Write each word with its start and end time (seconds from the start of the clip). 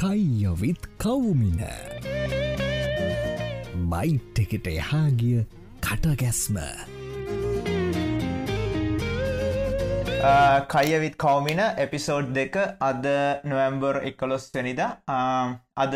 කයියවිත් 0.00 0.84
කවුමින. 0.98 1.60
Bite 3.90 4.38
එකට 4.42 4.68
එහාගිය 4.70 5.40
කටගැස්ම. 5.84 6.56
කයවිත් 10.72 11.18
කවමින 11.24 11.60
episode 11.84 12.32
දෙක 12.38 12.56
අද 12.80 13.08
නොවම්බර් 13.44 14.00
එකොලොස් 14.10 14.46
වනිද. 14.54 14.80
අද 15.76 15.94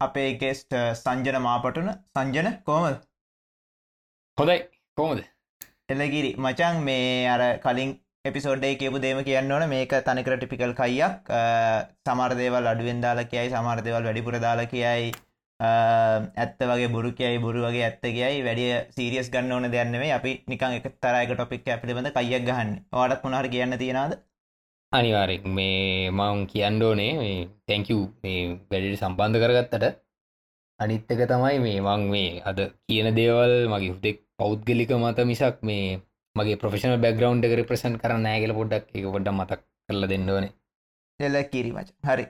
අපේ 0.00 0.30
ගෙස්ට 0.42 0.76
සංජන 1.02 1.40
මාපටුන. 1.40 1.88
සංජන 2.12 2.50
කෝමද 2.68 3.00
හොඳයි. 4.38 4.58
කෝමද 4.96 5.24
එලගිරි 5.88 6.34
මචන් 6.36 6.84
මේ 6.84 7.24
අර 7.34 7.42
කලින් 7.64 7.96
එපිසෝඩ්ඩේ 8.30 8.74
කියපු 8.80 9.00
දේම 9.04 9.22
කියන්න 9.28 9.52
ඕන. 9.54 9.64
මේක 9.74 9.94
තනිකර 10.08 10.36
ටිපිකල් 10.36 10.74
කයියක්. 10.80 11.32
සමාර්දේවල් 12.08 12.70
අඩුවෙන් 12.72 13.00
දාලා 13.06 13.30
කියයි 13.32 13.50
සමාර්දවල් 13.54 14.06
වැඩිපුර 14.08 14.38
දාලා 14.46 14.70
කියයි. 14.74 15.10
ඇත්ත 15.60 16.60
වගේ 16.70 16.88
බුරු 16.96 17.10
කියයි 17.18 17.42
බුරු 17.44 17.66
වගේ 17.66 17.84
ඇත්ත 17.88 18.02
කියයි. 18.06 18.44
වැඩිය 18.48 18.72
සීරියස් 18.96 19.30
ගන්න 19.34 19.52
ඕන 19.58 19.70
දෙයන්නෙේ 19.74 20.14
අපි 20.18 20.32
නිකං 20.52 20.78
එක 20.78 20.88
තරයක 21.04 21.34
ටොපික් 21.34 21.68
පිළිබඳ 21.82 22.10
කයියක් 22.18 22.48
ගහන්න. 22.48 22.72
ඕඩක් 23.00 23.24
මොනහර 23.26 23.48
කියන්න 23.54 23.78
තියෙනද 23.84 24.18
අනිවාරෙක් 24.92 25.42
මේ 25.56 26.10
මං 26.10 26.46
කියන්න 26.50 26.82
ඕනේ 26.82 27.12
මේ 27.22 27.40
තැංකූ 27.68 28.04
මේ 28.22 28.44
වැඩට 28.70 29.00
සම්බන්ධ 29.00 29.40
කරගත්තට. 29.42 29.84
අනිත්තක 30.80 31.20
තමයි 31.32 31.58
මේ 31.64 31.80
මං 31.86 32.02
මේ 32.12 32.30
අද 32.50 32.60
කියන 32.86 33.08
දේවල් 33.18 33.52
මගේ 33.72 33.92
හුදෙක් 33.94 34.18
පෞද්ගලික 34.40 34.90
මත 34.96 35.26
මිසක් 35.30 35.58
මේ 35.68 36.00
මගේ 36.36 36.60
ප්‍රෆෙෂන 36.62 37.00
බැග්‍රවන්් 37.04 37.44
එක 37.46 37.66
ප්‍රසන් 37.68 38.00
කරන්න 38.02 38.24
නෑගල 38.26 38.56
පොඩ්ඩක් 38.58 38.94
එක 38.94 39.12
පොඩ්ඩ 39.14 39.34
මතක් 39.34 39.60
කරල 39.88 40.08
දෙන්නවනේ 40.12 40.52
එල 41.20 41.36
කිරීමච 41.52 41.88
හරි. 42.06 42.24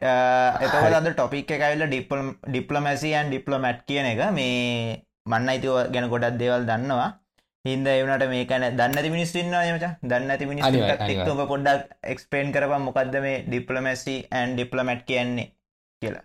එතවල 0.65 0.95
අද 0.99 1.09
ටොපික් 1.13 1.51
එකයිල්ල 1.57 1.85
ඩිපල් 1.87 2.21
ඩිප්ලමැසියන් 2.49 3.27
ඩිප්ලමැට් 3.31 3.83
කියන 3.89 4.07
එක. 4.13 4.23
මේ 4.33 5.03
මන්න 5.27 5.51
අයිතුව 5.53 5.91
ගැන 5.95 6.09
ගොඩක් 6.13 6.39
දේවල් 6.43 6.65
දන්නවා. 6.71 7.11
හින්ද 7.65 7.87
එවනට 7.89 8.25
මේකන 8.33 8.65
දන්න 8.79 9.11
මිනිස්න්න 9.17 9.53
මච. 9.75 9.93
දන්න 10.03 10.33
ඇති 10.33 10.49
මිනිස් 10.51 10.65
තුම 11.29 11.45
පොඩ්ඩක් 11.53 11.93
එක්ස්පේන් 12.15 12.55
කරපම් 12.55 12.89
මොකක්ද 12.89 13.21
මේ 13.27 13.45
ඩිප්ලමැසි 13.45 14.17
ඇන් 14.33 14.57
ඩිප්ලමැට් 14.57 15.05
කියන්නේ 15.11 15.49
කියලා. 16.03 16.25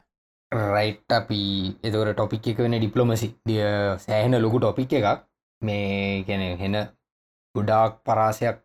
රයිට් 0.72 1.14
අපි 1.20 1.44
එතවට 1.84 2.16
ටොපික් 2.16 2.48
එක 2.48 2.64
වෙන 2.64 2.80
ඩිප්ලොමසි 2.80 3.30
දිය 3.50 3.64
සෑහෙන 4.00 4.40
ලොකු 4.42 4.60
ටොපික් 4.60 4.94
එකක්. 4.94 5.28
මේ 5.62 6.24
ගැන 6.28 6.44
හෙන 6.62 6.76
ගොඩාක් 7.56 8.02
පරාසයක් 8.06 8.58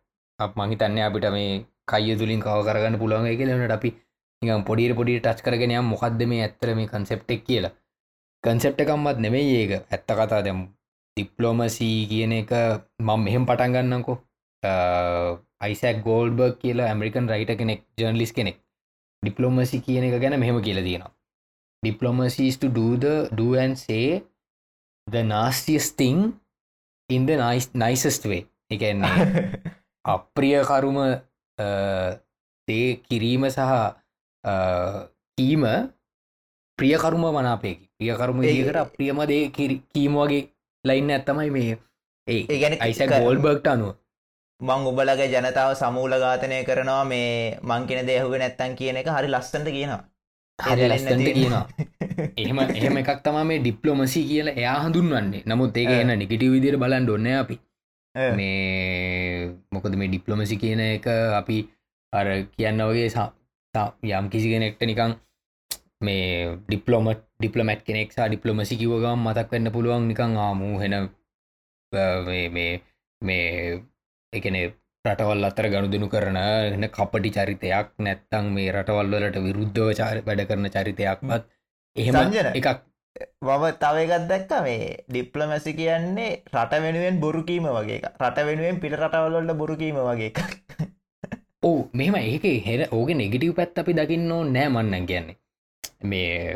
මහිතන්න 0.59 0.99
අපිට 1.07 1.27
මේ 1.37 1.65
කය 1.91 2.05
තුලින් 2.21 2.41
කව 2.45 2.59
කරගන්න 2.67 3.01
පුළුවන් 3.01 3.29
කියලනට 3.39 3.77
අපි 3.79 3.91
නිකම් 4.43 4.63
පොඩිර 4.69 4.93
පොඩි 4.99 5.19
ටච් 5.19 5.45
කරගෙන 5.45 5.75
යම් 5.79 5.87
මොකක්ද 5.93 6.21
මේ 6.31 6.43
ඇත්තර 6.45 6.69
මේ 6.79 6.91
කන්සෙප්ටෙක් 6.93 7.41
කියලා. 7.49 7.75
කන්සෙප්ට 8.45 8.81
එකම්මත් 8.85 9.19
නෙමෙයි 9.25 9.53
ඒක. 9.61 9.73
ඇත්ත 9.93 10.09
කතා 10.09 10.41
දැම් 10.47 10.61
ඩිප්ලෝමසී 11.17 11.99
කියන 12.11 12.33
එක 12.41 12.53
මං 13.07 13.21
මෙහෙම 13.27 13.45
පටන් 13.49 13.75
ගන්නකෝ 13.77 14.17
අයිසක් 15.65 15.97
ගෝල්බර්ග 16.07 16.55
කියලා 16.63 16.89
ඇමරිකන් 16.91 17.31
රයිට 17.33 17.53
කෙනෙක් 17.61 17.81
ජර්නලිස් 17.99 18.33
කෙනෙක්. 18.33 18.57
ඩිප්ලෝමසි 19.23 19.85
කියන 19.87 20.05
එක 20.09 20.21
ගැන 20.23 20.41
මෙහෙම 20.43 20.63
කියලා 20.67 20.87
තියෙනවා. 20.89 21.13
ඩිප්ලෝමසිස් 21.83 22.57
to 22.63 22.69
do 22.79 22.89
the 23.05 23.15
do 23.39 23.49
and 23.63 23.79
say 23.79 24.05
the 25.07 25.23
nastiest 25.35 25.97
thing 26.01 26.19
in 27.11 27.27
the 27.27 27.37
nice 27.37 27.69
nicest 27.75 28.25
way. 28.31 28.41
එකන්නේ 28.71 29.51
අප්‍රියකරුම 30.05 30.99
තේ 32.69 32.89
කිරීම 33.09 33.45
සහ 33.51 33.61
කීම 35.39 35.65
ප්‍රියකරුම 36.79 37.25
මනාපයකි. 37.37 37.85
ප්‍රියකරුම 37.99 38.43
ඒකට 38.43 38.77
අප්‍රියම 38.85 39.21
දේ 39.31 39.45
කීම 39.95 40.19
වගේ 40.21 40.43
ලයින්න 40.85 41.11
ඇත්තමයි 41.17 41.51
මේ 41.57 41.79
ඒ 42.29 42.59
ගැන 42.63 42.77
අයිස 42.87 43.01
ගෝල්බර්ග්ට 43.13 43.69
අනුව. 43.73 43.95
මං 44.61 44.87
උබලගේ 44.91 45.29
ජනතාව 45.33 45.73
සමූල 45.81 46.13
ඝාතනය 46.23 46.61
කරනවා 46.69 47.05
මේ 47.13 47.59
මංකින 47.71 48.07
දේහුව 48.11 48.35
නැත්තන් 48.43 48.77
කියන 48.81 49.01
එක 49.01 49.09
හරි 49.17 49.29
ලස්සට 49.35 49.67
කියනවා. 49.77 50.03
හරි 50.59 50.89
ලස්සට 50.91 51.25
කියනවා. 51.39 51.65
එහෙම 52.37 52.59
එහෙම 52.79 53.01
එකක් 53.03 53.23
තම 53.25 53.39
මේ 53.51 53.63
ඩිප්ලොමසි 53.65 54.21
කියලා 54.31 54.59
එයා 54.61 54.77
හඳුන්වන්නේ. 54.85 55.43
නමුත් 55.47 55.77
ඒක 55.83 55.91
එන්න 56.03 56.13
නිගිටි 56.23 56.53
විදිර 56.55 56.77
බලන් 56.85 57.11
ොන්න 57.17 57.29
අපි 57.43 57.59
මේ 58.15 59.55
මොකද 59.71 59.95
මේ 59.95 60.09
ඩිප්ලොමසි 60.09 60.57
කියන 60.57 60.81
එක 60.83 61.07
අපි 61.35 61.59
අර 62.13 62.27
කියන්න 62.51 62.83
වගේ 62.83 63.09
යම් 64.13 64.27
කිසි 64.29 64.49
කෙනෙක්ට 64.49 64.83
නිකං 64.83 65.15
මේ 66.01 66.57
ඩිප්ලොමට 66.65 67.23
ඩිප්ලමට් 67.37 67.85
කෙනෙක් 67.85 68.13
ඩිප්ලොමසි 68.15 68.75
කිවගම් 68.77 69.21
මතක් 69.21 69.49
වෙන්න 69.51 69.73
පුළුවන් 69.73 70.09
නිකං 70.09 70.37
ආමූ 70.39 70.75
හෙන 70.81 70.95
මේ 72.53 72.73
මේ 73.23 73.81
එකන 74.33 74.57
රටවල් 75.05 75.45
අතර 75.45 75.67
ගණුදනු 75.69 76.09
කරන 76.09 76.39
එන්න 76.39 76.89
කපටි 76.91 77.31
චරිතයක් 77.31 77.89
නැත්තං 77.99 78.51
මේ 78.55 78.73
රටවල්වලට 78.73 79.39
විරුද්ධව 79.41 79.95
චාර 79.95 80.21
වැඩ 80.23 80.45
කරන 80.47 80.71
චරිතයක්මත් 80.71 81.45
එහෙම 81.97 82.17
එකක් 82.53 82.69
වව 83.43 83.73
තවයගත් 83.79 84.29
දැක්ක 84.29 84.53
මේ 84.63 84.89
ඩිප්ලමැසි 85.09 85.73
කියන්නේ 85.75 86.31
රට 86.55 86.83
වෙනුවෙන් 86.85 87.21
බොරුකීම 87.21 87.69
වගේ 87.71 88.01
රට 88.05 88.47
වෙනුවෙන් 88.47 88.81
පිට 88.81 88.97
රටවල්ලොල්ට 88.97 89.57
බොරුකීම 89.57 90.01
වගේ 90.03 90.33
ඕ 91.63 91.91
මෙම 91.93 92.15
ඒක 92.17 92.45
හෙර 92.63 92.81
ඕක 92.91 93.11
නෙගිටව් 93.13 93.55
පැත් 93.55 93.79
අපි 93.79 93.93
දකින්න 93.95 94.29
නෑ 94.29 94.69
මන්නන් 94.69 95.07
කියන්නේ. 95.07 95.37
මේ 96.03 96.55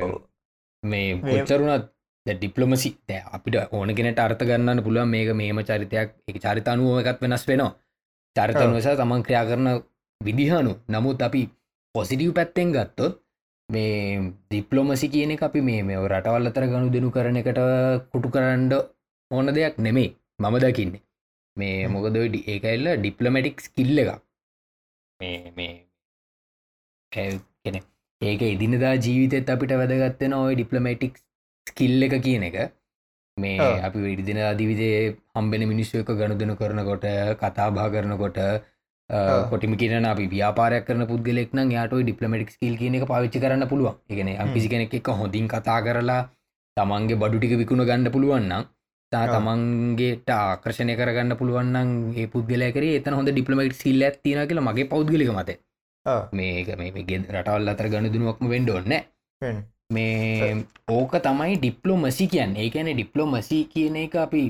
මේ 0.82 1.16
පොච්චරුණත් 1.18 1.88
ඩිප්ලොමසි 2.26 2.90
අපිට 3.32 3.56
ඕන 3.70 3.94
කෙනට 3.94 4.18
අර්ථ 4.18 4.44
ගන්නන්න 4.44 4.84
පුළුවන් 4.84 5.10
මේක 5.10 5.32
මේම 5.34 5.58
චරිතයක් 5.60 6.10
එක 6.28 6.36
චරිතනුව 6.38 7.00
එකත් 7.00 7.22
වෙනස් 7.22 7.46
වෙනවා. 7.48 7.72
චරිතනුවසා 8.36 8.96
තමන් 8.96 9.24
ක්‍රියා 9.26 9.44
කරන 9.44 9.68
විදිහනු. 10.20 10.72
නමුත් 10.88 11.22
අපි 11.22 11.42
පොසිටිව් 11.94 12.32
පැත්තෙන් 12.32 12.72
ගත්තොත් 12.72 13.18
මේ 13.72 14.32
දිප්ලොමසි 14.50 15.06
කියන 15.14 15.32
අපි 15.46 15.60
මේ 15.68 15.82
මේ 15.88 16.02
රටවල් 16.10 16.50
අතර 16.50 16.64
ගණු 16.72 16.92
දෙනු 16.96 17.14
කරන 17.16 17.40
එකට 17.40 17.60
කුටු 18.12 18.34
කරන්ඩ 18.34 18.72
ඕන 19.30 19.54
දෙයක් 19.58 19.78
නෙමේ 19.86 20.10
මම 20.40 20.56
දකින්නේ. 20.64 21.02
මේ 21.56 21.88
මොකද 21.94 22.16
ඒකල්ල 22.46 22.86
ඩිප්ලමටික්ස් 22.98 23.64
කිල්ල 23.76 23.98
එක 24.02 24.10
මේ 25.56 25.72
කෙන 27.12 27.76
ඒක 28.20 28.42
ඉදිනදා 28.54 28.94
ජීවිතත් 29.04 29.52
අපිට 29.54 29.74
වැදගත්තෙන 29.80 30.34
ඔය 30.34 30.54
ඩිප්ලමටික්ස් 30.56 31.20
ස්කිල්ල 31.66 32.06
එක 32.06 32.14
කියන 32.26 32.44
එක. 32.48 32.58
මේ 33.36 33.68
අපි 33.86 33.98
ඉරිදින 34.14 34.40
අදිවිදේ 34.50 34.96
හම්බෙන 35.34 35.64
මිනිස්සු 35.72 36.02
එක 36.02 36.12
ගණු 36.18 36.36
දෙනු 36.40 36.54
කරනකොට 36.60 37.06
කතාබා 37.42 37.88
කරනකොට 37.94 38.38
කොටිම 39.50 39.76
කියන 39.76 40.04
අපි 40.04 40.28
ව්‍යාපාරයක් 40.28 40.86
කරන 40.86 41.06
පුද්ගලෙක් 41.06 41.50
නම් 41.52 41.70
යාට 41.70 41.94
ඩිප්ලමටික් 41.94 42.50
ස්කිල් 42.50 42.76
කියන 42.76 42.94
එක 42.94 43.06
පාවිච්චි 43.06 43.40
කරන්න 43.40 43.68
පුළුවන්. 43.68 43.96
එකන 44.08 44.52
පිසි 44.54 44.68
කෙනෙක් 44.68 44.94
එක 44.94 45.08
හොඳින් 45.14 45.48
කතා 45.48 45.80
කරලා 45.82 46.22
තමන්ගේ 46.76 47.16
බඩු 47.16 47.38
ටික 47.38 47.58
විකුණ 47.58 47.84
ගන්න 47.84 48.12
පුළුවන්නම් 48.12 48.64
තා 49.12 49.24
තමන්ගේට 49.28 50.30
ආකර්ශණය 50.34 50.94
කරගන්න 50.96 51.36
පුළුවන්න්න 51.36 51.90
ඒ 52.16 52.26
පුද්ගල 52.28 52.64
කර 52.70 52.84
එතන 52.90 53.18
හොඳ 53.18 53.30
ඩිප්ලමට 53.30 53.76
සිල්ල 53.76 54.08
තින 54.18 54.40
කියලා 54.42 54.66
මගේ 54.68 54.88
පෞද්ගලික 54.88 55.32
මත 55.32 55.58
මේක 56.32 56.72
මේ 56.78 57.04
ගෙ 57.04 57.19
රටවල් 57.32 57.69
අතර 57.69 57.88
ගණ 57.88 58.12
දුනුවක්ම 58.14 58.48
වෙන්ඩෝන්න 58.48 58.94
මේ 59.90 60.64
ඕක 60.90 61.12
තමයි 61.19 61.58
ඩිප්ලෝමසි 61.58 62.26
කියන්න. 62.26 62.56
ඒකැන 62.56 62.90
ඩිප්ලෝමසි 62.90 63.58
කියන 63.66 63.96
එක 64.04 64.14
අපි 64.16 64.44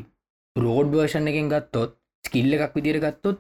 රෝඩ් 0.57 0.95
වර්ෂණ 0.95 1.31
එකෙන් 1.33 1.49
ගත්තොත් 1.49 1.99
ස්කිල්ල 2.25 2.57
එකක් 2.57 2.77
විදිර 2.77 2.99
ගත්තොත් 3.01 3.39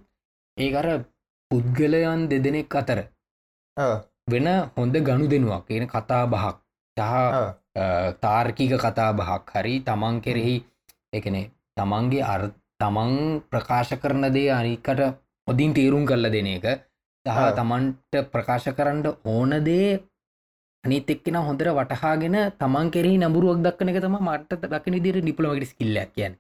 ඒකර 0.57 1.05
පුද්ගලයන් 1.51 2.29
දෙදෙනෙක් 2.29 2.75
අතර 2.75 2.99
වෙන 4.29 4.47
හොඳ 4.77 4.95
ගණු 5.07 5.27
දෙනුවක්. 5.29 5.67
කියන 5.67 5.87
කතා 5.87 6.27
බහක් 6.27 6.57
සහ 6.97 8.21
තාර්කික 8.21 8.73
කතා 8.77 9.11
බහක් 9.13 9.51
හරි 9.55 9.75
තමන් 9.81 10.21
කෙරෙහි 10.21 10.57
එකන 11.13 11.37
තමන්ගේ 11.77 12.23
අර් 12.25 12.43
තමන් 12.81 13.13
ප්‍රකාශ 13.51 13.95
කරන 14.03 14.25
දේ 14.31 14.51
අනිකට 14.51 15.01
හොදින් 15.49 15.75
තේරුම් 15.75 16.07
කරල 16.07 16.31
දෙන 16.31 16.47
එක. 16.47 16.67
සහ 17.27 17.41
තමන්ට 17.59 18.13
ප්‍රකාශ 18.33 18.69
කරන්න 18.77 19.07
ඕන 19.27 19.53
දේ 19.65 20.01
අනිත 20.85 21.11
එක්කෙන 21.11 21.37
හොඳර 21.49 21.69
වටහාගෙන 21.71 22.37
තමන් 22.61 22.93
කෙරෙහි 22.95 23.17
නඹුරුවක් 23.19 23.65
දක්න 23.65 23.89
එක 23.91 24.03
තම 24.05 24.17
මට 24.21 24.61
දකින 24.73 24.99
දිර 25.05 25.17
ඩිපලමට 25.21 25.73
කිල්ල 25.79 25.97
කියන්න. 26.15 26.35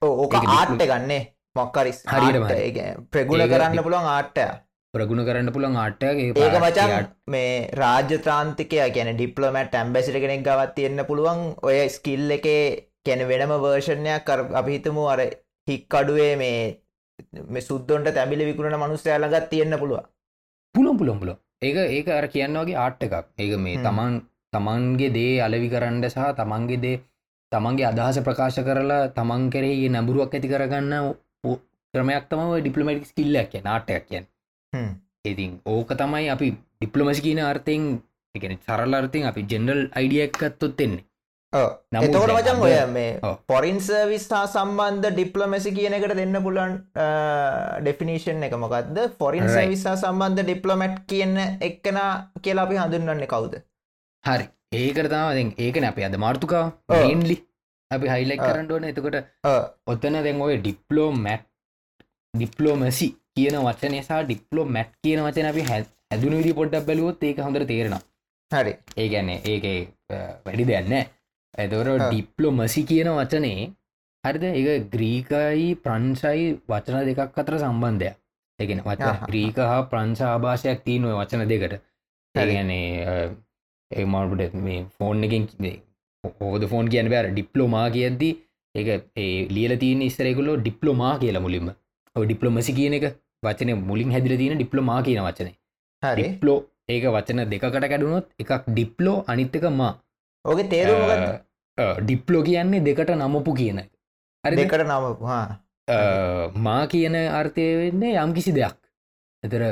ඕක 0.00 0.34
ආට්ට 0.36 0.86
ගන්නේ 0.90 1.22
මොක්කරි 1.56 1.92
හරිට 2.06 2.76
ප්‍රගුණ 3.12 3.46
කරන්න 3.52 3.82
පුළුවන් 3.86 4.08
ආට්ටය 4.08 4.44
ප්‍රගුණ 4.94 5.22
කරන්න 5.26 5.52
පුළන් 5.54 5.78
ආට්ටගේ 5.84 6.28
ඒක 6.44 6.56
මචන් 6.58 7.08
මේ 7.34 7.50
රාජ්‍ය 7.80 8.18
ත්‍රාන්තිකය 8.24 8.78
කියන 8.96 9.10
ඩිප්ලමට 9.12 9.74
ඇම්බැසිට 9.80 10.18
කෙනෙක් 10.24 10.44
ගවත් 10.46 10.74
තියෙන්න්න 10.76 11.04
පුළුවන්. 11.08 11.40
ඔය 11.62 11.76
ස්කිල් 11.88 12.30
එක 12.36 12.46
කැන 13.06 13.22
වෙනම 13.30 13.54
වර්ෂණයක් 13.64 14.24
කර 14.28 14.40
අපිහිතමු 14.60 15.04
අර 15.12 15.20
හික් 15.68 15.96
අඩුවේ 16.00 16.32
මේ 16.42 16.58
මේ 17.48 17.66
සුද්දොන්ට 17.68 18.10
තැබිලි 18.16 18.48
විකුණන 18.50 18.80
මනුස්සය 18.82 19.14
ළගත් 19.14 19.48
තියෙන්න්න 19.52 19.80
පුළුව 19.82 20.06
පුළොම් 20.74 20.98
පුළොම් 21.00 21.18
පුල 21.22 21.32
ඒක 21.62 21.78
ඒක 21.88 22.12
අර 22.18 22.26
කියන්න 22.34 22.60
වගේ 22.60 22.82
ආට් 22.84 23.02
එකක්. 23.06 23.14
ඒක 23.38 23.56
මේ 23.64 23.80
තමන් 23.86 24.20
තමන්ගේ 24.52 25.14
දේ 25.16 25.34
අලවි 25.46 25.68
කරන්න 25.74 26.06
සහ 26.08 26.30
තමන්ගේ 26.38 26.82
දේ 26.84 27.00
තමන්ගේ 27.52 27.90
අදහස 27.90 28.22
ප්‍රකාශ 28.28 28.60
කරලා 28.68 29.02
තමන් 29.18 29.50
කෙරෙහි 29.54 29.90
නැඹුරුවක් 29.96 30.38
ඇති 30.38 30.52
කරගන්න 30.52 30.94
ක්‍රමයක් 31.94 32.24
තම 32.30 32.40
ඩිප්ලමටික් 32.60 33.06
ස්කිල්ලක් 33.12 33.50
කිය 33.52 33.62
නාටයක් 33.68 34.04
කියන්. 34.08 34.24
ඉතින් 35.24 35.52
ඕක 35.66 35.92
තමයි 36.00 36.28
අපි 36.34 36.48
ඩිප්ලමසි 36.54 37.22
කියන 37.26 37.40
අර්ථයෙන් 37.50 37.86
එකන 38.34 38.58
සරල 38.66 38.94
අර්ථයෙන් 38.94 39.30
අපි 39.30 39.46
ජෙනරල් 39.50 39.82
අයිඩියක්කත්තොත් 40.00 40.80
එන්නේ 40.86 41.04
දැන් 41.52 42.06
මචන් 42.06 42.60
ඔය 42.62 42.74
මේ. 42.94 43.34
පොරින් 43.50 43.80
සර්විස් 43.80 44.28
හා 44.30 44.46
සම්බන්ධ 44.46 45.10
ඩිප්ලමසි 45.16 45.74
කියන 45.78 45.96
එකට 45.98 46.14
දෙන්න 46.20 46.38
පුලන් 46.44 46.76
ඩෙෆිනිෂන් 47.82 48.46
එක 48.48 48.54
මොකක්ද 48.64 49.00
ෆොරින්. 49.18 49.48
සවිස්සා 49.48 49.96
සම්බන්ධ 49.96 50.46
ඩිප්ලමට් 50.46 51.02
කියන 51.10 51.36
එක්කන 51.68 51.98
කියලා 52.42 52.66
අපි 52.68 52.80
හඳුන්වන්නේ 52.82 53.30
කවුද 53.34 53.60
හරි 54.24 54.46
ඒකරතාව 54.80 55.28
ඒකන 55.66 55.88
අප 55.90 55.98
අද 56.08 56.16
මාර්තුකා 56.26 56.64
ඔව්. 56.88 57.02
අපි 57.90 58.06
හයිලයික් 58.08 58.40
ඔව්. 58.40 58.48
කරන්න 58.48 58.72
ඕන 58.72 58.84
එතකොට. 58.84 59.16
ඔත්තන 59.86 60.20
දැන් 60.26 60.42
ඔය 60.42 60.58
ඩිප්ලෝ 60.58 61.10
මැට් 61.24 61.46
ඩිප්ලෝමසි 62.34 63.08
කියන 63.34 63.56
වචනසා 63.60 64.20
ඩිප්ලෝ 64.24 64.66
මැට් 64.76 64.92
කියන 65.02 65.24
වචන 65.26 65.50
අපි 65.52 65.66
හැ 65.70 65.82
ඇදුන 66.10 66.36
විදි 66.38 66.54
පොඩ්ඩක් 66.54 66.86
බැලුවොත් 66.86 67.24
ඒක 67.24 67.42
හොඳට 67.46 67.66
තේරෙන 67.66 67.98
හරි 68.50 68.72
ඒ 68.96 69.08
ගැන්න 69.08 69.30
ඒක 69.30 69.66
වැඩි 70.44 70.64
දෙන්න 70.70 70.94
ඇතවර. 71.54 71.88
ඩිප්ලෝමසි 72.04 72.82
කියන 72.84 73.10
වචනේ 73.18 73.68
හරිද 74.24 74.44
ඒ 74.46 74.78
ග්‍රීකයි 74.94 75.68
ප්‍රංශයි 75.84 76.48
වචන 76.68 77.06
දෙකක් 77.08 77.38
අතර 77.42 77.58
සම්බන්ධයක් 77.58 78.16
එකෙන 78.58 78.82
වචන. 78.86 79.20
ග්‍රීක 79.28 79.60
හා 79.64 79.84
ප්‍රංශ 79.92 80.24
ආභාෂයක් 80.24 80.82
තියන 80.86 81.04
ඔය 81.04 81.14
වචන 81.18 81.46
දෙකට. 81.48 81.78
ඒගැනේ 82.34 82.88
ඒ 83.90 84.04
මල්ට 84.06 84.58
මේ 84.66 84.82
ෆෝන් 84.96 85.24
එකින් 85.26 85.46
හෝද 86.24 86.64
ෆෝන් 86.72 86.90
කියන 86.92 87.08
බෑර 87.12 87.26
ඩිප්ලෝමා 87.32 87.86
කියද්දි 87.96 88.30
ඒක 88.74 88.88
ඒ 89.16 89.28
ලියල 89.56 89.74
තියන 89.82 90.02
ඉස්සරෙකුලෝ 90.08 90.56
ඩිප්ලෝමා 90.62 91.14
කියලා 91.22 91.44
මුලින්ම. 91.46 91.68
ඔය 92.16 92.24
ඩිප්ලොමසි 92.26 92.76
කියන 92.78 92.96
එක 92.98 93.06
වචන 93.46 93.70
මුලින් 93.90 94.12
හැදිල 94.14 94.36
තියෙන 94.40 94.58
ඩිප්ලෝමා 94.58 95.00
කියන 95.06 95.22
වචනේ. 95.26 95.54
හරි. 96.02 96.22
ඩිප්ලෝ 96.22 96.58
ඒක 96.88 97.06
වචන 97.16 97.44
දෙකට 97.52 97.78
කැඩුණොත් 97.84 98.28
එකක් 98.42 98.52
ඩිප්ලෝ 98.68 99.16
අනිත්තක 99.26 99.66
මා. 99.80 99.92
ඕක 100.44 100.60
තේරුම 100.74 101.02
ඩිප්ලෝ 102.02 102.42
කියන්නේ 102.42 102.84
දෙකට 102.88 103.16
නමපු 103.16 103.56
කියන. 103.60 103.82
හරිද? 104.44 104.58
දෙකට 104.60 104.86
නම 104.86 105.04
මා 106.66 106.82
කියන 106.86 107.16
අර්ථය 107.40 107.64
වෙන්නේ 107.80 108.18
යම් 108.24 108.32
කිසි 108.36 108.52
දෙයක් 108.58 108.79
එතර 109.42 109.62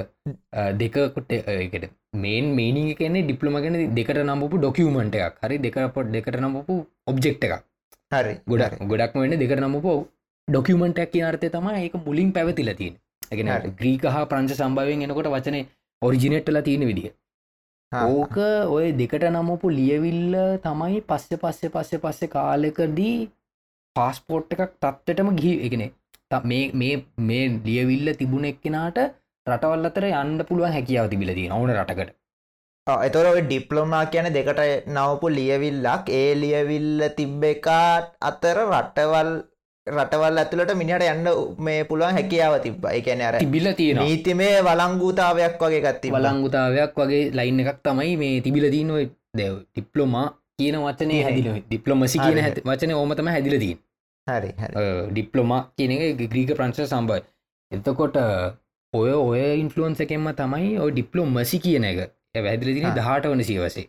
දෙකට 0.75 1.33
එකට 1.57 1.89
මේන් 2.17 2.47
මේනිිය 2.59 2.95
කියන්නේ 2.95 3.25
ඩිප්ලොම 3.25 3.59
ගැන 3.59 3.79
දෙකට 3.95 4.23
නම්පු 4.25 4.57
ඩොකියමට 4.59 5.17
එකක්. 5.17 5.37
හරි? 5.43 5.59
දෙක 5.59 5.77
පොට් 5.95 6.13
දෙකට 6.15 6.39
නම්පු 6.39 6.79
ඔබ්ජෙක්් 7.07 7.37
එකක්. 7.41 7.55
හරි 8.13 8.35
ගොඩක් 8.47 8.81
ගොඩක් 8.87 9.15
වෙන්න 9.17 9.39
දෙකට 9.39 9.61
නම්පු 9.61 9.93
ඩොකියමටක් 10.49 11.13
කියන 11.13 11.29
අර්ථය 11.31 11.51
තම 11.51 11.69
ඒක 11.75 11.95
මුලින් 12.07 12.33
පැවතිල 12.33 12.73
තියෙන. 12.75 12.97
එකන 13.31 13.49
ග්‍රීක 13.79 14.05
හා 14.09 14.27
ප්‍රංච 14.27 14.59
සම්භාවෙන් 14.59 15.07
එනකොට 15.07 15.31
වචනේ 15.35 15.65
ඔරිජිනෙට්ටල 16.03 16.61
තියෙන 16.63 16.85
විදිහ 16.91 17.11
ඕක 17.93 18.37
ඔය 18.69 18.87
දෙකට 18.95 19.25
නමපු 19.31 19.71
ලියවිල්ල 19.71 20.37
තමයි 20.65 21.01
පස්සෙ 21.03 21.37
පස්සෙ 21.37 21.69
පස්සෙ 21.69 22.01
පස්සෙ 22.01 22.27
කාලෙකදී 22.29 23.15
පාස්පෝට් 23.97 24.57
එකක් 24.57 24.75
තත්වටම 24.77 25.31
ගිහි 25.39 25.55
එකනෙ 25.67 25.87
මේ 26.45 26.65
මේ 26.75 26.97
මේ 27.23 27.47
ලියවිල්ල 27.67 28.15
තිබුණ 28.15 28.51
එක්කෙනට 28.51 29.01
රටවල් 29.51 29.91
අතර 29.91 30.07
යන්න 30.09 30.47
පුළුවන් 30.49 30.75
හැකියාව 30.77 31.11
තිබිලදී 31.13 31.51
ඕන 31.59 31.73
රටකට. 31.75 32.11
එතොර 32.87 33.27
ඩිප්ලොමා 33.43 34.05
කියන 34.13 34.29
දෙකට 34.37 34.61
නවපු 34.97 35.31
ලියවිල්ලක්. 35.39 36.09
ඒ 36.21 36.33
ලියවිල්ල 36.43 37.07
තිබ්බ 37.19 37.45
එකාට 37.53 38.11
අතර 38.31 38.61
රටවල් 38.65 39.31
රටවල් 39.87 40.41
ඇතුළට 40.43 40.75
මිනිට 40.81 41.07
යන්න 41.13 41.29
මේ 41.67 41.85
පුළුවන් 41.91 42.19
හැකියාව 42.19 42.59
තිබ්බ. 42.67 42.85
එකන 42.99 43.25
අර 43.29 43.39
තිබිල 43.45 43.73
තියෙන 43.81 44.03
නීතිමේ 44.03 44.55
වලංගූතාවයක් 44.69 45.65
වගේ 45.65 45.83
ගත්ති 45.87 46.15
වලංගුතාවයක් 46.17 47.01
වගේ 47.03 47.25
ලයින් 47.41 47.65
එකක් 47.65 47.81
තමයි 47.89 48.15
මේ 48.23 48.45
තිබිල 48.47 48.69
දීන 48.77 48.95
දෙව 49.39 49.55
ඩිප්ලොමා 49.65 50.29
කියන 50.59 50.77
වචනය. 50.85 51.19
හැදිල 51.25 51.53
ඩිප්ලොමසි 51.67 52.19
කියන 52.19 52.39
වචන 52.65 52.97
ඕමතම 53.01 53.31
හැදිලදී 53.35 53.75
හරි 54.27 54.51
ඩිප්ලොමා 55.11 55.61
කියන 55.77 55.93
එක 55.97 56.23
ග්‍රීක 56.23 56.51
ප්‍රංශ 56.59 56.81
සම්බයි 56.87 57.21
එතකොට 57.73 58.17
ඔය 58.93 59.11
ඔය 59.13 59.43
ඉන්ෆලුවන්ස 59.61 60.01
එකෙන්ම 60.01 60.29
තමයි 60.35 60.71
ඔය 60.79 60.91
ඩිප්ලොම් 60.93 61.29
මසි 61.33 61.59
කියන 61.59 61.85
එක. 61.85 61.99
වැදිල 62.39 62.75
තින. 62.75 62.89
දහට 62.91 63.27
වන 63.27 63.45
සියවසේ. 63.45 63.87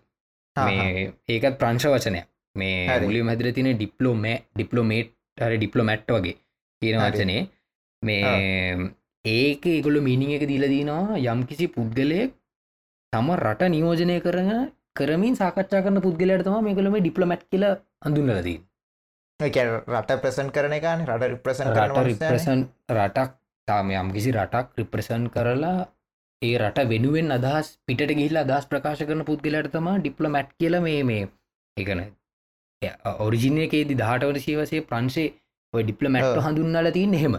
මේ 0.56 1.14
ඒකත් 1.28 1.56
ප්‍රංශ 1.58 1.88
වචනයක්. 1.88 2.28
මේ. 2.56 3.00
මුලින් 3.02 3.28
හැදිල 3.28 3.54
තින 3.54 3.72
ඩිප්ලෝම 3.72 4.26
ඩිප්ලොමේට් 4.56 5.14
හර 5.38 5.58
ඩිප්ලොමැට් 5.58 6.10
වගේ 6.10 6.36
කියන. 6.82 7.00
වචනේ. 7.02 7.42
මේ 8.02 8.92
ඒක 9.26 9.66
ඒගොල්ල 9.68 10.02
මිනිිය 10.02 10.36
එක 10.36 10.48
දීල 10.48 10.66
දීනවා 10.66 11.22
යම් 11.28 11.46
කිසි 11.46 11.68
පුද්ගලයෙක් 11.70 12.36
තම 13.14 13.28
රට 13.36 13.70
නියෝජනය 13.70 14.20
කරන 14.22 14.52
කරමින් 14.96 15.36
සාකච්ඡා 15.36 15.84
කරන 15.84 16.02
පුද්ගලයට 16.02 16.44
තම 16.44 16.64
මේකලම 16.64 16.98
ඩිප්ලොමැට් 16.98 17.44
කියල 17.48 17.66
අඳුන්නලදී 18.02 18.58
රට 19.40 20.22
ප්‍රසන් 20.22 20.50
කරන 20.52 20.74
එකන 20.74 21.04
රට 21.08 21.32
රිප්‍රසන් 21.34 21.72
රට 21.74 22.08
රිප්‍රසන් 22.08 22.64
රටක් 22.92 23.39
තාම 23.70 23.92
යම් 23.94 24.12
කිසි 24.12 24.36
රටක් 24.36 24.80
රිප්‍රසන් 24.80 25.26
කරලා 25.30 25.80
ඒ 26.42 26.54
රට 26.60 26.88
වෙනුවෙන් 26.88 27.32
අදහස් 27.32 27.74
පිට 27.86 28.06
ගිහිලා 28.12 28.46
අදහස් 28.46 28.66
ප්‍රකාශ 28.68 29.04
කරන 29.04 29.26
පුද්ගලට 29.26 29.74
තම 29.74 29.92
ඩිප්ලොමැට් 29.98 30.56
කියල 30.56 30.80
මේ 30.82 31.04
මේ 31.04 31.28
එකන 31.78 32.02
ඔරිජිනයකේදි 33.20 33.96
දහට 33.96 34.24
වන 34.26 34.40
සීවසේ 34.40 34.82
ප්‍රංශේ 34.84 35.30
ඔය 35.74 35.84
ඩිප්ලමැට්. 35.84 36.40
හඳුන්නල 36.40 36.92
තින් 36.94 37.14
එහෙම 37.14 37.36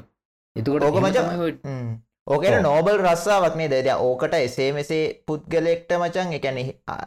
එතකොට 0.56 0.82
ඕක 0.82 0.98
මචං. 0.98 1.96
ඕකෙන. 2.26 2.62
නෝබල් 2.62 2.98
රස්සාාවක් 2.98 3.56
මේ 3.56 3.68
දෙද 3.68 3.88
ඕකට 4.00 4.34
එසේ 4.36 4.70
මෙසේ 4.72 5.02
පුද්ගලෙක්ට 5.26 5.96
මචන් 5.98 6.36
එකැන 6.38 6.60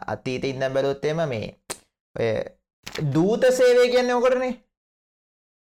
අතීත 0.08 0.44
ඉන්න 0.44 0.68
බැලොත්තෙම 0.70 1.22
මේ 1.28 1.46
ඔය 2.14 2.30
දූත 3.14 3.46
සේවය 3.52 3.88
කියන්න 3.88 4.10
ඕකටනේ 4.10 4.52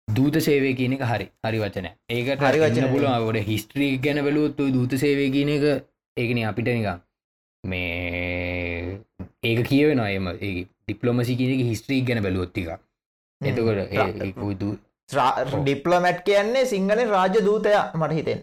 දූත 0.08 0.36
සේවය 0.38 0.74
කියන 0.74 0.94
එක 0.94 1.02
හරි. 1.02 1.26
හරි 1.44 1.60
වචන 1.60 1.88
ඒකට 2.10 2.42
හරි 2.42 2.60
වචනය. 2.60 2.82
හරි 2.82 2.92
පුල 2.92 3.06
ොට 3.30 3.36
හිස්ට්‍රී 3.36 3.98
ගැන 3.98 4.20
ඔය 4.60 4.72
දූත 4.72 4.96
සේවය 4.96 5.30
කියන 5.32 5.50
එක 5.50 5.64
ඒකන 6.18 6.44
අපිට 6.48 6.68
නිකම් 6.68 7.00
මේ 7.64 9.00
ඒක 9.44 9.64
කියවෙන 9.68 10.00
එම 10.00 10.28
ඩිප්ලොමසි 10.88 11.36
කියනක 11.36 11.64
හිස්ට්‍රී 11.66 12.02
ගැන 12.02 12.22
බැලුවොත්තික 12.24 12.68
එතකොට 13.42 13.78
ඒ- 13.78 14.14
ඒ. 14.20 14.78
ඩිප්ලොමැට් 15.64 16.22
කියන්නේ 16.26 16.66
සිංහලෙන් 16.66 17.10
රාජ 17.10 17.36
දූතය 17.46 17.70
මට 17.96 18.12
හිතෙන්. 18.12 18.40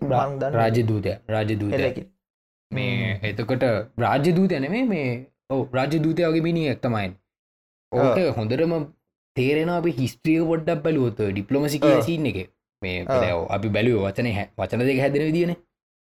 රාජ 0.52 0.82
දූතය. 0.82 1.12
රාජ 1.28 1.56
දූතය. 1.56 1.76
මේ 2.70 3.18
එතකොට 3.22 3.62
රාජ්‍ය 3.98 4.32
දූතය 4.32 4.60
නෙමේ 4.60 4.82
මේ 4.84 5.26
ඔව 5.50 5.68
රාජ්‍ය 5.72 5.98
දූතය 5.98 6.22
වගේ 6.22 6.40
මිනි 6.40 6.68
එක්තමයින් 6.68 7.12
ඕක 7.92 8.36
හොඳරම 8.36 8.72
තේරෙන 9.36 9.70
අපි 9.70 9.90
හිස්ට්‍රිය 10.00 10.40
පොඩ්ඩක් 10.50 10.82
බැලුවොත් 10.82 11.20
ඩිප්ලොමසි. 11.30 11.80
සින්න 12.02 12.26
එක. 12.26 12.38
මේ 12.82 13.04
අපි 13.48 13.68
බැලුව 13.68 14.02
වචන 14.06 14.28
වචන 14.58 14.86
දෙක 14.86 15.00
හැදෙන 15.00 15.56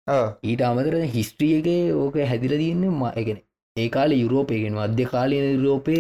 ඔව්. 0.07 0.27
ඊට 0.43 0.63
අමතර 0.63 0.97
හිස්ට්‍රිය 1.17 1.59
එක 1.59 1.69
ඕක 1.95 2.17
හැදිල 2.31 2.57
තියන්නේ 2.59 2.91
ම 2.91 3.03
එකන 3.23 3.39
ඒ 3.77 3.89
කාල 3.89 4.13
යුරෝපයගෙන් 4.13 4.79
අධ්‍ය 4.79 5.05
කාලය 5.05 5.37
යුරෝපය 5.55 5.97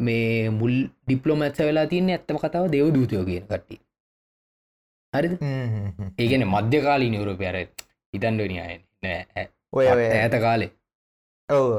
මේ 0.00 0.50
මුල් 0.50 0.74
ඩිප්ලොමැත්ස 1.06 1.58
වෙලා 1.60 1.86
තියන්න 1.86 2.10
ඇත්තම 2.10 2.38
කතාව 2.38 2.70
දෙව 2.70 2.92
දූතයෝ 2.94 3.24
කියන 3.24 3.46
කට්ටි 3.46 3.76
හ්ම්. 5.40 6.12
ඒගැන 6.18 6.46
මධ්‍ය 6.46 6.80
කාලී 6.80 7.14
යුරෝපයර 7.14 7.56
ඔය 9.72 9.86
ඔය. 9.86 10.06
ඇත 10.16 10.36
කාලේ. 10.40 10.70
ඔව. 11.48 11.70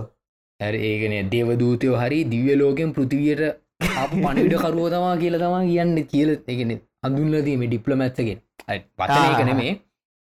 ඇ 0.60 0.74
ඒගෙන 0.90 1.30
දේවදූතයෝ 1.30 1.98
හරි 1.98 2.20
දිව්‍ය 2.26 2.56
ලෝකෙන් 2.56 2.94
පෘතිවියට 2.94 3.65
අප 3.82 4.12
පණවිඩ 4.14 4.56
කරුව 4.64 4.88
තමා 4.94 5.16
කියල 5.22 5.36
තමා 5.44 5.64
කියන්න 5.70 5.96
කියල 6.12 6.30
එකන. 6.54 6.72
අඳුන්ලදීම 7.08 7.64
ඩිප්ලොමැත්සගෙන් 7.72 8.40
වචන 9.00 9.34
එක 9.34 9.42
නෙමේ. 9.50 9.74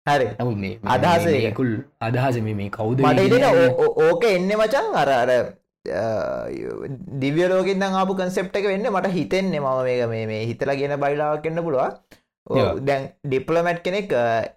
හරි. 0.06 0.26
මේ 0.62 0.78
අදහස 0.94 1.26
ඒක. 1.32 1.44
ඒකුල් 1.50 1.72
අදහස 2.08 2.38
මේ 2.46 2.56
මේ 2.60 2.70
කවුද 2.78 3.04
මේ 3.04 3.68
ඕක 4.06 4.24
එන්න 4.30 4.50
මචන් 4.60 4.96
අර 5.02 5.12
අර 5.18 5.30
දිවියලෝකින් 7.22 7.84
දං 7.84 8.00
ආපු 8.00 8.18
කන්සෙප්ට 8.22 8.58
එක 8.60 8.66
වෙන්න 8.72 8.90
මට 8.94 9.14
හිතෙන්නේ 9.18 9.62
මම 9.66 9.84
මේක 9.88 10.02
මේ 10.14 10.26
මේ 10.32 10.42
හිතලා 10.50 10.80
ගෙන 10.82 10.98
බයිලාවක් 11.04 11.48
එන්න 11.52 11.64
පුළුවන්. 11.68 11.96
දැන් 12.88 13.02
ඩිප්ලමැට් 13.30 13.82
කෙනෙක් 13.86 14.12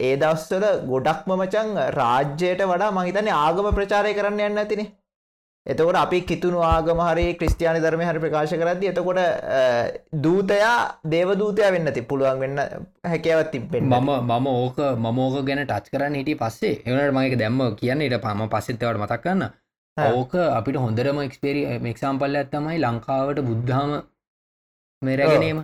ඒ 0.07 0.13
දවස්වල 0.21 0.65
ගොඩක්ම 0.91 1.33
මචන් 1.39 1.73
රාජ්‍යයට 1.99 2.61
වඩා 2.71 2.91
මහිතන්නේ 2.99 3.39
ආගම 3.45 3.67
ප්‍රචාරය 3.79 4.13
කරන්න 4.19 4.45
යන්න 4.49 4.61
ඇතිනේ 4.63 4.87
එතකොට 5.65 5.97
අපි 5.97 6.17
කිතුුණු 6.21 6.59
ආගම 6.63 6.99
හරි 7.01 7.25
ක්‍රස්ටයානි 7.37 7.79
ධර්ම 7.83 8.01
හරි 8.01 8.19
ප්‍රකාශ 8.23 8.53
කරදදි 8.53 8.89
එතකොට 8.91 9.19
දූතයා 10.25 10.73
දේවදූතය 11.05 11.69
වෙන්න 11.75 11.91
ති 11.93 12.03
පුළුවන් 12.03 12.39
වෙන්න 12.39 12.59
හැකෑවත් 13.05 13.49
තිබෙන් 13.53 13.87
මම 13.89 14.11
මම 14.29 14.49
ඕක 14.53 14.77
මමෝක 15.05 15.37
ගැන 15.47 15.61
ටච් 15.63 15.93
කරන්න 15.93 16.17
හිටිය 16.19 16.37
පස්සේ. 16.37 16.73
එවනට 16.85 17.13
මක 17.13 17.39
දැම්ම 17.41 17.61
කියන්න 17.79 18.03
ට 18.05 18.21
පම 18.25 18.43
පස්සෙත්තවට 18.47 19.01
මතක් 19.01 19.21
කන්න 19.23 19.43
ආ. 19.43 20.11
ඕක 20.11 20.35
අපිට 20.49 20.77
හොඳරම 20.77 21.21
එක්ස්පේරි 21.23 21.63
මෙක්සාම්පල්ල 21.79 22.35
ඇත්තමයි 22.35 22.77
ලංකාවට 22.79 23.41
බුද්ධාම 23.47 23.95
මෙරැගෙනීම 25.01 25.63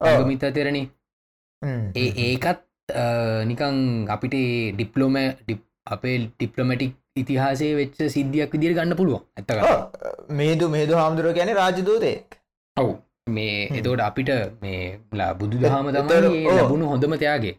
ඇගමිත 0.00 0.44
අතරණි 0.44 0.82
ඒ 1.96 2.08
ඒකත් 2.24 2.66
නිකං 3.46 3.78
අපිට 4.08 4.34
ඩිප්ලෝම 4.74 5.20
අපේ 5.88 6.16
ඩිප්ලොමටික් 6.24 6.98
ඉතිහාසේ 7.16 7.72
වෙච්ච 7.76 7.98
සිද්ධියක් 8.08 8.52
විදිර 8.52 8.74
ගන්න 8.74 8.96
පුළුවන් 8.96 9.22
ඇත්තක 9.36 10.30
මේදු 10.32 10.68
මේදු 10.68 10.94
හාමුදුරුව 10.96 11.34
ගැන 11.34 11.50
රාජදූතයෙක් 11.54 12.38
ඔව්. 12.76 12.92
මේ. 13.28 13.68
එතෝට 13.70 14.00
අපිට 14.00 14.30
මේ 14.60 14.98
බුදු 15.34 15.58
දහම 15.58 15.90
තමයි. 15.90 16.44
ලැබුණු 16.50 16.86
හොඳම 16.86 17.16
තයාගේ 17.16 17.54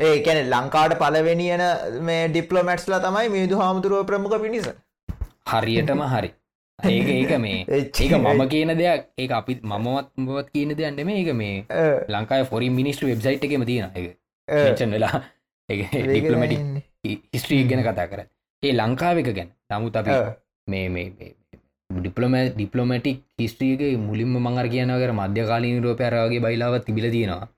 ඒ 0.00 0.18
කැන 0.22 0.42
ලංකාට 0.46 0.94
පලවෙනියන 0.96 1.64
මේ 2.02 2.28
ඩිප්ලොමැට්ස්ලා 2.28 3.00
තමයි 3.00 3.28
මේදු 3.28 3.58
හාමුදුරුව 3.58 4.04
ප්‍රමුඛ 4.06 4.36
පිණිස. 4.42 4.68
හරියටම 5.46 6.02
හරි. 6.08 6.30
ඒක 6.90 7.08
ඒක 7.10 7.32
මේ 7.38 7.58
ඒක 7.68 8.12
මම 8.18 8.42
කියන 8.48 8.74
දෙයක්. 8.76 9.08
ඒ 9.18 9.28
අපි 9.32 9.58
මමවත් 9.64 10.06
මවත් 10.18 10.48
කියන 10.50 10.74
දෙයක් 10.74 10.96
නෙම 10.96 11.10
ඒක 11.10 11.32
මේ 11.34 11.56
ලංකායි 12.10 12.44
ෆොරි 12.44 12.70
මිනිස්ට 12.72 13.04
වෙබ්සයිට් 13.04 13.44
එකම 13.44 13.64
තියෙන 13.64 13.90
එක 13.94 14.86
වෙලා. 14.88 15.22
ඩිපලමටික් 15.68 16.60
හිස්ට්‍රී 17.32 17.64
ගැන 17.64 17.82
කතා 17.82 18.06
කර 18.06 18.22
ඒ 18.62 18.72
ලංකාව 18.72 19.18
එක 19.20 19.30
ගැන. 19.36 19.50
නමුත් 19.70 19.96
අපි 19.96 20.16
මේ 20.68 20.88
මේ 20.88 21.06
ඩිපලම 21.90 22.34
ඩිපලොමටික් 22.48 23.22
හිස්ට්‍රියගේ 23.38 23.94
මුලින්ම 23.98 24.34
මංගර 24.38 24.66
කියනවකර 24.74 25.12
මධ්‍යකාලීන 25.20 25.78
රෝපයරගේ 25.84 26.42
බයිලාවත් 26.46 26.84
තිබිල 26.86 27.06
තියෙනවා. 27.14 27.48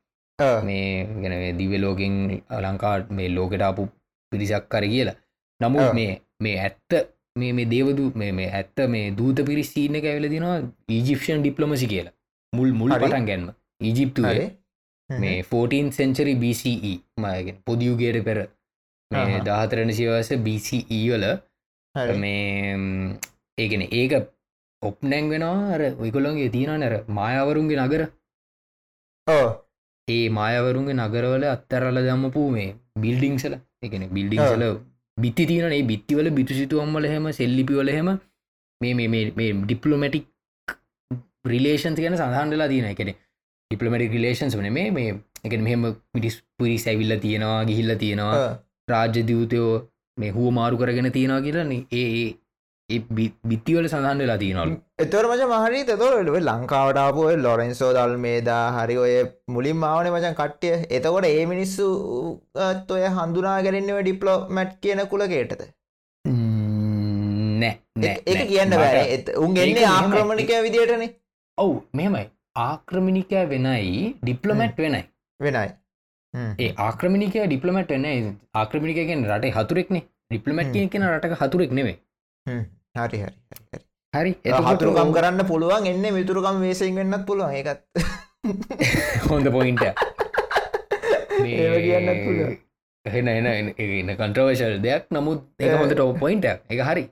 මේ 0.69 0.85
ගැන 1.23 1.59
දිවලෝකෙන් 1.59 2.15
ලංකාට 2.61 3.11
මේ 3.11 3.29
ලෝකට 3.29 3.67
අපපු 3.71 3.89
පිරිසක් 4.33 4.65
කර 4.69 4.85
කියලා. 4.87 5.19
නමුත්. 5.61 5.91
මේ 5.99 6.13
මේ 6.41 6.57
ඇත්ත 6.61 6.91
මේ 7.37 7.53
මේ 7.53 7.71
දේවදු 7.75 8.07
මේ 8.15 8.33
මේ 8.33 8.49
ඇත්ත 8.53 8.87
මේ 8.89 9.05
දූත 9.19 9.45
පිරිස්සීන 9.51 10.01
ඇවල 10.03 10.31
දිනවා 10.35 10.57
ඊජිප්ෂන් 10.89 11.43
ඩිප්ලොමසි 11.43 11.93
කියලා. 11.95 12.17
මුල් 12.53 12.73
මුල්. 12.73 12.91
පටන් 12.95 13.31
ගැන්ම. 13.31 13.47
ඊජිප්තුවේ 13.81 14.49
මේ 15.11 15.37
14 15.45 15.93
සෙන්චරි 15.93 16.35
BCE 16.37 16.95
මයගෙන 17.19 17.63
පොදියුගේට 17.67 18.25
පෙර. 18.25 18.39
දාහතරණ 19.45 19.93
සිවස 19.93 20.31
BCE 20.47 21.01
වල. 21.07 21.27
මේ 22.17 22.77
ඒගෙන 23.59 23.83
ඒක 23.91 24.13
ඔප්නැං 24.83 25.31
වෙනවා. 25.33 25.59
අර 25.75 25.83
ඔයිකොල්ලොන්ගේ 25.97 26.53
තියෙන 26.55 26.81
නර 26.81 26.95
මායවරුන්ගේ 27.11 27.81
නගර. 27.81 28.03
ඒ 30.09 30.25
මායවරුන්ගේ 30.31 30.99
නගරවල 30.99 31.45
අත්තරල 31.47 31.99
දම්මපු 32.07 32.45
මේ 32.51 32.71
බිල්ඩිංසල 32.97 33.55
එකන 33.83 34.05
බිල්ඩිංසල 34.11 34.65
බිත්ති 35.19 35.47
තියන 35.47 35.87
බිත්තිවල 35.87 36.29
බිතු 36.33 36.55
සිතුවම්මල 36.55 37.07
හෙම 37.07 37.27
සෙල්ලිපිවල 37.33 37.91
හෙම 37.97 38.09
මේ 38.81 39.09
මේ 39.09 39.53
ඩිප්ලොමටික් 39.63 40.27
රිලේෂන්ස් 41.45 42.01
ගැන 42.03 42.17
සඳහන්ඩලා 42.17 42.69
තියෙන 42.69 42.89
එකන 42.91 43.13
ඩිපලමටික් 43.71 44.13
රිලේෂන්ස් 44.13 44.57
වන 44.59 44.69
මේ 44.71 44.91
මේ 44.91 45.15
එක 45.45 45.57
මෙහෙම 45.61 45.87
මිටිස් 46.15 46.37
පුරි 46.57 46.77
සැවිල්ල 46.79 47.15
තියෙනවා 47.19 47.65
ගිහිල්ල 47.65 47.95
තියෙනවා 47.99 48.37
රාජ්‍ය 48.93 49.23
දියුතයෝ 49.23 49.73
මේ 50.19 50.31
හුව 50.31 50.53
මාරු 50.53 50.77
කරගෙන 50.77 51.11
තියෙනවා 51.11 51.41
කියලන්නේ 51.41 51.83
ඒ 51.93 52.07
ඒ- 52.21 52.39
ඒ 52.91 52.99
බිත්තිවල 53.45 53.87
සඳහන් 53.87 54.19
වෙලා 54.19 54.37
තියෙනවලු. 54.37 54.77
එතවට 54.99 55.27
මච 55.27 55.45
මහරි 55.51 55.83
තොරට 55.83 56.29
ලංකාවටාපුය 56.43 57.37
ලොරෙන්සෝ 57.37 57.93
දල් 57.93 58.17
මේදා 58.17 58.65
හරි 58.71 58.97
ඔය 58.97 59.15
මුලින් 59.49 59.77
මාවන 59.77 60.11
මචන් 60.11 60.33
කට්ටිය. 60.33 60.75
එතකොට 60.91 61.25
ඒ 61.25 61.45
මිනිස්සු 61.45 61.87
ඔය 62.91 63.05
හඳුනා 63.17 63.61
ගැරෙන්ව 63.61 64.01
ඩිප්ලෝමැට් 64.01 64.77
කියන 64.83 65.05
කුලකේටද? 65.05 65.63
ම්ම්, 66.29 67.59
නෑ 67.61 67.75
නෑ. 67.99 68.47
කියන්න 68.47 68.69
මට- 68.69 68.77
බෑ. 68.77 69.17
එත්- 69.17 69.35
උන් 69.37 69.57
ඒක 69.57 69.67
එන්නේ 69.67 69.87
මෙහෙමයි. 69.87 69.97
ආක්‍රමණිකය 69.97 70.63
විදියටන. 70.63 71.05
ඔව් 71.59 71.73
මෙහෙමයි. 71.95 72.27
ආක්‍රමිනිකය 72.57 73.45
වෙනයි 73.49 74.15
ඩිප්ලොමැට් 74.23 74.81
වෙනයි. 74.81 75.03
වෙනයි 75.43 75.69
ඒ 76.35 76.71
ආක්‍රමිනිකය 76.79 77.47
ඩිප්ලොමට් 77.47 77.91
වෙන 77.91 78.07
ආක්‍රමිනිකගෙන් 78.55 79.29
රට 79.29 79.55
හතුරෙක්නේ 79.57 80.03
ඩිප්ලමට්. 80.31 80.77
කියන 80.89 81.05
රටක 81.09 81.35
හතුරෙක් 81.41 81.73
නෙවේ 81.73 81.97
හරි 82.95 83.19
හරි 83.19 83.33
හරි 84.15 84.33
හතුරුකම් 84.69 85.13
කරන්න 85.13 85.45
පුළුවන් 85.47 85.87
එන්න 85.87 86.07
මිතුරුකම් 86.15 86.61
වේසෙන් 86.61 86.95
වෙන්නත් 86.95 87.27
පුළුවන් 87.27 87.53
ඒකත්. 87.53 87.81
හොඳ 89.31 89.49
පොයින්ට. 89.49 89.85
එහෙන 93.07 93.29
එන 93.29 93.47
එන 93.47 94.17
කන්ට්‍රවර්ශල් 94.17 94.77
දෙයක්. 94.81 95.07
නමුත් 95.11 95.41
ඒ. 95.61 95.73
හොඳට 95.75 96.01
ඔප 96.01 96.19
පොයින්ට 96.19 96.45
එක 96.45 96.83
හරි. 96.83 97.05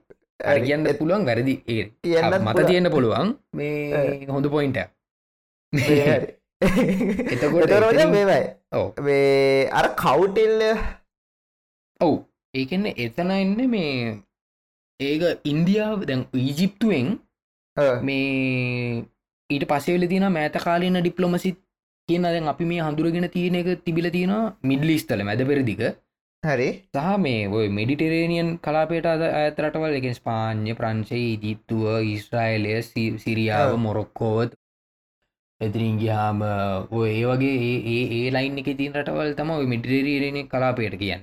කියන්න 0.60 0.90
පුළුවන් 0.98 1.24
වැරදි. 1.26 1.54
ඒ 1.68 1.86
කියන්නත් 2.02 2.42
මත. 2.42 2.66
තියෙන්න්න 2.66 2.90
පුළුවන්. 2.90 3.36
මේ 3.52 4.26
හොඳ 4.28 4.50
පොයින්ට. 4.50 4.78
එතකොට 7.32 8.10
මේවයි. 8.10 8.40
මේ 9.00 9.68
අර 9.72 9.86
කවුටෙල්ල 9.96 10.64
ඔව්. 12.00 12.12
ඒකන්න 12.54 12.90
එතන 12.96 13.32
එන්න 13.36 13.56
මේ 13.70 13.94
ඒක 15.00 15.24
ඉන්දියාව 15.44 16.04
දැන් 16.04 16.26
ඊජිප්තුවෙන් 16.34 17.08
මේ 18.02 19.04
ඊට 19.50 19.66
පසේල 19.66 20.06
තින 20.06 20.28
මෑත 20.30 20.60
කාලන 20.60 21.00
ඩිප්ලොමසිත් 21.00 21.58
කියන 22.08 22.28
දැන් 22.28 22.52
අපි 22.52 22.68
මේ 22.68 22.84
හඳුරගෙන 22.86 23.30
තියෙන 23.30 23.58
එක 23.60 23.84
තිබිල 23.86 24.10
තියෙන 24.10 24.36
මිඩ්ලිස්තල 24.62 25.24
මැද 25.24 25.46
පෙරදික 25.48 25.82
හරි. 26.42 26.68
සහ 26.94 27.16
මේ 27.18 27.48
ඔය 27.50 27.66
මෙඩිටරේනියන් 27.78 28.50
කලාපේට 28.64 29.06
අද 29.06 29.22
ඇතරටවල් 29.24 29.96
එක 29.98 30.08
ස්පාන්්‍ය 30.18 30.72
ප්‍රංශය 30.74 31.20
ඉදිත්තුව 31.26 31.88
ඉස්්‍රයිලය 32.14 32.76
සිරියාව. 33.18 33.76
මොරොක්කෝවත් 33.78 34.59
එතිරින් 35.60 35.96
ගිහාම 36.00 36.40
ඔය 36.92 37.08
ඒ 37.10 37.24
වගේ 37.26 37.54
ඒ- 37.92 38.08
ඒ 38.18 38.28
ලයින් 38.32 38.58
එක 38.60 38.68
තින් 38.76 38.92
රටවල් 38.94 39.32
තම 39.34 39.50
මිඩිටරේන 39.66 40.38
කලාපයට 40.48 40.96
කියන්න. 40.98 41.22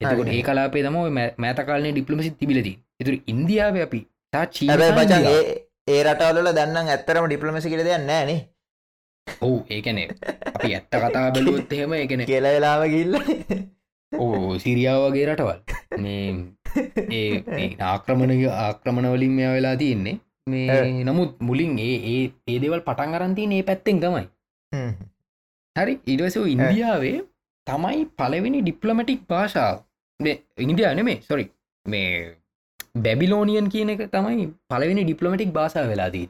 එතකොට. 0.00 0.28
ඒ 0.30 0.42
කලාපේ 0.42 0.82
තම 0.82 0.96
මෑතකාලන 1.38 1.92
ඩිප්ලමසි 1.92 2.30
තිබිලදී 2.40 2.76
එතුර 3.00 3.14
ඉන්දියාව 3.26 3.76
අපි 3.82 4.00
තා 4.32 4.44
චීන 4.48 4.70
හැබැයි 4.70 4.92
සහ 4.92 4.98
බචන්. 4.98 5.24
ඒ 5.88 6.02
රටවල 6.04 6.48
දන්න 6.52 6.88
ඇත්තරම 6.88 7.26
ඩිප්ලමසි 7.26 7.68
කියල 7.70 7.84
දෙයක් 7.84 8.04
නෑනේ 8.04 8.40
ඔවු 9.40 9.56
ඒකනේ 9.70 10.06
අපි 10.50 10.74
ඇත්ත 10.74 10.92
කතා 10.92 11.30
බැලුවොත් 11.30 11.72
එහෙම 11.72 11.92
එකන 11.96 12.22
කියලා 12.26 12.52
වෙලාව 12.56 12.82
ගිල්ල 12.88 13.14
ඕ 14.12 14.58
සිරියාවගේ 14.58 15.26
රටවල්. 15.26 15.58
මේ 15.98 16.28
ඒ 17.12 17.66
ආක්‍රමණ 17.82 18.32
ආක්‍රමණවලින් 18.60 19.32
මෙයා 19.38 19.54
වෙලා 19.54 19.76
තියෙන්නේ 19.76 20.16
මේ 20.46 21.02
නමුත් 21.02 21.30
මුලින් 21.40 21.74
ඒ 21.78 21.96
ඒ 22.06 22.22
ඒ 22.46 22.58
දෙවල් 22.62 22.80
පටන් 22.80 23.16
අරන්තින 23.18 23.52
ඒ 23.52 23.62
පැත්තෙන් 23.62 23.98
තමයි. 24.02 24.24
හරි 25.76 25.94
ඉඩවස 26.06 26.36
ඉන්දියාවේ 26.46 27.18
තමයි 27.66 28.02
පලවෙනි 28.18 28.62
ඩිප්ලමටික් 28.62 29.20
භාෂාව. 29.28 29.76
ඉන්දයා 30.58 30.94
නෙමේ 30.94 31.18
සොරි 31.22 31.46
මේ 31.86 32.10
බැබිලෝනියන් 32.96 33.68
කියන 33.68 33.90
එක 33.90 34.02
තමයි 34.14 34.46
පලවෙනි 34.70 35.04
ඩිප්ලමටික් 35.04 35.50
භාෂාව 35.50 35.90
වෙලාදී 35.92 36.26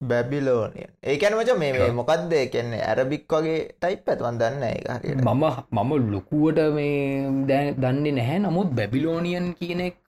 බැබිලෝනිය 0.00 0.86
ඒකැන 1.04 1.36
මච 1.38 1.56
මේ 1.58 1.72
මේ. 1.74 1.90
මොකක්ද 1.92 2.34
කියන්නේ 2.52 2.82
ඇරබික් 2.84 3.24
වගේ 3.32 3.58
ටයිප් 3.72 4.08
ඇත්වන් 4.08 4.40
දන්න 4.42 4.64
ඒ 4.64 5.14
මම 5.16 5.44
මම 5.76 5.90
ලොකුවට 6.12 6.60
මේ 6.76 7.64
දන්නේ 7.78 8.12
නැහැ. 8.12 8.38
නමුත් 8.40 8.76
බැබිලෝනියන් 8.78 9.48
කියන 9.54 9.80
එක 9.88 10.00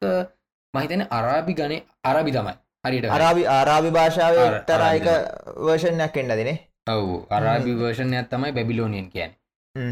මහිතන 0.74 1.06
අරාබි 1.10 1.54
ගන 1.54 1.74
අරබි 2.04 2.36
තමයි 2.36 2.54
හරිට 2.84 3.06
අරාබි 3.08 3.42
ආරාබි 3.48 3.90
භාෂාව 3.90 4.36
තරයික 4.68 5.06
වර්ෂණයක් 5.58 6.16
එන්න 6.16 6.34
දිනේ 6.40 6.58
ඔවු. 6.88 7.14
අරාබි 7.30 7.72
වර්ෂණයක් 7.76 8.28
තමයි 8.30 8.52
බැබිලෝනියන් 8.52 9.08
කියන්න. 9.10 9.32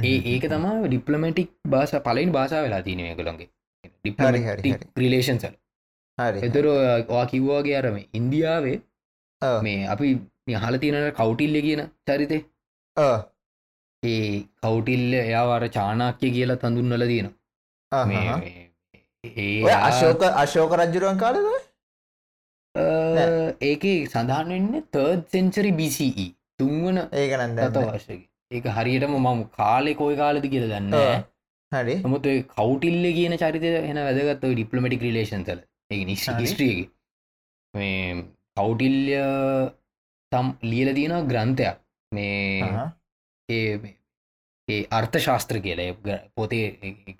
ඒ 0.05 0.17
ඒක 0.27 0.45
තම 0.49 0.67
ඩිප්ලමටික් 0.85 1.51
භාෂ 1.69 1.95
පලයින් 2.07 2.33
භාෂා 2.33 2.63
වෙලා 2.65 2.83
තියනය 2.83 3.15
කළොන්ගේ 3.15 3.49
හරි, 3.95 4.13
හරි, 4.21 4.41
හරි. 4.47 4.73
රිලේෂන්සල් 4.97 5.55
එතර 6.43 6.67
වා 7.09 7.25
කිව්වාගේ 7.27 7.77
අරම 7.77 8.01
ඉන්දියාවේ. 8.15 8.79
මේ 9.63 9.87
අපි 9.89 10.09
හල 10.57 10.79
තියනට 10.79 11.15
කවුටිල්ල 11.15 11.61
කියන 11.63 11.85
චරිතේ. 12.07 12.43
ඔව්. 12.97 13.17
ඒ 14.03 14.35
කවුටිල්ල 14.61 15.15
එයාවාර 15.21 15.65
චානාක්‍ය 15.71 16.35
කියලා 16.37 16.61
තඳුන්නල 16.63 17.07
තියෙන 17.07 17.33
ආහා. 17.93 18.39
මේ 18.39 18.69
ඒ 19.25 19.75
අශෝක 19.81 20.23
අශෝක 20.37 20.79
රජ්ජුරුවන් 20.79 21.19
කාලද 21.19 21.70
ඒක 22.75 23.85
සඳහන් 24.07 24.49
වෙන්න 24.49 24.83
තර්ඩ් 24.93 25.25
සෙන්චරි 25.29 25.73
BCE 25.73 26.27
තුන්වන 26.59 26.99
ඒක 27.13 27.33
නන්ද 27.39 27.59
තතවශක 27.69 28.21
ඒක 28.51 28.65
හරියටම 28.77 29.17
මම 29.17 29.43
කාලෙ 29.53 29.93
කොයි 29.95 30.17
කාලද 30.17 30.47
කියල 30.47 30.67
දන්න 30.69 31.25
හරි. 31.73 31.97
ඔය 32.05 32.39
කවුටිල්ල 32.49 33.05
කියන 33.19 33.37
චරිත 33.37 33.65
එන 33.65 33.99
වැදගත් 33.99 34.47
ඩිප්ලමටික් 34.47 35.03
රිලේෂන්සල 35.03 35.61
ඒ 35.91 36.05
නිස් 36.05 36.27
හරි. 36.27 36.43
හිස්ට්‍රියගේ 36.43 36.91
මේ 37.75 38.25
කවුටිල්ය 38.57 39.21
තම් 40.33 40.49
ලියල 40.63 40.95
තියෙන 40.95 41.29
ග්‍රන්ථයක්. 41.29 41.77
මේ. 42.13 42.89
ඒ 43.49 43.95
ඒ 44.69 44.83
අර්ථ 44.93 45.19
ශාස්ත්‍ර 45.19 45.61
කියල. 45.61 45.81
පොතේ 46.37 46.67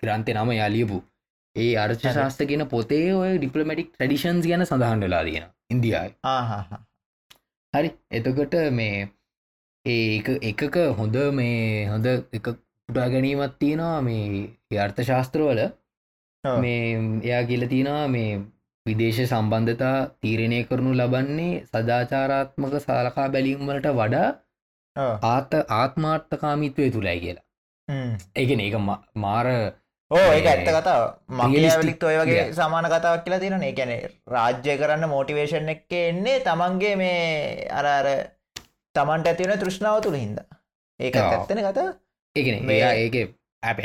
ග්‍රන්ථය 0.01 0.33
නම 0.33 0.51
යාලියපු 0.53 1.03
ඒ 1.55 1.71
අර්ච 1.75 2.03
ශාස්ත 2.09 2.43
කියන 2.43 2.63
පොතේ 2.67 3.07
ඔය 3.13 3.31
ඩිපලමටික් 3.37 3.89
ටඩිෂන්ස් 3.93 4.45
ගැන 4.47 4.65
සඳහන් 4.65 4.99
වෙලා 5.01 5.23
තියෙන 5.23 5.47
ඉන්දියායි 5.69 6.13
හරි 7.73 7.89
එතකොට 8.11 8.55
මේ 8.71 9.09
ඒක 9.85 10.27
එකක 10.43 10.75
හොඳ 10.97 11.15
මේ 11.33 11.59
හොඳ 11.87 12.07
එක 12.07 12.47
පුටා 12.89 13.07
ගැනීමත් 13.09 13.53
තියෙනවා 13.59 14.01
මේ 14.01 14.79
අර්ථ 14.79 15.01
ශාස්ත්‍රවල. 15.01 15.61
මේ 16.61 16.81
එයා 17.23 17.43
කියල 17.43 17.67
තියෙනවා 17.67 18.07
මේ 18.07 18.31
විදේශ 18.85 19.21
සම්බන්ධතා 19.25 19.97
තීරණය 20.21 20.59
කරනු 20.63 20.93
ලබන්නේ 20.93 21.63
සදාචාරාත්මක 21.65 22.73
සාලකා 22.79 23.27
බැලීම්වලට 23.29 23.87
වඩා. 23.95 24.29
ආත 25.27 25.51
ආත්මාර්ථකාමිත්වය 25.71 26.89
තුළයි 26.91 27.19
කියලා. 27.19 27.45
ඒගෙන 28.35 28.59
ම- 28.81 29.01
මාර 29.15 29.47
ඕ 30.11 30.27
ඒක 30.31 30.47
ඇත්ත 30.47 30.69
කතාව. 30.69 31.03
මගේ 31.29 31.57
realistic 31.57 31.73
ඇවලිත් 31.73 32.03
ඔය 32.03 32.15
වගේ. 32.21 32.45
සමාන 32.51 32.87
කතාවක් 32.87 33.25
කියලා 33.25 33.39
තියෙන 33.39 33.63
ඒ 33.63 33.73
ගැන 33.73 33.91
රාජ්‍ය 34.27 34.77
කරන්න 34.77 35.09
මෝටිවේශන් 35.09 35.73
එක 35.75 35.97
එන්නේ 35.99 36.37
තමන්ගේ 36.41 36.95
මේ 36.95 37.67
අර 37.71 37.85
අර 37.89 38.07
තමන්ට 38.95 39.27
ඇතිවන 39.27 39.59
තෘෂ්ණාව 39.59 40.01
තුළ 40.01 40.17
හින්ද. 40.17 40.41
ඒක. 40.99 41.15
ඇත්තන 41.17 41.63
කතා 41.67 41.87
ඒගෙන 42.35 42.65
මේ- 42.65 42.79
එයා 42.79 42.93
ඒක 42.95 43.15
අප 43.63 43.79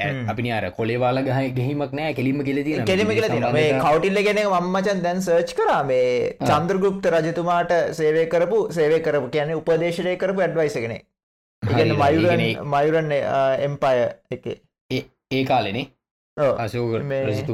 අර 0.59 0.71
කොලේවාල 0.71 1.23
ගහ 1.23 1.41
ගෙහිමක් 1.55 1.93
නෑ. 1.93 2.15
කෙලිම 2.15 2.45
කෙල 2.45 2.63
තියෙන 2.65 2.85
කෙලිම 2.85 3.11
කියල 3.11 3.51
මේ 3.53 3.73
කවටිල්ල 3.81 4.23
ගෙන 4.23 4.41
මම්මචන් 4.47 5.03
දැන් 5.03 5.21
සර්ච් 5.21 5.55
කරා. 5.55 5.83
මේ. 5.85 6.37
චන්ද්‍රගුප්ත 6.43 7.11
රජතුමාට 7.15 7.77
සේවය 7.93 8.25
කරපු 8.29 8.63
සේවය 8.71 9.01
කරපු 9.01 9.29
කියන 9.31 9.55
උපදේශනය 9.55 10.17
කරපු 10.17 10.41
ඇඩ්වයිසගෙන 10.41 10.97
ඉගන්න 11.63 11.93
මයුරන් 11.97 12.49
මයුරන් 12.73 13.13
එම්පය 13.61 13.95
එක. 14.31 14.47
ඒ 15.33 15.45
කාලෙනේ 15.45 15.87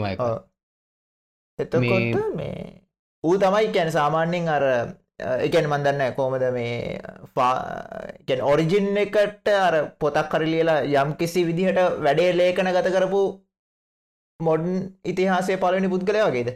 එක. 0.07 0.21
ඔව්. 0.21 0.39
එතකොට 1.59 1.83
මේ 2.35 2.83
ඌ 3.25 3.37
තමයි 3.39 3.73
කැන 3.73 3.91
සාමාන්‍යෙන් 3.93 4.49
අර 4.49 4.65
එකන් 5.41 5.67
මන්දන්න 5.69 6.15
කෝමද 6.17 6.45
මේ 6.53 6.99
ෆාගැන් 7.37 8.43
ඔරිජින් 8.43 8.97
එකට 8.97 9.49
අර 9.59 9.75
පොතක් 9.99 10.29
කර 10.29 10.43
ලියලා 10.45 10.81
යම් 10.97 11.15
කිසි 11.15 11.45
විදිහට 11.45 11.79
වැඩේ 12.01 12.33
ලේකන 12.33 12.73
ගත 12.73 12.89
කරපු 12.91 13.23
මොඩන් 14.41 14.75
ඉතිහාසේ 15.05 15.57
පලනි 15.59 15.89
පුද්ගලය 15.89 16.21
වගේද 16.27 16.51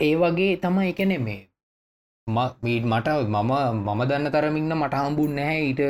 ඒ 0.00 0.14
වගේ 0.16 0.56
තමයි 0.58 0.90
එකන 0.90 1.14
මේ 1.20 1.40
මීට 2.62 2.84
මට 2.86 3.08
මම 3.28 3.52
මම 3.86 4.00
දන්න 4.04 4.32
තරමින්න 4.32 4.74
මට 4.74 4.94
හම්බුන් 5.00 5.32
නැහැ 5.34 5.62
ඊට 5.62 5.80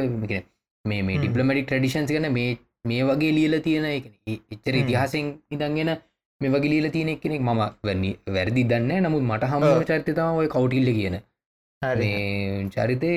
මේ 0.85 1.03
මේ 1.03 1.17
හ්ම්. 1.17 1.21
ඩිප්ලමටික් 1.21 1.67
ටඩිෂන්ස් 1.67 2.11
ගන 2.11 2.29
මේ 2.33 2.55
මේ 2.85 3.05
වගේ 3.05 3.33
ලියල 3.33 3.55
තියෙන 3.61 3.85
එක 3.89 4.05
එච්චර 4.27 4.73
හ්ම්. 4.73 4.81
ඉතිහාසෙන් 4.81 5.27
ඉදන්ගෙන 5.51 5.91
මේ 6.41 6.51
වගේ 6.51 6.71
ලියල 6.71 6.91
තියෙන 6.91 7.17
කෙනෙක් 7.19 7.41
මම 7.43 7.63
වැනි 7.83 8.11
වැරදි 8.29 8.65
දන්න 8.65 9.05
නමුත් 9.05 9.25
මට 9.25 9.45
ඔව්. 9.71 9.85
චරිතතාව 9.85 10.37
ඔය 10.37 10.49
කවටිල්ල 10.49 10.91
කියන. 10.93 11.17
චරිතය 12.71 13.13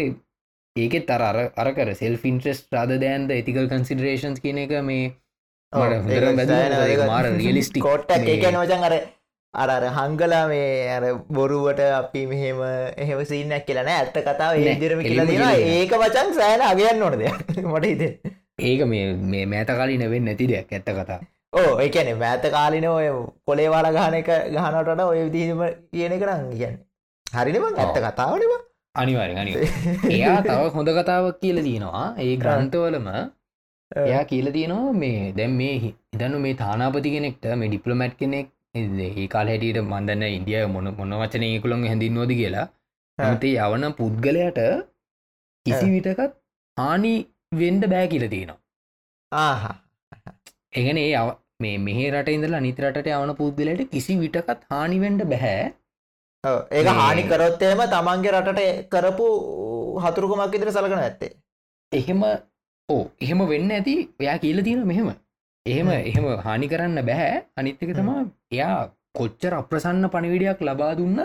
ඒකෙත් 0.76 1.06
තර 1.06 1.22
අර 1.24 1.38
අරකර 1.58 1.94
සෙල් 1.96 2.18
ෆින්ට්‍රස් 2.18 2.64
රාද 2.72 2.96
දෑන්ද 2.98 3.32
ඇතිකල් 3.32 3.68
කන්සිඩරේෂන්ස් 3.68 4.40
කියන 4.40 4.58
එක 4.60 4.74
මේ. 4.84 5.12
ඒක 6.88 7.06
මාර 7.06 7.26
කොට්ටක්. 7.82 8.18
මේ- 8.18 8.34
ඒකන 8.36 8.58
වචන් 8.58 8.84
අර 8.84 8.96
අර 9.54 9.70
අර 9.72 9.84
හංගලා 9.92 10.48
මේ 10.48 10.90
අර 10.90 11.04
බොරුවට 11.30 11.80
අපි 11.92 12.26
මෙහෙම 12.26 12.60
එහෙම 12.98 13.20
සීනක් 13.26 13.66
කියලන 13.66 13.88
ඇත්ත 13.90 14.18
කතාව 14.24 14.56
ඒදිරම 14.64 15.00
කියලා 15.04 15.54
ඒක 15.76 15.92
වචන් 16.00 16.34
සෑන 16.34 16.62
අගයන්න 16.64 17.04
ඕනද 17.04 17.24
මට 17.72 17.86
හිතේ 17.86 18.12
ඒක 18.60 18.82
මේ 18.88 19.06
මේ 19.26 19.46
මෑතකාලි 19.48 19.98
නැවෙන් 19.98 20.24
නැති 20.26 20.48
දෙයක් 20.48 20.72
ඇත්ත 20.72 20.90
කතා. 20.92 21.20
ඕ 21.54 21.72
එකන 21.80 22.10
මෑත 22.20 22.46
කාලින 22.52 22.86
ඔය 22.90 23.08
කොලේ 23.46 23.70
වාල 23.70 23.88
ගහන 23.94 24.16
එක 24.16 24.30
ගහනටට 24.54 25.04
ඔය 25.04 25.20
විදිීම 25.26 25.62
කියන 25.92 26.12
එක 26.14 26.24
නං 26.30 26.50
කියන්න. 26.54 26.76
හරිනිම 27.28 27.66
ඇත්ත 27.76 28.00
කතාවනම 28.08 28.54
අනිවාරෙන් 28.96 29.38
අනි 29.38 29.52
එයා 30.16 30.38
තව 30.44 30.70
හොඳ 30.76 30.90
කතාවක් 30.98 31.38
කියල 31.42 31.58
තියෙනවා 31.64 32.06
ඒ 32.20 32.36
ග්‍රන්ථවලම 32.38 33.08
එයා 33.92 34.24
කියල 34.26 34.48
තියෙනවා 34.52 34.94
මේ 34.96 35.32
දැම් 35.34 35.54
මේ 35.60 35.74
හි- 35.78 35.94
හිතන්නු 36.12 36.40
මේ 36.40 36.54
තානාපති 36.56 37.10
කෙනෙක්ට 37.16 37.46
මේ 37.56 37.70
ඩිප්ලමැට් 37.70 38.16
කෙනෙක් 38.20 38.48
ඒ 38.76 39.28
කාල 39.28 39.48
හැටියට 39.48 39.82
මන්දන්න 39.84 40.24
ඉන්දිය 40.32 40.66
මොන 40.68 40.90
මොන 40.98 41.14
වචනයකුළොන් 41.22 41.86
හැඳින් 41.88 42.14
නොද 42.16 42.32
කියලා. 42.34 42.68
නමුතේ 43.18 43.56
යවන 43.66 43.86
පුද්ගලයට 43.94 44.60
කිසි 45.66 45.88
විටකත් 45.94 46.34
හානි 46.78 47.14
වෙන්ඩ 47.52 47.86
බෑ 47.86 48.08
කියල 48.08 48.30
තියෙනවා. 48.30 48.58
ආහා. 49.32 49.76
එගෙන 50.74 50.98
ඒ 50.98 51.14
අව- 51.14 51.38
මේ 51.62 51.78
මෙහ 51.78 52.00
රට 52.12 52.30
ඉඳලා 52.30 52.60
නිතරට 52.60 53.08
යවන 53.08 53.34
පුද්ගලයට 53.34 53.92
කිසි 53.92 54.16
විටකත් 54.16 54.60
හානිවෙන්ඩ 54.72 55.24
බැහැ 55.24 55.64
මේ- 56.72 56.86
හානි 57.00 57.24
කරොත්තේම 57.24 57.78
තමන්ගේ 57.86 58.32
රටට 58.32 58.90
කරපු 58.90 59.26
හතුරුකමක් 60.00 60.56
ඉදිර 60.56 60.70
සලකන 60.70 61.00
ඇත්තේ. 61.00 61.32
එහෙම 61.92 62.24
ඕ 62.90 63.04
එහෙම 63.22 63.48
වෙන්න 63.48 63.72
ඇති 63.72 63.96
එයා 64.20 64.38
කියල 64.38 64.64
තියෙන 64.64 64.86
මෙහෙම. 64.88 65.10
එහෙම 65.66 65.88
හ්ම්. 65.88 65.92
එහෙම 65.92 66.26
හානි 66.38 66.68
කරන්න 66.68 67.02
බැහැ 67.06 67.42
අනිත්තක 67.58 67.96
තමා 67.96 68.22
එයා 68.52 68.78
කොච්චර 69.18 69.54
අප්‍රසන්න 69.54 70.08
පණිවිඩයක් 70.08 70.62
ලබා 70.62 70.94
දුන්න. 70.94 71.20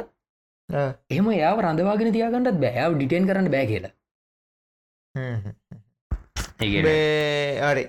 එහෙම 1.11 1.31
එයා 1.31 1.55
රඳවාගෙන 1.61 2.13
තියාගන්නත් 2.13 2.61
බෑව 2.61 2.97
ඩිටෙන් 2.99 3.27
කරන්න 3.27 3.51
බෑ 3.51 3.67
කියලා 3.67 3.93
හරි. 7.69 7.85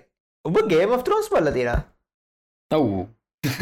ඔබ 0.45 0.55
ගේම 0.71 0.91
ත්‍රෝස් 1.07 1.27
පල්ල 1.31 1.49
තින 1.57 1.71
තව් 2.71 3.05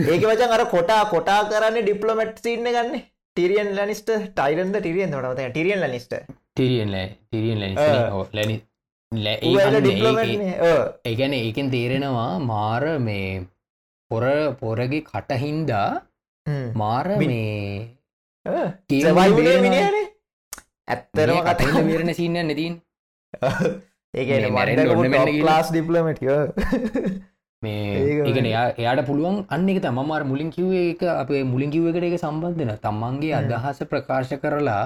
ඒක 0.10 0.24
වචන් 0.30 0.52
අර 0.58 0.64
කොටා 0.74 1.04
කොටා 1.14 1.40
කරන්න 1.52 1.82
ඩිප්ලොමට් 1.84 2.44
සින්න 2.46 2.66
ගන්න. 2.68 3.00
ටිරියන් 3.38 3.70
ලනිස්ට 3.78 4.10
ටයිරන්ද 4.36 4.76
ටිරියෙන් 4.78 5.14
ොටත 5.20 5.42
ටිරියන් 5.46 5.82
ලනිස්ට 5.84 6.14
තිරියෙන් 7.30 7.62
ආ. 7.78 8.26
ලැනි 8.34 8.58
ඒගැන 11.06 11.34
ඒකෙන් 11.38 11.70
තේරෙනවා 11.72 12.32
මාර 12.42 12.84
මේ 13.00 13.30
පොර 14.12 14.24
පොරගේ 14.62 15.02
කටහින්දා 15.10 15.90
මාර 16.76 17.08
මේ 17.22 17.88
ඇත්තරම 20.88 21.40
කතා 21.48 21.86
වේරණ 21.90 22.14
සින්න 22.20 22.38
නැතින් 22.42 22.76
කියලා. 25.28 25.50
ලාස් 25.50 25.68
ඩිප්ලමට 25.72 26.22
මේ 27.64 27.82
එයා 28.46 28.66
එයාට 28.76 29.02
පුළුවන් 29.06 29.38
අන්න 29.50 29.70
එක 29.70 29.80
තමමාර 29.82 30.24
මුලින් 30.24 30.50
කිව්වේ 30.50 30.86
එක 30.90 31.04
අපේ 31.16 31.44
මුලින් 31.46 31.72
කිව්ව 31.72 31.88
එකට 31.92 32.08
එක 32.10 32.18
සම්බන්ධන 32.20 32.74
තමන්ගේ. 32.80 33.34
අදහස 33.36 33.80
ප්‍රකාශ 33.86 34.34
කරලා 34.38 34.84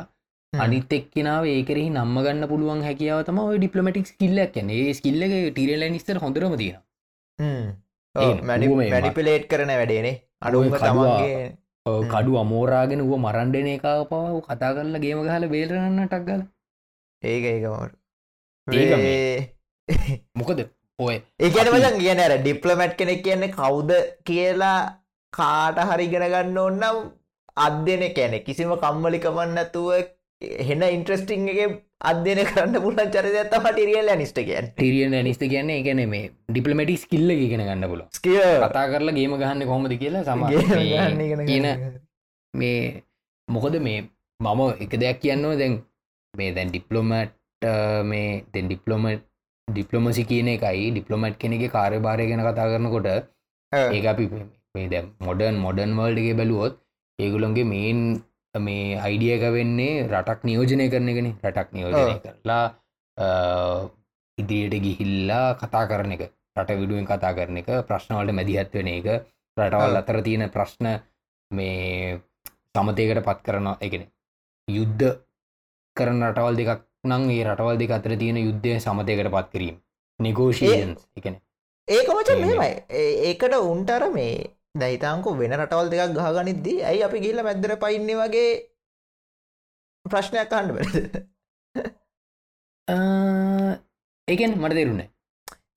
අනිත් 0.53 0.93
එක්කෙනාව 0.93 1.43
ඒකරෙහි 1.47 1.89
නම්ම 1.91 2.17
ගන්න 2.21 2.47
පුළුවන් 2.47 2.81
හැකියාව 2.83 3.23
තම 3.25 3.39
ඔය 3.41 3.57
ඩිපලමටික් 3.57 4.07
ස්කිල්ලක් 4.07 4.51
කියන 4.53 4.69
ඒ 4.71 4.93
ස්කිල්ල 4.93 5.21
ටිරල 5.49 5.83
නිස්තර 5.89 6.17
හොඳරම 6.17 6.53
ඒ 8.15 8.33
මේ 8.73 8.89
මැඩිපිලේට් 8.91 9.45
කරන 9.47 9.71
වැඩේනේ 9.73 10.15
අඩුම 10.41 10.63
කඩුවා- 10.69 11.17
තමන්ගේ. 11.17 11.45
කඩු 12.11 12.31
අමෝරාගෙන 12.37 13.01
ුව 13.01 13.13
මරන්ඩන 13.17 13.67
එක 13.69 13.85
පව 14.09 14.39
කතා 14.47 14.71
කරලා 14.75 15.01
ගේම 15.01 15.19
ගහල 15.23 15.45
බේරන්න 15.49 15.99
ටක්ගල 16.05 16.41
ඒක 17.23 17.43
ඒකමට 17.45 17.93
ඒක 17.93 18.04
මොකද 20.37 20.59
ඔය 20.99 21.15
අපි- 21.61 21.73
වචන් 21.75 21.99
කියන 21.99 22.19
ඇර 22.19 22.33
ඩිප්ලමැට් 22.39 22.97
කෙනෙක් 22.97 23.23
කියන්නේ 23.23 23.51
කවුද 23.51 23.91
කියලා 24.23 24.79
කාට 25.33 25.79
හරි 25.85 26.07
ගෙනගන්න 26.07 26.57
ඔන්නම් 26.59 27.01
අධ්‍යන 27.57 28.03
කැනෙ 28.13 28.39
කිසිම 28.41 28.71
කම්මලිකමන්නතුව 28.77 29.89
හෙන 30.61 30.81
ඉන්ට්‍රස්ටිං 30.87 31.47
එක 31.49 31.75
අධ්‍යන 32.03 32.41
කරන්න 32.45 32.81
පුලන් 32.81 32.99
චරිත 33.07 33.35
ඇත්තම 33.35 33.67
ටිරියල් 33.67 34.09
නිස්ට 34.15 34.39
කියන්න. 34.41 34.67
ටිරියෙන් 34.71 35.15
නිස්ත 35.23 35.43
කියන්න 35.45 35.69
එකන 35.71 36.01
මේ 36.07 36.25
ඩිපලමටික් 36.49 36.99
ස්කිල්ල 36.99 37.29
ගෙන 37.43 37.61
ගන්න 37.61 37.87
පුල 37.87 38.03
ස්කිය 38.11 38.41
කතා 38.63 38.85
කරලා 38.87 39.15
ගේම 39.15 39.37
ගහන්න 39.37 39.65
කොහොමද 39.65 39.97
කියලා 39.97 40.23
සම 40.25 40.41
කියන 41.45 41.67
මේ 42.53 43.03
මොකද 43.47 43.79
මේ 43.79 43.99
මම 44.39 44.61
එක 44.81 44.93
දෙයක් 44.97 45.19
කියන්නවා 45.21 45.55
දැන් 45.55 45.81
මේ 46.33 46.51
දැන් 46.51 46.69
ඩිප්ලොමට් 46.69 47.34
මේ 48.11 48.45
දැන් 48.53 48.67
ඩිප්ලොම 48.69 49.07
ඩිප්ලොමසි 49.67 50.23
කියන 50.31 50.47
එකයි. 50.55 50.91
ඩිප්ලොමට් 50.91 51.37
කෙනෙගේ 51.43 51.73
කාර්යභාරය 51.77 52.27
ගැන 52.29 52.45
කතා 52.47 52.69
කරනකොට 52.71 53.07
ඒ 53.71 54.07
අපි 54.13 54.25
දැ 54.93 55.03
මොඩර්න් 55.27 55.57
මොඩර්න් 55.65 55.97
වල්ඩගේ 55.99 56.37
බැලුවොත් 56.39 56.73
ඒගුලොන්ගේ 57.19 57.71
මේන් 57.73 57.99
මේ 58.55 58.97
අයිඩියක 58.97 59.43
වෙන්නේ 59.57 60.07
රටක් 60.07 60.43
නියෝජනය 60.49 60.87
කරන 60.93 61.09
එකෙන. 61.09 61.27
රටක් 61.43 61.69
නියෝජනය. 61.73 62.13
කරලා 62.23 62.65
ඉදිරියට 64.37 64.83
ගිහිල්ලා 64.85 65.47
කතා 65.61 65.85
කරන 65.91 66.11
එක. 66.15 66.23
රට 66.57 66.79
විඩුවෙන් 66.81 67.07
කතා 67.11 67.33
කරන 67.37 67.57
එක. 67.61 67.69
ප්‍රශ්නවලට 67.87 68.37
මැදිහත් 68.39 68.73
වෙන 68.73 68.87
එක. 68.87 69.07
රටවල්. 69.57 69.95
අතර 70.01 70.17
තියෙන 70.27 70.49
ප්‍රශ්න 70.49 70.87
මේ 71.51 72.19
සමතයකට 72.75 73.23
පත් 73.27 73.39
කරන 73.47 73.67
එකන. 73.79 74.03
යුද්ධ 74.67 75.05
කරන 75.95 76.21
රටවල් 76.23 76.55
දෙකක් 76.59 76.81
නං 77.03 77.23
ඒ 77.29 77.43
රටවල් 77.43 77.77
දෙක 77.77 77.91
අතර 77.91 78.11
තියෙන 78.17 78.37
යුද්ධය 78.37 78.77
සමතයකට 78.79 79.31
පත් 79.31 79.47
කිරීම. 79.51 79.77
නිගෝෂයන්ස් 80.19 81.01
එකන 81.17 81.35
ඒක 81.87 82.07
වචන් 82.09 82.39
මේ- 82.41 82.59
මෙමයි 82.59 82.71
ඒකට 83.29 83.55
උන්ටර 83.63 84.03
මේ 84.09 84.35
දැහිතාංකු 84.75 85.35
වෙන 85.37 85.53
රටවල් 85.53 85.89
දෙකක් 85.89 86.15
ගහගනිද්දී 86.17 86.83
ඇයි 86.83 87.03
අපි 87.03 87.19
ගිල්ල 87.19 87.43
මැදර 87.43 87.75
පයින්න 87.77 88.09
වගේ 88.21 88.47
ප්‍රශ්නයක් 90.05 90.49
බැද 90.49 90.95
ඒකෙන් 94.27 94.57
මට 94.57 94.75
දෙරුණේ 94.75 95.09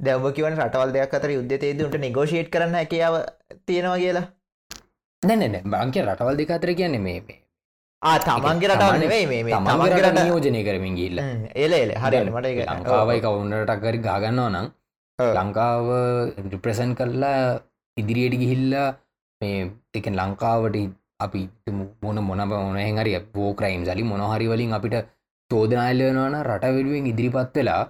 දැව 0.00 0.24
කිවන 0.32 0.56
රටවල් 0.56 0.92
දෙයක් 0.92 1.14
අතර 1.14 1.30
යුද්ධතේද 1.30 1.80
උට 1.82 1.98
නිගෝෂේට් 1.98 2.50
කරන්න 2.50 2.74
හැකියාව 2.74 3.14
තියෙනවා 3.66 3.98
කියලා. 3.98 4.26
නැනැන 5.22 5.56
බංක 5.64 5.96
රටවල් 6.04 6.36
දෙක 6.36 6.50
අතර 6.50 6.74
කියන්නේ 6.74 7.00
මේ 7.00 7.20
තමන්ගේ 8.02 8.68
රටවල් 8.70 9.00
නෙවෙයි 9.02 9.26
මේ 9.26 9.42
මේ 9.44 9.54
තමන්ගේ 9.54 9.74
තමන්ගේ 9.74 10.02
රට 10.02 10.10
රට 10.10 10.24
නියෝජනය 10.26 10.60
කරමින් 10.66 10.94
ගිල්ල 11.00 11.18
එල 11.64 11.72
එල 11.72 11.92
හරි 12.02 12.20
මට 12.26 12.46
ලංකාවයි 12.68 13.20
කවුන්නටක් 13.24 13.82
කරි 13.84 13.98
ගාගන්නවා 14.06 14.52
නම්. 14.54 14.66
ලංකාව 15.18 15.86
රිප්‍රසන් 16.52 16.94
කරලා 16.98 17.60
ඉදිරියට 17.96 18.38
ගිහිල්ලා 18.42 18.88
මේ 19.40 19.70
එක 19.98 20.06
ලංකාවට 20.20 20.76
අපි 21.20 21.40
මොන 22.02 22.22
මොන 22.28 22.42
මොනහ 22.48 23.00
හරි 23.00 23.18
බෝ 23.34 23.50
ක්‍රයිම් 23.60 23.84
සලි 23.88 24.04
මොනහරි 24.12 24.46
වලින් 24.52 24.76
අපිට 24.78 24.96
චෝදනාල්ලයනවන 25.50 26.36
රට 26.48 26.74
වෙනුවෙන් 26.76 27.10
ඉදිරිපත් 27.12 27.56
වෙලා. 27.56 27.82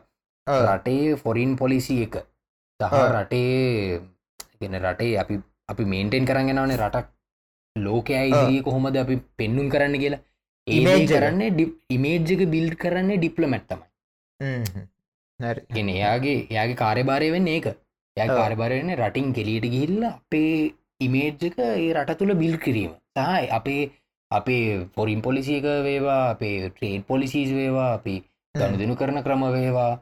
රටේ 0.47 1.17
ෆොරින් 1.23 1.51
පොලිසි 1.61 2.03
එක 2.07 2.15
සහ. 2.81 2.95
රටේ 3.15 4.01
ගෙන 4.61 4.81
රටේ 4.85 5.15
අපි 5.23 5.35
අපි 5.69 5.85
මේන්ටෙන් 5.93 6.29
කරගෙනවනේ 6.29 6.81
රටක් 6.81 7.07
ලෝකයා 7.87 8.25
ඉදිරිය 8.31 8.63
කොහොමද 8.69 8.97
අපි 9.03 9.17
පෙන්නුම් 9.39 9.69
කරන්න 9.75 10.01
කියලා? 10.03 10.23
ඒ. 10.67 11.07
කරන්න 11.13 11.43
ඉමේජ්ජක 11.97 12.43
බිල්් 12.55 12.69
කරන්නේ. 12.83 13.19
හරි. 15.41 15.61
ගෙන 15.77 15.89
එයාගේ 15.97 16.39
එයාගේ 16.53 16.81
කාර්යභාරය 16.83 17.31
වෙන්න 17.37 17.49
ඒක. 17.55 17.69
ය 18.17 18.21
ඔව්. 18.25 18.35
කාර්භාරයන 18.39 18.91
රටින් 18.97 19.31
කෙලියට 19.39 19.71
ගිහිල්ල 19.75 20.03
අපේ 20.11 20.53
ඉමේජ්ජක 21.07 21.59
ඒ 21.67 21.93
රට 21.95 22.19
තුළ 22.21 22.35
බිල් 22.43 22.57
කිරීම. 22.65 22.93
සහයි. 23.17 23.47
අපේ 23.59 23.83
අපේ 24.31 24.65
ෆොරින් 24.95 25.21
පොලිසියක 25.27 25.67
වේවා 25.87 26.23
අපේ 26.33 26.57
ට්‍රේඩ් 26.69 27.05
පොලිසිස් 27.13 27.51
වේවා 27.59 27.91
අපි 27.99 28.15
ගණු 28.55 28.81
දෙනු 28.83 28.95
කරන 29.03 29.23
ක්‍රම 29.27 29.45
වේවා. 29.57 29.93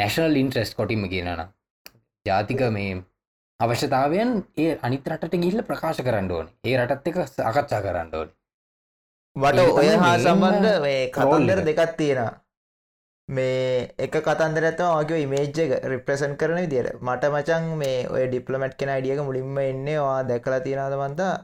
නැශනල් 0.00 0.36
ඉන්ට්‍රෙස් 0.42 0.70
කොටිම 0.78 1.06
කියනන 1.12 1.40
ජාතික 2.26 2.60
මේ 2.76 2.90
අවශ්‍යතාවයන් 3.60 4.30
ඒ 4.58 4.76
අනිත් 4.82 5.08
රටට 5.10 5.40
ගිල්ල 5.44 5.62
ප්‍රකාශ 5.62 6.02
කරන්න 6.06 6.30
ඕන. 6.32 6.46
ඒ 6.64 6.76
රටත් 6.76 7.10
එක 7.10 7.18
සාකච්ඡා 7.32 7.80
කරන්න 7.86 8.14
ඕන. 8.18 8.28
වට 9.36 9.66
ඔය 9.80 9.90
හා 10.02 10.14
සම්බන්ධ 10.18 10.78
මේ 10.84 11.02
කතන්දර. 11.16 11.60
දෙකක් 11.68 11.92
තියෙනවා. 11.98 12.32
මේ 13.28 13.92
එක 13.98 14.16
කතන්දර 14.28 14.64
ඇතම 14.68 14.88
වගේ 15.00 15.20
ඉමේජ් 15.24 15.60
එක 15.64 15.72
රිප්‍රසන් 15.92 16.32
කරන 16.40 16.60
විදියට. 16.62 16.96
මට 17.00 17.32
මචන් 17.32 17.66
මේ 17.82 17.98
ඔය 18.14 18.24
ඩිප්ලමට් 18.28 18.76
කෙන 18.80 18.94
අඩියක 18.96 19.20
මුලින්ම 19.28 19.58
එන්නේවා 19.64 20.20
දැකලා 20.30 20.60
තියෙනද 20.66 20.96
මන්තා 21.02 21.34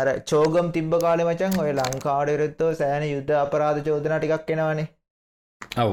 අර 0.00 0.08
චෝගම් 0.30 0.68
තිබ්බ 0.76 0.98
කාලෙ 1.04 1.24
මචන් 1.24 1.58
ඔය 1.62 1.72
ලංකාඩරත්තෝ 1.78 2.70
සෑන 2.82 3.08
යුද්ධ 3.12 3.34
අපරාධ 3.44 3.80
චෝදන 3.88 4.18
ටිකක් 4.18 4.52
එෙනවානේ. 4.54 4.88
ඔව් 5.84 5.92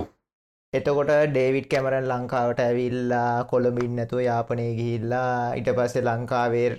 එතකොට 0.73 1.11
ඩේවිඩ් 1.29 1.67
කැමරන් 1.71 2.07
ලංකාවට 2.09 2.61
ඇවිල්ලා 2.61 3.45
කොළඹින් 3.49 3.91
නැතුව 3.97 4.21
යාපනය 4.25 4.63
ගිහිල්ලා 4.77 5.33
ඉට 5.59 5.69
පස්සේ 5.77 6.05
ලංකාවේ 6.07 6.69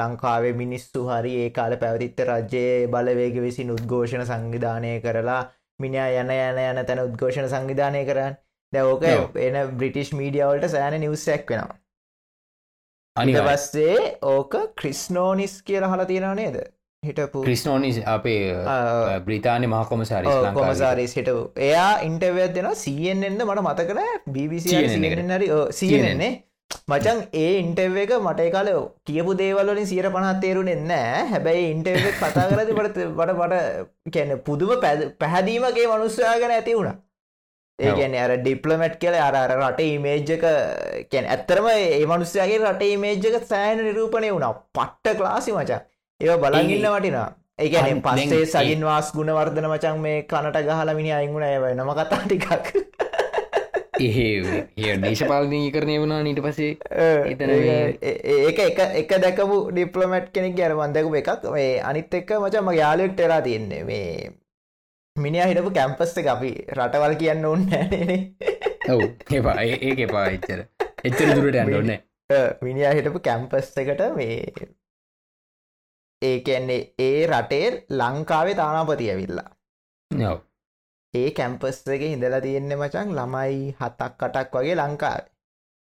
ලංකාවේ 0.00 0.54
මිනිස්සු 0.60 1.02
හරි 1.08 1.32
ඒ 1.40 1.50
කාල 1.50 1.76
පැවතිත්ත 1.82 2.22
රජයේ 2.28 2.86
බලවේග 2.94 3.36
විසින් 3.46 3.74
උද්ඝෝෂණ 3.76 4.24
සංවිධානය 4.24 4.94
කරලා 5.00 5.42
මිනිා 5.80 6.08
යන 6.22 6.32
යන 6.38 6.62
යන 6.64 6.82
තැන 6.86 7.04
උද්ඝෝෂණ 7.04 7.52
සංවිධානය 7.52 8.02
කරන්න. 8.08 8.40
දැවෝක. 8.72 9.06
එන 9.38 9.56
බ්‍රිටිෂ් 9.78 10.12
මීඩියවල්ට 10.14 10.68
සෑන 10.74 11.00
නිවස්සැක් 11.00 11.50
වෙනවා. 11.50 11.78
ඉට 13.16 13.22
අනිවා 13.22 13.56
පස්සේ 13.56 13.96
ඕක 14.28 14.54
ක්‍රිස්නෝනිස් 14.80 15.58
කියල 15.62 15.84
හල 15.84 16.04
තියෙනව 16.06 16.34
නේද 16.36 16.56
හිටපු 17.02 17.40
ක්‍රිස්නෝනිස් 17.42 17.96
අපේ 18.06 18.42
බ්‍රිතාන්‍ය 19.26 19.66
මහකොමසාරි 19.66 20.34
කොමසාරිස් 20.56 21.14
හිට 21.18 21.30
එයා 21.66 21.90
ඉන්ටවයක් 22.06 22.54
දෙෙන 22.56 22.68
සියෙන්ෙන්ද 22.76 23.42
මට 23.42 23.64
මතකන 23.64 24.00
සියනෙන්නේ 25.80 26.32
මචන් 26.88 27.18
ඒ 27.34 27.50
ඉන්ටව 27.58 27.98
එක 28.04 28.14
මට 28.18 28.46
කාල 28.54 28.70
කියපු 29.04 29.34
දේවලින් 29.34 29.86
සියට 29.86 30.10
පනත් 30.14 30.40
තේරුණ 30.40 30.72
එන්න 30.76 30.94
හැබැයි 31.32 31.68
ඉන්ටව 31.74 32.08
කතා 32.20 32.48
කරති 32.48 32.78
පට 32.78 33.08
බට 33.18 33.38
පට 33.40 34.14
කැන 34.14 34.38
පුදුම 34.46 34.74
පැද 34.80 35.06
පැහැදීමගේ 35.18 35.90
මනුස්සයාගෙන 35.90 36.54
ඇති 36.56 36.78
වුණ. 36.78 36.96
ඒගැන 37.78 38.18
අර 38.24 38.32
ඩිප්ලමට් 38.38 38.98
කියල 39.02 39.16
අර 39.20 39.36
රට 39.50 39.88
ඉමේජ්ජක 39.90 40.44
කැන 41.10 41.32
ඇත්තරම 41.34 41.66
ඒ 41.70 42.04
මනුස්සයාගේ 42.06 42.62
රට 42.64 42.96
ඉමේජ්ජක 42.96 43.44
සෑන 43.44 43.88
නිරූපණය 43.88 44.30
වුණා. 44.32 44.58
පට්ට 44.74 45.18
ක්ලාසි 45.18 45.52
මචන් 45.52 45.90
ඒ 46.22 46.36
බලගන්න 46.38 46.88
වටිනා 46.94 47.28
අන්- 47.78 48.02
පස්සේ 48.26 48.44
සගින් 48.66 48.84
වාස් 48.84 49.12
ගුණවර්ධන 49.14 49.68
මචන් 49.68 49.98
මේ 50.00 50.18
කනට 50.24 50.62
ගහලමිනි 50.68 51.12
අයිගුණ 51.12 51.44
ඇවයි 51.44 51.74
නම 51.74 51.90
කතා 51.94 52.20
ටිකක්. 52.24 52.50
ඒ 54.82 54.94
දේශපාලනය 55.02 55.58
කරනය 55.70 55.96
වුණා 55.98 56.20
නීට 56.22 56.40
පසේ 56.42 56.70
එතන 57.32 57.50
ඒක 57.52 58.58
එක 58.60 58.78
එක 59.00 59.10
දැකපු 59.24 59.58
ඩිප්ලමට් 59.70 60.30
කෙනෙක් 60.34 60.54
ගැන 60.56 60.74
මන්දකපු 60.76 61.14
එකක්. 61.16 61.50
මේ 61.52 61.80
අනිත් 61.82 62.14
එක්ක 62.14 62.30
මචම 62.40 62.70
යාලෙක් 62.74 63.12
ටෙරා 63.14 63.40
තියන්නේ. 63.40 63.82
මේ 63.84 64.30
මිනිා 65.16 65.46
හිටපු 65.46 65.70
කැම්පස් 65.70 66.16
එක 66.18 66.26
අපි 66.28 66.52
රටවල් 66.72 67.14
කියන්න 67.16 67.44
ඔන්න 67.46 67.66
නේ. 67.68 68.18
ඔව්. 68.90 69.02
ඒ- 69.64 69.82
ඒක 69.82 70.00
එපා. 70.00 70.26
එච්චර. 70.36 70.60
එච්චර 71.04 71.34
දුරට 71.36 71.54
යන්න 71.56 71.74
ඕන්න 71.74 71.92
මිනිා 72.62 72.92
හිටපු 72.92 73.20
කැම්පස් 73.20 73.72
එකට 73.78 74.02
මේ 74.16 74.36
ඒකන්නේ 76.22 76.80
ඒ 77.08 77.26
රටේ 77.26 77.66
ලංකාවේ 77.98 78.56
තානාපති 78.60 79.10
ඇවිල්ලා. 79.10 79.50
ඒ 81.14 81.28
කැම්පස් 81.38 81.78
එක 81.94 82.02
ඉඳලා 82.06 82.40
තියෙන්නේ 82.46 82.80
මචන් 82.80 83.08
ළමයි 83.18 83.58
හතක් 83.80 84.12
කටක් 84.20 84.54
වගේ 84.56 84.76
ලංකාව. 84.80 85.24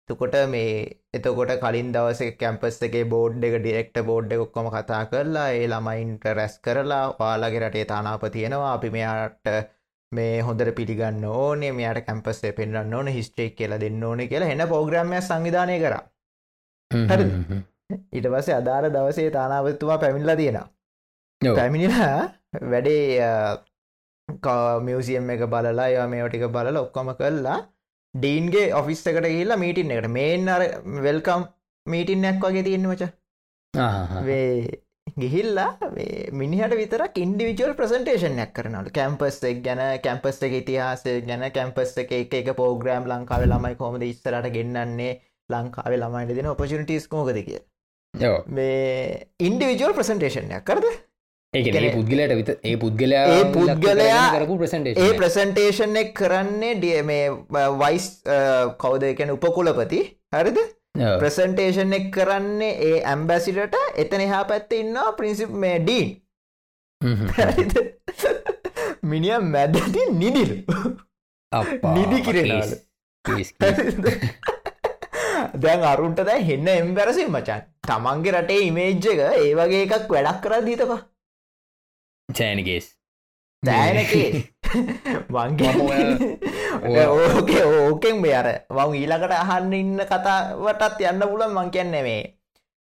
තුකොට 0.09 0.35
මේ 0.55 0.73
එතකොට 1.17 1.53
කලින් 1.63 1.93
දවස 1.95 2.21
කැම්පස් 2.41 2.81
එකේ 2.87 3.05
බෝඩ් 3.13 3.45
එක 3.49 3.55
ඩිරෙක්ට 3.59 4.03
බෝඩ් 4.09 4.33
එක 4.35 4.41
ඔක්කොම 4.47 4.69
කතා 4.75 5.03
කරලා 5.11 5.47
ඒ 5.59 5.69
ළමයින්ට 5.73 6.25
රැස් 6.39 6.59
කරලා 6.65 7.05
ඔයාලගේ 7.21 7.63
රටේ 7.65 7.87
තානාප 7.93 8.25
තියෙනවා 8.35 8.73
අපි 8.79 8.91
මෙයාට 8.97 9.47
මේ 10.13 10.41
හොඳට 10.47 10.75
පිළිගන්න 10.79 11.25
ඕනේ. 11.25 11.73
මෙයාට 11.73 12.07
කැම්පස්සේ 12.07 12.53
පෙන්න්න 12.53 12.95
ඕන 12.95 13.09
හිස්ට්‍රේක් 13.17 13.55
කියලා 13.59 13.81
දෙන්න 13.81 14.05
ඕන 14.05 14.29
කියලා. 14.29 14.49
එන්න 14.49 14.69
පෝග්‍රම්ය 14.69 15.21
සංවිධානය 15.21 15.77
කර. 15.85 15.95
හරිද? 16.91 17.31
ඉට 18.13 18.27
පස්සේ 18.33 18.57
අදාර 18.61 18.85
දවසේ 18.97 19.31
තානාපතුමා 19.37 19.99
පැමිල්ලා 20.05 20.37
තියෙනවා. 20.37 20.69
පැමිණිලා 21.41 22.17
වැඩේ 22.73 23.05
මියසියම් 24.87 25.31
එක 25.31 25.43
බලලා 25.55 25.89
ය 25.95 26.07
මේ 26.13 26.29
ටික 26.29 26.47
බලල 26.57 26.77
ඔක්කොම 26.85 27.11
කරලා 27.21 27.59
ඩීන්ගේ 28.15 28.69
ඔෆිස් 28.75 29.03
එකට 29.07 29.29
ගිල්ලා 29.35 29.63
මීටින් 29.65 29.91
එකට. 29.91 30.09
මේන් 30.19 30.49
අර 30.49 30.63
වෙල්කම් 31.07 31.43
මීටින්නක් 31.87 32.47
වගේ 32.47 32.65
තියෙන 32.69 32.89
මච. 32.89 33.03
වේ 34.27 34.83
ගිහිල්ලා 35.21 35.71
මිනිහට 36.41 36.75
විතරක් 36.81 37.19
ඉන්ඩිවිචුවල් 37.25 37.75
ප්‍රසන්ටේෂන්යක් 37.79 38.53
කරනවල. 38.57 38.89
කැම්පස් 38.99 39.43
එක් 39.51 39.59
ගැන 39.67 39.83
කැම්පස් 40.07 40.39
එක 40.47 40.55
ඉතිහාසය 40.61 41.19
ගැන 41.27 41.45
කැම්පස් 41.59 41.97
එක 42.03 42.13
එක 42.21 42.35
එක 42.41 42.55
පෝග්‍රම් 42.61 43.11
ලංකාව 43.11 43.45
ළමයි 43.45 43.79
කොමද 43.83 44.07
ඉස්සරට 44.13 44.49
ගෙන්න්නන්නේ 44.57 45.13
ලංකාව 45.51 45.93
ළමයිට 45.97 46.37
දෙන 46.39 46.51
ඔපචනිටස් 46.55 47.09
කෝකද 47.13 47.39
කිය 47.49 47.61
මේ 48.49 49.27
ඉන්ඩිවිචුවල් 49.41 49.95
ප්‍රසන්ටේෂන්යක් 49.95 50.65
කරද? 50.65 50.85
ඒ 51.55 51.63
පුද්ගලට 51.95 52.35
විත 52.35 52.51
ඒ 52.63 52.77
පුද්ගලයා 52.77 53.25
ඒ 53.29 53.45
පුද්ගලයා- 53.55 54.35
කරපු 54.37 54.59
ප්‍රසන්ටේ 54.59 54.95
ඒ 54.99 55.13
ප්‍රසන්ටේෂන් 55.19 55.97
එක 55.97 56.15
කරන්නේ 56.15 56.75
ඩිය 56.77 57.03
මේ 57.03 57.31
වයිස් 57.79 58.07
කවද? 58.79 59.03
එකන 59.13 59.31
උපකුලපති. 59.31 60.01
හරිද? 60.33 60.59
ප්‍රසන්ටේෂන් 61.19 61.93
එක 61.93 62.11
කරන්නේ 62.13 62.73
ඒ 62.89 63.03
ඇම්බැසිට 63.05 63.77
එතන 63.97 64.21
එහා 64.21 64.45
පැත්ත 64.45 64.73
ඉන්න 64.73 64.97
පින්සිප් 65.19 65.51
මේ 65.65 65.79
ඩීන් 65.81 66.09
මිනිිය 69.03 69.39
මැදති 69.49 70.07
නිදිල්. 70.13 70.53
නිදි 71.91 72.23
කිරෙනවලු. 72.23 72.77
දැන් 75.59 75.83
අරුන්ට 75.85 76.21
දැ 76.25 76.41
හෙන්න 76.45 76.69
එම්බැරසි 76.69 77.27
මචන් 77.27 77.63
තමන්ගේ 77.85 78.35
රටේ 78.35 78.61
ඉමේජ්ජක 78.67 79.23
ඒ 79.29 79.55
වගේ 79.59 79.85
එකක් 79.87 80.11
වැඩක් 80.15 80.43
කර 80.45 80.55
දීතපා 80.67 81.01
චෑනගේස් 82.29 82.87
දෑනකේ 83.63 84.29
වංගේ 85.35 87.07
ඕකේ 87.09 87.65
ඕකෙන් 87.81 88.23
මේ 88.23 88.37
අර 88.41 88.49
වං 88.77 88.95
ඊලකට 89.01 89.35
අහන්න 89.39 89.75
ඉන්න 89.81 90.05
කතාවටත් 90.05 91.03
යන්න 91.11 91.27
පුලන් 91.33 91.53
මං 91.57 91.75
කියන්නේ 91.75 92.05
මේ 92.09 92.23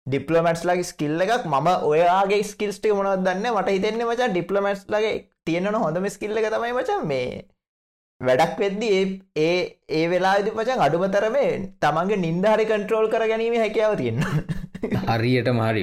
ඩිප්ලමටස් 0.06 0.62
ලගේ 0.64 0.84
ස්කිල්ල 0.84 1.20
එකක්. 1.20 1.44
මම 1.46 1.68
ඔයාගේ 1.88 2.42
ස්කිල්ස්ටේ 2.44 2.94
මොනවත් 2.94 3.24
දන්න? 3.26 3.46
මට 3.54 3.74
හිතෙන්නේ 3.76 4.06
මචා 4.06 4.28
ඩිප්ලමටස් 4.28 4.86
ලගේ 4.88 5.16
තියෙනන 5.44 5.74
හොඳම 5.74 6.08
ස්කිල්ල 6.14 6.40
එක 6.40 6.48
තමයි 6.54 6.72
මචන් 6.72 7.06
මේ 7.06 7.44
වැඩක් 8.20 8.58
වෙද්දි 8.62 8.88
ඒ 8.94 9.04
ඒ 9.44 9.60
ඒ 9.90 10.06
වෙලා 10.12 10.36
පචන් 10.56 10.84
අඩුමතරම 10.86 11.36
තමන්ගේ 11.80 12.22
නින්දාරි 12.24 12.68
කන්ට්‍රෝල් 12.70 13.08
කර 13.12 13.24
ගැනීම 13.30 13.56
හැකියාව 13.64 13.96
තියෙන 14.00 14.18
හරියට 15.10 15.48
මහරි 15.58 15.82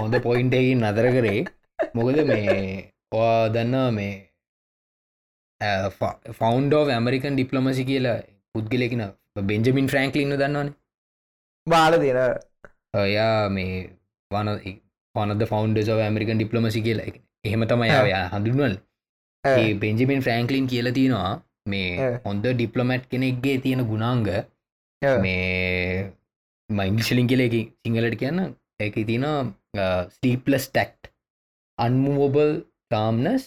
හොඳ 0.00 0.14
පොයින්ටකින් 0.26 0.84
නදර 0.84 1.08
කරේ. 1.16 1.40
මොකද 1.94 2.18
මේ 2.30 2.56
ඔයා 3.12 3.42
දන්නවා 3.54 3.90
මේ 3.98 4.14
ෆෞන්ඩ 6.40 6.74
ඇමරිකන් 6.96 7.36
ඩිප්ලොමසි 7.36 7.84
කියලා 7.90 8.18
පුද්ගලෙකින 8.54 9.04
බෙන්ජමින් 9.50 9.88
ෆ්‍රෑන්ක්ලින්න 9.92 10.36
දන්නවන. 10.42 10.68
බාල 11.66 11.92
දෙන 12.02 12.18
ඔයා 13.04 13.48
මේ 13.56 13.72
වන 14.30 14.48
පනද 15.14 15.42
ෆෞන්ඩ 15.52 15.78
ඇමරිකන් 16.08 16.38
ඩිප්ලොමසි 16.38 16.82
කියලා. 16.88 17.08
එහෙම 17.46 17.62
තමයි 17.70 17.90
ය 18.10 18.20
හඳුන්වල් 18.34 18.74
ඒ 19.44 19.70
බෙන්ජමින් 19.82 20.22
ෆ්‍රෑන්ක්ලින් 20.26 20.66
කියල 20.72 20.88
තියෙනවා. 20.98 21.32
මේ 21.72 21.90
හොඳ 22.26 22.44
ඩිප්ලොමැට් 22.52 23.04
කෙනෙක්ගේ 23.12 23.56
තියෙන 23.64 23.82
ගුණාංග. 23.90 24.28
මේ 25.24 26.12
මයිංගලින් 26.70 27.28
කියල 27.30 27.44
එක 27.46 27.54
සිංහලට 27.82 28.18
කියන්න. 28.22 28.54
එක 28.80 28.94
තින 29.10 29.26
ස්ටීපලස් 30.14 30.70
ටෙක්ට් 30.70 31.12
unmovable 31.78 32.64
calmness 32.90 33.44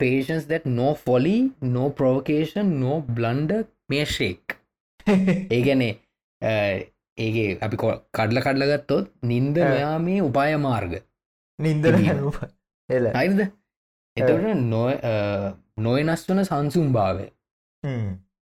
patience 0.00 0.46
that 0.46 0.64
no 0.66 0.94
folly 0.94 1.38
no 1.60 1.84
provocation 1.90 2.80
no 2.80 3.00
blunder 3.16 3.62
may 3.88 4.04
shake. 4.06 4.58
ඒගැනේ 5.56 5.92
ඒගේ 7.18 7.58
අපි 7.66 7.76
කඩල 7.78 8.42
කඩල 8.44 8.68
ගත්තොත් 8.72 9.10
නින්ද 9.22 9.56
මෙයා 9.58 9.96
මේ 9.98 10.20
උපාය 10.28 10.56
මාර්ග. 10.66 10.94
නින්දර 11.58 11.98
එල. 12.88 13.06
අයිද 13.14 13.40
එතට 14.16 14.44
නො 14.64 14.82
නොයනස් 15.78 16.26
වන 16.28 16.44
සංසුම් 16.44 16.92
භාවය 16.92 17.26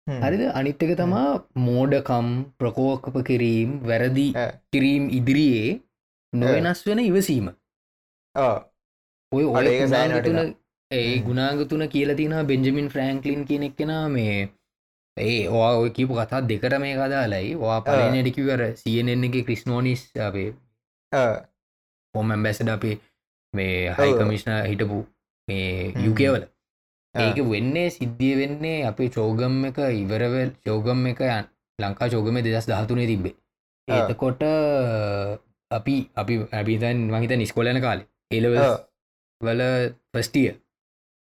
හරිද? 0.07 0.41
අනිත්තක 0.53 0.91
තමා 0.97 1.29
මෝඩකම් 1.57 2.27
ප්‍රකෝකප 2.59 3.15
කිරීම් 3.29 3.79
වැරදි 3.83 4.27
කිරීම් 4.71 5.09
ඉදිරියේ 5.11 5.71
නොවෙනස් 6.33 6.85
වෙන 6.87 6.99
ඉවසීම. 7.01 7.47
ඔය 9.31 9.43
වටිනවා. 10.17 10.45
ඒ 10.91 11.15
ගුණාග 11.21 11.61
තුන 11.69 11.83
කියල 11.89 12.15
තින 12.15 12.33
බෙන්ජමින් 12.47 12.89
ෆ්‍රෑන්ක්ලින් 12.89 13.41
කෙනෙක් 13.49 13.73
කෙන 13.77 13.91
මේ 14.11 14.35
ඒ 15.17 15.41
ඕ 15.49 15.63
ඔය 15.81 15.89
කියපු 15.89 16.13
කතා 16.15 16.41
දෙකට 16.49 16.75
මේ 16.79 16.95
කදාලයි 16.95 17.55
වා 17.57 17.79
පලනටිකිවර 17.83 18.61
සියනෙන් 18.75 19.23
එක 19.23 19.35
ක්‍රිස්නෝනිස් 19.47 20.01
අපේ 20.21 20.49
හොම 22.15 22.31
ඇම්බැසඩ 22.31 22.69
අපේ 22.69 22.95
මේ 23.53 23.93
හයි. 23.97 24.11
කමිශ්න 24.19 24.51
හිටපු 24.69 24.99
මේ. 25.47 25.93
යුකවල 26.05 26.43
ඒක 27.23 27.39
වෙන්නේ 27.53 27.87
සිද්ධිය 27.97 28.33
වෙන්නේ 28.41 28.77
අපේ 28.89 29.09
චෝගම් 29.15 29.55
එක 29.69 29.77
ඉවරවල් 30.01 30.49
චෝගම් 30.67 31.01
එක 31.11 31.21
යන් 31.27 31.45
ලංකා 31.79 32.11
චෝගම 32.13 32.37
දෙදස් 32.45 32.67
දහතුනේ 32.71 33.07
තිබ්බේ. 33.11 33.35
එතකොට 33.87 34.43
අපි 35.71 35.95
අපි 36.21 36.33
ඇබිතන් 36.51 37.07
මහිත 37.13 37.33
නිස්කොලන 37.41 37.81
කාලේ. 37.85 38.07
එලව 38.31 38.55
වල 39.41 39.61
ප්‍රස්ටිය 40.11 40.49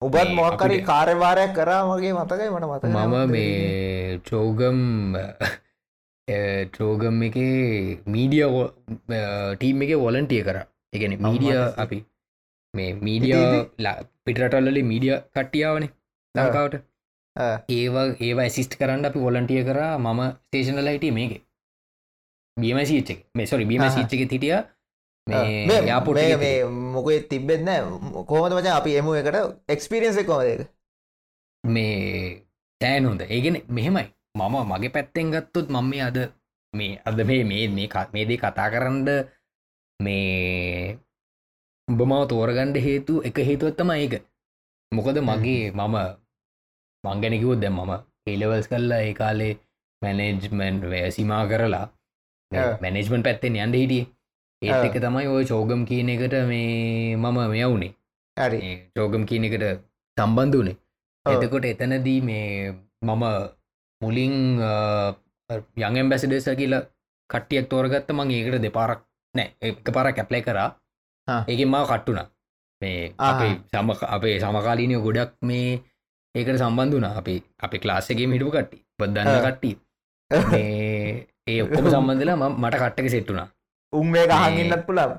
ඔබත් 0.03 0.31
මොක්කරි 0.37 0.77
කාර්යවාරයක් 0.91 1.53
කරා 1.57 1.81
මගේ 1.89 2.13
මතකයි 2.19 2.51
මට 2.55 2.65
මත 2.71 2.85
මම 2.91 3.15
මේ 3.33 4.21
චෝගම් 4.29 4.79
චෝගම් 6.77 7.17
එක 7.29 7.37
මීඩිය 8.15 8.45
ටීම් 9.57 9.83
එක 9.85 9.93
වොලන්ටිය 10.05 10.43
කර. 10.47 10.59
එකන 10.95 11.13
මීඩිය 11.25 11.59
අපි 11.85 11.99
මේ 12.75 12.91
මීඩිය 13.07 13.37
පිටරටල්ලි 14.25 14.83
මීඩිය 14.91 15.15
කට්ටියාවන 15.37 15.87
ලංකාවට. 16.35 16.75
ඒවා 17.77 18.05
ඒවා 18.27 18.45
ඇසිස්ට 18.49 18.75
කරන්න 18.81 19.07
අපි 19.09 19.19
වොලන්ටිය 19.27 19.63
කර 19.69 19.81
මම 19.99 20.21
ස්ටේෂනල 20.47 20.91
හිටිය 20.95 21.15
මේක. 21.19 21.33
බීම 22.57 22.79
සීච්ච 22.91 23.11
මේ 23.37 23.47
සොරි 23.47 23.65
ආහා. 23.81 23.95
සිච්චක 23.97 24.33
හිටිය. 24.35 24.53
යාපොට 25.91 26.21
මේ 26.43 26.59
මොකේ 26.95 27.21
තිබෙන්න 27.31 27.69
කෝමද 28.31 28.53
මච 28.59 28.67
අපි 28.79 28.97
එමු 29.01 29.15
එකට 29.21 29.37
එක්ස්පිරියන්ස 29.75 30.19
කොමදක 30.31 30.63
මේ 31.65 32.43
තෑන් 32.81 33.07
හොඳ. 33.09 33.23
ඒගෙන 33.37 33.57
මෙහෙමයි. 33.77 34.07
මම 34.39 34.57
මගේ 34.71 34.95
පැත්තෙන් 34.97 35.31
ගත්තොත් 35.35 35.67
මම 35.75 35.93
අද 36.09 36.19
මේ 36.75 36.95
අද 37.09 37.19
මේ 37.29 37.45
මේ 37.51 37.69
මේ 37.77 37.89
ක- 37.93 38.11
මේ 38.15 38.25
දේ 38.29 38.41
කතා 38.43 38.69
කරන්න 38.73 39.09
මේ 40.01 40.99
උඹ 41.91 42.01
මව 42.07 42.23
තෝරගණ්ඩ 42.33 42.77
හේතු 42.87 43.15
එක 43.29 43.39
හේතුවත්තම 43.49 43.91
ඒක. 43.95 44.15
මොකද 44.93 45.17
මගේ 45.29 45.73
මම 45.79 45.97
මංගැනකිවොත් 47.05 47.61
දැම් 47.63 47.79
මම 47.81 47.93
ඒලවල්ස් 48.31 48.69
කල්ලා 48.71 49.01
ඒ 49.07 49.15
කාලේ 49.21 49.53
මැනේජ්මන්් 50.03 50.77
වැසිමා 50.93 51.45
කරලා. 51.51 51.87
මැනේජ්මන් 52.83 53.27
පැත්තෙන් 53.27 53.59
යන්ඩ 53.65 53.77
හිටිය. 53.83 54.05
ඒත්. 54.63 54.85
එක 54.87 54.97
තමයි 55.05 55.27
ඔය 55.35 55.45
චෝගම් 55.51 55.83
කියන 55.89 56.13
එකට 56.15 56.37
මේ 56.51 57.17
මම 57.17 57.39
මෙයවුනේ 57.53 57.93
ඒ 58.37 58.75
චෝගම් 58.97 59.25
කියන 59.31 59.45
එකට 59.49 59.65
සම්බන්ධ 60.17 60.59
වනේ. 60.61 60.77
එතකොට 61.27 61.65
එතනදී 61.65 62.21
මේ 62.29 62.73
මම 63.03 63.25
මුලින් 64.01 64.35
යඟම් 65.87 66.11
බැසිඩෙස 66.13 66.49
කියලා 66.61 66.87
කට්ටියක් 67.31 67.67
තෝරගත්ත 67.73 68.13
මං 68.17 68.31
ඒකට 68.37 68.63
දෙපාරක් 68.67 69.01
නෑ. 69.35 69.49
එක 69.61 69.91
පාර 69.97 70.13
කැප්ලයි 70.19 70.47
කරා 70.47 70.69
ආ. 71.31 71.43
ඒක 71.49 71.61
මාව 71.69 71.87
කට්ටුනා. 71.87 72.27
මේ 72.83 73.13
අපේ 73.21 73.53
සම 73.71 73.89
අපේ 74.09 74.37
සමකාලීනය 74.41 74.97
ගොඩක් 75.01 75.33
මේ 75.43 75.71
ඒකට 76.35 76.59
සම්බන්ධන 76.59 77.05
අපි 77.13 77.35
අපි 77.61 77.77
ක්ලාස්සගේ 77.79 78.27
මිටපු 78.27 78.51
කට්ටි 78.51 78.79
බදන්න. 78.99 79.29
කට්ටි 79.47 79.71
මේ 80.31 81.27
ඒ 81.47 81.61
ඔක්කොම 81.63 81.87
සම්බන්ධලා 81.91 82.37
ම- 82.39 82.57
මට 82.57 82.77
කට්ටක 82.77 83.09
සෙට්ටුනා 83.11 83.49
උන් 83.93 84.07
මේ 84.07 84.25
මේ- 84.25 84.37
අහගන්නත් 84.39 84.85
පුලම් 84.87 85.11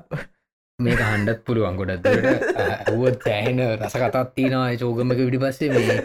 මේක 0.78 1.00
හන්ඩත් 1.02 1.40
පුළුවන්. 1.46 1.74
ගොඩත් 1.76 2.06
ඇුවත් 2.06 3.22
සෑහෙන 3.22 3.60
රස 3.76 3.94
කතත් 3.96 4.26
තිනවා 4.34 4.70
චෝගමක 4.76 5.18
විඩි 5.18 5.38
පස්සේ 5.38 5.68
මේ 5.70 5.98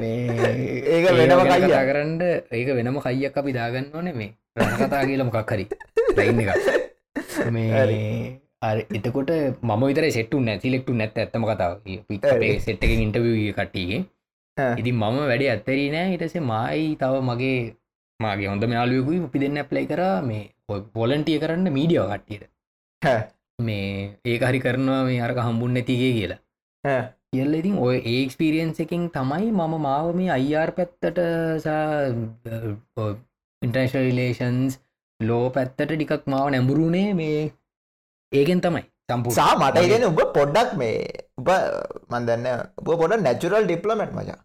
මේ 0.00 0.82
ඒක 0.86 1.04
වෙනම. 1.10 1.40
කතා 1.44 1.84
කරන්න 1.88 2.20
ඒක 2.52 2.68
වෙනම 2.76 2.98
කයියක් 3.00 3.36
අපි 3.36 3.52
දාගන්න 3.52 3.88
ඕනේ 3.94 4.14
මේ 4.14 4.30
රස 4.58 4.74
කතා 4.80 5.06
කියල 5.06 5.24
මොකක් 5.24 5.50
හරි. 5.50 5.64
ලයින් 6.16 6.40
එක 6.42 6.50
මේ 7.48 7.70
එතකොට 8.62 9.30
මම 9.62 9.82
විතර 9.88 10.04
සෙට්ටු 10.10 10.40
නැතිලෙක්ටු 10.40 10.92
නැත් 11.00 11.18
ඇත්තම 11.18 11.44
කතාව. 11.50 11.72
අපේ 12.32 12.58
සෙට් 12.66 12.82
එක 12.84 12.90
ඉන්ටවිය 12.90 13.52
කට්ටියගේ 13.58 14.00
ඉතින් 14.80 14.94
මම 14.94 15.18
වැඩේ 15.30 15.50
ඇත්තරී 15.54 15.90
නෑ. 15.94 16.14
ඉටසේ 16.14 16.42
මයි 16.50 16.96
තව 17.00 17.14
මගේ 17.28 17.58
මගේ 18.20 18.48
හොඳ 18.50 18.64
යාලුවකුයි 18.78 19.20
අපි 19.26 19.38
දෙන්න 19.42 19.60
ප්ලයි 19.70 19.86
කර 19.86 20.02
මේ 20.28 20.44
පොලන්ටිය 20.94 21.38
කරන්න 21.42 21.70
මීඩියෝ 21.76 22.06
කට්ටියට. 22.12 22.50
මේ 23.58 24.18
ඒක 24.24 24.42
හරි 24.48 24.60
කරනවා 24.64 25.04
මේ 25.08 25.20
අරක 25.26 25.38
හම්බුන් 25.46 25.72
නැතිගේ 25.76 26.12
කියලා. 26.18 26.40
කියල්ල 27.30 27.54
ඉතින් 27.60 27.78
ඔය 27.86 27.96
ඒක්ස්පිරියන්ස 28.14 28.80
එකින් 28.84 29.06
තමයි 29.16 29.48
මම 29.52 29.74
මාව 29.86 30.10
මේ 30.18 30.30
අයිර් 30.36 30.70
පැත්තට 30.76 31.18
ඉන්ටර්ශලේෂන්ස් 33.62 34.74
ලෝ 35.20 35.46
පැත්තට 35.56 35.88
ටිකක් 35.94 36.26
මාව 36.34 36.46
නැඹුරුණේ 36.54 37.08
මේ 37.20 37.40
ඒකෙන් 38.32 38.60
තමයි 38.60 38.84
සම්පු 39.08 39.30
සා 39.30 39.52
මට 39.56 39.84
ඉගෙන 39.84 40.04
උඹ 40.04 40.20
පොඩ්ඩක් 40.34 40.74
මේ 40.80 40.98
උබ 41.40 41.48
මන්දන්න 42.10 42.48
උබ 42.80 42.90
පොඩ 43.00 43.14
නැචුරල් 43.20 43.64
ඩිප්ලමට් 43.64 44.12
මචා. 44.12 44.40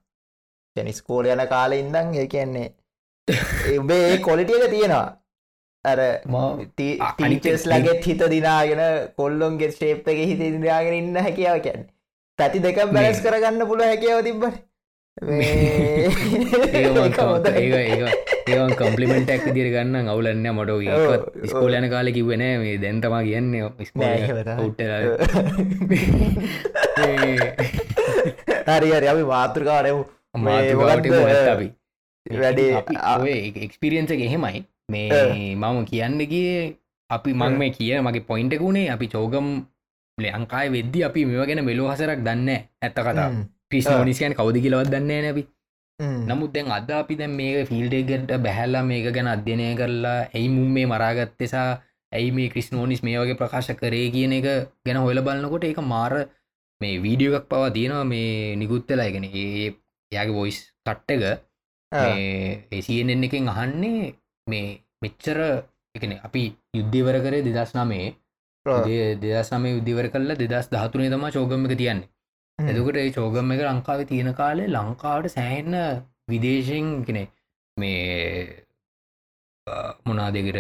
ජැනිස්කෝල 0.75 1.27
යන 1.27 1.43
කාල 1.49 1.73
ඉඳං 1.73 2.15
ඒ 2.15 2.27
කියන්නේ 2.27 2.69
උබේ 3.79 4.05
ඒ 4.11 4.17
කොලිටියක 4.19 4.69
තියෙනවා. 4.69 5.09
අර 5.85 5.99
ටීචස් 6.71 7.65
ලගෙත් 7.67 8.07
හිත 8.09 8.23
දිනාගෙන 8.35 8.83
කොල්ලොන්ගේ 9.17 9.71
ශේප් 9.71 10.07
එක 10.07 10.21
හිත 10.23 10.39
දිනාගෙන 10.39 10.99
ඉන්න 11.01 11.23
හැකියාව 11.25 11.59
කියන්නේ. 11.65 11.91
පැති 12.39 12.63
දෙක 12.67 12.79
බැලස් 12.93 13.19
කරගන්න 13.25 13.67
පුළ 13.67 13.83
හැකියාව 13.83 14.23
තිබට 14.23 14.61
ඒවන් 18.49 18.71
කම්පලිමෙන්ටක් 18.79 19.45
දිර 19.55 19.67
ගන්න 19.73 20.09
අවුලන්න 20.09 20.47
මට 20.51 20.69
ඔව්, 20.73 20.81
ස්කෝලයන 21.51 21.85
කාල 21.93 22.07
කිවන 22.11 22.43
මේ 22.63 22.77
දැන්තමා 22.81 23.21
කියන්න 23.23 23.53
උට 23.61 23.79
හරි 28.67 28.89
හරි. 28.91 29.07
අපි 29.07 29.23
මොකක්ද, 31.13 31.47
අපි. 31.55 31.67
වැඩේ 32.41 32.71
එක්ස්පිරියන්ස 33.65 34.11
එහෙමයි. 34.11 34.59
මේ 34.89 35.55
මම 35.55 35.85
කියන්න 35.85 36.19
ගිය 36.27 36.75
අපි 37.09 37.31
මං 37.33 37.53
මේ 37.61 37.71
කිය 37.71 37.93
මගේ 38.01 38.25
පොයින්ටකුණේ 38.29 38.89
අපි 38.89 39.07
චෝගම් 39.07 39.47
ලංකායි 40.17 40.69
වෙද්දි 40.75 40.99
අපි 41.07 41.25
මෙව 41.25 41.45
ගැන 41.47 41.61
මෙලෝ 41.65 41.87
හසරක් 41.91 42.19
දන්න 42.25 42.49
ඇත්ත 42.81 42.97
කතා 43.73 43.93
ක්‍රිස්නෝනිසියන් 43.93 44.35
කවද 44.35 44.63
කියලවත් 44.63 44.91
දන්නේ 44.91 45.21
නැබි 45.21 45.43
නමුත් 46.23 46.51
දැන් 46.51 46.71
අද 46.71 46.89
අපි 46.91 47.15
දැන් 47.15 47.33
මේක 47.33 47.67
ෆිල්ඩෙගට 47.67 48.31
බැහැල්ලා 48.39 48.83
මේක 48.83 49.07
ගැන 49.09 49.27
අධ්‍යනය 49.27 49.65
කරලා 49.75 50.19
ඇයි 50.27 50.49
මුම් 50.49 50.69
මේ 50.69 50.85
මරාගත්තෙසා 50.85 51.69
ඇයි 52.11 52.31
මේ 52.31 52.49
ක්‍රිස්නෝනිස් 52.49 53.03
මේ 53.03 53.17
වගේ 53.17 53.37
ප්‍රකාශ 53.37 53.71
කරේ 53.75 54.07
කියන 54.09 54.33
එක 54.33 54.47
ගැන 54.85 54.99
හොල 54.99 55.21
බලන්නකොට 55.21 55.63
ඒක 55.63 55.81
මාර 55.85 56.13
මේ 56.81 56.95
වීඩියෝ 56.99 57.35
එකක් 57.35 57.49
පවා 57.49 57.69
තියෙනවා 57.71 58.05
මේ 58.05 58.55
නිකුත්තලාගෙන 58.55 59.25
ඒ 59.31 59.67
යාගේ 60.11 60.35
වොයිස් 60.35 60.59
කට්ටක 60.81 61.23
ඒසියෙන් 62.71 63.23
එකෙන් 63.23 63.47
අහන්නේ 63.49 64.01
මේ 64.47 64.67
මෙච්චර 65.01 65.39
එකන 65.95 66.13
අපි 66.19 66.43
යුද්ධවර 66.73 67.17
කරේ 67.21 67.45
දෙදස් 67.47 67.73
නමේ 67.75 68.07
දෙදස් 69.21 69.49
නම 69.51 69.65
යුද්ධවර 69.67 70.07
කල්ල 70.09 70.35
දෙදස් 70.35 70.67
දහතුනේ 70.69 71.09
තම 71.09 71.25
චෝගම 71.29 71.65
එක 71.67 71.77
තියන්නේ 71.77 72.12
එදකට 72.59 72.97
ඒ 72.97 73.11
චෝගම 73.11 73.51
එක 73.51 73.61
ලංකාව 73.63 74.05
තියෙන 74.05 74.33
කාලේ 74.33 74.67
ලංකාවට 74.69 75.29
සෑහෙන්න 75.29 75.75
විදේශයෙන් 76.27 76.89
කෙනෙ 77.05 77.23
මේ 77.77 78.65
මොනාදකට 80.05 80.59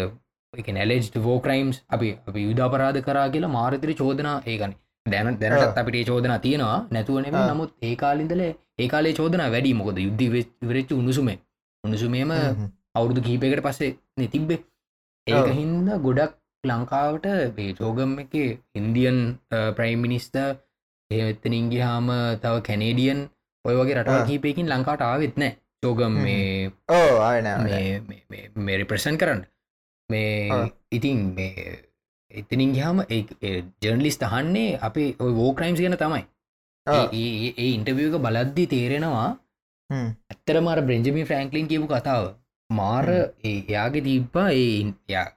එක 0.53 0.67
නැලෙජ් 0.69 1.09
වෝක්‍රයිම්ස් 1.21 1.77
අපි 1.89 2.09
අපි 2.27 2.41
යුදාපරාධ 2.43 2.99
කරා 3.01 3.27
කියලා 3.29 3.55
මාරතිරි 3.57 3.95
චෝදනා 3.95 4.35
ඒකන 4.45 4.75
දැන 5.05 5.37
දැනටත් 5.37 5.77
අපිට 5.77 6.07
චෝදනා 6.07 6.39
තියෙනවා. 6.39 6.79
නැතුවනෙම 6.91 7.39
නමුත් 7.43 7.71
ඒ 7.81 7.95
කාලින්දල 7.95 8.43
ඒ 8.43 8.87
කාලේ 8.87 9.13
චෝදනා 9.13 9.49
වැඩි. 9.49 9.73
මොකද 9.73 9.97
යුද්ධ 9.99 10.23
වෙරච්ච 10.67 10.91
උණුසුමේ. 10.93 11.37
උණුසුමේම 11.83 12.31
අවුරුදු 12.95 13.21
කීපයකට 13.21 13.65
පස්සේ 13.65 13.91
නැතිබ්බේ 14.17 14.59
ඒක 15.27 15.49
හින්ද 15.53 15.89
ගොඩක් 16.01 16.33
ලංකාවට 16.63 17.25
මේ 17.57 17.73
චෝගම් 17.75 18.13
එක 18.19 18.33
ඉන්දියන් 18.75 19.17
ප්‍රයිම් 19.77 19.99
මිනිස්ත 19.99 20.35
ඒත්තනින්ගේ 21.11 21.83
හාම 21.87 22.07
තව 22.43 22.55
කැනේඩියන් 22.67 23.19
ඔය 23.65 23.75
වගේ 23.79 23.97
රටවල් 23.97 24.27
කීපයකින් 24.29 24.71
ලංකාට 24.71 25.01
ආවෙත් 25.03 25.37
නෑ. 25.37 25.53
චෝගම් 25.83 26.13
මේ 26.25 26.71
ඕ 26.89 27.15
ආන 27.21 27.47
මේරි 28.65 28.85
ප්‍රසන් 28.91 29.17
කරන්න. 29.21 29.41
මේ 30.09 30.69
ඉතින් 30.91 31.19
මේ 31.37 31.65
එතනින් 32.31 32.71
ගහම 32.77 32.99
ජර්නලිස් 33.81 34.17
තහන්නේ 34.21 34.79
අපේ 34.87 35.09
ඔය 35.19 35.31
වෝක්‍රයිම්ස් 35.39 35.81
ගැන 35.83 35.97
තමයි. 36.03 36.23
ඒ 36.87 37.67
ඉන්ටවියක 37.67 38.15
බලද්දි 38.25 38.65
තේරෙනවා 38.73 39.29
ඇත්තර 39.89 40.57
මර 40.61 40.79
බ්‍රෙන්ජමි 40.87 41.27
ෆ්‍රෑන්ක්ලින් 41.29 41.69
කියපු 41.71 41.87
කතාව. 41.87 42.25
මාර 42.69 43.07
එයාගේ 43.43 44.05
තිබ්බා 44.07 44.49
ඒ 44.61 44.93
යා 45.09 45.27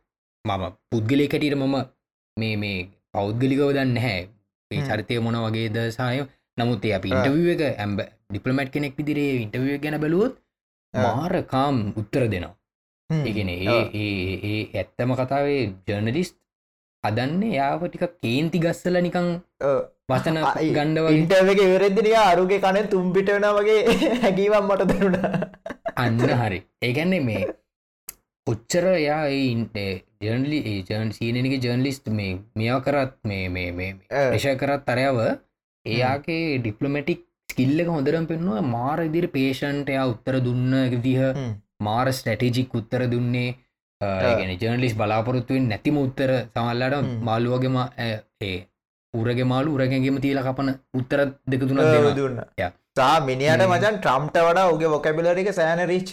මම 0.44 0.64
පුද්ගලයකටට 0.90 1.54
මම 1.56 1.76
මේ 2.36 2.56
මේ 2.62 2.78
පෞද්ගලිකව 3.12 3.68
දන්න 3.76 3.98
හැ 4.04 4.18
ඒ 4.70 4.82
චරිතය 4.82 5.18
මොන 5.20 5.36
වගේද 5.44 5.76
සාය 5.92 6.18
නමුත් 6.58 6.84
ඒ 6.84 6.94
අපි 6.96 7.08
ඉන්ටවිය 7.10 7.50
එක 7.54 7.62
ඇම්බ 7.74 7.98
ඩිපලමට් 8.28 8.70
කෙනෙක් 8.74 8.96
විදිරේ 8.98 9.34
ඉන්ටවිය 9.42 9.78
ගැන 9.78 9.98
බැලුවොත් 10.02 10.34
මාරකාම් 10.94 11.76
උත්තර 12.00 12.24
දෙනවා. 12.28 12.54
ඒගෙන 13.10 13.50
ඒ 13.50 13.76
ඒ 13.96 14.62
ඇත්තම 14.74 15.12
කතාවේ 15.20 15.60
ජර්නලිස්් 15.86 16.30
අදන්නේ 17.04 17.52
යාව 17.54 17.84
ටික 17.84 18.04
කේන්ති 18.16 18.62
ගස්සල 18.64 18.98
නිකං 19.00 19.28
වචන 20.08 20.40
ගණ්ඩව 20.70 21.06
ඉන්ටව 21.12 21.52
එක 21.52 21.62
ඉවරෙදිනිය 21.66 22.16
අරුගේ 22.22 22.60
කන 22.60 22.90
තුම්පිට 22.90 23.30
වෙන 23.34 23.46
වගේ 23.58 23.78
හැකිවම් 24.24 24.66
මට 24.68 24.88
දරුණ 24.90 25.16
අන්න 25.96 26.18
හරි. 26.40 26.58
ඒගැන්නේ 26.82 27.22
මේ 27.22 27.44
ඔච්චර 28.46 28.84
යා 28.98 29.22
ජර්නලි 30.20 30.58
ජර්න් 30.88 31.10
සීනක 31.12 31.54
ජර්නලිස්ට 31.64 32.08
මේ 32.18 32.32
මෙයා 32.54 32.80
කරත් 32.80 33.14
මේ 33.24 33.48
මේ 33.48 33.70
මේ 33.72 33.90
ප්‍රේෂය 34.10 34.54
කරත් 34.56 34.84
තරයව 34.86 35.18
එයාගේ 35.86 36.58
ඩිප්ලමටික් 36.58 37.20
ස්කිල්ලක 37.48 37.88
හොඳරම් 37.88 38.26
පෙන්වා 38.26 38.62
මාර 38.68 38.98
ඉදිරි 39.00 39.28
පේෂන්ට 39.28 39.92
එයා 39.94 40.06
උත්තර 40.06 40.36
දුන්න 40.40 40.74
විදිහ 40.94 41.20
මාර 41.80 42.06
ස්ටැටජික් 42.12 42.74
උත්තර 42.74 43.04
දුන්නේ 43.08 43.50
ගැන 44.00 44.54
ජර්නලිස් 44.62 44.94
බලාපොරොත්තුවෙන් 44.94 45.68
නැතිම 45.68 45.98
උත්තර 45.98 46.32
සමල්ලට 46.46 47.12
මාළුවගේම 47.22 47.76
ඒ 48.40 48.56
උරගේ 49.14 49.46
මාලු 49.52 49.76
උරගැගේම 49.76 50.18
තිීල 50.20 50.40
කපන 50.42 50.72
උත්තර 50.94 51.20
දෙක 51.46 51.62
තුන 51.62 51.82
දුන්න. 52.16 52.40
සා 52.96 53.16
මිනිට 53.20 53.66
මචන් 53.68 53.98
ට්‍රම්ට 53.98 54.36
වඩා 54.46 54.66
උගේ 54.72 54.90
ොකැබිලරික 54.98 55.52
සෑන 55.52 55.84
රිච් 55.92 56.08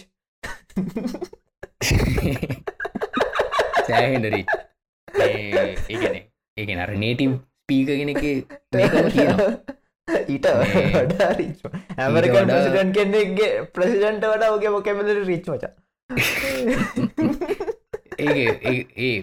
සෑහෙනරි 3.88 4.42
ඒගැන 5.24 6.16
ඒගෙන 6.56 6.84
අර 6.84 6.92
නේටම් 7.04 7.32
ස්පීකගෙන 7.64 8.12
එක 8.12 8.22
ඊට 10.28 10.46
ඇමරිකන් 12.04 12.50
ප්‍රසිඩන් 12.50 12.90
කෙන්නෙක්ගේ 12.96 13.50
ප්‍රසිඩන්ට 13.76 14.26
වඩා 14.32 14.50
ඔගේ 14.56 14.72
මොකැමලට 14.74 15.22
රිච් 15.28 15.48
මච. 15.52 15.64
ඒ 18.18 18.46
ඒ 19.04 19.14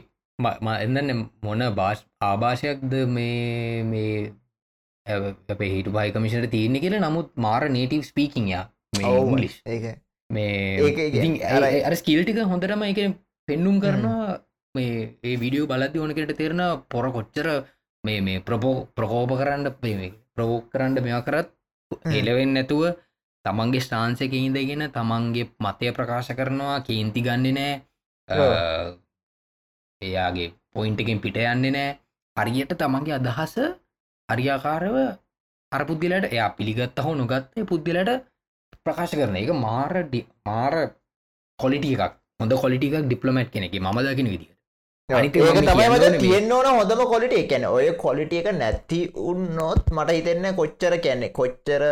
එන්නන්න 0.77 1.11
මොන 1.45 1.65
භාෂ 1.79 2.05
ආභාෂයක්ද 2.29 2.93
මේ 3.17 3.83
මේ 3.85 4.13
අපේ 5.49 5.71
හිටු 5.75 5.95
බයි 5.97 6.13
කමිෂට 6.15 6.51
තියන්නේ 6.55 6.83
කියල. 6.83 6.97
නමුත් 6.99 7.29
මාර 7.37 7.63
නේටව 7.77 8.07
ස්පීකිංයා 8.11 8.63
මේ 8.99 9.11
මේ 10.29 11.83
අර 11.89 11.95
ස්කිල්ටික 12.01 12.41
හොඳටම 12.53 12.87
එක 12.89 13.03
පෙන්නුම් 13.47 13.77
කරනවා 13.83 14.39
මේ 14.75 14.97
ඒ 15.21 15.35
විඩියෝ 15.35 15.69
බලද්දි 15.71 16.01
ඕනකට 16.01 16.33
තෙරෙන 16.33 16.63
පොර 16.87 17.05
කොච්චර 17.11 17.47
මේ 18.03 18.19
මේ 18.21 18.39
ප්‍රපෝ 18.41 18.75
ප්‍රකෝප 18.95 19.31
කරන්න 19.39 19.65
ප්‍රවෝක් 20.35 20.65
කරන්න 20.71 21.03
මෙයා 21.05 21.21
කරත් 21.21 21.47
එලවෙන් 22.13 22.51
නැතුව 22.55 22.83
තමන්ගේ 23.45 23.85
ස්ටාන්සක 23.85 24.33
ඉඳගෙන 24.39 24.83
තමන්ගේ 24.89 25.51
මතය 25.63 25.87
ප්‍රකාශ 25.91 26.31
කරනවා 26.33 26.77
කේන්ති 26.81 27.21
ගන්න 27.25 27.47
නෑ 27.53 27.73
එයාගේ 30.01 30.49
පොයින්ටකින් 30.73 31.19
පිට 31.19 31.37
යන්නේ 31.37 31.71
නෑ. 31.71 31.89
හරියට 32.37 32.73
තමන්ගේ 32.75 33.15
අදහස 33.15 33.55
හරියාකාරව 34.29 34.95
අර 35.71 35.81
පුද්ගලට 35.85 36.25
එයා 36.27 36.49
පිළිගත්ත 36.51 36.97
හෝ 36.99 37.15
නොගත්තේ 37.15 37.65
පුද්ගලට 37.65 38.11
ප්‍රකාශ 38.83 39.13
කරන. 39.13 39.35
එක 39.35 39.51
මාර 39.57 39.93
මාර 40.45 40.75
කොලිටිය 41.59 41.95
එකක්. 41.97 42.13
හොඳ 42.39 42.53
කොලිටිකක් 42.55 42.95
ඩිප්ලමට් 42.99 43.49
කෙනෙක 43.49 43.75
ම 43.77 43.99
දකින 43.99 44.31
විදිට 44.33 44.50
තමයි 45.11 46.19
තියෙන් 46.19 46.51
ඕන 46.51 46.69
හොඳම 46.71 47.05
කොලිට 47.13 47.37
එකැන 47.39 47.69
ඔය 47.69 47.87
කොලිටිය 48.03 48.41
එක 48.41 48.51
නැති 48.55 48.99
උන්නොත් 49.29 49.89
මට 49.91 50.17
හිතෙන්න 50.17 50.51
කොච්චර 50.55 50.99
කැන්නේ 51.05 51.33
කොච්චර 51.39 51.83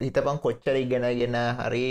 හිතපන් 0.00 0.40
කොච්චර 0.46 0.76
ඉගෙනගෙන 0.76 1.38
හරි 1.60 1.84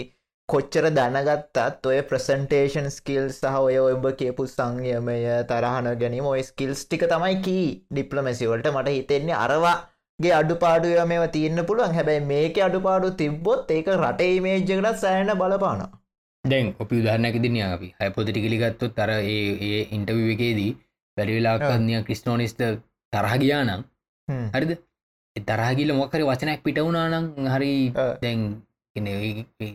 කොච්චර 0.49 0.85
දැනගත්තත් 0.95 1.87
ඔය 1.91 1.99
ප්‍රසන්ටේෂන් 2.09 2.89
ස්කිල් 2.95 3.29
සහ 3.29 3.59
ඔය 3.59 3.77
ඔබ 3.83 4.07
කියපු 4.19 4.47
සංයමය 4.53 5.17
තරහන 5.51 5.87
ගැනීම 6.01 6.27
ඔය 6.33 6.43
ස්කිල්ස් 6.43 6.83
ටික 6.83 7.07
තමයි 7.13 7.39
කී 7.47 7.65
ඩිප්ලමැසිවලට 7.93 8.67
මට 8.73 8.95
හිතෙන්නේ 8.97 9.39
අරවාගේ 9.45 10.33
අඩුපාඩුව 10.39 11.07
මේ 11.07 11.31
තියන්න 11.37 11.65
පුළුවන්. 11.65 11.95
හැබැයි 11.97 12.27
මේක 12.33 12.61
අඩුපාඩු 12.67 13.15
තිබ්බොත් 13.21 13.71
ඒක 13.71 13.91
රටේ 13.95 14.35
මේජ්ජකට 14.47 15.01
සෑන 15.03 15.33
බලපාන 15.41 15.87
දැන් 16.45 16.73
ඔපි 16.80 17.01
උදාහරණක 17.01 17.38
දින 17.38 17.56
අපි 17.63 17.88
හැපොතිටි 17.99 18.41
කිලිගත්තුත් 18.41 18.95
තර 18.97 19.12
ඒ 19.23 19.82
ඉන්ටවි 19.91 20.23
එකේදී 20.34 20.71
වැඩිවෙලාකරනය 21.17 22.01
ක්‍රිස්ටෝනිස්ට 22.04 22.62
තරහ 23.13 23.34
ගියානම් 23.38 23.82
හරිද? 24.54 24.71
තරහගිල 25.36 25.93
මොකර 25.93 26.21
වචනයක් 26.21 26.63
පිටවුනානම් 26.65 27.25
හරි 27.47 27.73
දැන් 28.23 28.39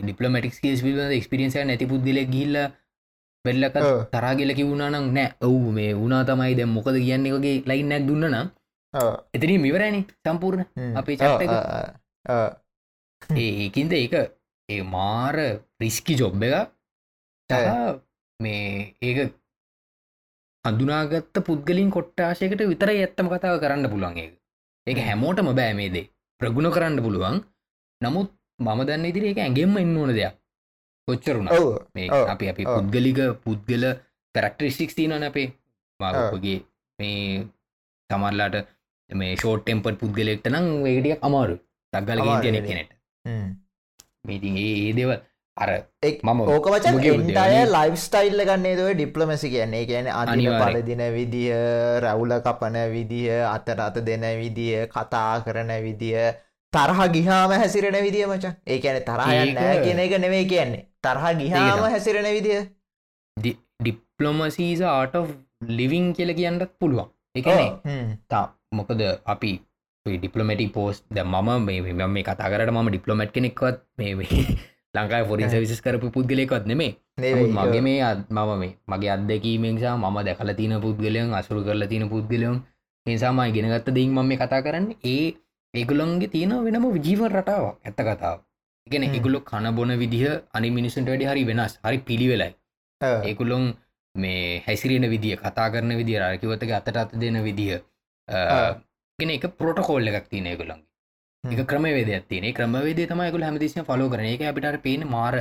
ඩිපලමටික් 0.01 0.53
ස් 0.53 0.83
පිබ 0.83 0.99
ක්ස්පිරියන්ස 1.13 1.57
නැති 1.63 1.87
පුද්දිල 1.87 2.19
ගිල්ල 2.27 2.57
වෙල්ලක 3.45 3.77
තරාගෙල 4.13 4.51
කිවුණනම් 4.59 5.07
නෑ. 5.15 5.29
ඔවු 5.41 5.71
මේ 5.73 5.95
වුණා 5.95 6.25
තමයි 6.25 6.55
දැ 6.59 6.67
මොකද 6.67 6.97
කියන්නේ 6.99 7.33
වගේ 7.33 7.63
ලයින්නක් 7.65 8.07
දුන්න 8.09 8.27
නම් 8.27 8.49
එතන 9.35 9.53
මිවරෑනි 9.61 10.01
සම්පූර්ණ 10.23 10.67
අපේ 10.99 11.17
චට්ට 11.17 11.53
ඒකින්ද 13.37 13.93
ඒක 13.95 14.15
ඒ 14.69 14.83
මාර 14.95 15.37
රිස්කි 15.81 16.15
ජොබ් 16.21 16.43
එක 16.43 16.55
මේ 18.41 18.95
ඒක 19.01 19.19
හඳුනාගත්ත 20.65 21.37
පුද්ගලින් 21.49 21.91
කොට්ටාශයකට 21.97 22.63
විතර 22.73 22.91
ඇත්තම 22.93 23.29
කතාව 23.33 23.59
කරන්න 23.63 23.91
පුළුවන් 23.93 24.17
ඒක. 24.23 24.33
ඒක 24.87 24.99
හැමෝටම 25.09 25.51
බෑමේදේ 25.59 26.11
ප්‍රගුණ 26.41 26.75
කරන්න 26.75 27.05
පුළුවන්. 27.05 27.37
නමුත් 28.01 28.31
මම 28.59 28.81
දන්න 28.89 29.09
ඉදිරි 29.11 29.31
එක 29.33 29.41
ඇගෙන්ම 29.45 29.77
එන්න 29.83 29.97
ඕන 29.97 30.13
දෙයක්. 30.19 30.35
කොච්චරුණ 31.09 31.49
මේ 31.95 32.09
අපි 32.33 32.51
අපි 32.53 32.63
පුද්ගලික 32.67 33.21
පුද්ගල 33.45 33.85
කරක්ටරිස්ටික්ස් 34.35 34.97
තියනන 34.99 35.29
අපේ. 35.29 35.49
මගේ 36.01 36.59
මේ 36.99 37.47
තමල්ලාට 38.11 38.57
මේ 39.11 39.37
ෂෝට් 39.37 39.63
ටෙම්පට 39.63 40.01
පුද්ගලෙක්ට 40.03 40.51
නම් 40.51 40.67
වේටිය 40.85 41.15
අමාරු 41.23 41.57
තක්ගල 41.93 42.21
ගෙන 42.43 42.59
කෙනෙට 42.67 42.91
මේති 44.29 44.53
ඒ 44.67 44.93
දේව 44.99 45.13
අර 45.57 45.71
මම 46.23 46.41
ඕකවච 46.55 46.87
ටය 46.95 47.61
ලයිෆ් 47.75 47.95
ස්ටයිල්ල 48.07 48.43
ගන්නේ 48.49 48.75
දව 48.79 48.89
ඩිප්ලමසි 48.97 49.53
කියන්නේ? 49.55 49.85
කියන 49.91 50.09
අනිල 50.15 50.51
පලදින 50.63 51.03
විදිහ 51.15 51.61
රැවුල 52.05 52.35
කපන 52.47 52.77
විදිහ 52.95 53.39
අතර 53.53 53.81
අත 53.87 53.97
දෙන 54.09 54.27
විදිහ 54.43 54.85
කතා 54.95 55.31
කරන 55.47 55.73
විදිහ 55.87 56.27
තරහ 56.73 57.01
ගිහාම 57.15 57.51
හැසිරෙන 57.61 57.97
විදිිය 58.07 58.27
මචන්. 58.27 58.55
ඒ 58.67 58.79
ඇන 58.85 59.03
තරහය 59.09 59.53
නෑ 59.59 59.77
කියන 59.85 60.01
එක 60.05 60.15
නෙවේ 60.25 60.45
කියන්නේ. 60.53 60.87
තරහ 61.05 61.25
ගිහාම 61.41 61.85
හැසිරෙන 61.95 62.29
විදිිය. 62.37 62.63
ඩිප්ලොමසීස 63.81 64.83
ආට 64.93 65.17
ලිවිං 65.79 66.13
කියල 66.17 66.33
කියන්නත් 66.41 66.69
පුළුවන්. 66.81 67.09
එකනේ 67.39 67.71
තා 68.33 68.45
මොකද 68.73 69.03
අපි 69.33 69.51
ඩිපලමටි 70.09 70.67
පෝස් 70.69 71.03
ද 71.11 71.19
මේ 71.25 71.81
මේ 72.09 72.25
කතා 72.25 72.49
කරට 72.49 72.73
ම 72.73 72.89
ඩිපලොමට් 72.89 73.33
කෙනෙක්වත් 73.33 73.77
මේ 73.99 74.15
ලංකායි 74.95 75.27
ෆොරින් 75.29 75.51
සවිසිස් 75.51 75.81
කරපු 75.81 76.11
පුද්ගලයකොත් 76.11 76.65
නෙමේ. 76.67 76.93
මගේ 77.19 77.81
මේ 77.81 77.99
මම 78.31 78.51
මේ 78.61 78.73
මගේ 78.91 79.11
අත්දැකීමෙන්සා 79.11 79.97
මම 79.97 80.17
දැකල 80.25 80.51
තින 80.55 80.75
පුද්ගලයන් 80.81 81.35
අසුරු 81.35 81.61
කරලා 81.63 81.89
තින 81.89 82.09
පුද්ගලයන් 82.09 82.57
නිසාමයි 83.07 83.53
ගෙනගත්ත 83.53 83.89
දෙයින් 83.91 84.13
මම 84.13 84.27
මේ 84.27 84.39
කතා 84.39 84.63
කරන්න 84.63 84.87
ඒ 85.05 85.27
ඒගුලොන්ගේ 85.75 86.29
තියෙන 86.29 86.53
වෙනම 86.65 86.87
ජීව 86.99 87.21
රටාවක් 87.29 87.77
ඇත්ත 87.83 88.01
කතාව 88.01 88.39
එකන. 88.87 89.03
එගුලො 89.11 89.39
කණ 89.43 89.75
බොන 89.75 89.93
විදිහ 89.99 90.25
අනි 90.53 90.71
මිනිසුන්ට 90.71 91.09
වැඩි 91.09 91.27
හරි 91.27 91.43
වෙනස් 91.45 91.75
හරි 91.83 91.99
පිළිවෙලයි. 92.01 92.53
ඒකුලොන් 93.01 93.65
මේ 94.15 94.63
හැසිරෙන 94.67 95.07
විදිිය 95.07 95.37
කතා 95.37 95.69
කරන 95.71 95.93
විදිිය 96.01 96.19
රකිවතක 96.23 96.73
අතට 96.73 96.97
අත 96.97 97.11
දෙන 97.15 97.39
විදිහ 97.45 97.81
ගෙන 99.19 99.31
එක 99.33 99.45
පොටකෝල්ල 99.61 100.09
එකක් 100.11 100.27
තියන 100.33 100.47
ගුලන්ගේ 100.61 101.55
එක 101.55 101.61
ක්‍රමවේදයක් 101.71 102.25
තියනේ. 102.31 102.53
ක්‍රමවේදේ 102.53 103.09
තමයි 103.11 103.33
ගුල 103.35 103.45
හැමතිසිය 103.47 103.85
ෆලෝ 103.89 104.09
කරන 104.13 104.27
එක 104.33 104.43
අපිට 104.49 104.83
පේන 104.87 105.05
මාර 105.09 105.35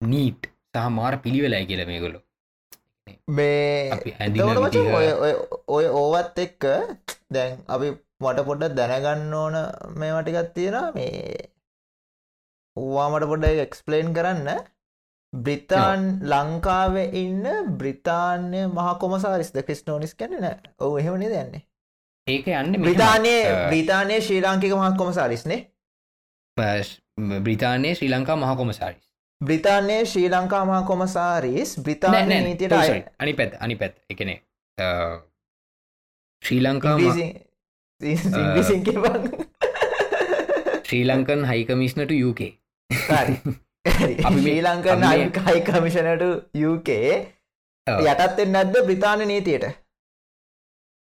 නීට් 0.00 0.48
සහ 0.74 0.88
මාර 0.96 1.12
පිළිවෙලයි 1.24 1.68
කියල 1.70 1.82
මේගොලු 1.90 2.18
මේ 3.28 3.92
ඔය 5.76 5.86
ඕවත් 6.00 6.42
එක්ක 6.44 6.66
දැන් 7.30 7.54
අපි 7.76 7.88
මට 8.22 8.44
පොඩ්ඩ 8.48 8.76
දැනගන්න 8.80 9.32
ඕන 9.34 9.56
මේවටිකත් 10.02 10.50
තියෙන 10.58 10.76
මේ 10.96 11.48
ඕවාමට 12.76 13.28
පොඩ්ඩ 13.32 13.62
එක්ස්පලේන් 13.64 14.12
කරන්න. 14.18 14.50
බ්‍රිතාන් 15.32 16.04
ලංකාවේ 16.32 17.08
ඉන්න 17.22 17.48
බ්‍රිතාන්‍ය 17.80 18.60
මහකොමසාරිස්ද 18.76 19.58
ක්‍රිස්නෝනිස් 19.64 20.14
කැන 20.14 20.38
නෑ. 20.44 20.60
ඔව 20.84 21.00
එහෙමනි 21.00 21.32
දන්නේ 21.32 21.67
ඒක 22.28 22.46
යන්න. 22.52 22.72
බ්‍රිතානයේ 22.82 23.42
බ්‍රිතානය 23.68 24.20
ශ්‍රී 24.20 24.40
ලාංකික 24.42 24.72
මහකොමසාරිස්නේ 24.74 25.60
බස්- 26.56 26.96
බ්‍රිතානයේ 27.42 27.94
ශ්‍රී 27.94 28.10
ලංකා 28.10 28.36
මහකොමසාරිස්. 28.38 29.04
බ්‍රිතානයේ 29.40 30.04
ශ්‍රී 30.06 30.28
ලංකා 30.30 30.64
මහකොමසාරිස් 30.66 31.70
බ්‍රිතාාන 31.80 32.28
නීතියට 32.44 32.72
අය 32.74 32.88
අනි 33.18 33.32
පැත් 33.34 33.52
අනි 33.60 33.76
පැත් 33.76 33.94
එකන 34.10 34.30
ශ්‍රී 36.42 36.60
ලංකා 36.62 36.96
ශ්‍රී 40.84 41.04
ලංකන් 41.06 41.44
හයිකමිස්නට 41.46 42.12
යුක 42.16 42.40
හරි. 42.90 43.34
අපි 44.24 44.40
මේ 44.42 44.60
ලංකන්න 44.62 45.02
අපි 45.02 45.18
මේ- 45.18 45.42
අයිකයි 45.46 45.60
කමිෂනට 45.68 46.22
UK 46.66 46.88
යටත්තෙන් 48.06 48.52
නැද්ද 48.52 48.74
බ්‍රිතාාන 48.86 49.22
නීතියට 49.28 49.66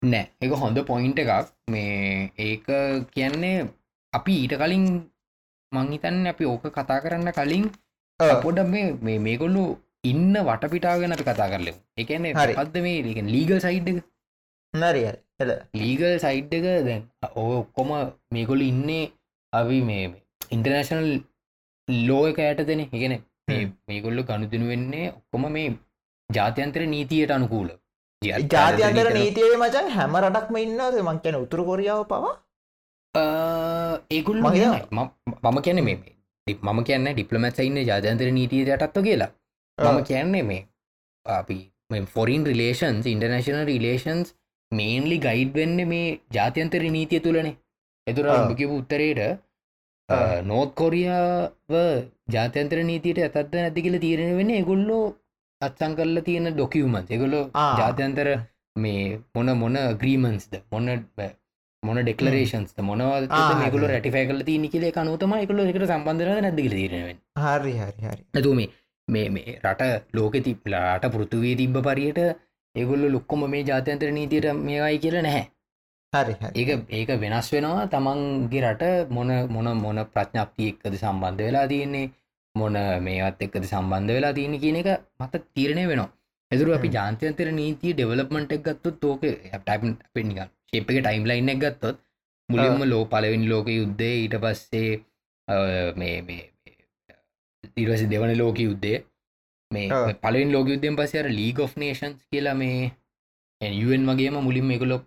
නෑ. 0.02 0.24
එක 0.40 0.52
හොඳ 0.62 0.78
පොයින්ට 0.90 1.18
එකක්. 1.18 1.52
මේ 1.68 2.32
ඒක 2.38 2.66
කියන්නේ 3.14 3.68
අපි 4.12 4.34
ඊට 4.42 4.56
කලින් 4.62 4.86
මංහිතන්න 5.72 6.26
අපි 6.26 6.44
ඕක 6.46 6.64
කතා 6.70 7.00
කරන්න 7.04 7.32
කලින් 7.32 7.66
පොඩ 8.44 8.60
මේ 8.68 9.18
මේගොල්ලු 9.20 9.64
ඉන්න 10.04 10.34
වටපිටාගෙන 10.48 11.16
අපි 11.16 11.24
කතා 11.24 11.50
කරලෙමු. 11.52 11.80
එකන්නේ 11.96 12.34
හරි. 12.34 12.54
පත්ද 12.54 12.76
මේ? 12.86 13.26
ලීගල් 13.34 13.60
සයිඩ් 13.60 13.88
නරිය 14.74 15.10
ලීගල් 15.74 16.14
සයිඩ් 16.18 16.52
එක 16.54 16.66
දැන් 16.86 17.02
ඔක්කොම 17.36 17.90
මේගොලු 18.30 18.64
ඉන්නේ 18.72 19.10
අපි 19.52 19.78
මේ 19.82 20.04
ඉන්ටර්නශනල් 20.50 21.10
ලෝ 22.08 22.24
එක 22.30 22.38
යට 22.44 22.66
දෙන 22.68 22.82
එකන 22.84 23.14
මේගොල්ලු 23.88 24.26
ගණුදන 24.28 24.66
වෙන්නේ 24.72 25.12
ඔක්කොම 25.12 25.46
මේ 25.56 25.68
ජාත්‍යන්තර 26.30 26.82
නීතියට 26.86 27.34
අනුකූල 27.36 27.70
ජාතියන්තර 28.22 29.08
නීතියේ 29.16 29.56
මචන් 29.56 29.86
හැම 29.96 30.16
රටක්ම 30.20 30.56
ඉන්නද 30.62 30.96
මං 31.02 31.18
කියන 31.24 31.36
උතුරු 31.44 31.62
කොරියාව 31.70 32.02
පවා. 32.10 32.32
මගේ 34.46 34.70
මම 35.44 35.60
කියන 35.66 35.80
මේ 35.86 35.96
මම 36.46 36.80
කියන්න 36.88 37.08
ඩිපලමත් 37.12 37.60
ඉන්න 37.68 37.78
ජාතන්තර 37.90 38.28
නීතිය 38.38 38.64
යටත්ව 38.66 39.04
කියලා. 39.06 39.30
මම 39.78 40.00
කියන්නේ 40.10 40.44
මේ 40.50 40.62
අපි 41.26 41.58
foreign 42.14 42.44
relations 42.50 43.06
international 43.06 43.64
relations 43.72 44.34
mainly 44.72 45.18
guide 45.26 45.54
වෙන්න 45.54 45.78
මේ 45.92 46.18
ජාත්‍යන්තර 46.36 46.82
නීතිය 46.96 47.20
තුළනේ. 47.20 47.56
එතුර. 48.06 48.26
කිව 48.60 48.70
උත්තරයට. 48.70 49.20
නෝත් 50.44 50.70
කොරියාව 50.74 51.72
ජාත්‍යන්තර 52.36 52.78
නීතියට 52.90 53.24
ඇතත්ද 53.24 53.54
නැති 53.54 53.86
කියල 53.86 53.98
තීරණ 54.04 54.38
වෙන්න 54.40 54.54
එගොල්ලෝ 54.60 55.04
අත්සං 55.60 55.92
කරලා 55.98 56.24
තියෙන 56.24 56.48
ඩොකියමන්ස් 56.54 57.10
එගොලො 57.10 57.40
ආ. 57.54 57.68
ජාත්‍යන්තර 57.78 58.28
මේ 58.76 59.04
මොන 59.34 59.48
මොන 59.58 59.76
ග්‍රීමන්ස්ද 60.00 60.52
මොන්න 60.72 60.88
මොන 61.82 61.98
ඩෙක්ලරේෂන්ස් 62.00 62.74
මොනවද 62.82 63.30
ආ, 63.30 63.54
මේකල 63.60 63.78
හරි. 63.78 63.88
රැටි 63.88 64.10
කල 64.28 64.42
තිය 64.48 64.58
නිකල 64.58 64.84
කනුතම 64.96 65.32
එකකල 65.38 65.60
එකට 65.64 65.86
සම්බන්ධර 65.90 66.28
නැදි 66.42 66.68
තීරෙන 66.68 67.06
හරි 67.38 67.72
හරි 67.74 68.00
හරි. 68.04 68.22
නැතු 68.34 68.52
මේ 68.54 68.68
මේ 69.08 69.28
මේ 69.30 69.56
රට 69.64 69.82
ලෝක 70.14 70.34
තිප්ලාට 70.44 71.04
පෘතුවේ 71.14 71.54
තිබ්බ 71.56 71.76
පරියට 71.86 72.20
ඒගොල්ල 72.74 73.04
ලොක්කොම 73.14 73.42
මේ 73.50 73.64
ජාත්‍යන්තර 73.64 74.10
නීතියට 74.12 74.46
මේවයි 74.60 74.98
කියල 75.04 75.16
නැහැ. 75.22 75.44
හරි. 76.12 76.34
ඒක 76.54 76.70
ඒක 76.90 77.10
වෙනස් 77.22 77.48
වෙනවා 77.54 77.86
තමන්ගේ 77.88 78.62
රට 78.66 78.84
මොන 79.10 79.30
මොන 79.48 79.68
මොන 79.84 79.98
ප්‍රඥප්තිය 80.14 80.68
එක්කද 80.72 80.94
සම්බන්ධ 80.96 81.42
වෙලා 81.42 81.66
තියෙන්නේ 81.68 82.06
මොන 82.54 82.76
මේවත් 83.00 83.42
එක්කද 83.42 83.64
සම්බන්ධ 83.64 84.14
වෙලා 84.16 84.32
තියෙන 84.32 84.56
කියන 84.60 84.76
එක 84.76 84.88
මත 85.18 85.42
තීරණය 85.54 85.84
වෙනවා. 85.86 86.10
එදුරු 86.50 86.70
අපි. 86.74 86.88
ජාන්තයන්තර 86.88 87.48
නීතිය 87.52 87.92
ඩෙවලප්මට 87.94 88.52
එක් 88.52 88.62
ගත්තුත් 88.62 88.96
තෝක 89.00 89.22
ටයිපන් 89.22 89.92
පෙන්නික 90.14 90.38
ශේප් 90.68 90.90
එක 90.90 90.98
ටයිම් 90.98 91.24
ලයින් 91.24 91.48
එක් 91.48 91.60
ගත්තොත් 91.60 91.96
මුලින්ම 92.48 92.82
ලෝ 92.84 93.04
පලවෙනි 93.06 93.46
ලෝක 93.48 93.68
යුද්ධේ 93.70 94.14
ඊට 94.16 94.36
පස්සේ 94.38 94.90
මේ 95.96 96.42
ඉරසි 97.76 98.06
දෙවන 98.06 98.34
ලෝක 98.36 98.58
යුද්ධය. 98.58 98.94
මේ. 99.70 100.14
පලින් 100.16 100.52
ලෝක 100.52 100.66
යුද්ධෙන් 100.68 100.96
පසර 100.96 101.30
ලීග 101.30 101.60
of 101.60 101.76
නේෂන්ස් 101.76 102.18
කියලා 102.26 102.56
මේ 102.56 102.90
යුවන් 103.60 104.06
වගේම 104.08 104.38
මුලින් 104.40 104.70
එකලො 104.70 105.00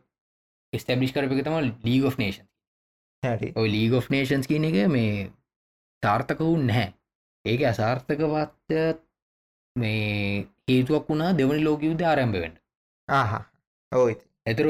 ස්ටබිෂ් 0.73 1.13
කරප 1.13 1.31
එක 1.33 1.45
තම 1.45 1.57
ලීග 1.83 2.05
of 2.05 2.17
නේෂන් 2.17 2.45
ඔය 3.55 3.67
ලීග 3.69 3.93
of 3.93 4.09
නේෂන්ස් 4.09 4.47
කියන 4.47 4.67
එක 4.69 4.77
මේ 4.89 5.31
තාර්ථක 6.03 6.39
වූ 6.39 6.57
නැහැ 6.61 6.91
ඒක 7.45 7.61
අසාර්ථකවත්ය 7.63 8.81
මේ 9.75 10.47
හේතුවක් 10.67 11.09
වුණා 11.09 11.31
දෙවනි 11.33 11.63
ලෝක 11.63 11.81
යුද්ධ 11.83 12.03
ආරම්භවෙන්ට 12.03 12.57
ආහ. 13.09 13.31
ඔය 13.91 14.13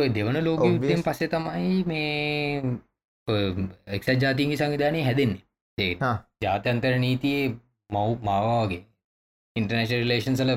දෙවන 0.10 0.38
ලෝක. 0.40 0.64
යුද්ධෙන් 0.64 1.04
පස්සේ 1.04 1.30
තමයි 1.30 1.84
මේ 1.86 2.78
එක්සත් 3.88 4.10
ජාතිීන්ගේ 4.18 4.58
සංවිධානය 4.58 5.04
හැදෙන්නේ. 5.04 5.44
ඒ. 5.78 5.94
ජාතන්තර 6.42 6.98
නීතියේ 6.98 7.48
මව් 7.90 8.10
මවාගේ 8.22 8.84
ඉන්ටර්නශ 9.56 9.94
රිලේෂන්සල 9.94 10.52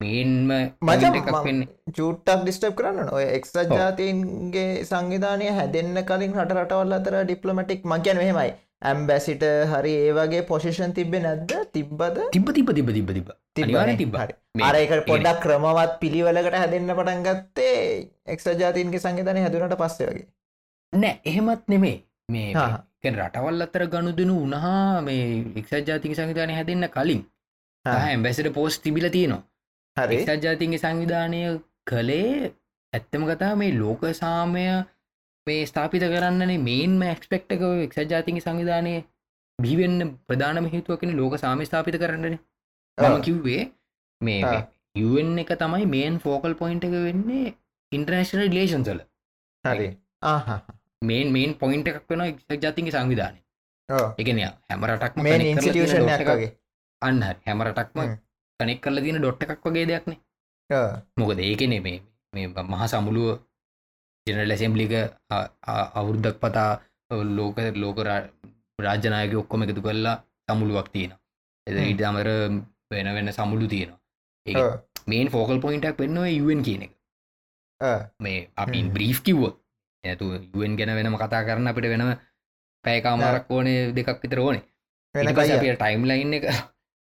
මේන්ම 0.00 0.50
මචං 0.80 1.14
එකක් 1.14 1.28
මම- 1.28 1.44
වෙන්නේ. 1.44 1.68
චුට්ටක් 1.92 2.42
ඩිස්ටප් 2.42 2.74
කරන්න 2.74 3.08
ඔය 3.10 3.24
එක්ස්ට 3.28 3.56
ජාතීන්ගේ 3.72 4.84
සංවිධානය 4.84 5.48
හැදෙන්න්න 5.52 6.04
කලින් 6.04 6.36
රට 6.36 6.56
රටවල් 6.56 6.92
අතර 6.92 7.14
ඩිප්ලමටික් 7.22 7.84
මංකයන් 7.84 8.16
මෙහෙමයි 8.16 8.52
ඇම්බැසිට 8.82 9.42
හරි 9.42 9.92
ඒවගේ 9.94 10.40
පොසිෂන් 10.40 10.92
තිබෙ 10.92 11.18
නැද්ද? 11.20 11.52
තිබ්බද? 11.72 12.18
තිබ 12.32 12.46
තිබ 12.50 12.70
තිබ 12.70 12.90
තිබ 12.90 13.08
තිබ 13.14 13.28
හරි. 14.16 14.34
මේ- 14.54 14.66
අරක 14.66 15.06
පොඩක් 15.06 15.40
ක්‍රමවත් 15.42 15.98
පිළිවලකට 16.00 16.54
හැදෙන්න්න 16.54 16.94
පටන් 16.94 17.22
ගත්තේ 17.22 18.10
එක්ෂ 18.26 18.46
ජාතීන්ගේ 18.46 18.98
සංවිධානය 18.98 19.40
හැදුනට 19.40 19.76
පස්සේ 19.78 20.06
වගේ. 20.06 20.26
නෑ 20.92 21.20
එහෙමත් 21.24 21.68
නෙමේ 21.68 22.04
මේ 22.28 22.54
රටවල් 23.10 23.62
අතර 23.62 23.86
ගණුදනු 23.86 24.42
උනහා 24.42 25.00
මේ 25.00 25.44
එක්සත් 25.56 25.88
ජාතික 25.88 26.16
සංවිධානය 26.16 26.52
හැදෙන්න්න 26.52 26.88
කලින්. 26.88 27.22
ඇම්බැසිට 27.84 28.54
පෝස් 28.54 28.80
තිබිල 28.80 29.08
තියෙනවා. 29.08 29.42
හරි. 29.98 30.16
එක්සත් 30.16 30.44
ජාතින්ගේ 30.44 30.78
සංවිධානය 30.78 31.60
කළේ 31.86 32.52
ඇත්තම 32.92 33.26
කතා 33.26 33.54
මේ 33.54 33.72
ලෝක 33.72 34.04
සාමය 34.14 34.84
මේ 35.46 35.66
ස්ථාපිත 35.66 36.04
කරන්නනේ 36.04 36.58
මේන්ම 36.60 37.02
එක්ස්පෙක්ටක 37.04 37.62
එක්සත් 37.84 38.10
ජාතික 38.10 38.38
සංවිධානය 38.38 38.92
බිවෙන්න 39.58 39.98
ප්‍රධානම 40.28 40.66
හේතුවකෙන 40.66 41.16
ලෝක 41.16 41.34
සාමය 41.36 41.64
ස්ථාපිත 41.64 41.98
කරන්නන. 41.98 42.36
මම 42.98 43.22
කිව්වේ 43.22 43.62
මේ. 44.20 44.42
යුවන් 44.94 45.38
එක 45.38 45.52
තමයි 45.58 45.86
මේන් 45.86 46.14
ෆෝකල් 46.18 46.54
පොයින්ට 46.54 46.84
එක 46.84 46.94
වෙන්නේ 46.98 47.54
ඉන්ටර්නේශනල් 47.92 48.48
ලේෂන්සල 48.50 49.00
හරි. 49.64 49.88
ආහ. 50.22 50.60
මේන් 51.02 51.28
මේන් 51.32 51.54
පොයින්ට 51.54 51.88
එකක් 51.88 52.08
වෙන 52.08 52.20
එක්සත් 52.22 52.58
ජාතික 52.62 52.90
සංවිධානය. 52.90 53.38
එකන 54.18 54.42
හැම 54.68 54.84
රටක්ම 54.86 55.22
මේ 55.22 55.38
connect 55.38 55.54
කරලා 55.56 55.72
තියෙන 55.76 55.94
ඉන්ස්ටිටියෂන් 55.94 56.02
dot 56.02 56.20
එකක්- 56.20 56.36
වගේ. 56.36 56.50
අන්න 57.02 57.22
හරි. 57.22 57.40
හැම 57.46 57.62
රටක්ම 57.62 57.98
හ්ම්. 58.00 58.16
කනෙක් 58.60 58.80
කරල 58.80 58.98
තින 59.00 59.18
ඩොට් 59.18 59.42
එකක් 59.44 59.64
වගේ 59.66 59.86
දෙයක්නේ. 59.86 60.18
මොකද 61.16 61.38
ඒකනේ 61.40 61.80
මේ 61.80 61.98
මේ 62.32 62.46
මහා 62.64 62.86
සමුළුව 62.86 63.38
ජනල් 64.26 64.54
ඇසෙම්බලික 64.54 64.92
අවුරුද්දක් 65.94 66.36
පතා 66.38 66.70
ලෝක 67.30 67.56
ලෝක 67.76 67.98
රාජ්‍යනායක 68.78 69.34
ඔක්කොම 69.34 69.64
එකතු 69.64 69.82
කරලා 69.82 70.16
සමුළුවක් 70.44 70.88
තියෙන 70.92 71.12
එද 71.66 71.74
හ්ම්. 71.74 71.90
ඉට 71.90 72.02
අමර 72.02 72.28
වෙන 72.90 73.08
වෙන්න 73.08 73.32
සමුළු 73.32 73.66
තියෙනවා. 73.68 74.00
ඒ. 74.46 74.54
මේන් 75.06 75.28
ෆෝකල් 75.28 75.60
පොයින්ටක් 75.60 75.98
වෙන්නවා 75.98 76.30
යුවන් 76.30 76.60
කියන 76.62 76.82
එක. 76.82 76.92
මේ 78.20 78.50
අපි. 78.56 78.82
බ්‍රීෆ් 78.88 79.22
කිව්ව 79.22 79.42
ඇතු 80.04 80.26
යුවන් 80.46 80.76
ගැන 80.76 80.94
වෙනම 80.98 81.16
කතා 81.16 81.42
කරන්න 81.42 81.70
අපිට 81.70 81.88
වෙනම 81.88 82.12
පැයකාමාරක් 82.84 83.50
ඕනේ 83.50 83.80
දෙකක් 83.92 84.22
විතර 84.22 84.40
ඕනේ. 84.40 84.64
වෙන 85.14 85.34
ටයිම් 85.76 86.04
ලයින් 86.04 86.32
එක 86.32 86.46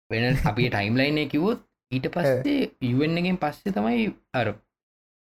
වෙන 0.09 0.37
අපි 0.45 0.69
ටයිම්ලයින 0.69 1.29
කිවොත් 1.29 1.59
ඊට 1.91 2.07
පස්සේ 2.09 2.61
යුවෙන්ගෙන් 2.81 3.37
පස්සේ 3.41 3.71
තමයි 3.71 4.05
අර 4.33 4.47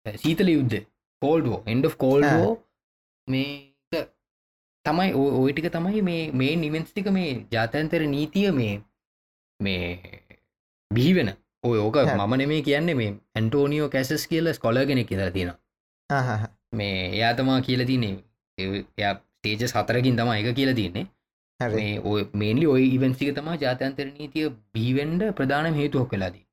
සීතල 0.05 0.49
යුද්ධ 0.49 0.77
කෝල්ඩෝ 1.21 1.59
එන්ඩ 1.65 1.89
කෝල්ඩෝ 1.97 2.51
මේ 3.27 4.03
තමයි 4.85 5.09
ඔයටික 5.39 5.69
තමයි 5.71 6.01
මේ 6.01 6.23
මේ 6.33 6.53
නිවෙන්ස්ටික 6.57 7.11
මේ 7.11 7.31
ජාතන්තර 7.51 8.03
නීතිය 8.07 8.51
මේ 8.51 8.73
මේ 9.59 9.81
බිහිවෙන. 10.91 11.31
ඔය 11.63 11.77
ඕක 11.77 11.97
මම 12.03 12.33
නෙමේ 12.37 12.61
කියන්නේ 12.61 12.95
මේ 12.95 13.11
ඇන්ටෝනියෝ 13.35 13.89
කැසස් 13.89 14.27
කියල 14.27 14.53
ස්කොලගෙන 14.53 15.01
කියලා 15.05 15.31
තියෙන 15.31 15.51
මේ 16.73 16.95
එයා 17.09 17.33
තමා 17.33 17.59
කියල 17.61 17.85
තින්නේ. 17.85 18.15
එයා 18.57 19.13
තේජ 19.41 19.67
සතරකින් 19.67 20.17
තම 20.17 20.31
එක 20.31 20.55
කියලා 20.55 20.75
තියන්නේ 20.75 21.05
මේ 21.59 21.93
ඔය 22.03 22.21
මේන්ලි 22.33 22.65
ඔය 22.67 22.83
ඉවන්සික 22.87 23.29
තමා 23.35 23.57
ජාතන්තර 23.57 24.07
නීතිය 24.09 24.47
බීවෙන්ඩ 24.73 25.23
ප්‍රධාන 25.37 25.69
හේතුවක් 25.73 26.09
කලාදී 26.11 26.45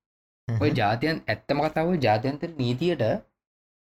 ඔය 0.48 0.70
ජාතයන් 0.72 1.22
ඇත්තම 1.26 1.60
කතාව 1.64 1.90
ජාතයන්තර 1.98 2.50
නීතියට 2.58 3.04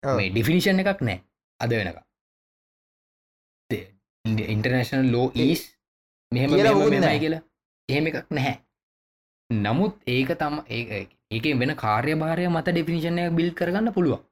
මේ 0.03 0.29
ඩිෆිනිෂන් 0.29 0.81
එකක් 0.83 1.01
නෑ. 1.01 1.19
අද 1.59 1.71
වෙනක 1.79 1.99
ඉන්ටර්නශනල් 4.25 5.09
ලෝ 5.13 5.27
ඊස් 5.45 5.63
මෙහම 6.31 6.53
කියලා 6.55 7.41
එහෙම 7.89 8.05
එකක් 8.09 8.29
නැහැ. 8.37 8.55
නමුත් 9.49 9.93
ඒක 10.07 10.29
තම 10.41 10.55
ඒක 11.31 11.45
වෙන 11.61 11.75
කාර්ය 11.83 12.15
භාරය 12.21 12.47
මත 12.47 12.67
ඩිෆිනිෂණය 12.69 13.25
බිල් 13.37 13.51
කරගන්න 13.59 13.93
පුළුවන්. 13.97 14.23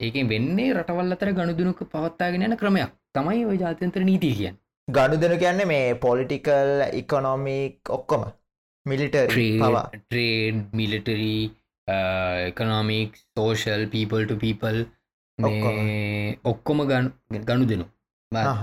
ඒකෙන් 0.00 0.30
වෙන්නේ 0.32 0.74
රටවල් 0.74 1.14
අතර 1.16 1.30
ගණුදුනුක 1.36 1.80
පවත්තාගෙන 1.92 2.46
යන 2.46 2.56
ක්‍රමයක්. 2.56 2.90
තමයි 3.14 3.44
ඔය 3.50 3.56
ජාතන්ත්‍ර 3.62 4.02
නීතිය 4.04 4.34
කියන් 4.40 4.58
ගණුදන 4.88 5.38
කියන්නේ 5.42 5.70
මේ 5.72 5.94
පොලිටිකල් 6.04 6.70
ඉකොනොමික් 7.00 7.90
ඔක්කොම. 7.96 8.22
මිලිට 8.86 9.16
ට්‍රේඩ් 9.24 10.58
මිලිටරී 10.78 11.42
එකනොමික් 11.88 13.16
සෝෂල් 13.16 13.82
පීපල්ට 13.92 14.32
පීපල් 14.42 14.78
ඔක්කොම. 16.44 16.80
ගණු 17.46 17.66
දෙනු 17.70 17.86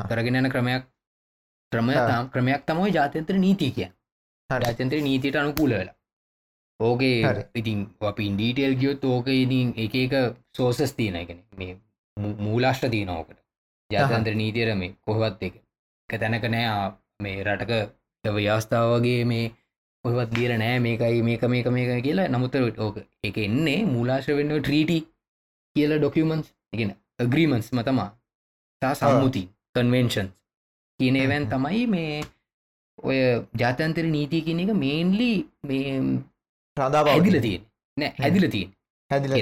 කරගෙන 0.10 0.40
යන 0.40 0.50
ක්‍රමයක් 0.54 0.84
ක්‍රම 1.72 1.90
ක්‍රමයක් 2.34 2.66
තමයි 2.68 2.90
ජාතන්ත්‍ර 2.98 3.38
නීතිය 3.46 3.72
කිය 3.78 3.90
ජාතන්ත්‍ර 4.50 5.00
නීතියට 5.08 5.40
අනුකූල 5.42 5.72
වෙලා. 5.72 5.96
ඕකේ 6.80 7.18
ඉතින් 7.56 7.80
අපි 8.02 8.28
ඉන්ඩීටෙල් 8.30 8.76
ගියොත් 8.76 9.04
ඕක 9.06 9.28
ඉතින් 9.34 9.74
එක 9.78 9.96
එක 9.96 10.14
සෝසස් 10.58 10.94
තියෙන 10.94 11.16
එකන 11.16 11.40
මේ 11.58 11.74
මූලාශ්ට 12.46 12.90
තියනෝකට 12.92 13.38
ජාතන්ත්‍ර 13.90 14.36
නීතියර 14.36 14.76
මේ 14.76 14.96
කොහවත් 15.06 15.44
එක. 15.48 15.56
එක 16.10 16.20
තැනක 16.22 16.46
නෑ 16.56 16.92
මේ 17.24 17.44
රටක 17.44 17.72
ව්‍යවස්ථාවගේ 18.24 19.22
මේ 19.26 19.46
ඔහවත් 20.06 20.30
දියර 20.32 20.52
නෑ 20.56 20.78
මේකයි 20.80 21.22
මේක 21.22 21.44
මේක 21.46 21.68
මේක 21.70 21.92
කියලා. 22.04 22.28
නමුතර 22.28 22.62
ඕක 22.78 22.98
එක 23.24 23.38
එන්නේ 23.40 23.80
මූලාශ්‍ර 23.86 24.38
වෙන්න 24.40 24.56
ට්‍රීටි 24.58 25.00
කියල 25.76 25.92
ඩොකියමන්ස් 25.98 26.48
එකෙන 26.74 26.96
අග්‍රීමන්ස් 27.20 27.68
මතමා 27.72 28.10
තා 28.82 28.94
සම්මුති 28.94 29.44
කන්වෙන්ෂන්ස් 29.76 30.32
කියන 31.00 31.16
එවැන් 31.16 31.46
තමයි 31.50 31.84
මේ 31.88 32.16
ඔය 33.04 33.20
ජාතන්තර 33.56 34.06
නීති 34.08 34.42
කියන 34.42 34.60
එක 34.60 34.74
මේන්ලි 34.78 35.32
මේ 35.64 35.96
රඳා 36.78 37.06
ඇදිල 37.10 37.40
තියෙන 37.42 37.64
නෑ 37.98 38.14
හැදිල 38.18 38.48
තියෙන් 38.50 38.72
හැදිල 39.12 39.34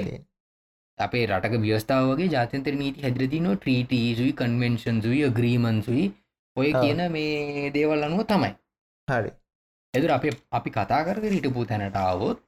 අපේ 0.98 1.24
රටක 1.26 1.62
ව්‍යස්ථාවගේ 1.62 2.28
ජාතන්තර 2.28 2.74
නීති 2.74 3.02
හැදිලතින 3.02 3.48
ට්‍රීටසුයි 3.54 4.32
කන්වෙන්ෂන්සුයි 4.32 5.22
අග්‍රීමන්සුයි 5.24 6.04
ඔය 6.56 6.70
කියන 6.72 7.00
මේ 7.10 7.70
දේවල් 7.70 8.06
අනුව 8.06 8.22
තමයි. 8.24 8.52
හරි 9.08 9.30
එදුර 9.94 10.10
අප 10.16 10.24
අපි 10.58 10.70
කතා 10.76 11.02
කර 11.06 11.16
හිටපු 11.26 11.66
තැනට 11.70 11.98
ආවොත් 12.02 12.38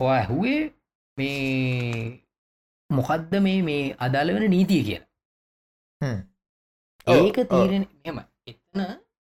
ඔය 0.00 0.10
ඇහුවේ 0.14 0.60
මේ 1.18 2.22
මොකක්ද 2.90 3.32
මේ 3.46 3.60
මේ 3.68 3.84
අදාළ 4.06 4.34
වෙන 4.36 4.46
නීතිය 4.54 4.82
කියලා. 4.86 5.06
ඒක 7.06 7.38
තීරෙන 7.52 7.84
මෙම 8.02 8.18
එතන 8.46 8.84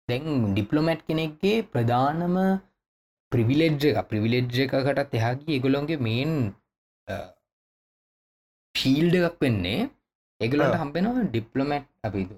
දැන් 0.08 0.24
ඩිප්ලොමැට් 0.50 1.02
කෙනෙක්ගේ 1.08 1.56
ප්‍රධානම 1.72 2.36
ප්‍රවිලෙජ්ජ 3.32 3.82
එක 3.90 3.98
ප්‍රවිලෙජ්ජ 4.10 4.60
එකකටත් 4.66 5.18
එහාගේ 5.20 5.58
එගොලොන්ගේ 5.58 6.04
මේන් 6.08 6.32
ශීල්ඩ 8.74 9.20
එකක් 9.20 9.38
වෙන්නේ. 9.44 9.80
එගලට 10.40 10.80
හම්බෙනවා 10.82 11.28
ඩිප්ලොමැට් 11.28 11.88
අපිතු 12.06 12.36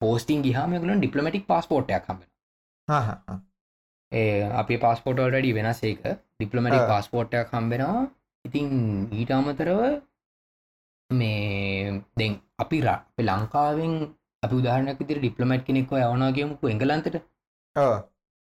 පෝස්ටිං 0.00 0.42
ගහම 0.46 0.72
ගලන් 0.78 1.02
ඩිප්ලමටික් 1.02 1.44
පස්පෝට්යක් 1.50 2.08
හම්බෙන 2.08 2.30
අපි 4.12 4.74
පස්පෝටෝටඩි 4.82 5.52
වෙනස් 5.58 5.80
ඒක 5.82 6.02
ඩිප්ලමටික් 6.36 6.84
පස්පෝට්ටයක් 6.90 7.54
හම්බෙනවා. 7.54 8.02
ඉතින් 8.44 8.68
ඊට 9.12 9.30
අමතරව 9.30 9.80
මේ 11.10 12.02
දෙ 12.16 12.26
අපි 12.58 12.78
රා 12.80 13.00
ලංකාවෙන් 13.28 13.92
අපි 14.42 14.54
උදාහරනක් 14.60 15.00
විතර 15.00 15.18
ඩිප්ලමට් 15.20 15.66
කෙනෙක්ව 15.66 15.92
යවනාගේමුකු 16.02 16.70
එංගලන්තට. 16.74 17.16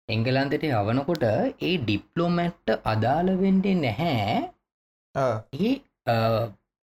එංගලන්තට 0.09 0.63
යවනකොට 0.69 1.23
ඒ 1.27 1.73
ඩිප්ලෝමැට්ට 1.79 2.69
අදාළ 2.93 3.29
වෙන්ඩේ 3.43 3.75
නැහැ. 3.75 4.39
ඒ 5.15 5.73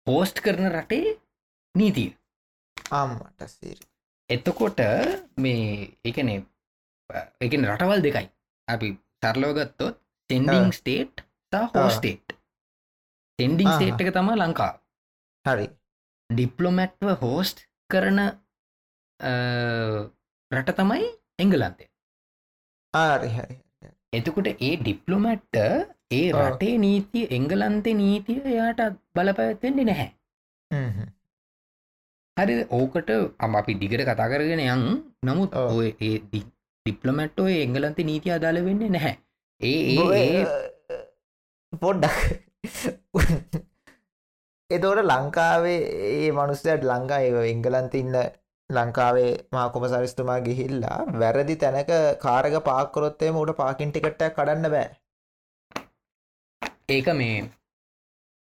පෝස්ට් 0.07 0.43
කරන 0.45 0.69
රටේ 0.77 1.19
නීතිය. 1.75 2.11
ආමට 2.91 3.49
සිරි. 3.49 3.85
එතකොට 4.31 4.81
මේ 5.37 5.97
එකනේ 6.05 6.39
එකන 7.45 7.67
රටවල් 7.71 8.03
දෙකයි 8.05 8.27
අපි 8.75 8.89
සරලෝගත්තොත් 9.23 9.95
සෙන්ඩිං 10.31 10.69
ස්ටේට් 10.79 11.25
හෝස්ටේට් 11.75 12.37
සෙන්ඩිං 13.39 13.71
ස්ටේට් 13.75 14.03
එක 14.03 14.13
තම 14.17 14.31
ලංකා. 14.41 14.73
හරි. 15.45 15.67
ඩිප්ලොමැට්ව 16.31 17.09
හෝස්ට් 17.23 17.65
කරන 17.91 18.21
රට 20.51 20.77
තමයි 20.79 21.09
එංගලන්තය. 21.43 21.85
ආරිහරි 22.95 23.57
එතකොට 24.19 24.49
ඒ 24.51 24.75
ඩිප්ලොමැට්ට 24.81 25.57
ඒ 26.11 26.27
රටේ 26.37 26.75
නීතිය 26.85 27.27
එංගලන්තේ 27.37 27.99
නීතිය 28.01 28.39
එයාට 28.53 28.81
බලපැත්තෙන්ටි 29.15 29.85
නැහැ. 29.91 30.09
හරි 32.37 32.55
ඕකට 32.79 33.11
අම 33.45 33.53
අපි 33.61 33.73
දිගට 33.83 34.03
කතා 34.09 34.31
කරගෙන 34.33 34.63
යන්. 34.65 34.83
නමුත් 35.27 35.55
ඔය 35.55 35.89
ඒ 36.09 36.17
ඩිප්ලමැට්ටෝ 36.91 37.49
එංගලන්ත 37.57 37.99
නීති 38.05 38.37
අදාළ 38.37 38.65
වෙන්න 38.67 38.87
නැහැ 38.91 39.17
ඒ 39.61 40.45
පොඩ්ඩක්. 41.73 42.19
එතෝට 44.71 45.01
ලංකාවේ 45.05 45.81
ඒ 46.09 46.31
මනුස්සයට 46.33 46.85
ලංකා 46.85 47.21
ඒ 47.21 47.43
එංගලන්ත 47.47 47.95
ඉන්න 47.95 48.17
ලංකාවේ 48.71 49.31
මාකොම 49.53 49.87
සරිස්තුමා 49.89 50.41
ගිහිල්ලා 50.41 50.99
වැරදි 51.21 51.57
තැනක 51.57 51.93
කාරග 52.19 52.57
පාක්කොරොත්තේ 52.65 53.31
මට 53.33 53.57
පාකින් 53.57 53.93
ටිකට්ට 53.93 54.27
කඩන්න 54.31 54.71
බෑ. 54.71 54.89
ඒක 56.89 57.09
මේ 57.15 57.39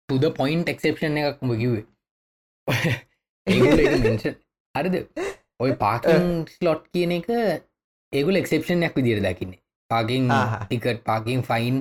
තුද 0.08 0.24
පොයින්් 0.36 0.64
එක්සප්ෂන් 0.66 1.20
එකක් 1.20 1.42
මකිවේ 1.42 1.84
හරිද? 4.74 4.96
ඔය 5.60 5.72
පාකින් 5.76 6.46
ස්ලොට් 6.48 6.88
කියන 6.92 7.12
එක 7.12 7.28
ඒගුල 8.12 8.40
එක්සපෂන්යක් 8.40 8.94
විදිර 8.98 9.20
දකින්නේ. 9.20 9.60
පාකින් 9.90 10.28
ටිකට් 10.62 11.02
පාකින් 11.04 11.42
ෆයින් 11.42 11.76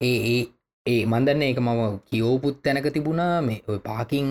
ඒ 0.00 0.38
ඒ 0.86 1.02
මන්දන්න 1.06 1.42
ඒක 1.42 1.60
මම 1.60 1.82
කියෝපුත් 2.08 2.56
තැනක 2.64 2.88
තිබුණා. 2.96 3.34
මේ 3.42 3.60
ඔය 3.68 3.78
පාකින් 3.90 4.26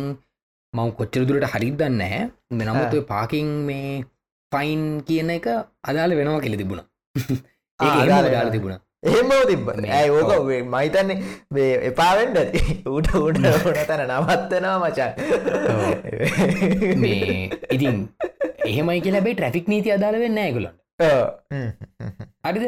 මං 0.74 0.92
කොච්චර 0.98 1.24
දුරට 1.28 1.48
හරිත් 1.54 1.78
දන්න 1.78 2.02
හැ 2.06 2.24
නමුත් 2.60 2.94
පාකින් 3.08 3.48
මේ 3.70 4.04
ෆයින් 4.52 4.84
කියන 5.08 5.30
එක 5.30 5.48
අදාළ 5.84 6.14
වෙනවා 6.20 6.44
කෙලෙ 6.46 6.58
තිබුණ. 6.58 6.84
ඒ 7.80 7.92
අදාල 8.04 8.52
තිබුණ. 8.52 8.78
එහෙම 9.04 9.30
තිබ 9.48 9.70
ඇයි 9.90 10.10
ඕක 10.12 10.32
මයිතන්නේ 10.68 11.18
මේ 11.52 11.72
එපාවෙන්ඩ 11.90 12.38
ඌට 12.88 13.10
උඩ 13.20 13.40
තැන 13.90 14.04
නවත්තනවා 14.08 14.78
මචන්. 14.82 15.12
මේ 16.98 17.50
ඉතින් 17.72 17.98
එහෙමයි 18.66 19.02
කියලබේ 19.02 19.36
ට්‍රෆික් 19.36 19.74
නීති 19.74 19.96
අදාළ 19.96 20.20
වෙන්න 20.26 20.40
ඇගුලන් 20.40 20.76
හරිද? 21.00 22.66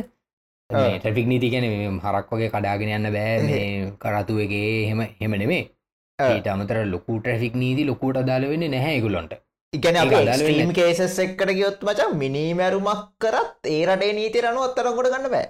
ට්‍රෆික් 0.70 1.28
නීති 1.32 1.52
ගැන 1.54 1.68
හරක් 2.06 2.30
වගේ 2.34 2.50
කඩාගෙන 2.56 2.96
යන්න 2.98 3.14
බෑ. 3.18 3.38
මේ 3.48 3.94
කරතුවගේ 4.04 4.74
හෙම 4.90 5.02
හෙම 5.22 5.34
නෙමේ 5.44 5.64
ඊට 6.20 6.48
අමතර 6.54 6.78
ලොකු 6.94 7.20
ට්‍රෆික් 7.22 7.56
නීති 7.64 7.88
ලොකුට 7.90 8.22
අදාළ 8.22 8.46
වෙන්න 8.52 8.68
නැහැ 8.76 9.00
ගුලොන්ට 9.06 9.34
ඉගැන 9.74 10.74
කේසස් 10.78 11.20
එක්කට 11.26 11.52
ගියොත් 11.58 11.84
මචා 11.88 12.10
මිනිමැරුමක් 12.22 13.04
කරත් 13.24 13.70
ඒ 13.76 13.84
රටේ 13.88 14.14
නීති 14.20 14.44
රනු 14.46 14.64
අත්තරකොට 14.68 15.12
ගන්න 15.14 15.32
බෑ. 15.36 15.48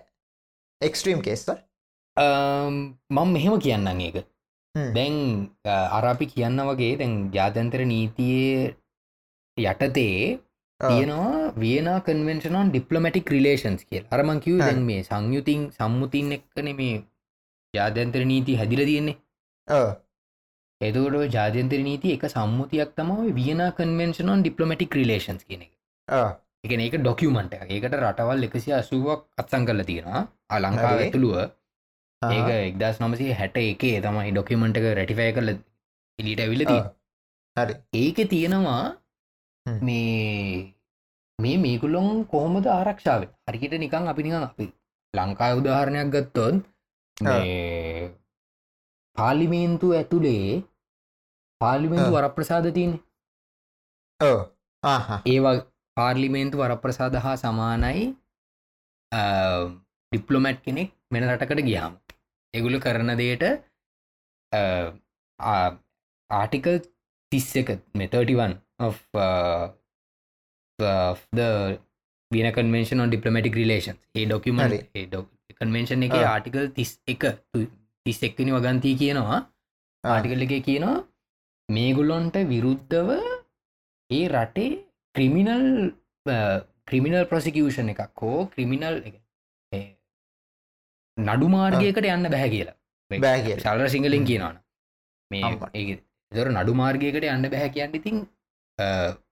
එක්ස්ට්‍රීම් 0.82 1.22
කේස්ත 1.28 1.50
මං 2.18 3.28
මෙහෙම 3.36 3.56
කියන්නම් 3.66 4.06
ඒක. 4.08 4.18
දැන් 4.96 5.16
අරාපි 5.98 6.26
කියන්න 6.34 6.62
වගේ 6.70 6.94
දැන් 7.02 7.18
ජාතන්තර 7.36 7.82
නීතියේ 7.94 8.76
යටතේ 9.58 10.40
තියෙනවා 10.84 11.54
වියනා 11.64 11.98
කන්වෙන්ශනන් 12.06 12.70
ඩිප්ලමටික් 12.70 13.32
රිලේෂන්ස් 13.36 13.84
කිය 13.90 14.04
අරමංකිව. 14.10 14.60
දැන් 14.60 14.86
මේ 14.90 15.02
සංයුතින් 15.10 15.66
සම්මුතින් 15.78 16.32
එක්කන 16.38 16.70
මේ 16.80 16.96
ජාත්‍යන්තර 17.74 18.24
නීති 18.32 18.56
හැදිල 18.62 18.84
තියෙන්නේ. 18.90 19.18
එතකට 20.82 21.34
ජාත්‍යන්තර 21.36 21.82
නීති 21.88 22.14
එක 22.18 22.24
සම්මුතියක් 22.36 22.94
තමයි 23.00 23.34
වියනා 23.40 23.72
කන්වෙන්ශනන් 23.80 24.46
ඩිප්ලමටික් 24.46 24.98
රිලේෂන්ස් 25.00 25.44
කියන 25.48 25.66
එක. 25.68 25.74
එක 26.64 26.72
ඒක 26.78 26.96
ඩොකියමන්ට 27.02 27.54
ඒකට 27.58 27.98
රටවල් 28.00 28.48
එකසි 28.48 28.78
අසුවක් 28.80 29.22
අත්සං 29.42 29.68
කල 29.68 29.84
තියෙනවා 29.90 30.24
අලංකාව 30.50 30.96
හරි. 30.96 31.06
ඇතුළුව. 31.06 31.38
ඒක 32.22 32.50
එක්දස් 32.56 32.98
නමසේ 33.02 33.38
හැට 33.40 33.62
එකේ 33.62 34.02
තමයි 34.08 34.32
ඩොකියමන්ට 34.32 34.80
එක 34.80 34.90
රැටිෆය 34.98 35.30
කල 35.38 35.54
එලිට 36.20 36.44
ඇවිලදී 36.46 36.82
හරි. 37.58 37.74
ඒක 38.02 38.18
තියෙනවා. 38.34 38.84
මේ 39.88 40.74
මේ 41.40 41.58
මේකුල්ලොන් 41.66 42.10
කොහොමද 42.34 42.66
ආරක්ෂාව? 42.78 43.22
හරිකට 43.48 43.76
නිකං 43.84 44.12
අපි 44.12 44.22
නිකං 44.28 44.46
අපි 44.48 44.66
ලංකාය 45.14 45.54
උදාහරණයක් 45.60 46.10
ගත්තොත් 46.16 46.56
මේ 47.18 48.12
පාලිමේන්තු 49.18 49.88
ඇතුළේ 49.98 50.64
පාලිමේන්තු 51.62 52.14
ආහා. 54.84 55.20
ඒවා 55.32 55.56
පාර්ලිමේන්තු 55.98 56.62
වරප්‍රසාද 56.62 57.16
හා 57.26 57.36
සමානයි 57.44 58.06
ඩිප්ලොමැට් 59.12 60.60
කෙනෙක් 60.66 60.90
මෙන 61.14 61.28
රටකට 61.30 61.68
ගියාම. 61.70 61.94
එගුල 62.54 62.76
කරන 62.86 63.12
දේට 63.22 63.44
ආටිකල් 66.30 66.78
තිස්ස 67.32 67.50
එක 67.62 67.70
මෙතටිවන් 68.00 68.54
වින 72.32 72.48
කන්වෙන්ශන් 72.58 73.04
ඩිපලමටික් 73.06 73.56
රිලේෂන් 73.62 73.98
ඒ 74.16 74.26
ඩොකමට 74.26 74.66
හරි. 74.66 74.80
කන්වෙන්ශන් 75.62 76.06
එක 76.08 76.18
ආ. 76.18 76.26
ආටිකල් 76.34 76.68
තිස් 76.78 76.92
එක 77.08 77.24
තිස් 78.06 78.20
එක්කනි 78.24 78.52
වගන්තී 78.58 78.96
කියනවා 79.02 79.40
ආටිකල් 80.04 80.46
එක 80.48 80.54
කියනවා 80.70 80.98
මේගුල්ලොන්ට 81.70 82.38
විරුද්ධව 82.52 83.10
ඒ 84.10 84.24
රටේ 84.28 84.70
ක්‍රිමිනල් 85.16 85.66
ක්‍රිමිනල් 86.88 87.26
ප්‍රසිකියෂන් 87.26 87.92
එකක් 87.94 88.24
හෝ 88.24 88.40
ක්‍රිමිනල් 88.54 88.96
නඩු 91.18 91.48
මාර්ගයකට 91.56 92.06
යන්න 92.08 92.32
බැහැ 92.34 92.50
කියලා 92.50 92.78
බෑ. 93.12 93.58
සල්ර 93.60 93.90
සිංහලින් 93.90 94.26
කියනවන 94.26 94.58
මේ. 95.32 95.52
ඒ 95.74 95.98
දොර 96.32 96.50
නඩු 96.52 96.74
මාර්ගයකට 96.74 97.28
යන්න 97.28 97.50
බැහැ 97.54 97.70
කියන්න 97.76 97.98
ඉතින් 98.00 98.18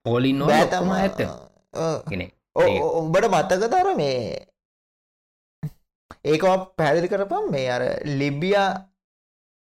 පෝලින් 0.04 0.40
තමා. 0.72 0.98
ඇත්ත. 0.98 1.20
ඔව්. 1.74 1.98
ගෙන 2.10 2.22
ඔ- 2.56 2.62
ඔ- 2.82 2.94
උඹට 3.02 3.26
මත්තක 3.26 3.64
තර 3.72 3.90
මේ 3.96 4.46
ඒක 6.26 6.44
පැදිලි 6.78 7.08
කරපම් 7.08 7.52
මේ 7.52 7.68
අර 7.70 7.84
ලිබිය 8.22 8.56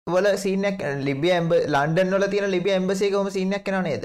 වල 0.06 0.26
සීනක් 0.36 0.80
ලිබිය 1.08 1.32
ඇම්බ 1.32 1.52
ලන්ඩන් 1.74 2.14
වල 2.14 2.26
තියෙන 2.26 2.50
ලිබිය 2.50 2.72
ඇම්බසේ 2.72 3.10
හොම 3.12 3.30
සිීනයක් 3.30 3.64
කෙන 3.64 3.82
නේද? 3.82 4.04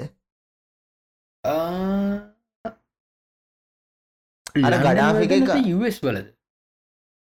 අර 4.66 4.74
ගඩාෆි 4.84 5.24
එක- 5.24 5.66
යස් 5.88 5.98
වලද? 6.04 6.26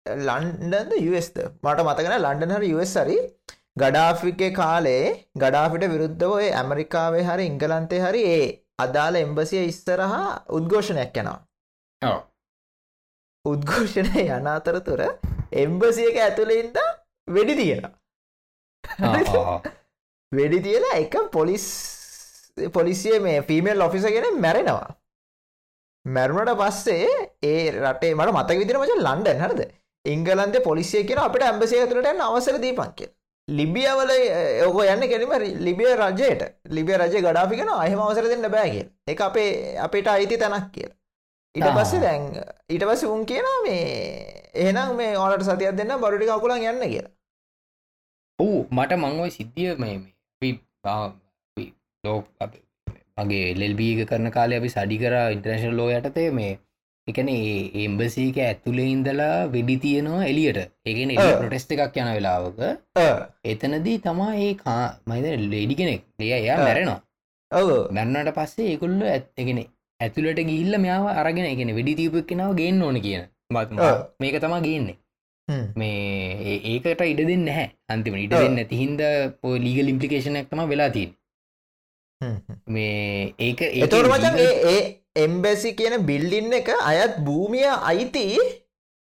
ලන්ඩන්ද 0.05 0.91
යස්ද 1.01 1.37
මට 1.63 1.79
මතකන 1.87 2.17
ලන්ඩන් 2.17 2.51
හරි 2.57 2.69
යස් 2.81 2.97
හරි 2.97 3.17
ගඩාෆිකේ 3.77 4.51
කාලේ 4.53 5.03
ගඩාෆිට 5.35 5.85
විරුද්ධව 5.93 6.35
ඔය 6.37 6.47
ඇමරිකාවේ 6.59 7.23
හරි 7.23 7.45
ඉංගලන්තේ 7.51 8.01
හරි 8.01 8.21
ඒ 8.35 8.45
අදාළ 8.79 9.15
එම්බසිය 9.15 9.63
ඉස්සරහා 9.65 10.27
උද්ඝෝෂණයක් 10.49 11.17
යනවා. 11.21 11.39
උද්ඝෝෂණය 13.45 14.23
යන 14.29 14.47
අතරතුර 14.53 15.01
එම්බසියක 15.63 16.17
ඇතුළෙන්ද 16.19 16.77
වෙඩි 17.27 17.55
තියෙන 17.59 17.85
ආ, 17.85 17.91
ආ, 19.03 19.43
ආ. 19.45 19.59
වෙඩි 20.31 20.59
තියලා 20.67 20.95
එක 21.03 21.15
පොලිස් 21.31 21.65
පොලිසිය 22.73 23.19
මේ 23.19 23.41
ෆිමල් 23.49 23.81
ඔෆිස 23.81 24.05
ගෙන 24.15 24.27
මැරෙනවා. 24.39 24.89
මැරුණට 26.05 26.55
පස්සේ 26.61 27.07
ඒ 27.43 27.59
රටේ 27.73 28.13
මට 28.15 28.31
මතක 28.37 28.57
විදිර 28.61 28.77
මච 28.79 28.97
ලන්ඩන් 28.99 29.43
හරද? 29.43 29.61
ඉංගලන්ද 30.05 30.55
පොලිසිය 30.63 31.03
කියෙන 31.03 31.21
අපට 31.21 31.43
ඇම්බසිය 31.43 31.85
තුළට 31.91 32.11
යන්න 32.13 32.25
අවසර 32.29 32.57
දීපන්කය 32.65 33.07
ලිබියවල 33.47 34.11
ඔක 34.67 34.77
යන්න 34.83 35.07
කෙනීම 35.09 35.33
ලිබිය 35.61 35.93
රජයට. 35.95 36.41
ලිබිය 36.67 36.97
රජ 36.97 37.15
ගඩාපිකෙන 37.21 37.69
අහම 37.69 37.99
අවසර 38.01 38.29
දෙන්න 38.29 38.49
බෑග 38.51 38.89
එක 39.07 39.21
අපේ 39.21 39.77
අපිට 39.77 40.07
අයිති 40.07 40.37
තැනක් 40.37 40.71
කිය 40.71 40.89
ඊට 41.55 41.63
ආහා. 41.63 41.83
පස්සේ 41.83 42.01
දැන් 42.01 42.23
ඊට 42.69 42.83
පස්ස 42.83 43.03
උන් 43.05 43.25
කියන 43.25 43.45
මේ 43.65 43.83
එහෙනම් 44.55 44.95
මේ 44.97 45.17
ඕලට 45.17 45.45
සතියක් 45.45 45.77
දෙන්න 45.77 45.93
බරුටි 46.01 46.25
කකුලන් 46.25 46.57
යන්න 46.63 46.81
කියලා. 46.83 47.11
ඔව් 48.39 48.65
මට 48.71 48.97
මංවයි 48.97 49.31
සිද්ධිය 49.31 49.75
මේ 49.77 49.95
ලෝ 52.03 52.19
මගේ 53.17 53.53
ලෙල්බීග 53.55 54.07
කරන 54.09 54.31
කාලය 54.31 54.57
අපි 54.57 54.69
සඩි 54.69 54.97
කර 54.97 55.15
ඉන්ටර්නශල් 55.35 55.77
ලෝ 55.79 55.89
යටතේ 55.91 56.31
මේ 56.31 56.57
එකන 57.07 57.27
එම්බසීක 57.83 58.37
ඇතුළේ 58.43 58.87
ඉඳලා 58.93 59.33
වෙඩි 59.53 59.75
තියෙනවා 59.83 60.23
එලියට 60.31 60.59
ඔව්. 61.23 61.33
ප්‍රටෙස්ට 61.41 61.73
එකක් 61.75 61.97
යන 62.01 62.09
වෙලාවක 62.17 62.59
එතනදී 63.51 63.97
තමා 64.05 64.31
ඒ 64.45 64.53
මයිද 65.11 65.27
ලේඩි 65.53 65.75
කෙනෙක් 65.81 66.03
දෙය 66.19 66.31
එයා. 66.37 66.57
මැරෙනවා 66.65 66.99
ඔව් 67.51 67.69
මැරණට 67.97 68.31
පස්සේ 68.37 68.69
ඒකුල්ල 68.71 69.01
ඇත්ගෙන 69.13 69.61
ඇතුළට 69.99 70.41
ගිල්ල 70.49 70.77
මෙයාව 70.85 71.05
අරගෙන 71.21 71.49
එකෙන 71.53 71.73
වෙඩි 71.79 71.93
තීපක් 71.99 72.27
කෙනාව 72.31 72.55
ගේන්න 72.61 72.81
ඕන 72.87 72.97
කියන 73.05 73.23
මත්. 73.53 73.69
මේක 74.19 74.37
තමා 74.45 74.61
ගේන්නේ. 74.65 74.97
මේ 75.81 76.57
ඒකට 76.71 77.05
ඉඩ 77.11 77.21
දෙන්න 77.29 77.47
හැ 77.57 77.67
අන්තිම 77.93 78.17
ඉඩ 78.23 78.33
ඔව්. 78.33 78.41
දෙන්න 78.43 78.57
ඇතිහින්ද 78.63 79.01
පෝ 79.41 79.53
ලීග 79.65 79.79
ලිම්පිකේෂනක් 79.89 80.49
තම 80.49 80.65
වෙලා 80.73 80.89
හ්ම්. 80.97 81.13
මේ 82.67 83.33
ඒක 83.39 83.63
එතවට 83.63 84.09
මචන් 84.09 84.37
ඒ 84.41 84.77
එම්බැසි 85.17 85.73
කියන 85.73 85.95
බිල්ඩින්න 86.05 86.59
එක 86.59 86.69
අයත් 86.83 87.17
භූමිය 87.21 87.67
අයිති 87.83 88.23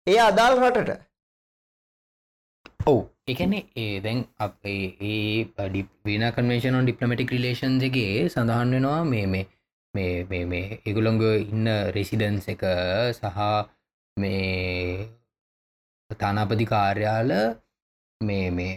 ඒ 0.07 0.19
අදාල් 0.19 0.59
රටට. 0.59 1.01
ඔව්. 2.85 2.99
එකන 3.27 3.53
ඒ 3.53 3.87
දැන් 3.99 4.21
අපේ 4.37 4.85
ඒ 5.05 5.45
පඩි 5.55 5.81
වීන 6.05 6.25
කන්වේෂන් 6.31 6.79
ඩිප්ලමටික් 6.81 7.33
රිලේෂන්ගේ 7.35 8.07
සඳහන් 8.25 8.73
වෙනවා 8.75 9.01
මේ 9.05 9.25
මේ 9.33 9.45
මේ 9.93 10.45
මේ 10.45 10.81
එගුළොංග 10.85 11.21
ඉන්න 11.45 11.69
රෙසිඩන්ස් 11.95 12.47
එක 12.47 12.63
සහ 13.11 13.39
මේ 14.17 15.07
තානාපති 16.09 16.65
කාර්යාල 16.65 17.31
මේ 18.21 18.47
මේ 18.51 18.73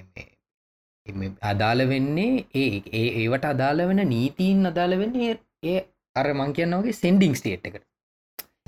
අදාළ 1.43 1.81
වෙන්නේ 1.89 2.47
ඒ 2.55 2.69
ඒ 2.93 3.09
ඒවට 3.23 3.45
අදාළ 3.45 3.81
වෙන 3.89 4.01
නීතිීන් 4.09 4.67
අදාළ 4.67 4.95
වෙන්නේ 4.99 5.33
ඒ 5.65 5.79
අර 6.17 6.27
මං 6.33 6.53
කියන්නවගේ 6.53 6.95
සෙන්ඩිං 6.95 7.35
ස්ටේට් 7.35 7.67
එකට. 7.67 7.85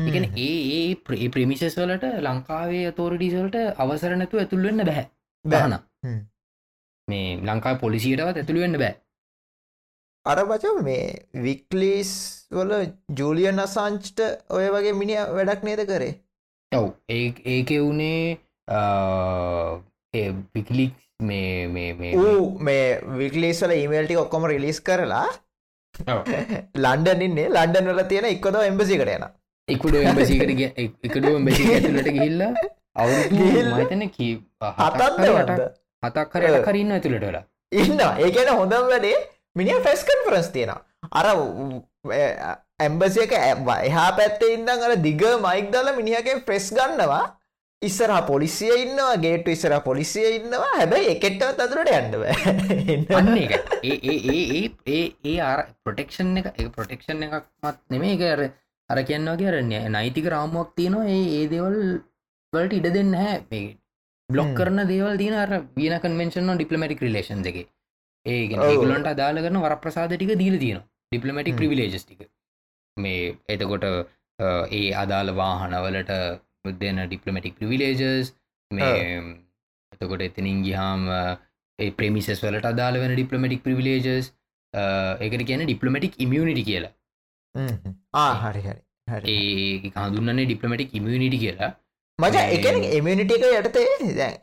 එකන 0.03 0.27
ඒ 0.39 0.57
ඒ 0.73 0.95
ප්‍රේ 1.03 1.29
ප්‍රමිසස් 1.29 1.77
වලට 1.79 2.11
ලංකාවේ 2.21 2.93
තෝරඩිසල්ට 2.93 3.57
අවසර 3.79 4.17
නැතු 4.17 4.43
ඇතුල්වෙන්න 4.43 4.85
බැහැ 4.85 5.07
බහන. 5.45 5.75
මේ 7.09 7.29
ලංකා 7.43 7.75
පොලිසියටවත් 7.77 8.43
ඇතුළුවෙන්න 8.43 8.79
බෑ. 8.79 8.95
අර 10.27 10.39
බච 10.45 10.65
මේ 10.83 11.07
වික්ලිස් 11.43 12.13
වල 12.51 12.73
ජූලියන් 13.19 13.59
අසංච්ට 13.59 14.21
ඔය 14.51 14.69
වගේ 14.75 14.95
මිනිිය 15.01 15.25
වැඩක් 15.33 15.67
නේද 15.71 15.83
කරේ? 15.87 16.15
ඔව්. 16.73 16.87
ඒ 17.09 17.27
ඒක 17.47 17.71
වුණේ 17.79 18.21
පිකලික් 20.53 20.95
මේ 21.21 21.67
මේ 21.69 21.95
මේ 21.95 22.13
ඌ 22.17 22.59
මේ. 22.61 23.01
වික්ලිස්වල 23.15 23.73
ඉමේල්ටි 23.73 24.17
ඔක්කොම 24.17 24.45
රිලිස් 24.45 24.81
කරලා 24.81 25.27
ඔව්. 26.09 26.23
ලන්ඩන් 26.85 27.23
ඉන්නේ. 27.23 27.49
ලන්ඩන් 27.49 27.91
වල 27.91 28.03
තියෙන 28.05 28.25
එක්කොද 28.27 28.61
එම්බසිකට 28.63 29.09
යන 29.09 29.27
එකුඩෝ 29.69 30.03
එම්බසිකට 30.03 30.51
එකඩුව 31.05 31.39
බැසි 31.45 31.69
ඇතුලට 31.73 32.11
ගිහිල්ල 32.11 32.43
අවුරුදු 32.97 33.37
ගිහිල්ලා? 33.37 33.79
මතන 33.81 34.09
කී 34.11 34.33
හතත්ද 34.79 35.31
වද 35.31 35.61
හතක් 36.03 36.27
කරට 36.33 36.67
කරන්න 36.67 36.93
ඇතුළට 36.93 37.25
වෙලා. 37.25 37.45
ඉන්න 37.73 38.05
ඒකන 38.19 38.53
හොඳම් 38.53 38.93
වැඩේ 38.93 39.17
මිනිිය 39.57 39.83
ෆෙස් 39.83 40.05
කන්ෆරන්ස් 40.05 40.51
තියෙනවා. 40.51 40.81
අර 41.13 41.27
ඇම්බසියක 42.79 43.33
එහා 43.33 44.11
පැත්තේ 44.13 44.55
ඉඳන් 44.55 44.87
අර 44.87 44.95
දිග 45.01 45.23
මයික් 45.41 45.73
දල 45.73 45.93
මිනිහගේ 45.97 46.41
ප්‍රෙස් 46.45 46.69
ගන්නවා 46.73 47.25
ඉස්සරහ 47.83 48.19
පොලිසිය 48.27 48.75
ඉන්නවා 48.83 49.17
ගේට 49.19 49.49
ඉස්සර 49.49 49.73
පොලිසිය 49.81 50.29
ඉන්නවා. 50.37 50.69
හැබැයි 50.75 51.09
එකෙට්ටවත් 51.15 51.61
අතුරට 51.61 51.91
යන්නව 51.97 52.23
අන්න 53.19 53.33
එක 53.37 53.53
ඒ 53.85 55.03
ඒ 55.25 55.35
අර 55.43 55.61
ප්‍රොටෙක්ෂන් 55.85 56.31
එක 56.41 56.49
ඒ 56.55 56.69
ප්‍රොටෙක්ෂන් 56.77 57.25
එකක් 57.27 57.37
මත් 57.63 57.77
නෙමේ 57.95 58.15
එක 58.17 58.23
අර 58.35 58.41
අර 58.91 58.99
කියන්නගේ 59.11 59.49
අර 59.51 59.57
නෑ- 59.63 59.91
නෛතික 59.97 60.29
රාමුවක් 60.35 60.71
තියෙනවා. 60.77 61.05
ඒ 61.07 61.23
ඒ 61.39 61.49
දේවල් 61.49 61.77
වලට 62.53 62.73
ඉඩ 62.81 62.89
දෙන්න 62.97 63.15
හැ 63.15 63.37
බ්ලොක් 64.29 64.47
හ්ම්. 64.47 64.57
කරන 64.59 64.81
දේවල් 64.89 65.19
තින 65.19 65.35
අර 65.35 65.51
වියන 65.77 65.97
කන්වෙන්ශන් 66.01 66.53
ඩිපලමටික් 66.55 67.01
රිලේෂන් 67.01 67.45
එක. 67.47 67.59
ඒ. 68.27 68.43
ගලන්ට 68.81 69.13
අදාල 69.15 69.43
කරන 69.45 69.61
වර 69.65 69.77
ප්‍රසාද 69.85 70.17
ටික 70.17 70.33
දීල 70.43 70.59
තියෙන 70.59 70.81
ඩිපලමටික්. 71.13 71.57
ප්‍රවිලේජස් 71.61 72.05
ටික. 72.05 72.23
මේ 72.97 73.37
එතකොට 73.49 73.85
ඒ 74.73 74.85
අදාළ 75.03 75.31
වාහනවලට 75.41 76.13
දෙන්න 76.73 77.03
ඩිපලමටික් 77.07 77.59
ප්‍රවිලේජස් 77.59 78.33
මේ 78.71 79.21
එතකොට 79.93 80.21
එතනින් 80.21 80.63
ගිහාම 80.63 81.07
ඒ 81.79 81.91
ප්‍රමිසස් 81.91 82.45
වලට 82.45 82.65
අදාළ 82.65 82.99
වෙන 82.99 83.15
ඩිපලමටික් 83.15 83.63
ප්‍රවිලේජස් 83.63 84.33
එකට 85.21 85.47
කියන 85.47 85.65
ඩිපලමටික් 85.65 86.15
ඉමියනිටි 86.19 86.63
කියලා. 86.63 86.93
හ්ම්. 87.55 87.97
ආ 88.15 88.33
හරි 88.43 88.63
ඒ 89.29 89.91
හඳුන්නන්නේ 89.97 90.45
ඩිපලමටික් 90.45 90.95
ඉමියනිටි 90.95 91.39
කියලා. 91.39 91.73
මච 92.19 92.35
මේ- 92.35 92.53
එකන 92.55 92.85
එමිනිිටික 92.99 93.43
යටතේ 93.49 94.13
දැන් 94.17 94.37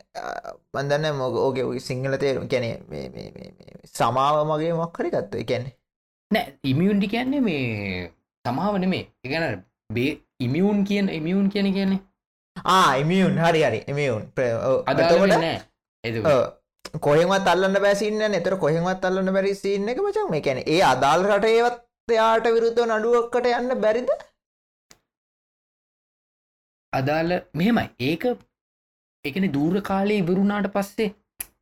බන්දන්න 0.72 1.16
මොක 1.16 1.34
ඕගේ 1.36 1.64
ඔය 1.64 1.78
සිංහල 1.78 2.16
තේරු 2.16 2.46
කැනෙ 2.48 2.68
සමාව 3.94 4.36
මගේ 4.46 4.72
මොක්හරි 4.72 5.10
ගත්තු 5.10 5.38
එකැන 5.38 5.64
නෑ 6.30 6.54
ඉමියුන්ටි 6.64 7.08
කියන්නේ 7.08 7.40
මේ 7.40 8.10
සමාවන 8.44 8.88
මේ 8.88 9.04
එකන 9.24 9.64
බේ 9.92 10.12
ඉමියුන් 10.40 10.84
කියන 10.84 11.08
ඉමියුන් 11.08 11.48
කියන 11.48 11.72
කියන්නේ 11.72 12.00
ආ 12.56 12.96
ඉමියුන් 13.02 13.38
හරි 13.44 13.62
හරි. 13.68 13.80
එමියුන් 13.92 14.22
එ 16.04 16.10
කොහෙමත් 17.06 17.48
අල්ලන්න 17.52 17.80
බැසින්න 17.86 18.36
එතර 18.40 18.56
කොහෙමත් 18.64 19.04
අල්ලන්න 19.08 19.32
බැරි 19.36 19.54
සින්න 19.62 19.88
එක 19.88 20.00
මචන් 20.04 20.30
මේ 20.34 20.44
කැන 20.46 20.62
ඒ 20.74 20.80
අදාල් 20.92 21.26
රට 21.30 21.50
ඒවත් 21.56 22.14
එයාට 22.16 22.46
විරුද්ධ 22.56 22.82
නඩුවක්කට 22.86 23.46
යන්න 23.58 23.80
බැරිද? 23.84 24.10
අදාල 26.92 27.30
මෙහෙමයි. 27.60 27.86
ඒක 28.08 28.24
එකන 29.24 29.46
දූර 29.56 29.80
කාලේ 29.90 30.20
ඉවරුණාට 30.22 30.68
පස්සේ 30.76 31.10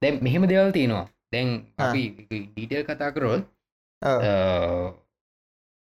දැන් 0.03 0.18
මෙහෙම 0.26 0.49
දෙවල් 0.53 0.72
තියෙනවා. 0.78 1.07
දැන් 1.32 1.49
ඩීටල් 1.78 2.84
කතා 2.90 3.12
කරොත්. 3.16 3.45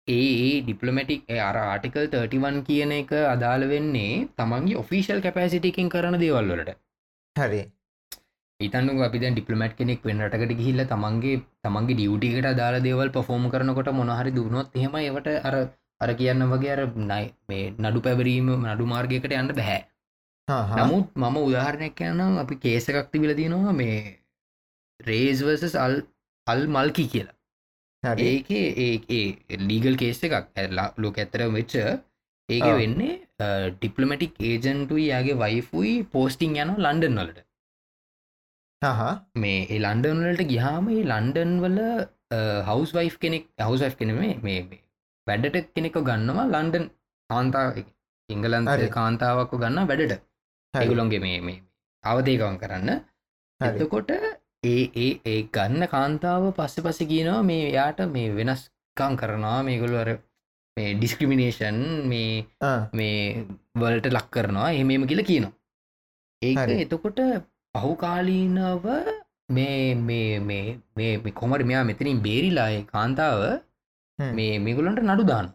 ඒ 0.07 0.61
ඩිපලමටික් 0.61 1.29
අර 1.41 1.57
ආටිකල් 1.57 2.05
31 2.05 2.57
කියන 2.67 2.91
එක 2.91 3.11
අදාළ 3.25 3.63
වෙන්නේ 3.67 4.25
තමන්ගේ 4.37 4.79
ඔෆිෂල් 4.81 5.21
කැපසිටිකින් 5.21 5.89
කරන 5.89 6.17
දේවල්වලට 6.19 6.71
හරි. 7.35 7.61
ඉතන්නු 8.59 9.03
අපි 9.05 9.21
ඩිපලමට් 9.21 9.77
කෙනෙක් 9.77 10.03
වෙන 10.03 10.19
රටකට 10.21 10.59
ගිහිල්ල 10.59 10.83
තමන්ගේ 10.85 11.37
තමන්ගේ 11.63 11.95
ඩියුටිකට 11.95 12.49
අදාළ 12.51 12.77
දේවල් 12.81 13.09
පෆෝර්ම් 13.09 13.45
කරනකොට 13.49 13.91
මොනහරි 13.93 14.31
දුණොත් 14.31 14.75
එහෙම 14.75 14.97
ඒවට 14.99 15.29
අර 15.41 15.55
අර 16.01 16.11
කියන්න 16.19 16.45
වගේ 16.51 16.73
අර 16.75 16.81
නයි 17.05 17.25
මේ 17.47 17.71
නඩු 17.79 17.99
පැවරීම 18.01 18.49
නඩු 18.65 18.85
මාර්ගයකට 18.85 19.37
යන්න 19.39 19.53
බැහැ. 19.53 19.79
නමුත් 20.77 21.07
මම 21.15 21.37
උදාහරණයක් 21.41 21.95
කියනම් 21.95 22.37
අපි 22.37 22.55
කේස 22.57 22.89
එකක් 22.89 23.07
තිබිල 23.11 23.35
තියෙනවා 23.35 23.73
මේ 23.73 23.97
රේස්වර්සස් 24.99 25.75
අල් 25.77 25.95
අල් 26.47 26.61
මල්කි 26.67 27.05
කියලා 27.07 27.37
ඒක 28.03 28.49
ඒ 28.51 29.57
ලීගල් 29.69 29.95
කේස 30.01 30.19
එකක් 30.27 30.35
ඇල්ලා 30.61 30.87
ලෝක 31.03 31.17
ඇත්තර 31.23 31.41
වෙච්ච 31.57 31.75
ඒක. 32.49 32.63
වෙන්නේ 32.81 33.13
ඩිපලමටික් 33.77 34.33
ඒජන්ටුයි 34.49 35.05
යාගේ 35.13 35.39
වයිෆුයි 35.43 35.93
පෝස්ටිං 36.13 36.57
යන 36.63 36.73
ලන්ඩන් 36.85 37.19
වලට. 37.21 37.39
මේ 39.35 39.61
ඒ 39.65 39.79
ලන්ඩන් 39.85 40.23
වලට 40.25 40.49
ගිහාම 40.51 40.89
ඒ 40.95 41.03
ලන්ඩන් 41.11 41.53
වල 41.65 41.79
හවස් 42.69 42.91
වයි් 42.97 43.15
කෙනෙක් 43.23 43.45
හවස් 43.67 43.81
වයි් 43.85 43.97
කෙනෙ 44.01 44.13
මේ 44.47 44.59
වැඩට 45.27 45.73
කෙනෙක 45.75 45.97
ගන්නවා 46.09 46.47
ලන්ඩන් 46.53 46.85
කාන්තා 47.29 47.65
ඉංගලන්ත. 48.29 48.69
කාන්තාවක්ක 48.97 49.53
ගන්න 49.63 49.89
වැඩට 49.89 50.13
හරි. 50.13 50.21
ඒගුලොන්ගේ 50.73 51.21
මේ 51.25 51.41
මේ 51.47 51.59
අවදේකවන් 52.03 52.57
කරන්න. 52.61 52.89
එතකොට 53.59 54.11
ඒ 54.63 54.83
ඒ 54.95 55.09
ඒ 55.25 55.39
ගන්න 55.55 55.83
කාන්තාව 55.93 56.43
පස්ස 56.57 56.83
පස 56.85 56.99
කියනවා 57.11 57.41
මේ 57.49 57.65
යාට 57.77 57.99
මේ 58.15 58.29
වෙනස්කං 58.37 59.17
කරනවා 59.21 59.57
මේගොලු 59.67 59.97
අර 60.03 60.09
මේ 60.77 60.93
ඩිස්ක්‍රමිනේෂන් 60.99 61.79
මේ. 62.11 62.45
මේ 62.93 63.17
වලට 63.81 64.13
ලක් 64.13 64.27
කරනවා 64.35 64.69
එහෙමම 64.75 65.07
කියල 65.11 65.23
කියනවා 65.31 65.53
ඒක. 66.41 66.57
එතකොට 66.85 67.19
පහුකාලීනව 67.75 68.87
මේ 69.49 69.95
මේ 70.09 70.39
මේ 70.39 70.75
මේ 70.97 71.33
කොමට 71.41 71.65
මෙයා 71.71 71.83
මෙතනින් 71.89 72.23
බේරිලාය 72.27 72.77
කාන්තාව. 72.93 73.41
මේ 74.19 74.53
මේගොලන්ට 74.59 75.03
නඩු 75.09 75.25
දාන. 75.31 75.51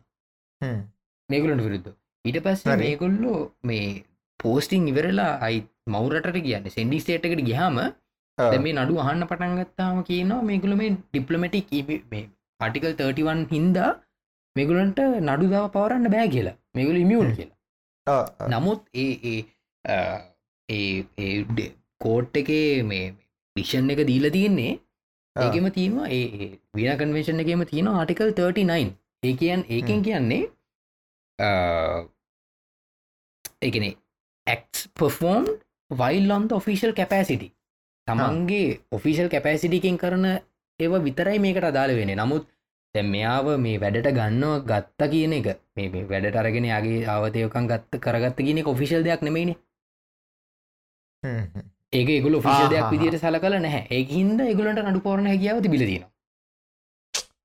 මේගොලන්ට 1.28 1.64
විරුද්ධ 1.66 1.90
ඊට 2.24 2.38
පස්සේ 2.44 2.74
හරි. 2.74 2.84
මේගොල්ලෝ 2.84 3.40
මේ 3.62 3.88
පෝස්ටිං 4.40 4.90
ඉවරලා 4.92 5.32
අයි 5.46 5.64
මවරට 5.94 6.38
කියන්න 6.46 6.70
සෙන්ඩි 6.76 7.00
සේටකට. 7.00 7.42
දැන් 7.50 7.78
මේ 8.38 8.74
නඩු 8.74 9.00
අහන්න 9.02 9.26
පටන් 9.30 9.54
ගත්තාම 9.60 10.02
කියනවා 10.04 10.40
මේගොල 10.42 10.74
මේ 10.80 10.90
ඩිප්ලමටික් 10.96 11.70
ආටිකල් 12.60 12.92
31 12.94 13.46
හින්දා 13.52 13.90
මේගුලන්ට 14.56 15.00
නඩු 15.22 15.52
දාව 15.54 15.70
පවරන්න 15.76 16.12
බෑ 16.14 16.28
කියලා 16.34 16.56
මේගුල 16.74 16.98
ඉමියුන් 17.04 17.32
කියලා. 17.36 17.56
නමුත් 18.54 18.82
ඒ 18.96 19.38
ඒ 20.68 21.38
කෝට් 22.00 22.42
එකේ 22.42 22.68
මේ 22.82 23.06
විෂන් 23.56 23.90
එක 23.94 24.04
දීල 24.10 24.30
තියෙන්නේ. 24.30 24.72
ඒකෙම 25.36 25.66
තියෙනවා 25.72 26.08
ඒ 26.10 26.52
වින 26.74 26.92
කන්වේශන් 27.02 27.44
එකම 27.44 27.64
තියෙන 27.72 27.90
ආටිකල් 27.94 28.30
39 28.32 28.94
ඒ 29.22 29.34
කියන් 29.34 29.66
ඒකෙන්. 29.68 30.02
කියන්නේ 30.02 30.42
එකන 33.60 33.86
ඇක්ස් 34.46 34.88
පෆෝම් 34.94 35.46
වයිල්ලොන්ද 35.90 36.52
ඔෆිෂල් 36.52 36.92
කැපෑසිටි 36.92 37.48
තමන්ගේ 38.08 38.68
ඔෆිෂල් 38.92 39.28
කැපෑසිටිකින් 39.30 39.98
කරන 39.98 40.26
ඒව 40.80 40.92
විතරයි 41.06 41.38
මේකට 41.40 41.64
අදාළ 41.64 41.94
වෙන 41.96 42.12
නමුත් 42.16 42.44
තැ 42.94 43.02
මෙයාව 43.06 43.46
මේ 43.60 43.78
වැඩට 43.80 44.10
ගන්නව 44.12 44.52
ගත්ත 44.66 45.08
කියන 45.12 45.32
එක 45.34 45.48
මේ 45.76 46.04
වැඩට 46.10 46.36
අරගෙන 46.36 46.68
යාගේ 46.68 47.00
ආවතයකන් 47.06 47.66
ගත්ත 47.70 48.00
කරගත්ත 48.04 48.38
කියන 48.42 48.60
ඔෆිෂල් 48.66 49.02
දෙයක් 49.04 49.22
නෙමයින. 49.22 49.54
ඒක 51.92 52.08
ගුල 52.24 52.36
ෆිෂල් 52.40 52.68
දෙයක්. 52.70 52.90
විදිට 52.92 53.18
සල 53.20 53.36
කල 53.38 53.54
නැහැ 53.58 53.82
ඒ 53.90 54.02
හින්ද 54.10 54.40
එගුලට 54.42 54.82
නඩු 54.84 55.00
පෝරණ 55.02 55.26
හැකියාව 55.32 55.62
තිබිලදින 55.62 56.04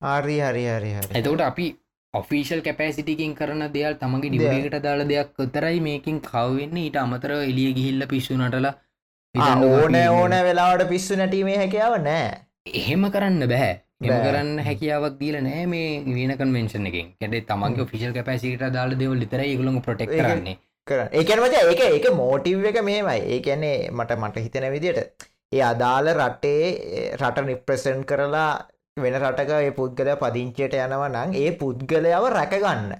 හරි 0.03 0.37
හරි 0.41 0.63
හරි 0.69 0.91
හරි 0.93 1.19
එතකට 1.19 1.41
අපි 1.43 1.67
ඔෆිෂල් 2.13 2.61
කැපෑසිටිකින් 2.61 3.35
කරන 3.35 3.61
දෙයක් 3.69 3.99
තමගේ. 3.99 4.29
ඩිබේකට 4.31 4.79
දාල 4.83 5.01
දෙයක් 5.07 5.29
කොතරයි 5.37 5.79
මේකින් 5.81 6.17
කවවෙන්න 6.21 6.77
ඊට 6.79 6.97
අමතර 6.97 7.31
එලිය 7.41 7.71
ගිහිල්ල 7.77 8.07
පිස්සු 8.07 8.33
නටලා 8.35 8.73
ආ, 8.73 8.73
හිතන්න 8.73 8.92
ඕන 9.35 9.95
ඕන 9.95 10.31
වෙලාවට 10.43 10.89
පිස්සු 10.89 11.15
නැටීමේ 11.15 11.57
හැකියාව 11.57 11.95
නෑ. 11.99 12.25
එහෙම 12.71 13.05
කරන්න 13.11 13.47
බෑ. 13.49 13.69
එම. 14.01 14.11
කරන්න 14.25 14.59
හැකියාවක් 14.59 15.15
දීල 15.19 15.37
නෑ 15.41 15.65
මේ 15.67 16.03
වීන 16.07 16.33
කන්වෙන්ශන 16.35 16.85
එකෙන්. 16.85 17.07
තමන්ගේ 17.47 17.87
ෆිසිල් 17.87 18.13
කැපසිට 18.13 18.65
දාල 18.73 18.93
දෙවල් 18.99 19.17
ලිතර 19.17 19.41
ගුලඟ 19.53 19.81
ප්‍රටෙක් 19.81 20.11
කරන්නේ. 20.11 20.57
කරන්න. 20.87 21.09
ඒකන 21.13 21.41
මච 21.41 21.63
ඒක 21.63 21.81
ඒක 21.87 22.05
මෝටිව් 22.13 22.65
එක 22.65 22.77
මේමයි. 22.83 23.21
ඒකැන්නේ 23.29 23.89
මට 23.91 24.19
මට 24.19 24.45
හිතන 24.45 24.69
විදියට 24.71 25.25
ඒ 25.51 25.63
අදාළ 25.63 26.11
රටේ 26.13 26.69
රට 27.15 27.47
නිප්‍රසන්් 27.47 28.05
කරලා 28.05 28.51
වෙන 28.97 29.19
රටක 29.21 29.51
ඒ 29.57 29.73
පුද්ගල 29.79 30.13
පදිංචයට 30.21 30.77
යනව 30.77 31.07
නම් 31.09 31.35
ඒ 31.41 31.57
පුද්ගලයාව 31.57 32.29
රැකගන්න 32.29 32.93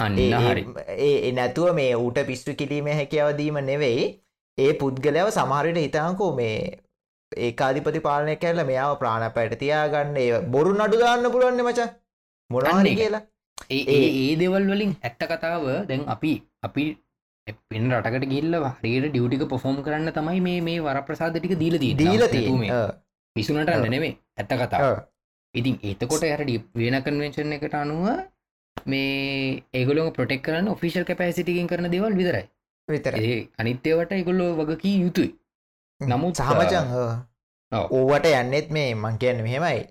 අන්න 0.00 0.18
ඒ 0.18 1.32
නැතුව 1.32 1.72
මේ 1.74 1.94
ඌට 1.98 2.24
පිස්සු 2.26 2.58
කිරීම 2.60 2.92
හැකියාවදීම 2.94 3.64
නෙවෙයි 3.70 4.10
ඒ 4.58 4.72
පුද්ගලයාව 4.74 5.28
සමහරයට 5.30 5.78
හිතාංකෝ 5.78 6.30
මේ 6.34 6.56
ඒකාධිපති 7.32 8.00
පාලනය 8.00 8.34
කැල්ල 8.36 8.62
මෙයාව 8.64 8.94
ප්‍රාණ 8.98 9.28
පැට 9.32 9.54
තියාගන්න 9.58 10.16
ඒ 10.16 10.40
බොරු 10.48 10.72
නඩු 10.74 10.98
දාන්න 10.98 11.30
පුළුවන්න 11.30 11.62
මච. 11.64 11.80
ඒක. 12.84 12.96
කියලා. 12.96 13.22
ඒ 13.70 13.82
ඒ 13.92 14.34
දෙවල් 14.36 14.66
වලින් 14.68 14.92
ඇත්ත 15.00 15.22
කතාව 15.24 15.64
දැන් 15.84 16.02
අපි 16.08 16.32
අපි 16.62 16.84
පෙන් 17.68 17.86
රටකට 17.92 18.26
ගිල්ල 18.26 18.58
හරියට 18.72 19.08
ඩියුටික 19.08 19.46
පොෆෝම් 19.48 19.78
කරන්න 19.82 20.12
තමයි 20.12 20.40
මේ 20.40 20.60
මේ 20.60 20.80
වරප්‍රසාද 20.80 21.34
ටික 21.34 21.56
දීල 21.58 21.78
දී 21.78 21.94
දීල 21.94 22.24
තිය 22.28 22.46
පිසුනට 23.36 23.72
නෙමේ 23.86 24.12
ඇත්ත 24.36 24.52
කතා 24.60 24.92
ඉතින් 25.54 25.76
ඒතකොට 25.82 26.24
යට 26.24 26.70
වෙන 26.76 26.98
කන්වෙන්ශන් 27.02 27.56
එකට 27.56 27.74
අනුව 27.74 28.06
මේ 28.86 29.62
ඒගොලො 29.72 30.10
ප්‍රොටෙක් 30.10 30.42
කරන්න 30.42 30.68
ඔෆිෂල් 30.68 31.04
කැපෑසිටිකින් 31.04 31.66
කරන 31.66 31.88
දෙවල් 31.88 32.14
විතරයි 32.14 32.46
විතර 32.88 33.14
ඒ 33.16 33.38
අනිත්‍යවට 33.58 34.12
එගොල්ලෝ 34.12 34.50
වගකී 34.58 35.00
යුතුයි. 35.00 35.30
නමුත්, 36.00 36.36
සහමචන්. 36.36 36.86
ඕවට 37.72 38.26
යන්නෙත් 38.32 38.70
මේ 38.70 38.94
මං 38.94 39.18
කියන්න 39.18 39.42
මෙහෙමයි. 39.42 39.82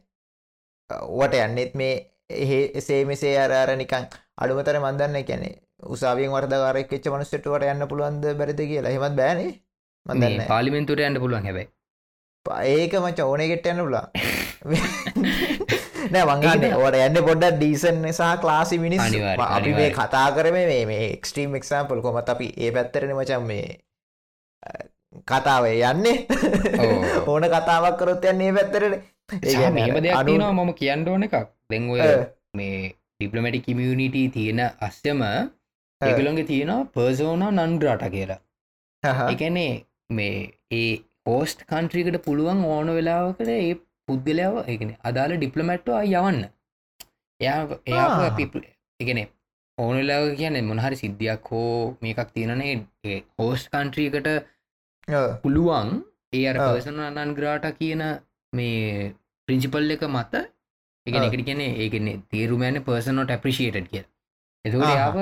ඕවට 0.89 1.35
යන්නෙත් 1.39 1.75
මේ 1.75 1.93
එහෙ 2.29 2.59
එසේ 2.75 3.01
මෙසේ 3.05 3.35
අර 3.39 3.51
අර 3.53 3.75
නිකං 3.77 4.07
අඩුමතර 4.37 4.79
මන්දන්න 4.79 5.25
කැනෙ 5.25 5.49
උසාවියෙන් 5.87 6.33
වර්ධකාරයක් 6.35 6.93
එච්ච 6.93 7.11
මනුස්සටවට 7.13 7.69
යන්න 7.73 7.87
පුළුවන්ද 7.91 8.25
බැරිද 8.39 8.61
කියලා. 8.71 8.95
හෙමත් 8.95 9.15
බෑනේ 9.21 9.51
මදන්න 10.05 10.47
පාලිමෙන්තුරට 10.47 11.07
යන්න 11.07 11.21
පුළුවන් 11.23 11.47
හැබයි. 11.47 11.67
ඒක 12.75 12.93
මච 13.01 13.19
ඕන 13.25 13.47
ගෙට 13.51 13.71
යන්න 13.73 13.85
පුලා 13.85 14.07
නෑ 16.13 16.25
මංගන්න 16.27 16.65
ඒක 16.65 16.77
ඕට 16.79 16.97
යන්න 16.99 17.21
පොඩ්ඩ 17.27 17.55
ඩීසන් 17.57 18.01
සහ 18.11 18.31
ක්ලාසි 18.41 18.79
මිනිස් 18.79 19.01
අපි 19.49 19.71
මේ. 19.73 19.89
කතා 19.93 20.27
කරම 20.35 20.57
මේ 20.87 21.07
එක්ස්ට්‍රීම් 21.09 21.55
එක්සාම්පල් 21.55 22.01
කොමත් 22.01 22.29
අපි 22.29 22.47
ඒ 22.57 22.71
පැත්තරන 22.71 23.13
මචන් 23.15 23.43
මේ 23.45 23.67
කතාවේ 25.27 25.77
යන්නේ. 25.83 26.17
ඕන 27.29 27.43
කතාවක් 27.55 27.97
කරොත් 27.99 28.25
යන්නේ 28.25 28.49
ඒ 28.49 28.57
පැත්තරට 28.57 28.95
දෙයක් 29.99 30.15
තියෙනවා 30.27 30.53
මම 30.59 30.73
කියන්න 30.75 31.07
ඕන 31.09 31.23
එකක්. 31.23 31.35
අ. 32.01 32.07
මේ 32.53 32.79
ඩිපලමටි 33.15 33.59
කමියනිට 33.61 34.17
තියෙන 34.33 34.59
අස්්‍යම 34.81 35.21
ඒගලොන්ගේ 36.01 36.45
තියෙනවා 36.45 36.89
පර්සෝන 36.93 37.43
නන්ග්‍රාට 37.51 38.03
කියලා. 38.09 38.39
එකනේ 39.29 39.71
මේ 40.11 40.35
ඒ 40.73 40.91
පෝස්ට් 41.23 41.59
කන්ට්‍රීකට 41.69 42.17
පුළුවන් 42.25 42.63
ඕන 42.67 42.91
වෙලාවකට 42.95 43.49
ඒ 43.49 43.71
පුද්ගලාව 44.07 44.55
එකන 44.67 44.89
අදාළ 45.03 45.33
ඩිප්ලමැට්ටවා 45.35 46.01
යවන්න 46.05 46.39
එයා 47.39 47.59
එයා 47.87 48.07
එකන 48.99 49.19
ඕනලාව 49.77 50.25
කියන 50.37 50.57
මොනහරි 50.63 50.95
සිද්ධියක් 50.95 51.51
හෝ 51.51 51.97
මේකක් 52.01 52.29
තියෙනනේ 52.33 52.73
හෝස්් 53.37 53.61
කන්ට්‍රීකට 53.69 54.27
පුළුවන් 55.43 55.89
ඒ 56.33 56.43
අර 56.47 56.57
ආ. 56.57 56.67
පර්සන 56.67 56.99
අනන්ග්‍රාට 57.19 57.65
කියන 57.79 58.01
මේ 58.53 59.13
ප්‍රින්සිපල් 59.47 59.91
එක 59.91 60.03
මත 60.07 60.33
එක 61.07 61.15
ආ. 61.15 61.23
එකට 61.27 61.45
කියන 61.47 61.61
ඒකන්නේ 61.63 62.17
තේරුමෑන 62.29 62.83
පර්සනොට 62.83 63.31
ඇප්‍රිෂේට් 63.31 63.87
කිය 63.87 64.03
ආහා. 64.81 64.97
යාව 64.97 65.17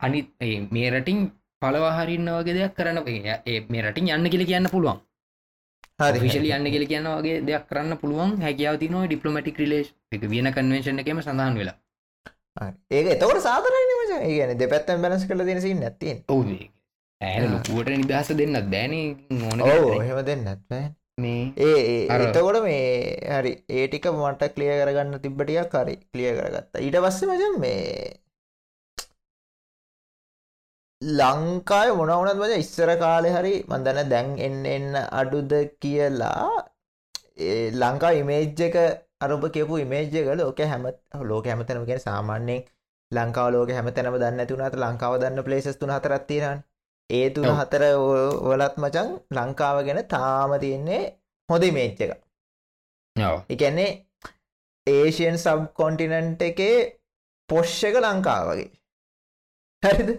අනිත් 0.00 0.28
මේ 0.70 0.90
රටින් 0.90 1.18
පලවාහරින්න 1.62 2.30
වගේ 2.36 2.54
දෙයක් 2.54 2.74
කරන්න 2.76 2.98
ඒ- 3.08 3.42
ඒ 3.46 3.58
මේ 3.68 3.82
රටින් 3.82 4.08
යන්න 4.08 4.30
කියල 4.30 4.44
කියන්න 4.46 4.70
පුළුවන් 4.70 4.98
විශලි 6.20 6.50
යන්න 6.50 6.64
කියල 6.64 6.86
කියන්න 6.86 7.08
වගේ 7.08 7.40
දෙයක් 7.40 7.68
කරන්න 7.68 7.94
පුළුවන්. 7.94 8.42
හැකියාව 8.42 8.76
තින 8.76 9.06
ඩිපලමටික් 9.06 9.58
රිලේස් 9.58 9.92
එක 10.12 10.20
වියන 10.20 10.50
කන්වේශන 10.52 10.98
එකම 10.98 11.20
සඳහන් 11.20 11.58
වෙලා. 11.58 11.76
ඒක 12.90 13.06
එතවට 13.06 13.38
සාතරන 13.38 13.86
මච. 14.00 14.10
ඒගන 14.22 14.58
දෙපැත්තම් 14.58 15.02
බැලස් 15.02 15.26
කල 15.28 15.44
දෙනසි 15.44 15.74
ආ. 17.20 17.38
ලොකුවට 17.52 17.88
නිදහස 17.88 18.28
දෙන්නත් 18.32 18.70
දැන 18.70 18.92
ඕන 19.30 19.60
ඕ 19.62 20.02
එහෙම 20.02 20.20
දෙන්න 20.20 20.58
මේ 21.20 21.52
ඒ 21.56 21.62
ඒ- 21.62 22.08
අර- 22.08 22.28
එතකොට 22.28 22.62
මේ 22.62 23.18
හරි. 23.30 23.52
ඒටික 23.68 24.06
මට 24.06 24.42
කලිය 24.44 24.68
කරගන්න 24.80 25.16
තිබ්බටියක් 25.16 25.76
හරි 25.76 25.96
කලිය 25.96 26.34
කරගත්තා. 26.36 26.80
ඊට 26.80 26.96
පස්සේ 26.96 27.26
මචන් 27.26 27.60
මේ 27.60 28.12
ලංකාය 31.02 31.88
මොනවනත් 31.92 32.38
මච 32.38 32.52
ඉස්සර 32.56 32.90
කාලෙ 32.96 33.28
හරි 33.30 33.54
මන්දන 33.68 33.98
දැන් 34.10 34.28
එන්න 34.38 34.60
එන්න 34.66 34.94
අඩුද 35.12 35.52
කියලා 35.82 36.44
ලංකා 37.74 38.12
ඉමේජ්ජක 38.20 38.76
අරුප 39.20 39.44
කියපු 39.54 39.74
ඉමේජ්ජක 39.78 40.28
ලෝක 40.34 40.60
හැම 40.64 40.84
ලෝක 41.22 41.46
හැමතනම 41.46 41.84
කියෙන 41.88 42.00
සාමාන්‍යයෙන් 42.00 42.62
ලංකාව 43.10 43.48
ලෝක 43.54 43.70
හැමතැනම 43.70 44.16
දන්න 44.16 44.40
ඇතුනට 44.40 44.76
ලංකාව 44.76 45.18
දන්න 45.20 45.44
පලේසස් 45.46 45.76
තුන 45.76 45.92
හතරත්තිරන් 45.92 46.58
ඒ 47.10 47.26
තුන. 47.30 47.48
හතර 47.52 47.84
වලත් 48.46 48.74
මචන් 48.78 49.08
ලංකාව 49.32 49.76
ගැන 49.86 50.00
තාම 50.06 50.54
තියෙන්නේ 50.60 51.02
හොඳ 51.48 51.64
මේච්ච 51.72 52.00
එක 52.00 52.12
එකන්නේ 53.50 53.90
ඒෂයන් 54.86 55.36
සබ් 55.36 55.60
කොන්ටිනන්ට් 55.74 56.42
එකේ 56.42 56.78
පොෂ්ෂ 57.48 57.84
එක 57.84 58.00
ලංකාව 58.00 58.48
වගේ 58.50 58.70
හරිද? 59.84 60.10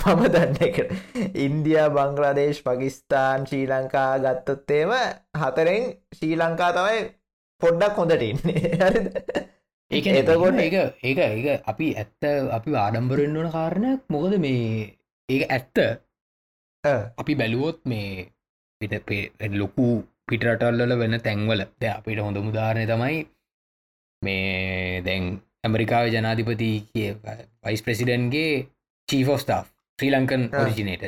පම 0.00 0.22
දන්න 0.34 0.58
එකට 0.66 0.90
ඉන්දයා 1.38 1.86
බංගලදේශ් 1.90 2.60
පකිස්ාන් 2.62 3.46
ශ්‍රී 3.46 3.66
ලංකා 3.66 4.10
ගත්තොත්තේම 4.24 4.92
හතරෙන් 5.36 5.88
ශ්‍රී 6.16 6.36
ලංකා 6.36 6.70
තමයි 6.76 7.00
පොඩ්ඩක් 7.62 7.96
හොඳට 7.96 8.22
ඉන්නේ. 8.22 8.74
හරිද? 8.82 9.08
ඒක 9.90 10.06
එතකොට- 10.12 10.60
ඒක 10.60 10.76
ඒක 11.02 11.18
ඒක 11.20 11.66
අපි 11.66 11.88
ඇත්ත 11.96 12.28
අපි 12.50 12.76
ආඩම්බරෙන් 12.76 13.36
වන 13.36 13.50
කාරණයක්. 13.50 14.00
මොකද 14.08 14.38
මේ 14.38 14.86
ඒක 15.28 15.42
ඇත්ත. 15.50 15.76
අපි 17.18 17.34
බැලුවොත් 17.34 17.80
මේ 17.86 18.30
පිට 18.80 19.52
ලොකු 19.54 19.88
පිටරටල්ල 20.28 20.96
වෙන 20.98 21.20
තැන්වල. 21.20 21.62
ද 21.80 21.84
අපිට 21.88 22.20
හොඳ 22.20 22.38
මුදාරණය 22.40 22.86
තමයි 22.86 23.18
මේ 24.22 25.00
දැන් 25.02 25.24
ඇමරිකාව 25.64 26.06
ජනාධිපති 26.14 26.70
කිය 26.88 27.10
වයිස් 27.64 27.82
ප්‍රසිඩන්ගේ 27.84 28.52
චීෆෝස්ටා් 29.08 29.62
ශ්‍රී 29.98 30.12
ලංකන්. 30.12 30.42
ඔරිජිනේට. 30.54 31.04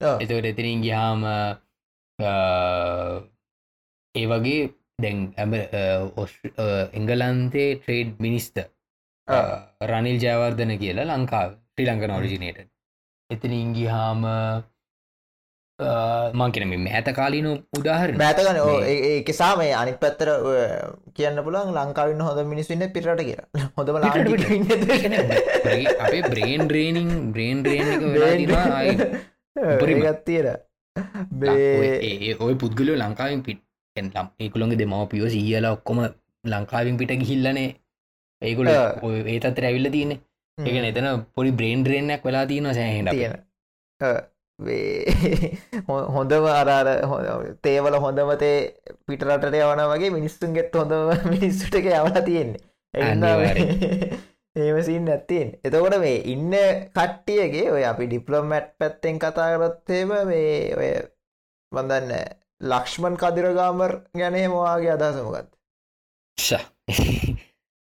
එතවට 0.00 0.50
එතිරින් 0.52 0.80
ගියාම 0.82 1.22
ඒ 4.14 4.26
වගේ 4.26 4.62
දැන් 5.02 5.18
එංගලන්තේ 6.92 7.68
ට්‍රේඩ් 7.76 8.10
මිනිස්ත 8.18 8.56
රනිල් 9.90 10.18
ජයවර්ධන 10.24 10.72
කියලා 10.78 11.06
ලංකාව 11.10 11.50
ශ්‍රී 11.72 11.88
ලංකන 11.88 12.12
ඔරිජිනේට 12.12 12.58
එතන 13.30 13.52
ඉංගිහාම 13.54 14.22
මංකෙන 15.78 16.68
මේ 16.68 16.92
ඇත 16.98 17.08
කාලීන 17.16 17.46
උදාහරන 17.78 18.16
මෑතකන 18.20 18.58
ඒකෙසා 19.08 19.50
මේ 19.60 19.72
අනි 19.80 19.92
පත්තර 20.02 20.30
කියන්න 21.16 21.40
පුළන් 21.46 21.72
ලංකාවන්න 21.76 22.22
හොඳ 22.26 22.40
මිනිස්වන්න 22.52 22.92
පිරට 22.94 23.20
කියලා. 23.28 23.68
හොඳම 23.76 23.96
අපේ 26.04 26.22
බ්‍රේන් 26.32 26.62
රේනිං 26.76 27.10
බ්‍රේන් 27.32 27.58
රේන් 27.64 27.86
එක 27.94 28.04
වෙලා 28.14 28.80
උපරිම. 29.74 30.00
ගත්තිර 30.06 30.46
ඒ 31.54 32.32
ඔය 32.46 32.54
පුද්ගලෝ 32.62 32.96
ලංකාවෙන් 33.02 33.42
පිට 33.48 33.60
ලම් 33.96 34.28
ඒකුළොගේ 34.44 34.78
දෙමව 34.82 35.02
පියෝ 35.10 35.28
සියලා 35.34 35.74
ඔක්කොම 35.76 36.00
ලංකාවෙන් 36.44 36.96
පිට 37.02 37.12
ගිහිල්ලනේ 37.24 37.68
ඒකුල. 38.42 38.68
ඒතත් 39.34 39.60
රැවිල්ල 39.66 39.90
තියන 39.96 40.16
එක 40.58 40.76
එතන 40.92 41.10
පොඩි 41.34 41.52
බ්‍රේන් 41.60 41.84
රේනයක් 41.92 42.24
වෙලා 42.30 42.46
තියන 42.52 42.70
සෑහෙට 42.80 43.12
තියෙන 43.12 43.36
හොඳම 44.58 46.46
අරාර 46.50 46.88
තේවල 47.62 47.96
හොඳමතේ 47.96 48.54
පිටරටට 49.06 49.52
යවන 49.54 49.82
වගේ 49.86 50.10
මිනිස්සුන්ගෙත් 50.10 50.72
හොඳම 50.74 51.12
මිනිස්සුට 51.34 51.74
එක 51.74 51.90
යවලා 51.90 52.22
තියෙන්නේ. 52.22 52.62
ඒමසින් 54.56 55.08
ඇත්තින් 55.08 55.52
එතකොට 55.64 55.98
මේ 56.00 56.22
ඉන්න 56.26 56.54
කට්ටියගේ 56.94 57.66
ඔය 57.70 57.84
අපි 57.84 58.08
ඩිප්ලොමැට් 58.08 58.72
පැත්තෙන් 58.78 59.18
කතා 59.18 59.50
කරොත්තේම 59.52 60.16
මේ 60.24 60.56
ඔය 60.74 60.90
බඳන්න 61.72 62.12
ලක්ෂ්මන් 62.64 63.16
කදිරගාමර් 63.16 63.92
ගැනේ 64.14 64.48
මවාගේ 64.48 64.92
අදහසමගත් 64.94 65.52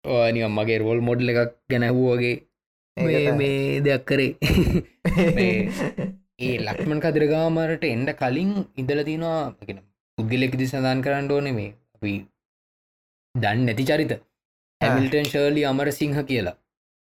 නිකම් 0.33 0.53
මගේ 0.55 0.79
රෝල් 0.79 1.01
මොඩ්ල 1.03 1.29
එකක් 1.29 1.57
ගැනැහුවගේ 1.69 2.37
මේ 3.37 3.81
දෙයක් 3.85 4.05
කරේ 4.09 4.33
ඒ 6.39 6.55
ලක්මන් 6.67 7.01
කදිරගාමරට 7.05 7.85
එන්ඩ 7.95 8.11
කලින් 8.21 8.53
ඉදල 8.83 9.01
තිනවා 9.09 9.41
ගෙන 9.69 9.81
පුද්ගලෙක්දි 10.19 10.67
සඳන් 10.71 11.05
කරන්න 11.05 11.31
ඕන 11.37 11.49
මේ 11.59 11.71
අපි 11.97 12.15
දන්න 13.35 13.65
නැති 13.69 13.85
චරිත. 13.91 14.13
හැමිල්ටන් 14.81 15.31
ශර්ලි 15.33 15.63
අමර 15.71 15.89
සිංහ 16.01 16.19
කියලා. 16.31 16.55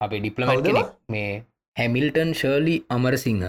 අපේ 0.02 0.20
ඩිප්ලමට් 0.22 0.68
කෙනෙක් 0.68 0.92
මේ 1.14 1.32
හැමිල්ටන් 1.78 2.32
ශර්ලි 2.42 2.76
අමර 2.96 3.16
සිංහ 3.26 3.44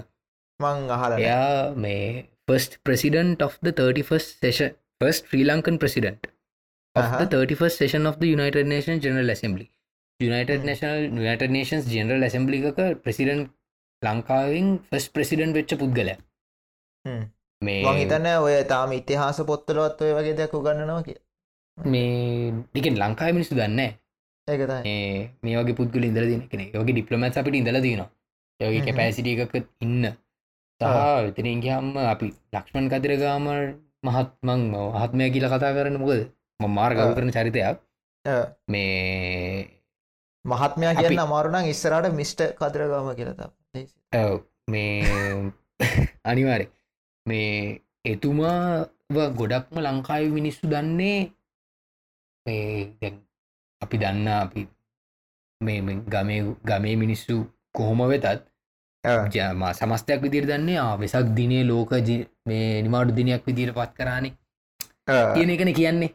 මං 0.60 0.90
අහල 0.96 1.12
එයා 1.18 1.74
මේ 1.84 2.00
first 2.48 2.80
president 2.86 3.46
of 3.46 3.54
the 3.66 3.72
31st 3.80 4.28
session 4.42 4.70
first 5.00 5.22
Sri 5.30 5.42
Lankan 5.50 5.78
president 5.82 6.28
of 6.96 7.08
the 7.20 7.26
31st 7.34 7.82
session 7.82 8.02
of 8.10 8.20
the 8.22 8.28
United 8.36 8.66
Nations 8.74 9.02
General 9.06 9.30
Assembly. 9.36 9.66
United. 10.20 10.64
National 10.64 10.98
United 11.24 11.50
Nations 11.50 11.84
General 11.94 12.22
Assembly 12.28 12.58
එකක 12.70 12.80
president 13.04 13.50
ලංකාවෙන් 14.06 14.66
ෆස් 14.88 15.06
ප්‍රසිඩන්් 15.14 15.52
වෙච්ච 15.58 15.76
පුද්ගල. 15.82 16.10
මේ 17.62 17.82
මහිතන්න 17.86 18.28
ඔය 18.46 18.56
තාම 18.72 18.90
ඉතිහාස 18.98 19.38
පොත්තලොත් 19.50 20.02
ඔය 20.06 20.12
වගේ 20.18 20.36
දෙයක් 20.40 20.58
උගන්නනවා 20.58 21.06
කිය 21.06 21.18
මේ 21.78 22.52
ඩිකෙන් 22.72 23.00
ලංකාව 23.02 23.32
මිනිසු 23.36 23.54
දන්න 23.58 23.80
ඒකතයි 24.48 24.96
මේ 25.42 25.56
වගේ 25.60 25.78
පුද්ගල 25.78 26.04
ඉදල 26.08 26.26
දින 26.32 26.42
කෙන 26.50 26.62
යගේ 26.66 26.92
ඩිප්ලමත් 26.92 27.38
අපිට 27.40 27.58
ඉඳල 27.60 27.80
දිනවා 27.86 28.10
යගේ. 28.60 28.84
කැපෑසිටිය 28.86 29.42
එකක 29.44 29.54
ඉන්න. 29.84 30.04
සහ 30.80 30.84
විතරින්ගහම්ම 31.26 31.96
අපි 32.12 32.26
ලක්ෂ්මන් 32.54 32.86
කතිරගාමර් 32.92 33.60
මහත්මං 34.06 34.60
මහත්මය 34.94 35.24
කියල 35.34 35.46
කතා 35.52 35.74
කරන්න 35.76 36.00
මොකද? 36.02 36.22
ම 36.60 36.64
මාර් 36.78 36.92
ගව 36.96 37.08
කරන 37.16 37.34
චරිතයක්. 37.36 37.76
මේ 38.72 39.75
මහත්මයා 40.46 40.94
කියන්න 40.94 41.18
අමාරුනම් 41.18 41.66
ඉස්සරට 41.66 42.12
මිස්ට 42.12 42.40
කදරගම 42.58 43.08
කියලතා 43.14 43.50
ඔව්, 44.22 44.38
මේ 44.68 45.52
අනිවාරය 46.24 46.66
මේ 47.26 47.80
එතුමා 48.04 48.86
ගොඩක්ම 49.34 49.76
ලංකායි 49.80 50.30
මිනිස්සු 50.30 50.64
දන්නේ 50.66 51.18
මේ 52.46 53.12
අපි 53.82 53.96
දන්න 53.98 54.28
අපි 54.34 54.68
මේ 55.60 55.80
ගමේ 56.08 56.40
ගමේ 56.64 56.96
මිනිස්සු 56.96 57.34
කොහොම 57.72 58.02
වෙතත් 58.08 58.26
ජම 59.30 59.62
සමස්තයක් 59.72 60.22
විදිර 60.22 60.46
දන්නේ 60.46 60.86
වෙසක් 60.98 61.34
දිනේ 61.34 61.64
ලෝක 61.64 61.90
මේ 62.46 62.82
නිමාඩු 62.82 63.12
දිනයක් 63.12 63.42
විදිර 63.46 63.72
පත් 63.72 63.92
කරානේ 63.94 64.32
කියන 65.34 65.50
එකන 65.50 65.72
කියන්නේ. 65.72 66.10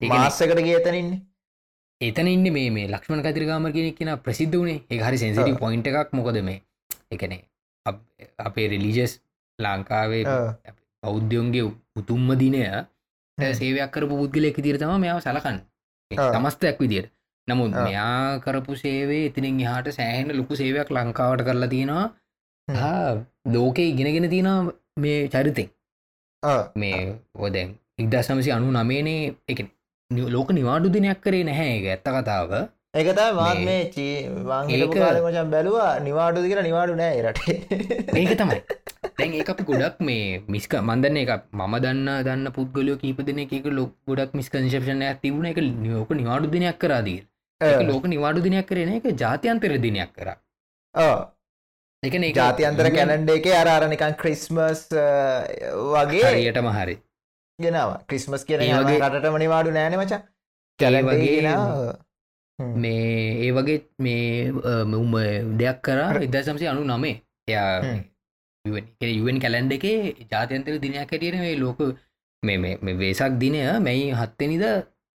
මාස්සකට 0.00 0.60
ගේතනන්නේ 0.60 1.20
එතන 2.04 2.28
ඉන්න 2.28 2.46
මේ 2.56 2.70
මේ 2.76 2.86
ලක්ෂණ 2.88 3.24
කතිරගාම 3.26 3.66
කියෙන 3.74 3.96
කියෙන 3.98 4.12
ප්‍රසිද්ධ 4.24 4.56
වනේ 4.60 4.78
ඒ 4.90 5.00
හරි 5.00 5.18
සැසිටි 5.22 5.52
ආ. 5.52 5.60
පොයින්ට 5.62 5.90
එකක්. 5.90 6.08
මොකද 6.12 6.38
මේ 6.48 6.58
එකනේ 7.10 7.42
අපේ 8.38 8.66
රිලිජස් 8.72 9.12
ලංකාවේ 9.58 10.24
බෞද්ධයන්ගේ 11.02 11.64
උතුම්ම 11.96 12.28
දිනය. 12.42 12.62
සේවයක් 13.38 13.90
කර 13.90 14.04
පුද්ගලෙක් 14.10 14.58
දිර 14.66 14.78
තම 14.78 14.94
මෙයාව 15.00 15.20
සලකන්න. 15.20 15.58
ආ. 16.10 16.32
තමස්තයක් 16.34 16.80
විදියට. 16.80 17.12
නමුත්. 17.48 17.72
මෙයා 17.78 18.40
කරපු 18.40 18.76
සේවේ 18.76 19.22
ඉතිනින් 19.28 19.60
එහාට 19.60 19.88
සෑහෙන 19.98 20.36
ලොකු 20.36 20.60
සේවයක් 20.60 20.90
ලංකාවට 20.90 21.46
කරලා 21.46 21.68
තියෙනවා. 21.68 22.06
ලෝකෙ 23.46 23.82
ඉගෙනගෙන 23.84 24.30
තියෙන 24.30 24.50
මේ 24.96 25.28
චරිතෙන්. 25.28 25.68
මේ 26.76 26.98
ඔොදැන් 27.36 27.74
ඉක්දස් 27.98 28.26
සමසි 28.26 28.50
අනු 28.52 28.70
නමේනේ 28.72 29.34
එක 29.48 29.60
ලෝක 30.20 30.50
නිවාඩු 30.50 30.88
දිනයක් 30.88 31.20
කරේ 31.22 31.42
නැහැ 31.42 31.78
එක 31.78 31.86
ඇත්ත 31.86 32.08
කතාව. 32.08 32.68
ඒක 32.94 33.16
තමයි 33.16 33.32
මාත් 33.32 33.56
මේ- 33.56 33.64
මේ 33.64 33.90
චී 33.90 34.28
වංහිලපු 34.28 34.94
ඒක- 34.94 35.04
කාලේ 35.04 35.20
මචං 35.20 35.50
බැලුවා 35.50 35.98
නිවාඩුද 35.98 36.46
කියලා 36.46 36.62
නිවාඩු 36.62 36.94
නෑ 36.94 37.22
රටේ. 37.22 37.66
ඒක 38.16 38.38
තමයි. 38.38 38.60
දැන් 39.18 39.34
ඒ 39.34 39.40
අපි 39.40 39.62
ගොඩක් 39.62 40.00
මේ 40.00 40.38
මිස්ක 40.48 40.74
මන්දන්න 40.74 41.16
එක 41.16 41.28
මම 41.52 41.78
දන්න 41.78 42.22
දන්න 42.22 42.48
පුද්ගලයෝ 42.48 42.96
කීප 42.96 43.20
දෙන 43.20 43.38
එක 43.38 43.66
ලොක් 43.66 43.90
ගොඩක් 44.08 44.34
මිස්කංශපෂන 44.34 45.12
තිබුණ. 45.22 45.46
එක 45.46 45.56
නියෝක 45.56 46.10
නිවාඩු 46.10 46.46
දිනයක් 46.46 46.78
කරාදී 46.78 47.22
ලෝක 47.86 48.06
නිවාඩු 48.06 48.40
දිනයක් 48.40 48.66
කරන 48.66 48.88
එක 48.88 49.06
ජාතියන්තර 49.16 49.76
දිනයක් 49.76 50.08
කර. 50.14 50.36
එක 52.04 52.36
ජාතියන්තර 52.36 52.88
කැනන්ඩ 52.88 53.30
එක 53.30 53.46
අර 53.46 53.68
අරනිකන් 53.68 54.10
ක්‍රිස්මස් 54.10 54.88
වගේ 55.94 56.22
හරියටම 56.22 56.68
හරි 56.68 56.98
ගෙනවා. 57.58 57.98
ක්‍රිස්මස් 58.08 58.44
කියන 58.44 58.60
වගේ- 58.60 59.02
රටම 59.10 59.38
නිවාඩු 59.38 59.70
නෑන 59.70 59.96
මචා. 59.98 60.20
ඒ 60.80 61.02
වගේ 61.02 61.36
කැලගේ 61.36 61.94
මේ 62.76 63.46
ඒ 63.46 63.50
වගේ 63.50 63.78
මේ 64.00 64.52
මෙම 64.84 65.14
දෙයක් 65.58 65.78
කරා 65.80 66.10
ඉදසම්සි 66.20 66.66
අනු 66.66 66.84
නමේ 66.84 67.16
එයා. 67.48 67.72
යුවන් 69.10 69.38
කැලන්ඩ 69.38 69.72
එකේ 69.72 69.98
ජාතියන්තර 70.32 70.78
දිනයක් 70.78 70.98
හැටියට 71.00 71.38
මේ 71.38 71.56
ලෝක 71.56 71.80
මේ 72.42 72.96
වේසක් 72.98 73.32
දිනය 73.38 73.58
මැයි 73.80 74.12
හත්තනිද 74.12 74.64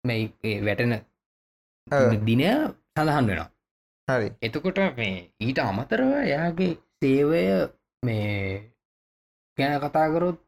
මැයි 0.05 0.61
වැටන 0.61 0.95
දිනය 2.27 2.45
සඳහන් 2.95 3.27
වෙනවා. 3.27 3.49
හරි. 4.09 4.29
එතකොට 4.43 4.79
මේ 4.97 5.15
ඊට 5.41 5.59
අමතරව 5.61 6.11
එයාගේ 6.23 6.73
සේවය 6.99 7.43
මේ 8.03 8.73
ගැන 9.59 9.81
කතාකරොත් 9.81 10.39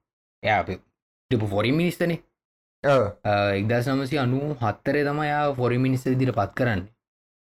එයා 0.42 0.62
ටිපු 1.30 1.46
ෆොරි 1.48 1.72
මිනිස්තනේ 1.72 2.20
එක්දස් 2.84 3.88
නමසි 3.88 4.18
අනු 4.18 4.38
හත්තරේ 4.56 5.02
තම 5.04 5.20
යා 5.24 5.54
ෆොරි 5.54 5.78
මිනිස්ස 5.78 6.04
දිට 6.12 6.32
පත් 6.32 6.52
කරන්න. 6.52 6.82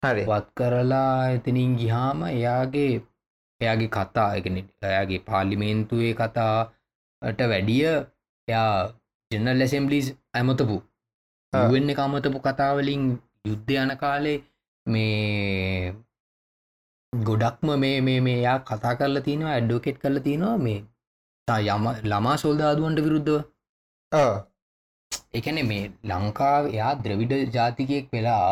හරි. 0.03 0.22
වත් 0.24 0.49
කරලා 0.55 1.31
එතනින් 1.31 1.77
ගිහාම 1.77 2.24
එයාගේ 2.27 2.93
එයාගේ 3.61 3.91
කතා 3.91 4.29
එයාගේ 4.37 5.20
පාලිමේන්තුවේ 5.20 6.14
කතාට 6.14 7.41
වැඩිය 7.45 7.85
එයා 8.49 8.72
ජනල් 9.31 9.59
ලැසෙම්බලිස් 9.59 10.09
ඇමතපු. 10.35 10.77
වෙන්න 11.53 11.91
එක 11.91 12.01
අමතපු 12.01 12.39
කතාවලින් 12.41 13.03
යුද්ධ 13.45 13.72
යන 13.74 13.93
කාලේ 13.97 14.39
මේ 14.87 15.95
ගොඩක්ම 17.12 17.68
මේ 17.77 17.99
මේ 18.01 18.20
මේ 18.20 18.39
යා 18.39 18.59
කතා 18.62 18.95
කරලා 18.95 19.22
තියෙනවා 19.22 19.53
ඇඩ්ඩෝකෙට් 19.53 19.99
කරලා 19.99 20.22
තියෙනවා 20.22 20.57
මේ 20.59 20.81
තා 21.49 21.61
යම 21.68 21.87
ළමා 22.05 22.37
සොල්දාදුවන්ට 22.37 23.05
විරුද්ධව 23.05 23.45
එකන 25.34 25.59
මේ 25.66 25.84
ලංකාව 26.04 26.68
එයා 26.68 26.92
ද්‍රවිඩ 26.98 27.32
ජාතිකයෙක් 27.52 28.12
වෙලා 28.12 28.50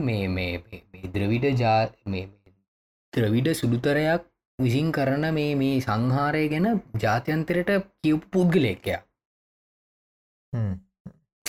මේ 0.00 0.26
මේ 0.28 1.08
ද්‍රවිඩ 1.14 1.46
ජා 1.56 1.80
ද්‍රවිඩ 3.12 3.48
සුළුතරයක් 3.54 4.28
විසින් 4.58 4.92
කරන 4.92 5.26
මේ 5.34 5.50
මේ 5.54 5.74
සංහාරය 5.80 6.44
ගැන 6.48 6.68
ජාත්‍යන්තරයට 7.00 7.70
කියවපු 8.00 8.26
පුද්ගලයක්කයා 8.32 9.02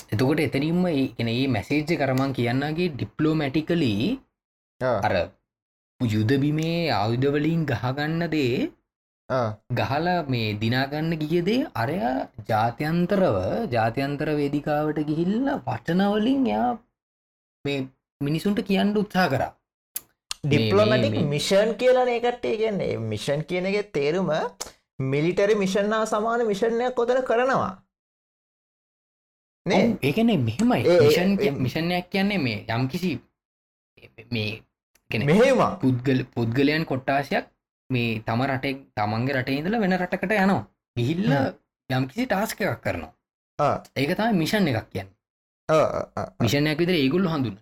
එතකොට 0.09 0.41
එතනින්ම 0.41 0.83
එන 1.17 1.29
ඒ 1.29 1.47
මැසේජ්ජ 1.49 1.91
කරමන් 1.95 2.33
කියන්නගේ 2.33 2.91
ඩිප්ලෝමැටිකලී 2.91 4.07
අර 4.81 5.15
යුදබිමේ 5.99 6.79
ආයුධවලින් 6.91 7.61
ගහගන්න 7.65 8.23
දේ 8.31 8.55
ගහලා 9.73 10.23
මේ 10.23 10.53
දිනාගන්න 10.53 11.13
ගියදේ 11.13 11.65
අරයා 11.75 12.27
ජාත්‍යන්තරව 12.49 13.37
ජාත්‍යන්තර 13.71 14.29
වේදිකාවට 14.29 14.99
ගිහිල්ල 14.99 15.49
වචනවලින් 15.67 16.47
යා 16.47 16.73
මේ 17.65 17.87
මිනිසුන්ට 18.21 18.59
කියන්න 18.59 18.97
උත්සා 18.97 19.27
කරා. 19.27 19.51
ඩිප්ලොමටික් 20.45 21.11
මේ- 21.11 21.23
මිෂන් 21.23 21.71
කියලන 21.73 22.07
එකටේ 22.07 22.57
කියන්නේ. 22.57 22.97
මිෂන් 22.97 23.41
කියනගේ 23.41 23.81
තේරුම 23.81 24.29
මිලිටරි 24.99 25.55
මිෂන්නා 25.55 26.05
සමාන 26.05 26.47
මිෂණයක් 26.47 26.93
කොතන 26.93 27.21
කරනවා. 27.21 27.83
ඒකන 30.01 30.25
මෙහෙමයි. 30.25 30.83
මිෂණයක් 31.59 32.05
කියන්නේ 32.11 32.37
මේ 32.37 32.65
යම්කිසි 32.69 33.19
මේ 34.31 34.61
කෙනෙ 35.11 35.25
මෙහෙම 35.25 35.57
පුද්ගල 35.81 36.23
පුද්ගලයන් 36.23 36.83
කොට්ටාශයක් 36.83 37.45
මේ 37.93 38.21
තම 38.27 38.41
රටෙක් 38.49 38.77
තමන්ගේ 38.95 39.35
රටේ 39.37 39.57
ඉඳල 39.59 39.75
වෙන 39.79 39.97
රටකට 39.97 40.31
යනවා. 40.37 40.61
ගිහිල්ල 40.95 41.33
යම්කිසි 41.89 42.25
ටාස්ක 42.25 42.61
එකක් 42.63 42.81
කරනවා. 42.83 43.11
ඒක 43.95 44.11
තමයි 44.17 44.33
මිෂන් 44.35 44.67
එකක් 44.69 44.87
කියන්න. 44.93 45.09
මිෂණයක් 46.41 46.77
විතර 46.79 46.95
ඒගුල්ල 46.95 47.27
හඳුන්න 47.27 47.57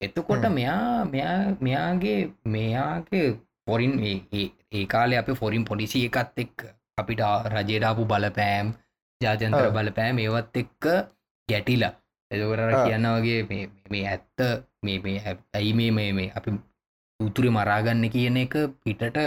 එතකොට. 0.00 0.44
මෙයා 0.50 1.04
මෙයා 1.06 1.36
මෙයාගේ 1.60 2.20
මෙයාගේ 2.46 3.26
පොරින් 3.66 3.92
ඒ 4.02 4.84
කාලේ 4.86 5.18
අප 5.18 5.28
ෆොරින් 5.34 5.64
පොලිසි 5.64 6.04
එකත් 6.08 6.38
එක් 6.38 6.56
අපිට 6.98 7.20
රජේඩාපු 7.52 8.02
බලපෑම් 8.06 8.66
ජාජන්තර. 9.20 9.70
බලපෑම් 9.76 10.16
ඒවත් 10.18 10.56
එක්ක 10.56 10.84
ගැටිලා. 11.48 11.92
එදකර. 12.30 12.60
කියන්න 12.84 13.06
වගේ 13.14 13.40
මේ- 13.90 14.06
ඇත්ත 14.06 14.38
මේ 14.82 15.16
ඇයි 15.54 15.72
මේ 15.72 16.12
මේ 16.12 16.28
අපි 16.36 16.50
උතුරි 17.20 17.50
මරාගන්න 17.50 18.04
කියන 18.10 18.36
එක 18.36 18.54
පිටට 18.82 19.18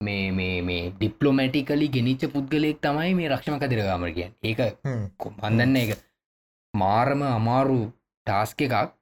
මේ 0.00 0.30
මේ 0.32 0.62
මේ 0.62 0.82
ඩිප්ලොමැටිකලි 0.90 1.86
ගෙනිච්ච 1.94 2.22
පුද්ගලයෙක් 2.34 2.78
තමයි 2.80 3.14
මේ 3.18 3.30
රක්ෂම 3.30 3.56
කදිරගාමර 3.62 4.10
කියන් 4.16 4.32
ඒක 4.42 4.60
කොමන්දන්න 5.18 5.76
එක 5.76 5.90
මාරම 6.74 7.22
අමාරු 7.28 7.80
ටාස්ක 8.26 8.60
එකක්. 8.66 8.94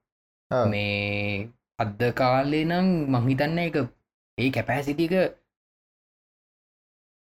මේ 0.51 1.51
අද්ද 1.79 2.01
කාලේ 2.21 2.65
නම් 2.65 2.89
මංහිතන්න 3.13 3.59
එක 3.67 3.77
ඒ 4.39 4.49
කැපෑසිටික 4.51 5.15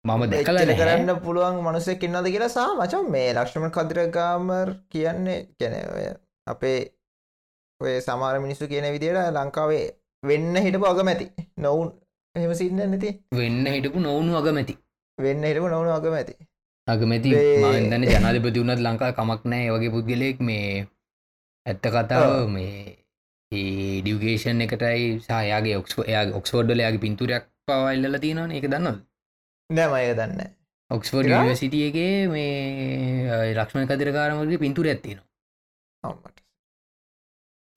මම 0.04 0.22
දැකල. 0.30 0.62
කරන්න 0.80 1.12
පුළුවන් 1.26 1.62
මනුසෙක් 1.66 2.02
ඉන්නද 2.04 2.32
කියලා 2.32 2.54
සා 2.56 2.70
මචන් 2.78 3.12
මේ 3.14 3.28
ලක්ෂ්මණ 3.34 3.76
කදිරගාමර් 3.76 4.68
කියන්නේ 4.92 5.40
ගැන 5.58 5.80
ඔය 5.96 6.06
අපේ 6.46 6.80
ඔය 7.80 7.94
සමාර 8.00 8.36
මිනිස්සු 8.44 8.70
කියන 8.72 8.92
විදියට 8.94 9.34
ලංකාවේ 9.36 9.86
වෙන්න 10.22 10.54
හිටපු 10.64 10.86
අගමැති. 10.86 11.26
නොවුන් 11.56 11.90
එහෙම 12.38 12.54
සින්න 12.54 12.76
නැති. 12.76 13.10
වෙන්න 13.32 13.66
හිටපු 13.66 14.00
නොවුණු 14.00 14.36
අගමැති. 14.36 14.74
වෙන්න 15.18 15.44
හිටපු 15.44 15.68
නොවුණු 15.68 15.92
අගමැති. 15.92 16.34
අගමැති 16.88 17.30
මේ- 17.30 17.64
මන්දන්න 17.64 18.04
ජනාධපති 18.04 18.60
වුණත් 18.60 18.80
ලංකා 18.80 19.10
කමක් 19.12 19.42
නෑ 19.44 19.68
වගේ 19.70 19.90
පුද්ගලෙක් 19.90 20.40
මේ 20.40 20.86
ඇත්ත 21.66 21.84
කතාව. 21.86 22.48
මේ 22.48 22.96
ඩියුගේෂන් 24.02 24.60
එකටයි 24.60 25.04
සහයාගේ 25.20 25.76
ඔක්ස්ෝ 25.76 26.04
එයාගේ 26.04 26.34
ඔක්ස්ෝඩ්ඩල 26.34 26.80
යාගේ 26.80 26.98
පින්තුරයක් 26.98 27.44
පවල්ල 27.66 28.18
තියෙනවන. 28.18 28.50
එක 28.52 28.66
දන්නද 28.66 28.98
නෑ 29.70 29.88
මය 29.92 30.14
දන්න 30.14 30.40
ඔක්ස්ෆෝඩ් 30.90 31.26
ඒවා? 31.26 31.44
නිවසිටියගේ 31.44 32.26
මේ 32.28 33.54
ලක්ෂණ 33.54 33.88
කදිරකාරමගේ 33.88 34.56
පින්තුර 34.56 34.86
ඇත්තිනවා 34.86 35.26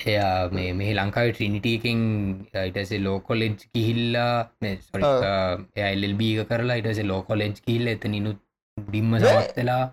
එයා 0.08 0.50
මේ 0.50 0.74
මේ 0.74 0.92
ලංකාව 0.94 1.32
ට්‍රිනිටියකින් 1.32 2.02
ඉටසේ 2.66 3.00
ලෝකොලෙජ් 3.00 3.56
කිහිල්ලා. 3.64 4.36
එල්බ 5.88 6.22
එක 6.24 6.48
කරලා 6.50 6.80
ඉටසේ 6.82 7.10
ලෝකොලෙජ් 7.12 7.52
කිහිල්ල 7.66 7.88
එත 7.88 8.06
නිනුත් 8.16 8.40
ඩිම්ම. 8.78 9.18
සවත්වෙලා 9.20 9.84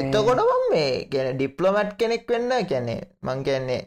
එතකොට 0.00 0.40
මම 0.40 0.64
මේ 0.70 0.92
ගැන 1.10 1.34
ඩිප්ලොමට් 1.34 1.92
කෙනෙක් 1.98 2.24
වෙන්න 2.28 2.52
කැනෙ 2.70 2.96
මං 3.22 3.44
කියන්නේ 3.46 3.82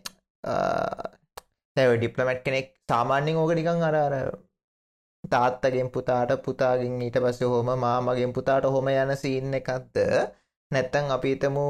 නැව 1.75 1.91
ඩිප්ලමට් 1.97 2.43
කෙනෙක් 2.45 2.67
සාමාන්‍යෙන් 2.89 3.39
ඕක 3.41 3.51
නිකං 3.55 3.83
අර 3.89 3.95
අර 3.97 4.15
තාත්තගෙන් 5.23 5.89
පුතාට 5.95 6.31
පුතාගෙන් 6.45 7.01
ඊට 7.01 7.17
පස්ස 7.23 7.41
හොම 7.53 7.71
මාමගෙන් 7.83 8.35
පුතාට 8.37 8.65
හොම 8.65 8.87
යන 8.93 9.15
සින්න 9.23 9.57
එකක්ද 9.59 9.97
නැත්තං 10.71 11.11
අපිතමු 11.15 11.67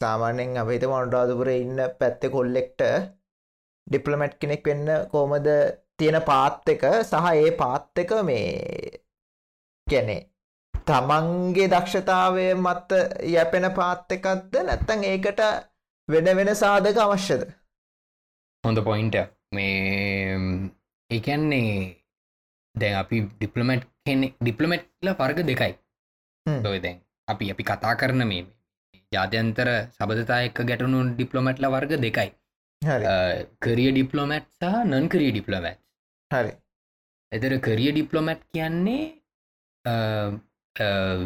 සාමාන්‍යෙන් 0.00 0.58
අපිත 0.62 0.84
මොන්ඩාදුපුර 0.92 1.50
ඉන්න 1.54 1.78
පැත්ත 2.00 2.22
කොල්ලෙක්ට 2.34 2.82
ඩිප්ලමට් 3.86 4.34
කෙනෙක් 4.40 4.66
වෙන්න 4.66 4.90
කෝමද 5.12 5.48
තියෙන 5.98 6.18
පාත් 6.30 6.68
එක 6.68 6.84
සහ 7.02 7.26
ඒ 7.32 7.50
පාත් 7.62 8.02
එක 8.02 8.12
මේ 8.24 9.00
කැනෙ 9.86 10.16
තමන්ගේ 10.86 11.68
දක්ෂතාවය 11.68 12.46
මත 12.56 12.90
යැපෙන 13.34 13.66
පාත් 13.78 14.14
එකක්ද 14.16 14.54
නැත්තං 14.60 15.04
ඒකට 15.04 15.42
වෙන 16.08 16.30
වෙන 16.38 16.50
සාධක 16.56 16.98
අවශ්‍යද? 16.98 17.42
හොඳ 18.64 18.78
පොයින්ට 18.88 19.16
මේ 19.52 20.38
ඒකන්නේ 21.10 21.70
දැන් 22.74 22.98
අපි 23.02 23.22
ඩිප්ලමට් 23.28 23.86
කෙනෙ 24.06 24.26
ඩිප්ලමට්ල 24.40 25.14
පර්ග 25.20 25.46
දෙකයි. 25.50 25.72
ඔය 26.70 26.78
දැන් 26.80 26.98
අපි 27.28 27.50
අපි 27.52 27.62
කතා 27.64 27.94
කරන 27.94 28.26
මේ 28.26 28.46
ජාත්‍යන්තර 29.12 29.70
සබධතා 29.96 30.40
එක්ක 30.46 30.62
ගැටුණු 30.70 31.02
ඩිප්ලොමැට්ල 31.10 31.68
වර්ග 31.68 31.96
දෙකයි 31.98 32.30
කරිය 33.62 33.90
ඩිප්ලොමැට් 33.92 34.48
සහ 34.60 34.78
නන් 34.84 35.08
කරිය 35.08 35.32
ඩිප්ලොමැට් 35.32 35.82
හරි 36.30 36.54
එතර 37.32 37.58
කරිය 37.66 37.90
ඩිප්ලොමැට් 37.90 38.48
කියන්නේ 38.54 39.02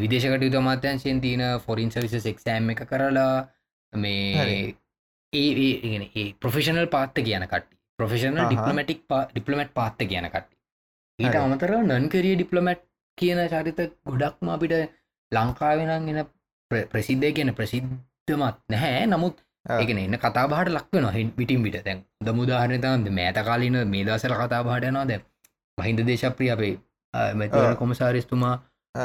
විදේශකට 0.01 0.57
අමාත්‍යන්ශයෙන් 0.57 1.21
තියන 1.21 1.43
ෆොරින් 1.61 1.91
සවිස 1.91 2.17
සෙක්ෂෑම් 2.23 2.71
එක 2.71 2.83
කරලා 2.91 3.49
මේ 3.93 4.35
හරි. 4.37 4.59
ඒ 5.33 6.25
ප්‍රොෆෙෂනල් 6.41 6.89
පාත්ත 6.89 7.19
කියන 7.21 7.47
කට 7.47 7.67
ප්‍රොෆෙෂනල්. 7.99 8.41
ඩිප්ලමටික් 8.45 9.03
ඩිප්ලමට් 9.33 9.73
පාත්ත 9.75 9.99
කියන 10.05 10.29
කට 10.35 10.49
ඊට. 11.19 11.37
අමතර 11.37 11.75
නන්කරිය 11.81 12.35
ඩිප්ලමට් 12.37 12.83
කියන 13.19 13.43
චරිත 13.49 13.81
ගොඩක්ම 14.05 14.49
අපිට 14.49 14.75
ලංකාවෙනන් 15.33 16.11
එන 16.13 16.25
ප්‍රසිද්ධය 16.71 17.33
කියන 17.33 17.55
ප්‍රසිද්ධමත් 17.55 18.57
නැහැ. 18.69 19.07
නමුත් 19.07 19.37
ආ. 19.67 19.79
ඒකන 19.81 19.99
එන්න 19.99 20.19
කතාබහට 20.19 20.71
ලක්වෙන 20.71 21.09
හෙන් 21.17 21.31
පිටිම් 21.33 21.63
පිට 21.63 21.79
තැන් 21.85 22.03
දමුදාහරන 22.21 22.81
තම 22.81 23.11
මේත 23.13 23.39
කාලින 23.49 23.79
මේ 23.89 24.05
දසල 24.05 24.35
කතාබහට 24.35 24.89
නවා 24.91 25.07
දැ 25.07 25.21
මහින්ද 25.79 26.01
දේශප්‍රිය 26.09 26.51
අපේ 26.51 26.75
මැතිවන 27.35 27.69
ආ. 27.69 27.77
කොමසාරිස්තුමා. 27.77 28.57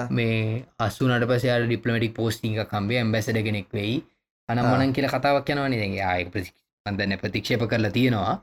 මේ 0.09 0.65
අස්සුනට 0.79 1.27
පසයාට 1.29 1.67
ඩිප්ලමටික් 1.67 2.13
පෝස්ටිං 2.13 2.57
කම්බේ 2.65 2.99
ඇම්බැසඩ 3.01 3.41
කෙනෙක් 3.47 3.69
වෙයි. 3.73 3.95
අනම්මනන් 4.49 4.93
කියල 4.95 5.09
කතාවක් 5.15 5.53
යනවන 5.55 5.77
දැ 5.77 6.01
ආය 6.09 6.25
ප්‍රසින්දන්න 6.33 7.17
ප්‍රතික්ෂේප 7.21 7.65
කරලා 7.71 7.95
තියෙනවා. 7.97 8.35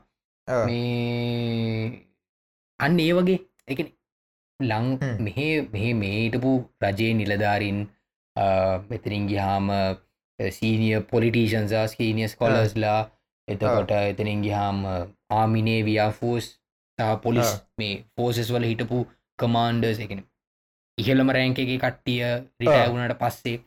අන්න 2.79 2.99
ඒ 2.99 3.13
වගේ. 3.13 3.39
එක 3.67 3.79
ලං. 4.59 4.87
මෙහ 5.25 5.39
මෙහ 5.73 5.87
මේටපු 6.03 6.51
රජයේ 6.83 7.13
නිලධාරින් 7.13 7.79
මෙතරින් 8.89 9.27
ගිහාම 9.31 9.69
සීනිය 10.39 11.01
පොලිටීෂන්සා 11.11 11.85
ස්කීනියස් 11.87 12.35
කොලස්ලා 12.35 12.99
එතකොට 13.47 13.91
එතනින් 13.91 14.43
ගිහාම 14.47 14.83
ආමිනේ 15.39 15.79
ව්‍යාෆෝස් 15.85 16.49
පොලිස්. 17.23 17.49
මේ 17.77 18.03
ෆෝසස් 18.15 18.51
වල 18.53 18.67
හිටපු 18.71 18.99
කමාන්ඩර්ස් 19.39 19.99
එකන. 20.05 20.21
ඉහළම 20.97 21.33
රෑන්කගේ 21.37 21.79
කට්ටිය 21.83 22.21
රිටවුණට 22.61 23.19
පස්සේ 23.19 23.57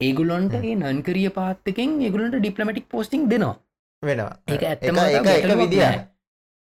ඒගුලොන්ට 0.00 0.54
නන්කරිය 0.92 1.30
පාත්තකෙන් 1.38 1.98
ඒගුලන්ට 2.06 2.38
ඩිප්ලමටික් 2.38 2.88
පෝස්ටිං 2.88 3.28
දෙනවා. 3.32 3.56
වෙනවා. 4.02 4.32
එක 4.46 4.62
ඇත්තම 4.62 4.98
එක 4.98 5.30
එක 5.34 5.56
විදිහ. 5.62 5.90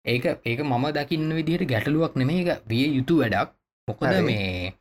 ඒක 0.04 0.24
ඒක 0.44 0.60
මම 0.62 0.86
දකින්න 0.96 1.36
විදිහට 1.38 1.68
ගැටලුවක් 1.72 2.16
නෙමේ 2.16 2.42
එක 2.44 2.66
විය 2.66 2.86
යුතු 2.98 3.20
වැඩක්. 3.20 3.54
මොකද. 3.88 4.20
මේ 4.22 4.72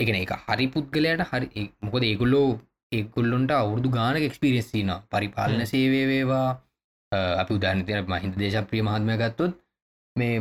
එකන 0.00 0.16
එක 0.16 0.32
හරි 0.46 0.66
පුද්ගලයට 0.68 1.22
හරි 1.30 1.46
මොකද 1.82 2.02
ඒගුල්ලෝ 2.04 2.48
ඒගුල්ලොන්ට 2.92 3.50
අවුරදු 3.54 3.88
ගානක 3.90 4.22
එක්ස්පිරියස්සින 4.22 4.90
පරිපාලන 5.10 5.58
හ්ම්. 5.58 5.66
සේවේ 5.66 6.06
වේවා 6.06 6.48
අ, 7.12 7.18
අපි 7.38 7.52
උදාන 7.54 7.84
තින 7.86 8.04
මහින්ද 8.06 8.34
දේශප්‍රිය 8.36 8.82
මහත්මය 8.82 9.16
ගත්තොත් 9.18 9.52
මේ 10.16 10.34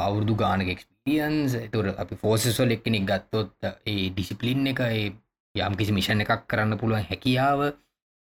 අවුරදු 0.00 0.34
ගානක 0.36 0.68
එක්ස්පිරියන්ස් 0.68 1.56
තුර 1.72 1.86
අපි 1.96 2.14
ෆෝසස්වල් 2.16 2.70
එක්කෙනෙක් 2.72 3.04
ගත්තොත් 3.06 3.50
ඒ 3.86 4.10
ඩිසිපලින් 4.10 4.66
එක 4.66 4.80
ඒ 4.82 5.08
යම් 5.54 5.74
කිසි 5.74 5.92
මිෂණ 5.92 6.22
එකක් 6.22 6.46
කරන්න 6.46 6.78
පුළුවන් 6.78 7.06
හැකියාව 7.06 7.60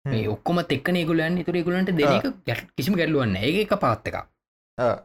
මේ 0.05 0.25
ඔක්කොම 0.27 0.57
එක්කන 0.67 0.97
ගුලන් 1.05 1.43
තුර 1.43 1.57
ගුලන්ට 1.63 1.91
දෙක 1.99 2.25
කිසිම 2.77 2.95
ගැල්ලුවන්න 2.95 3.35
ඒ 3.39 3.53
එක 3.61 3.75
පාත්ත 3.79 4.07
එක 4.07 4.17
ආ. 4.77 4.95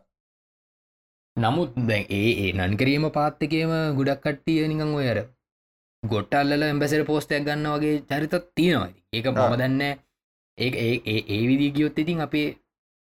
නමුත් 1.37 1.71
දැන් 1.89 2.05
ඒ 2.11 2.31
ඒ 2.43 2.51
නන්කරීම 2.61 3.07
පාත්තකේම 3.11 3.73
ගුඩක් 3.97 4.21
කට්ටිය 4.25 4.67
නිකං 4.69 4.95
ඔයර 4.95 5.19
ගොට්ටල්ල 6.03 6.63
එම්බැසර 6.65 7.05
පෝස්ටයක් 7.05 7.45
ගන්න 7.45 7.67
වගේ 7.75 8.03
චරිතත් 8.09 8.35
තියෙනවා. 8.57 8.91
ඒක. 9.13 9.27
මම 9.27 9.57
දන්න 9.57 9.83
ඒ 10.59 10.71
ඒ 11.27 11.41
විදි 11.49 11.71
ගියොත් 11.71 11.99
ඉතින් 11.99 12.21
අපේ 12.21 12.49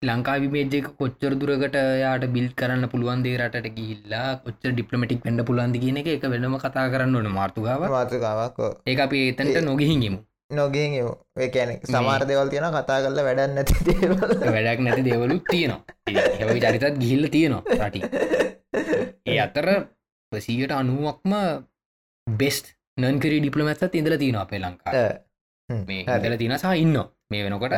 ලංකා 0.02 0.36
විමේජක 0.38 0.88
කොච්චර 0.98 1.32
දුරකට 1.34 1.76
යාට 2.00 2.24
බිල් 2.28 2.48
කරන්න 2.54 2.88
පුළුවන් 2.88 3.22
දේ 3.24 3.36
රටට 3.38 3.74
ගිහිල්ලා 3.76 4.28
කොච්චර 4.44 4.70
ඩිප්ලමටික් 4.72 5.24
වෙන්ඩ 5.24 5.44
පුලන්දි 5.44 5.78
කියන 5.78 5.96
එක 5.96 6.08
එක 6.08 6.24
වෙනම 6.26 6.56
කතා 6.58 6.86
කරන්න 6.88 7.16
ඕන 7.16 7.28
මාර්තුගාව 7.32 7.84
මාතෘකාවක් 7.88 8.58
ඕ. 8.58 8.72
ඒ 8.86 8.96
අපි 8.98 9.16
ඒතන්ට 9.26 9.52
ඒ- 9.52 9.64
නොගිහින්ගමු 9.64 10.20
නොගෙන් 10.50 10.92
ඒකැන 11.36 11.70
සමාර 11.84 12.22
දෙවල් 12.24 12.48
තියෙන 12.48 12.70
කතා 12.70 12.98
කරල 13.02 13.18
වැඩන්න 13.18 13.54
නැති 13.54 13.74
වැඩක් 14.46 14.80
නැති 14.80 15.02
දෙවලුත් 15.02 15.44
තියෙනවා. 15.44 15.80
හැවයි 16.38 16.60
චරිතත් 16.60 16.98
ගිහිල්ල 17.02 17.28
තියෙනවා 17.28 17.62
රටි. 17.80 18.00
ඒ 19.26 19.38
අතර 19.40 19.66
ප්‍රසීට 20.32 20.70
අනුවක්ම 20.72 21.32
බෙස්ට 22.26 22.75
නන්කරි 22.96 23.40
ඩිපලමැත්ත් 23.40 23.94
ඉඳල 24.00 24.16
තියෙන 24.22 24.38
අපේ 24.42 24.60
ලංකා. 24.64 24.92
මේ. 25.88 26.02
ඉඳල 26.16 26.36
තින 26.42 26.56
සහ 26.58 26.72
ඉන්න 26.84 26.96
මේ 27.30 27.42
වෙනකොට. 27.46 27.74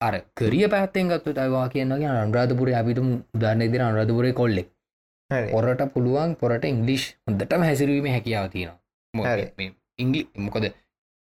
අර 0.00 0.14
කරිය 0.38 0.66
පැත්තෙන් 0.74 1.12
ගත්තු 1.12 1.36
තයිවා 1.38 1.68
කියන්නගේ 1.74 2.10
අන්රාධපුර 2.24 2.68
අපිතුම 2.80 3.08
උදාරන්න 3.36 3.72
දින 3.72 3.84
අන්රධපුරේ 3.88 4.34
කොල්ලෙක්. 4.40 4.68
පොරට 5.54 5.82
පුළුවන් 5.94 6.36
පොරට 6.42 6.64
ඉංගලිෂ් 6.64 7.06
හොඳටම 7.26 7.64
හැසිරීම 7.68 8.06
හැකියාව 8.14 8.46
තියෙනවා. 8.52 8.78
ඉංගලි 9.98 10.20
මොකද 10.46 10.66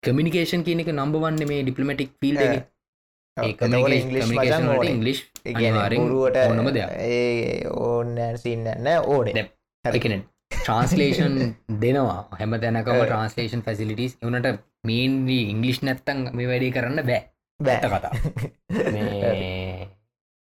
කමිනිකේෂන් 0.03 0.65
කියන 0.67 0.81
එක 0.83 0.91
නම්බවන්න 0.95 1.47
මේ 1.51 1.61
ඩිපලමටික් 1.63 2.11
ඕනේ. 4.73 4.91
ඉංගලිෂ් 4.95 5.21
බොරුවට 5.97 6.37
ඕනම 6.41 6.69
දෙයක්. 6.75 6.91
ඒ 7.07 7.67
ඕන්න 7.83 8.17
සින්න 8.43 8.65
නෑ 8.85 8.99
ඕනේ 9.15 9.45
එකන 9.85 10.15
ට්‍රන්ස්ලේෂන් 10.51 11.35
දෙනවා. 11.81 12.21
හැම 12.39 12.51
තැනකම 12.63 12.91
ඒ. 12.93 13.05
ට්‍රන්ස්ලේෂන් 13.05 13.61
ෆැසිලිටස් 13.65 14.17
එවනට 14.21 14.47
මේන්ලි 14.83 15.37
ඉංගලිෂ් 15.53 15.79
නැත්තං 15.83 16.19
මේ 16.33 16.47
වැඩේ 16.47 16.73
කරන්න 16.75 17.01
බෑ. 17.09 17.21
ඇත්ත 17.59 17.85
බෑ. 17.91 17.93
කතා 17.93 18.13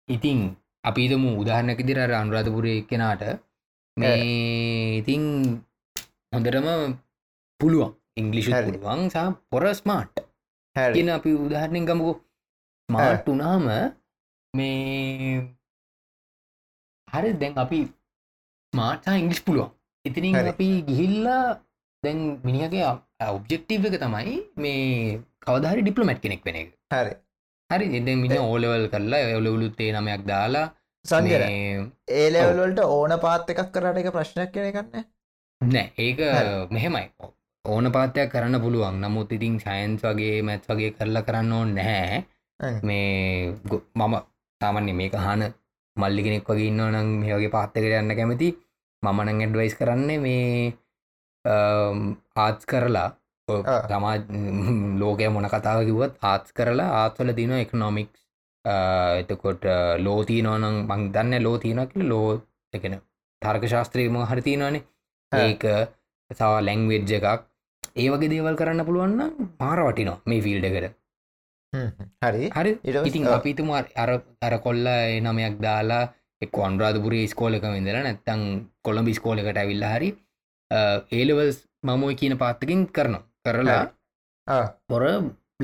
ඉතිං 0.08 0.40
අපිතම 0.84 1.24
උදාහරණක 1.32 1.80
දිර 1.86 1.98
අනුරාධපුරය 2.02 2.74
කෙනාට 2.90 3.24
මේ 3.96 4.98
ඉතිං 5.00 5.24
හොඳටම 6.32 6.68
පුළුවන්. 7.60 7.92
ඉංගලිෂ්. 8.16 8.48
පුළුවන් 8.48 9.10
සහ 9.10 9.26
පොර 9.50 9.64
ස්මාට් 9.74 10.24
කියන 10.76 11.10
අපි 11.10 11.30
උදාහරණෙන් 11.46 11.86
ගමකු. 11.86 12.12
ස්මාට් 12.88 13.26
වනාම 13.28 13.64
මේ 14.54 15.40
හරි 17.08 17.32
දැන් 17.40 17.58
අපි 17.58 17.80
ස්මාර්ට් 18.72 19.10
ඉංගලිස් 19.14 19.42
පුළුවන් 19.42 19.72
ඉතිනින්. 20.06 20.34
අපි 20.48 20.68
ගිහිල්ලා 20.88 21.44
දැන් 22.02 22.18
මිනිහගේ 22.44 22.84
ඔබ්ජෙක්ටීව 23.28 23.86
එක 23.88 23.96
තමයි 24.00 24.34
මේ 24.58 25.18
කවදහරි 25.46 25.80
ඩිප්ලමැට් 25.82 26.20
කෙනෙක් 26.20 26.42
වෙන 26.46 26.56
එක. 26.56 26.68
හරි. 26.92 27.12
හරි 27.70 27.86
එද 27.98 28.08
මිනි 28.16 28.38
ඕලවල් 28.40 28.84
කරලා 28.88 29.36
ඔලවලුත්තේ 29.38 29.92
නමයක් 29.92 30.22
දාලා 30.26 30.66
සංජර 31.04 31.42
මේ- 31.46 31.86
ඒලවල්වලට 32.20 32.80
ඕන 32.88 33.12
පාත් 33.20 33.50
එකක් 33.50 33.72
කරට 33.72 33.98
එක 33.98 34.12
ප්‍රශ්නයක් 34.12 34.50
කෙන 34.52 34.72
කන්න 34.72 35.04
නෑ 35.60 35.88
ඒක. 35.98 36.18
මෙහෙමයි. 36.70 37.04
ඕන 37.64 37.86
පාතයක් 37.92 38.30
කරන්න 38.32 38.60
පුළුවන්. 38.60 38.96
නමුත් 39.02 39.32
ඉතින් 39.32 39.54
සයින්ස් 39.58 40.02
වගේ 40.04 40.42
මැත් 40.42 40.66
වගේ 40.70 40.90
කරලා 40.90 41.22
කරන්න 41.22 41.52
ඕන්න 41.52 41.74
නැහැ. 41.74 42.24
මේ 42.82 43.52
මම 43.96 44.14
සාමන්‍ය 44.60 44.92
මේක 44.92 45.14
හන 45.16 45.42
මල්ලි 45.96 46.22
කෙනෙක් 46.22 46.48
වගේ 46.50 46.66
ඉන්න 46.66 46.82
නම් 46.86 47.08
මේ 47.20 47.34
වගේ 47.34 47.48
පාත්තකට 47.48 47.88
යන්න 48.00 48.14
කැමති 48.14 48.48
මමනං 49.02 49.40
ඇඩ්වයිස් 49.44 49.74
කරන්නේ 49.80 50.18
මේ 50.18 50.74
ආත්ස් 52.44 52.66
කරලා. 52.72 53.08
තමා 53.90 54.14
ලෝකය 55.00 55.28
මොන 55.34 55.48
කතාව 55.54 55.80
කිවත් 55.88 56.14
ආත්ස් 56.30 56.54
කරලා 56.58 56.88
ආත්වල 57.00 57.30
තින 57.38 57.52
එක්නොමික්ස් 57.58 58.20
එතකොට 59.20 59.64
ලෝතිී 60.06 60.42
නොනම් 60.46 60.76
මං 60.90 61.02
දන්න 61.14 61.44
ලෝ 61.46 61.56
තියනක 61.64 61.92
ලෝ 62.12 62.28
එකන 62.72 62.96
තර්ක 63.42 63.64
ශාස්ත්‍රීම 63.72 64.16
හරිතිනවානේ. 64.30 64.82
ඒක 65.32 65.64
සවා 66.30 66.60
ලැංවෙඩ්ජ 66.68 67.12
එකක්. 67.18 67.42
ඒ 68.00 68.08
වගේ 68.12 68.30
දේවල් 68.32 68.56
කරන්න 68.60 68.86
පුළුවන්න 68.88 69.50
මාර 69.60 69.80
වටිනවා 69.86 70.18
මේ 70.30 70.40
ෆිල්ඩ 70.46 70.66
එකට. 70.68 70.94
හරි. 72.24 72.50
හරි? 72.56 72.72
ඉතින්. 73.08 73.26
අපිතුම 73.36 73.70
අර 73.78 74.10
අර 74.46 74.54
කොල්ල 74.66 74.86
නමයක් 75.24 75.56
දාලා 75.66 76.04
එක් 76.44 76.58
අන්රාධපුරේ 76.68 77.26
ස්කෝලක 77.32 77.64
ඉදලා 77.80 78.02
නැත්තං 78.06 78.42
කොළඹ 78.86 79.08
ස්කෝලකට 79.18 79.60
ඇවිල්ල 79.62 79.84
හරි 79.92 80.10
ඒලවල්ස් 81.18 81.58
මමෝයි 81.88 82.16
කියන 82.20 82.34
පාත්තකින් 82.42 82.80
කරනවා. 82.96 83.22
කරලා 83.44 83.82
පොර 84.90 85.02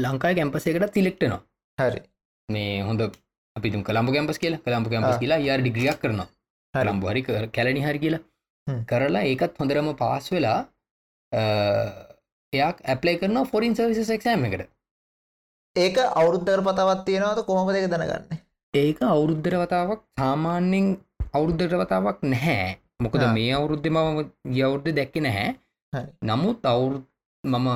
ලංකායි 0.05 0.39
කැම්පස 0.39 0.67
එකට 0.71 0.95
තිලෙක්ටනවා 0.97 1.41
හරි. 1.79 2.01
මේ 2.49 2.83
හොඳ 2.89 3.01
අපිතුම් 3.57 3.83
කළම්ඹ 3.89 4.11
කැම්පස් 4.15 4.39
කියලා 4.43 4.63
කළම්ප 4.67 4.89
කැම්පස්. 4.93 5.19
කියලා 5.23 5.41
යාර 5.49 5.61
ඩිග්‍රියක් 5.65 5.99
කරනවා. 6.05 6.29
ලම්බ 6.75 7.05
හරි 7.11 7.23
කැලනි 7.57 7.83
හරි 7.87 7.99
කියලා. 8.05 8.23
කරලා 8.91 9.25
ඒකත් 9.31 9.59
හොඳරම 9.61 9.89
පාස් 10.03 10.31
වෙලා 10.35 10.61
එයක් 12.53 12.77
ඇප්ලයි 12.93 13.19
කරන 13.21 13.39
ෆොරින් 13.53 13.75
සවිස 13.77 14.11
එක්ෂෑම 14.17 14.47
එකට. 14.49 14.71
ඒක 15.77 15.97
අවුරුද්ධර 16.21 16.61
පතවත් 16.67 17.05
තියෙනවද? 17.07 17.45
කොහොම 17.51 17.69
දෙක 17.77 17.87
දැනගන්න 17.93 18.41
ඒක 18.75 18.99
අවුරුද්ධර 19.05 19.55
වතාවක් 19.61 20.01
සාමාන්‍යෙන් 20.17 20.87
අවුරුද්ධට 21.35 21.75
වතාවක් 21.75 22.19
නැහැ. 22.25 22.79
මොකද. 23.01 23.23
මේ 23.35 23.53
අවුරුද්ධ 23.53 23.89
මම 23.89 24.21
ගියවුරුද්ධ 24.49 24.95
දැක්ක 24.95 25.17
නැහැ. 25.19 25.49
නමුත් 26.23 26.65
අවුරු 26.65 26.99
මම 27.45 27.69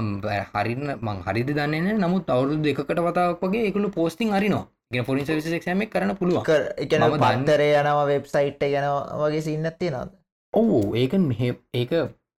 හරින්න 0.54 0.88
මං 0.98 1.18
හරිදි 1.26 1.52
දන්න 1.52 2.00
නමුත් 2.00 2.30
අවුරුදු 2.30 2.62
දෙකට 2.62 3.00
වතාවක් 3.00 3.44
වගේ 3.44 3.68
එකළු 3.68 3.90
පෝස්ටිං 3.90 4.32
හරිනවා 4.32 4.64
ගෙන 4.90 5.04
පොලිස 5.04 5.28
විසක්ෂම 5.28 5.82
කරන්න 5.86 6.16
පුළුවන්. 6.16 6.44
එකන 6.76 7.00
මම 7.00 7.14
දන්න- 7.14 7.22
පන්තරය 7.24 7.68
යනව 7.74 8.00
වෙබ්සයිට් 8.06 8.62
ගැන 8.66 8.88
වගේ 9.20 9.42
සින්නත්තිය 9.42 9.90
නද 9.92 10.10
ඔවු 10.54 10.78
ඒක 10.94 11.12
මෙහෙ 11.20 11.50
ඒක 11.74 11.92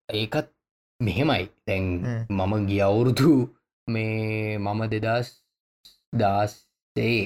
ඒකත් 0.09 0.47
මෙහෙමයි. 0.99 1.43
තැන්. 1.65 1.85
මම 2.29 2.53
ගියවුරුදු 2.65 3.33
මේ 3.87 4.57
මම 4.57 4.81
දෙදස් 4.89 5.27
දාස්සේ 6.13 7.17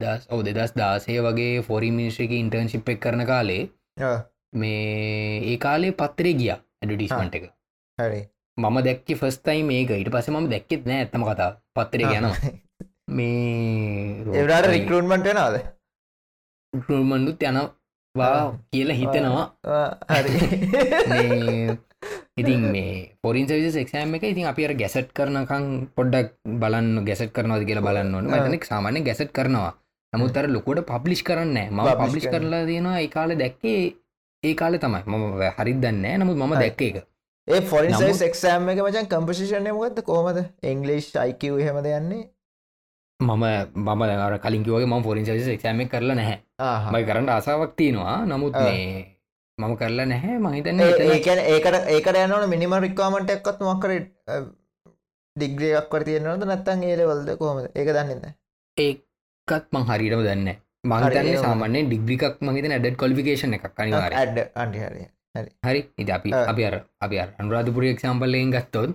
දස් 0.00 0.26
ඔව 0.28 0.46
දෙදස් 0.46 0.74
දාසේ 0.74 1.20
වගේ 1.20 1.62
ෆොරි 1.62 1.90
මිනිස්්‍රක 1.90 2.34
ඉන්ටර්න්ශිප් 2.34 2.86
එක් 2.86 3.00
කරන 3.00 3.24
කාලේ 3.24 3.70
මේ 4.52 5.40
ඒ 5.42 5.58
කාලේ 5.58 5.92
පත්තරේ 5.92 6.34
ගිය 6.34 6.52
ඇඩටිස්මන්ට 6.52 7.34
එක. 7.38 7.52
හරි. 7.98 8.28
මම 8.56 8.76
දැක්ක 8.80 9.14
ෆස්ටයි 9.14 9.62
මේක 9.62 9.92
ඊට 9.92 10.10
පස 10.10 10.30
ම 10.30 10.52
දැක්කෙත් 10.52 10.84
නෑ 10.84 10.98
ඇත්තම 10.98 11.24
කතා 11.24 11.60
පත්තරේ 11.72 12.06
ගැනවා 12.06 12.36
මේ 13.16 14.20
එවරට 14.34 14.68
රිකරුන්මට 14.68 15.32
නද 15.32 15.56
මණ්ඩුත් 17.00 17.42
යනවා 17.42 18.52
කියලා 18.70 19.00
හිතනවා. 19.00 19.46
හරි. 20.10 20.32
ඉතින් 22.36 22.68
මේ 22.68 23.16
පොරින් 23.22 23.48
සවිස 23.48 23.76
එක්ෂෑම 23.76 24.14
එක 24.16 24.26
ඉතින් 24.26 24.44
අපි 24.44 24.68
අර 24.68 24.74
ගැසට් 24.74 25.08
කරනකං 25.16 25.88
පොඩ්ඩක් 25.96 26.36
බලන්න 26.60 27.02
ගැසට 27.02 27.32
කරනවාද 27.32 27.64
කියලා 27.64 27.82
බලන්න 27.82 28.14
ඕන. 28.14 28.28
මතනෙක් 28.28 28.64
සාමාන්‍ය 28.64 29.02
ගැසට් 29.02 29.32
කරනවා 29.32 29.72
නමුත් 30.12 30.36
අර 30.36 30.46
ලොකොට 30.48 30.80
පබ්ලිෂ් 30.86 31.22
කරන්න 31.22 31.58
ම 31.70 31.78
පබ්ලිෂ්. 32.00 32.26
කරලා 32.26 32.62
තියෙනවා 32.66 33.00
ඒ 33.00 33.08
කාල 33.08 33.30
දැක්කේ 33.34 33.80
ඒ 34.42 34.54
කාලෙ 34.54 34.78
තමයි. 34.78 35.02
මම 35.06 35.24
හරිත් 35.58 35.78
දන්න 35.80 36.20
නමුත් 36.20 36.36
මම. 36.36 36.54
දැක්ක 36.54 36.82
එක 36.82 36.96
ඒ 37.48 37.60
ෆොරින් 37.62 37.92
නමුත්- 37.92 38.22
එක්ෂෑම් 38.22 38.68
එක 38.68 38.80
මචන් 38.82 39.06
කම්පසිෂන් 39.08 39.68
මොකද 39.72 40.00
කොහමද? 40.02 40.38
එංගලිෂ් 40.62 41.16
අයිකව 41.16 41.58
හෙමද 41.60 41.86
යන්නේ? 41.88 42.24
මම 43.20 43.44
මම 43.74 44.02
අර 44.02 44.38
කලින්කිවගේ 44.38 44.86
ම 44.86 45.02
පොරින් 45.02 45.24
සවිස 45.24 45.48
එක්ෂෑම 45.48 45.88
කරලා 45.88 46.14
නැහැ. 46.14 46.38
මයි 46.92 47.04
කරන්න 47.04 47.28
ආසාවක් 47.28 47.76
තියෙනවා. 47.76 48.18
නමුත් 48.26 48.54
මම 49.58 49.76
කරලා 49.76 50.06
නැහැ. 50.06 50.38
මහිතන්න 50.38 50.80
ඒ- 50.80 51.08
ඒකැන 51.08 51.38
ඒකට 51.46 51.88
ඒකට 51.88 52.16
යනවන 52.16 52.48
මිනිම 52.48 52.74
රික්වාමට 52.78 53.30
එක්කත් 53.30 53.60
මොක්කර 53.60 53.90
දිග්‍රියක්වර 55.36 56.02
තියෙනවද? 56.04 56.44
නැත්තන් 56.44 56.82
ඒලවල්ද 56.84 57.30
කොහොමද? 57.38 57.66
ඒක 57.74 57.88
දන්නන්න 57.88 58.34
ඒකත් 59.48 59.66
මං 59.70 59.84
හරිටම 59.86 60.22
දන්න 60.26 60.48
හරි, 60.48 60.54
මහිතන්න 60.84 61.28
ඒක 61.30 61.38
සාමාන්‍ය 61.40 61.80
ඩිග්‍රිකක් 61.86 62.40
මහිතන 62.42 62.72
ඇඩ 62.72 62.96
කොලිකේෂන 62.96 63.54
එකක්. 63.54 63.66
අනිවාර 63.76 64.12
ඇඩ් 64.12 64.38
අන්ටිහරය 64.54 65.06
හරි 65.62 65.80
ඉති 65.96 66.12
අපි. 66.12 66.34
අපි 66.34 66.62
අර 66.64 66.74
අපි 67.00 67.16
අර 67.16 67.28
අනුරාධපුරය 67.38 67.92
එක්සම්පල්ලයෙන් 67.94 68.50
ගත්තොත්. 68.50 68.90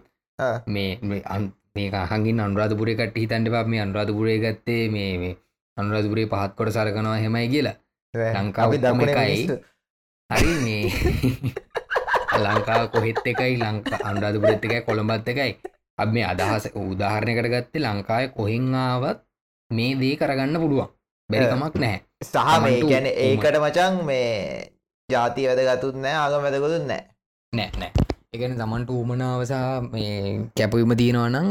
මේ 0.68 1.00
මේ 1.04 1.88
හඟින් 2.04 2.40
අනුරාධපුරය 2.40 2.96
කට 2.96 3.16
හිතන්ට 3.16 3.48
පා 3.48 3.64
මේ 3.66 3.82
අනුරාධපුරය 3.82 4.36
ගත්තේ 4.40 4.84
මේ 4.90 5.12
මේ 5.18 5.34
අනුරාධපුරේ 5.78 6.28
පහත් 6.28 6.52
කොට 6.58 6.70
සලකනවා 6.70 7.18
හෙමයි 7.18 7.48
කියලා. 7.48 7.76
ලංකාව 8.36 8.76
දකුණ 8.78 9.08
එකයි. 9.08 9.48
හරි 10.30 10.54
මේ 10.66 10.84
ලංකාව 12.46 12.92
කොහෙත් 12.92 13.24
එකයි? 13.26 13.56
ලංකා 13.58 14.04
අනුරාධපුරත් 14.04 14.68
එකයි 14.68 14.84
කොළඹත් 14.84 15.28
එකයි. 15.28 15.52
අබ 15.98 16.10
මේ 16.12 16.28
අදහස 16.28 16.72
උදාහරණයකට 16.76 17.52
ගත්තේ 17.52 17.88
ලංකාය 17.88 18.34
කොහෙංආවත් 18.36 19.31
මේ 19.72 19.96
දේ 20.02 20.16
කරගන්න 20.20 20.62
පුළුවන්. 20.64 20.90
බැරිකමක් 21.30 21.76
නැහැ. 21.84 22.00
සහ 22.24 22.62
මේ 22.64 22.82
ගැන 22.84 23.08
ඒකට 23.10 23.60
මචන් 23.62 24.02
මේ 24.06 24.28
ජාති 25.10 25.48
වැදගතුත් 25.50 26.02
නෑ 26.06 26.18
ආගම 26.18 26.48
වැදගොතුත් 26.48 26.86
නෑ 26.86 27.04
නෑ 27.54 27.70
නෑ 27.80 27.92
එකන 28.34 28.58
තමන්ට 28.58 28.92
උමනාවසා 28.98 29.64
මේ 29.94 30.12
කැපවීම 30.58 30.98
තියෙනවා 31.02 31.30
නම් 31.30 31.50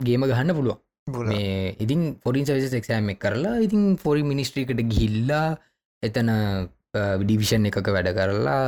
ගේම 0.00 0.26
ගහන්න 0.30 0.56
පුළුවන්. 0.58 0.80
මේ 1.06 1.76
ඉතින් 1.84 2.02
පොරින් 2.24 2.46
සවිස 2.48 2.74
එක්ෂෑම් 2.80 3.12
එක් 3.14 3.22
කරලා 3.24 3.54
ඉතින් 3.66 3.84
පොරි 4.02 4.22
මිනිස්ට්‍රීකට 4.32 4.84
ගිහිල්ලා 4.92 5.46
එතන 6.02 6.30
ඩිවිෂන් 7.22 7.70
එකක 7.70 7.88
වැඩ 7.96 8.10
කරලා 8.18 8.60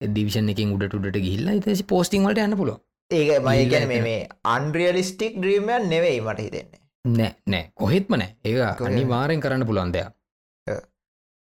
දිවිෂන් 0.00 0.52
එකින් 0.52 0.74
උඩට 0.76 0.96
උඩට 0.98 1.18
ගිල්ලා 1.26 1.58
ඉතසි 1.58 1.88
පෝස්ටිං 1.92 2.26
වලට 2.26 2.44
යන්න 2.44 2.58
පුළුව 2.60 2.78
ඒක 3.10 3.42
මයි 3.46 3.66
ගැන 3.72 3.88
මේ 3.88 4.02
මේ 4.06 4.20
අන්රියලිස්ටික් 4.56 5.40
ද්‍රීමයන් 5.42 5.88
නෙවෙයි 5.92 6.20
මට 6.24 6.46
හිතෙන්නේ 6.46 6.81
නෑ 7.04 7.34
නෑ. 7.46 7.64
කොහෙත්ම 7.74 8.14
නෑ. 8.14 8.30
ඒ 8.44 8.54
කොහෙත්. 8.72 8.86
අනි 8.88 9.04
වාරෙන් 9.06 9.40
කරන්න 9.40 9.66
පුළුවන් 9.66 9.92
දෙයක්. 9.92 10.10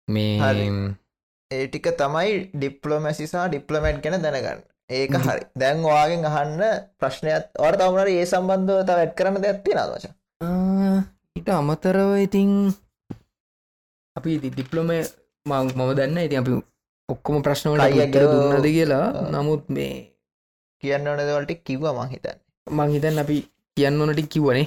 මේ. 0.09 0.39
ඒ 1.51 1.66
ටික 1.66 1.87
තමයි 1.95 2.51
ඩිප්ලොමැසිසා 2.55 3.49
ඩිප්ලමට් 3.49 4.01
ගැන 4.03 4.23
දැනගන්න. 4.23 4.62
ඒක 4.91 5.12
හරි. 5.16 5.43
දැන් 5.57 5.82
වාගෙන් 5.85 6.24
අහන්න 6.27 6.62
ප්‍රශ්නයක්. 6.99 7.45
ඔර 7.59 7.73
තවුණට 7.74 8.09
ඒ 8.11 8.24
සම්බන්ධව 8.27 8.81
තව 8.85 8.99
ඇත් 8.99 9.12
කරන 9.15 9.37
දැත්ති 9.39 9.74
නදවශ 9.74 10.09
ආ, 10.41 10.99
ඊට 11.37 11.49
අමතරව 11.51 12.11
ඉතින් 12.19 12.73
අපි 14.16 14.39
ඩිප්ලොම 14.41 14.89
මම 15.47 15.93
දන්න 15.95 16.19
ඉති 16.20 16.37
අපි 16.37 16.53
ඔක්කොම 17.09 17.37
උත්තර 17.39 18.24
ගෝ- 18.24 18.32
දුන්නද 18.35 18.66
කියලා. 18.66 19.07
නමුත් 19.31 19.69
මේ 19.69 19.95
කියන්න 20.82 21.07
ඕනදවලට 21.07 21.53
කිව්ව 21.62 21.85
මහිතන්න 21.93 22.39
මං 22.66 22.91
හිතන් 22.91 23.19
අපි 23.19 23.37
කියන්න 23.77 24.01
ඕනට 24.01 24.28
කිව්වනේ 24.28 24.66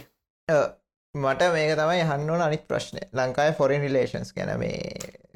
මට 1.16 1.42
මේක 1.54 1.72
තමයි 1.78 2.06
හන්නවන 2.10 2.42
අනිත් 2.42 2.64
ප්‍රශ්නය. 2.70 3.02
ලංකායි 3.14 3.54
ෆොරින් 3.58 3.82
රිලේෂන්ස් 3.86 4.30
ගැන 4.38 4.52
මේ 4.60 4.78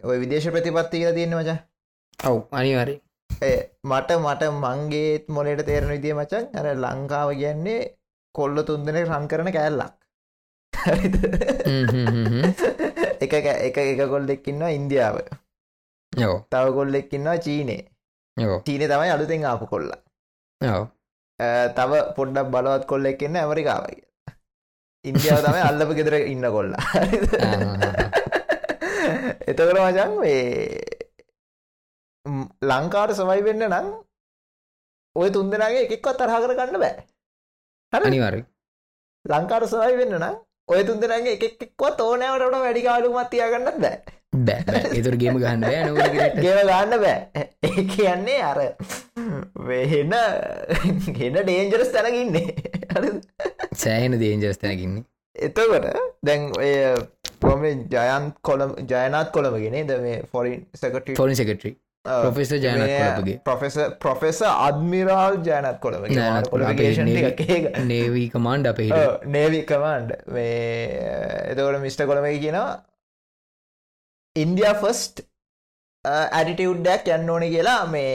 ඔය 0.04 0.18
විදේශ 0.22 0.48
ප්‍රතිපත්ති 0.54 1.02
කියලා 1.02 1.18
තියන්න 1.18 1.36
මච. 1.40 1.50
ඔව් 2.30 2.38
අනිවාරය 2.52 2.96
මට 3.92 4.10
මට 4.24 4.50
මංගේත් 4.64 5.30
මොලට 5.36 5.62
තේරණ 5.68 5.94
විදිිය 5.94 6.16
මචන් 6.18 6.46
අර 6.62 6.70
ලංකාව 6.86 7.30
කියන්නේ 7.42 7.82
කොල්ල 8.36 8.64
තුන්දන 8.70 8.98
රන් 9.04 9.28
කරන 9.34 9.52
කෑල්ලක්? 9.58 9.94
එක 13.22 13.34
එක 13.38 13.78
එක 13.78 14.02
කොල්ලෙක්කින්න 14.16 14.66
ඉන්දියාව. 14.80 15.22
යෝ 16.14 16.36
තව 16.50 16.74
කොල්ලෙක්කින්නවා 16.80 17.38
චීනේ 17.46 17.82
යෝ 18.38 18.58
චීන 18.66 18.88
තමයි 18.90 19.14
අලුතෙන් 19.14 19.46
ආපු 19.52 19.70
කොල්ල. 19.76 19.94
තව 21.78 21.92
පොඩ්ඩක් 22.18 22.52
බලවත් 22.58 22.84
කොල්ලෙක් 22.92 23.22
එන්න 23.30 23.42
ඇමරිකාවගේ 23.46 24.06
ඉන්දියාව 25.10 25.42
තමයි 25.46 25.62
අල්ලප 25.70 25.92
ගෙදර 26.00 26.16
ඉන්න 26.34 26.46
කොල්ල. 26.56 26.72
එතකට 29.50 29.72
මචන් 29.76 30.12
ලංකාට 32.70 33.12
සවයි 33.20 33.42
වෙන්න 33.48 33.64
නම් 33.70 33.88
ඔය 35.16 35.30
තුන්දෙනගේ 35.36 35.86
එකෙක්වත් 35.86 36.18
තරහ 36.20 36.36
කර 36.44 36.54
ගන්න 36.60 36.82
බෑ. 36.84 36.96
අනිවාරය 37.94 38.42
ලංකාට 39.26 39.66
සවයි 39.72 39.96
වෙන්න 40.02 40.18
නම් 40.20 40.36
ඔය 40.74 40.82
තුන්දෙනගේ 40.88 41.34
එකෙක්වත් 41.38 41.98
ඕනෑවට 42.06 42.58
වැඩි 42.66 42.82
කාලුමත් 42.88 43.30
තියාගන්නත් 43.32 43.78
බෑ 43.84 43.98
බෑ. 44.46 44.84
එතුර 44.94 45.16
ගේම 45.18 45.38
ගහන්න 45.38 45.62
බෑ 45.64 46.32
ගෙව 46.38 46.58
ගන්න 46.70 46.98
බෑ. 47.00 47.48
ඒ 47.64 47.84
කියන්නේ 47.88 48.40
අර 48.44 48.60
වෙහෙන 49.68 50.14
හෙන 51.16 51.38
ඩේන්ජරස් 51.38 51.92
තැනකින්නේ 51.92 52.46
සෑහෙන 53.76 54.20
දේන්ජස් 54.20 54.62
තැනකින්නේ 54.62 55.04
එතකොට 55.36 55.90
දැන් 56.24 56.48
ඔය 56.58 56.72
පොම 57.40 57.66
ජයන් 57.66 58.32
කොළම 58.42 58.78
ජයනත් 58.86 59.34
කොළමගෙන 59.34 59.84
ද 59.88 60.00
මේ 60.02 60.24
ෆොරින් 60.32 60.64
සකට 60.76 61.18
ෆොරින් 61.18 61.36
සෙකට්‍රි 61.36 61.74
පොෆෙස 62.06 62.52
ජයනත් 62.56 62.84
කොළපගේ 62.84 63.38
පොෆෙස 63.44 63.78
පොෆෙස 64.00 64.42
අත්මිරාල් 64.48 65.40
ජයනත් 65.44 65.80
කොළම 65.80 66.06
නේවී 67.86 68.28
කමාන්්ඩ 68.30 68.72
අප 68.72 68.80
නේවි 69.30 69.64
කමන්ඩ් 69.64 70.16
මේ 70.30 70.54
එතකොට 71.48 71.82
මිස්ට 71.82 72.06
කොළම 72.06 72.30
කියනවා 72.38 72.70
ඉන්දිය 74.44 74.70
ෆස්ට් 74.82 75.24
ඇඩිටියුඩ්ඩක් 76.06 77.10
යන්න 77.16 77.32
ඕන 77.34 77.46
කියලා 77.54 77.80
මේ 77.94 78.12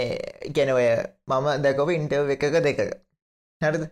ගැනවය 0.58 0.84
මම 1.30 1.48
දැකොප 1.64 1.90
ඉන්ටව් 1.96 2.30
එකක 2.36 2.46
දෙකක. 2.66 2.80
හැරද? 3.60 3.82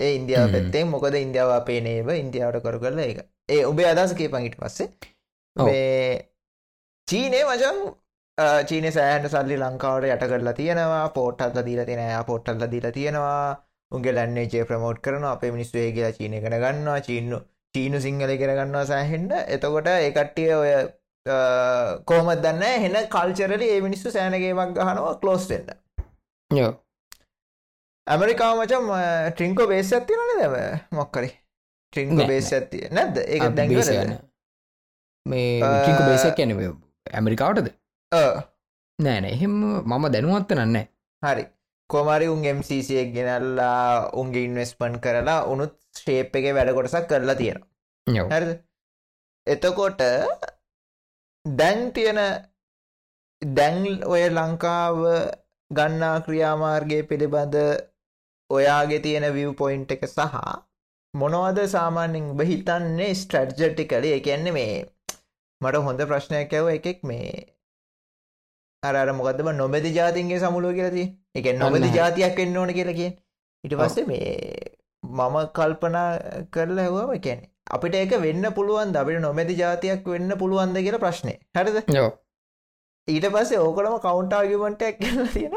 ඒ 0.00 0.10
ඉන්දියාව. 0.18 0.48
පැත්තේ 0.54 0.84
මොකද 0.94 1.18
ඉන්දියාව 1.24 1.52
අපේ 1.58 1.80
නේව 1.88 2.08
ඉන්දියාවට 2.22 2.64
කරු 2.64 2.80
කරල 2.84 2.98
එක 3.04 3.20
ඒ 3.48 3.62
ඔබේ 3.70 3.90
අදස 3.92 4.16
කේපංගිට 4.20 4.58
පස්සේ. 4.62 4.88
ඔව්. 5.56 5.68
මේ 5.68 6.30
චීනේ 7.08 7.44
මචන් 7.50 7.78
චීන 8.68 8.88
සෑහට 8.96 9.30
සල්ලි 9.34 9.56
ලංකාවට 9.62 10.10
යට 10.14 10.26
කරලා 10.32 10.56
තියෙනවා. 10.60 11.04
පෝට්ටල්ල 11.18 11.64
දීල 11.68 11.84
තියෙන 11.90 12.04
පොට්ටල්ල 12.30 12.68
දීල 12.74 12.88
තියෙනවා. 12.98 13.62
උගේ 13.92 14.16
ලන්නේ 14.16 14.64
ප්‍රමෝට් 14.70 14.98
කරන 15.04 15.24
අපේ 15.32 15.52
මිනිස්වේ 15.56 15.88
කියලා 15.96 16.16
චීනය 16.18 16.40
කන 16.44 16.58
ගන්නවා. 16.64 17.00
චීන්නු 17.08 17.38
චීනු 17.74 17.98
සිංහල 18.06 18.32
කරගන්නවා 18.42 18.84
සෑහෙන්ට 18.92 19.32
එතකොට 19.54 19.88
ඒකට්ටිය 19.94 20.52
ඔය 20.60 20.70
කෝමත් 22.04 22.42
දන්න 22.42 22.62
හෙන 22.82 22.96
කල්චරල 23.08 23.62
ඒ 23.62 23.80
මිනිස්සු 23.80 24.10
සෑනගේමක් 24.10 24.74
ගහනවා 24.76 25.14
කලෝස්ටෙන්ට 25.22 25.70
යෝ 26.50 26.72
ඇමරිකාව 28.06 28.58
මචම් 28.60 28.86
ට්‍රිංකෝ 29.30 29.66
බේස් 29.66 29.92
ඇතිනන 29.92 30.32
දැම 30.40 30.56
මොක්කරි? 30.92 31.30
ට්‍රිංක 31.92 32.12
බේස් 32.28 32.52
ඇති 32.52 32.82
නැද්ද? 32.90 33.16
ඒ 33.24 33.38
බේස 33.72 33.88
යන 33.94 34.12
මේ 35.26 35.62
අ, 35.62 35.70
ටික 35.80 36.00
බේසක් 36.06 36.38
යන 36.40 36.52
ඇමරිකාවටද? 37.12 37.68
හරි 38.12 38.22
නෑන 38.98 39.24
එහෙම 39.26 39.54
මම 39.82 40.04
දැනුවත්ත 40.12 40.54
නන්න 40.56 40.78
කොමරි 41.90 42.28
උන් 42.28 42.44
MCCක් 42.52 43.10
ගෙනල්ලා 43.16 44.10
උන්ගේ 44.14 44.44
ඉන්වස්පන් 44.48 45.00
කරලා 45.00 45.40
උනුත් 45.52 45.74
ශේප් 45.98 46.36
එක 46.38 46.46
වැඩ 46.54 46.72
කොටසක් 46.78 47.08
කරලා 47.10 47.34
තියෙනවා. 47.36 47.68
හැරද? 48.30 48.50
එතකොට 49.46 50.00
දැන් 51.46 51.92
තියෙන 51.92 52.18
දැන් 53.42 53.76
ඔය 54.04 54.22
ලංකාව 54.28 54.96
ගන්නා 55.70 56.20
ක්‍රියාමාර්ගය 56.20 57.02
පිළිබඳ 57.02 57.56
ඔයාගේ 58.50 59.00
තියෙන 59.00 59.26
විව් 59.34 59.50
පොයින්් 59.54 59.84
එක 59.88 60.02
සහ 60.06 60.34
මොනවද 61.14 61.58
සාමාන්‍යෙන් 61.68 62.26
බහිතන්නේ 62.36 63.10
ස්ට්‍රට්ජටිකල 63.14 64.06
එකන්නේ 64.08 64.52
මේ 64.52 64.74
මට 65.60 65.84
හොඳ 65.84 66.00
ප්‍රශ්නයක් 66.04 66.52
ඇව 66.52 66.68
එකෙක් 66.68 66.98
මේ 67.02 67.30
අර 68.82 69.12
මොකදම 69.12 69.50
නොබැදි 69.54 69.94
ජාතින්ගේ 69.94 70.40
සමුලෝ 70.40 70.72
කියලති 70.72 71.04
එක 71.34 71.46
නොබදි 71.56 71.94
ජාතියක් 71.94 72.38
එන්න 72.38 72.56
ඕන 72.56 72.72
කියලකින් 72.72 73.12
ඉට 73.64 73.74
පස්සේ 73.74 74.06
මේ 74.06 74.32
මම 75.04 75.36
කල්පනා 75.54 76.08
කරලා 76.50 76.86
ඇවම 76.86 77.14
කැනෙ 77.20 77.46
අපිට 77.70 77.94
ඒක 77.94 78.14
වෙන්න 78.20 78.46
පුළුවන් 78.52 78.94
අපිට 78.96 79.20
නොමැති 79.20 79.58
ජාතියක් 79.58 80.06
වෙන්න 80.06 80.38
පුළුවන්ද 80.38 80.78
කියලා 80.78 81.00
ප්‍රශ්නය 81.00 81.34
හරිද? 81.54 81.76
ඊට 83.08 83.26
පස්සේ 83.28 83.60
ඕකටම 83.60 83.98
කවුන්ටාගමටක් 84.00 84.98
කියලා 85.00 85.28
තියෙන 85.32 85.54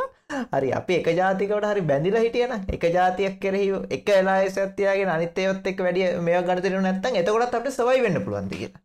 හරි 0.52 0.70
අපි 0.74 1.00
එක 1.00 1.10
ජාතිකට 1.14 1.66
හරි 1.66 1.82
බැඳිල 1.84 2.18
හිටියන 2.18 2.54
එක 2.70 2.84
ජාතියක් 2.92 3.40
කෙරෙහි 3.40 3.72
එක 3.92 4.14
එලා 4.16 4.38
සත්‍යයාගේ 4.50 5.10
අනිතයොත් 5.12 5.68
එක් 5.68 5.80
වැඩිය 5.80 6.12
මේ 6.22 6.44
ගනතර 6.44 6.78
නැත්තන් 6.82 7.20
එතකොටත් 7.22 7.60
අපට 7.60 7.74
සවයි 7.74 8.06
වෙන්න 8.06 8.22
පුළුවන්ද 8.22 8.54
කියලා. 8.54 8.82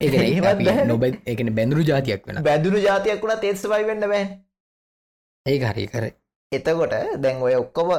ඒ 0.00 0.84
නොබ 0.84 1.04
එකන 1.04 1.54
බැඳරු 1.54 1.82
ජාතියක් 1.84 2.26
වෙන 2.26 2.42
බැඳුරු 2.42 2.80
ජාතියක් 2.80 3.22
වුණ 3.22 3.40
තේත්සවයි 3.40 3.84
වෙන්න 3.86 4.06
බෑන් 4.06 4.28
ඒ 5.46 5.58
හරි 5.64 5.86
කර 5.88 6.06
එතකොට 6.52 6.94
දැන් 7.18 7.40
ඔය 7.42 7.54
ඔක්කොම 7.56 7.94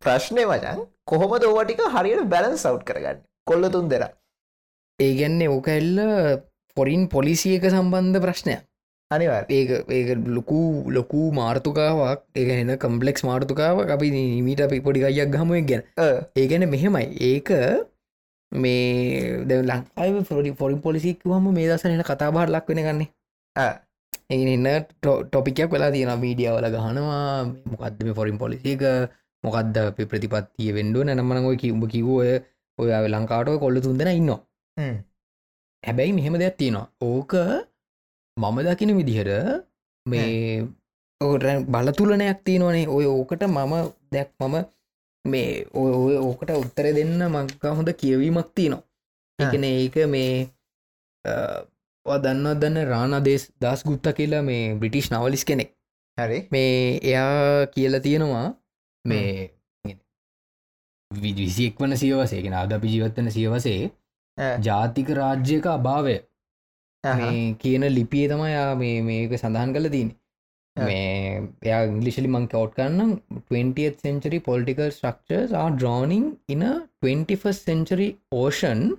ප්‍රශ්නය 0.00 0.44
වචන් 0.46 0.86
කොහොමද 1.04 1.44
ඕවටික 1.44 1.82
හරියට 1.94 2.28
බැලන් 2.28 2.56
සව් 2.56 2.76
කරගන්න 2.86 3.20
කොල්ල 3.46 3.70
තුන් 3.74 3.92
දෙර 3.92 4.02
ඒගැන්නේ 4.98 5.48
ඕක 5.48 5.68
එල්ල 5.68 5.96
පොරින් 6.76 7.02
පොලිසියක 7.08 7.64
සම්බන්ධ 7.66 8.20
ප්‍රශ්නය 8.24 8.56
අනිවා 9.10 9.42
ඒක 9.50 9.70
ඒක 9.90 10.08
ලොකු 10.36 10.86
ලොකු 10.96 11.20
මාර්තුකාවක් 11.34 12.20
ඒක 12.38 12.48
එන 12.54 12.70
කම්පලෙක්ස් 12.78 13.22
මාර්තුකාව 13.26 13.76
අපි 13.94 14.10
නිමීට 14.14 14.62
අපි 14.62 14.78
පොඩිකයියක් 14.86 15.30
ගහමුවක් 15.34 15.66
ගැන. 15.66 15.82
ඒගැන 16.38 16.64
මෙහෙමයි. 16.70 17.06
ඒක 17.20 17.48
මේ 18.52 19.44
ද 19.48 19.50
ලංකායි 19.62 20.10
ොඩි 20.32 20.52
පොරි 20.54 20.76
පොලිසික්වම 20.78 21.44
මේ 21.56 21.66
දසනන 21.70 22.02
කතාබාට 22.02 22.54
ලක් 22.54 22.66
වෙන 22.70 22.82
ගන්නේ. 22.86 23.08
එන්න 24.30 24.68
ටොපිකයක් 25.02 25.70
වෙලා 25.74 25.90
තියෙන 25.90 26.14
මීඩියවල 26.24 26.66
ගහනවා. 26.66 27.50
මොකක්ද 27.70 27.98
මේ 28.06 28.14
ෆොරින් 28.14 28.38
පොලිසික 28.38 28.82
මොකක්ද 29.44 29.74
අප 29.80 29.98
ප්‍රතිපත්තිය 30.04 30.70
වෙන්ඩුව 30.70 31.02
නම්මනගොයි 31.08 31.60
කිව්ඹ 31.62 31.84
කිව්වය 31.90 32.30
ඔය 32.80 32.90
ලංකාටව 33.12 33.56
කොල්ල 33.62 33.76
තුන්දෙන 33.86 34.10
ඉන්න 34.18 34.30
හැබැයි 35.84 36.12
මෙහෙම 36.18 36.34
දෙයක් 36.42 36.56
තියෙනවා. 36.60 36.86
ඕක 37.08 37.32
මම 38.36 38.58
දකින 38.66 38.92
විදිහට 38.98 39.30
මේ 40.06 40.68
බලතුලනයක් 41.74 42.38
තියෙනවනේ. 42.46 42.86
ඔය 42.96 43.04
ඕකට 43.14 43.42
මම 43.48 43.74
දැක් 44.14 44.30
මම 44.40 44.56
මේ 45.24 45.50
ඔය 45.80 46.16
ඕකට 46.26 46.50
උත්තර 46.62 46.86
දෙන්න 46.98 47.20
මංක 47.34 47.62
හොඳ 47.78 47.90
කියවීමක් 48.00 48.48
තියනවා. 48.56 48.82
එකන 49.38 49.64
ඒක 49.68 49.96
මේ 50.14 50.32
දන්න 52.24 52.46
දන්න 52.60 52.78
රානදේශ 52.92 53.46
දස් 53.62 53.80
ගුත්ත 53.88 54.06
කියලා 54.18 54.42
මේ 54.48 54.62
බ්‍රිටිෂ් 54.80 55.08
නවලිස් 55.12 55.44
කෙනෙක්. 55.48 55.70
හරි. 56.18 56.38
මේ 56.54 56.74
එයා 57.08 57.66
කියල 57.74 57.94
තියෙනවා 58.06 58.46
මේ 59.04 59.30
විසිෙක් 61.10 61.80
වන 61.80 61.96
සියවසේ 61.96 62.42
ගෙන 62.42 62.54
අද 62.54 62.72
අපි 62.72 62.88
ජීවත්වන 62.88 63.28
සියවසේ 63.30 63.90
ජාතික 64.62 65.08
රාජ්‍යක 65.10 65.66
අභාවය. 65.66 66.16
කියන 67.58 67.82
ලිපිය 67.88 68.28
තමයා 68.28 68.78
මේ 68.78 69.02
මේක 69.02 69.36
සඳහන් 69.38 69.74
කළ 69.74 69.88
තියන 69.88 70.10
මේ 70.76 71.02
එයා 71.66 71.82
ඉංගලිශලි 71.90 72.28
මං 72.28 72.46
කවට් 72.46 72.74
කරන්නම් 72.76 73.12
20th 73.50 73.98
century 74.06 74.38
political 74.38 74.90
structures 74.90 75.52
are 75.52 75.70
drowning 75.82 76.26
in 76.48 76.62
a 76.62 76.74
21st 77.02 77.60
century 77.70 78.10
ocean 78.32 78.96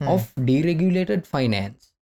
of 0.00 0.32
deregulated 0.48 1.26
finance. 1.26 1.92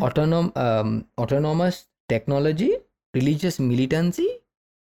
Autonom 0.00 0.52
um, 0.56 0.90
autonomous 1.18 1.86
technology 2.08 2.72
religious 3.14 3.58
militancy 3.60 4.28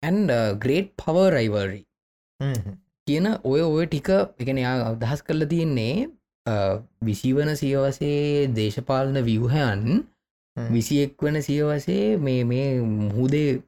and 0.04 0.32
uh, 0.32 0.54
great 0.56 0.98
power 0.98 1.28
rivalry 1.32 1.86
කියන 3.08 3.28
ඔය 3.44 3.62
ඔය 3.62 3.86
ටික 3.86 4.10
එකන 4.42 4.58
යා 4.58 4.76
අදහස් 4.88 5.22
කරල 5.28 5.44
තියෙන්නේ 5.52 6.08
විසිවන 7.02 7.52
සියවසේ 7.56 8.48
දේශපාලන 8.56 9.22
වියහයන් 9.24 9.84
විසියෙක් 10.58 11.14
වන 11.20 11.42
සියවසේ 11.42 12.18
මේ 12.20 12.42
මේ 12.46 12.68
මුහුදේ 12.82 13.62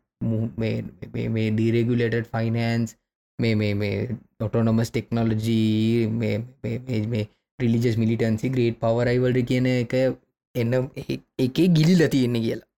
මේ 0.57 1.47
ඩීරෙගුලටඩ 1.51 2.27
ෆයිනන්ස් 2.33 2.95
මේ 3.39 3.55
මේ 3.55 3.73
මේ 3.75 3.95
ඔටෝනොමස් 4.39 4.91
ටෙක්නෝලජී 4.91 6.07
මේ 6.15 7.23
religious 7.59 7.97
militancy 7.97 8.49
great 8.49 8.79
power rivalry 8.79 9.47
කියන 9.49 9.69
එක 9.71 9.95
එන්න 10.55 10.73
එකේ 11.39 11.67
ගිලිල 11.69 12.03
තියෙන්නේ 12.09 12.43
කියලා. 12.45 12.69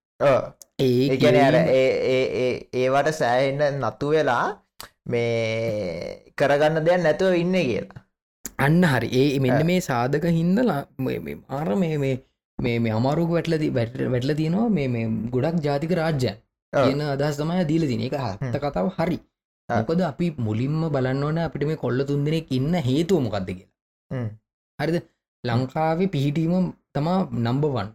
අර 1.42 1.56
ඒවට 2.76 3.12
සෑහෙන්න 3.14 3.82
නතු 3.82 4.14
වෙලා 4.16 4.46
මේ 5.06 6.34
කරගන්න 6.38 6.86
දෙයක් 6.88 7.02
නැතුව 7.04 7.36
ඉන්න 7.44 7.58
කියලා. 7.62 8.02
අන්න 8.60 8.84
හරි. 8.84 9.08
ඒ 9.14 9.40
මෙන්න 9.40 9.66
මේ 9.66 9.82
සාධක 9.90 10.26
හින්දලා 10.40 10.82
ආර 11.50 11.70
මේ 11.84 11.98
මේ 11.98 12.16
මේ 12.60 12.78
මේ 12.80 12.94
අමාරුක 13.00 13.30
වැටලති 13.36 13.70
වැටල 13.78 14.34
තියෙනවා 14.42 14.70
මේ 14.70 14.88
මේ 14.88 15.06
ගොඩක් 15.34 15.58
ජාතික 15.66 15.94
රාජ්‍යයන් 16.00 16.38
කියන 16.74 17.02
අදහස් 17.08 17.38
තමයි 17.42 17.66
දීල 17.72 17.84
දින 17.92 18.06
එක 18.08 18.16
හත්ත 18.24 18.56
කතාව 18.64 18.88
හරි. 18.98 19.18
මොකද 19.70 20.02
අපි 20.12 20.28
මුලින්ම 20.48 20.80
බලන්න 20.96 21.24
ඕන 21.24 21.38
අපිට 21.40 21.68
මේ 21.70 21.82
කොල්ල 21.84 22.00
තුන්දෙනෙක් 22.10 22.52
ඉන්න 22.58 22.74
හේතුව 22.88 23.22
මොකක්ද 23.26 23.50
කියලා. 23.50 24.26
හරිද? 24.80 24.98
ලංකාවේ 25.44 26.10
පිහිටීම 26.14 26.74
තමා 26.96 27.20
නම්බවන් 27.46 27.90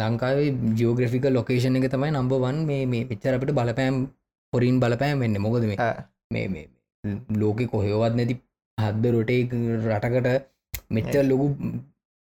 ලංකාවේ 0.00 0.48
ජියෝග්‍රෆික 0.78 1.26
ලොකේෂන් 1.36 1.78
එක 1.78 1.86
තමයි 1.94 2.10
නම්බවන් 2.12 2.58
මේ 2.70 2.82
මේ 2.92 3.04
පිච්චර 3.10 3.34
අපිට 3.36 3.52
බලපෑම් 3.58 3.96
පොරින් 4.52 4.80
බලපෑම් 4.82 5.18
වෙන්න. 5.22 5.40
මොකද 5.46 5.64
මේ 6.34 6.46
මේ 6.54 6.66
ලෝකෙ 7.40 7.64
කොහෙවත් 7.72 8.14
නැති 8.18 8.34
හද්ද 8.78 9.04
රොටේ 9.14 9.40
රටකට 9.94 10.28
මෙච්ච 10.96 11.14
ලොකු 11.30 11.46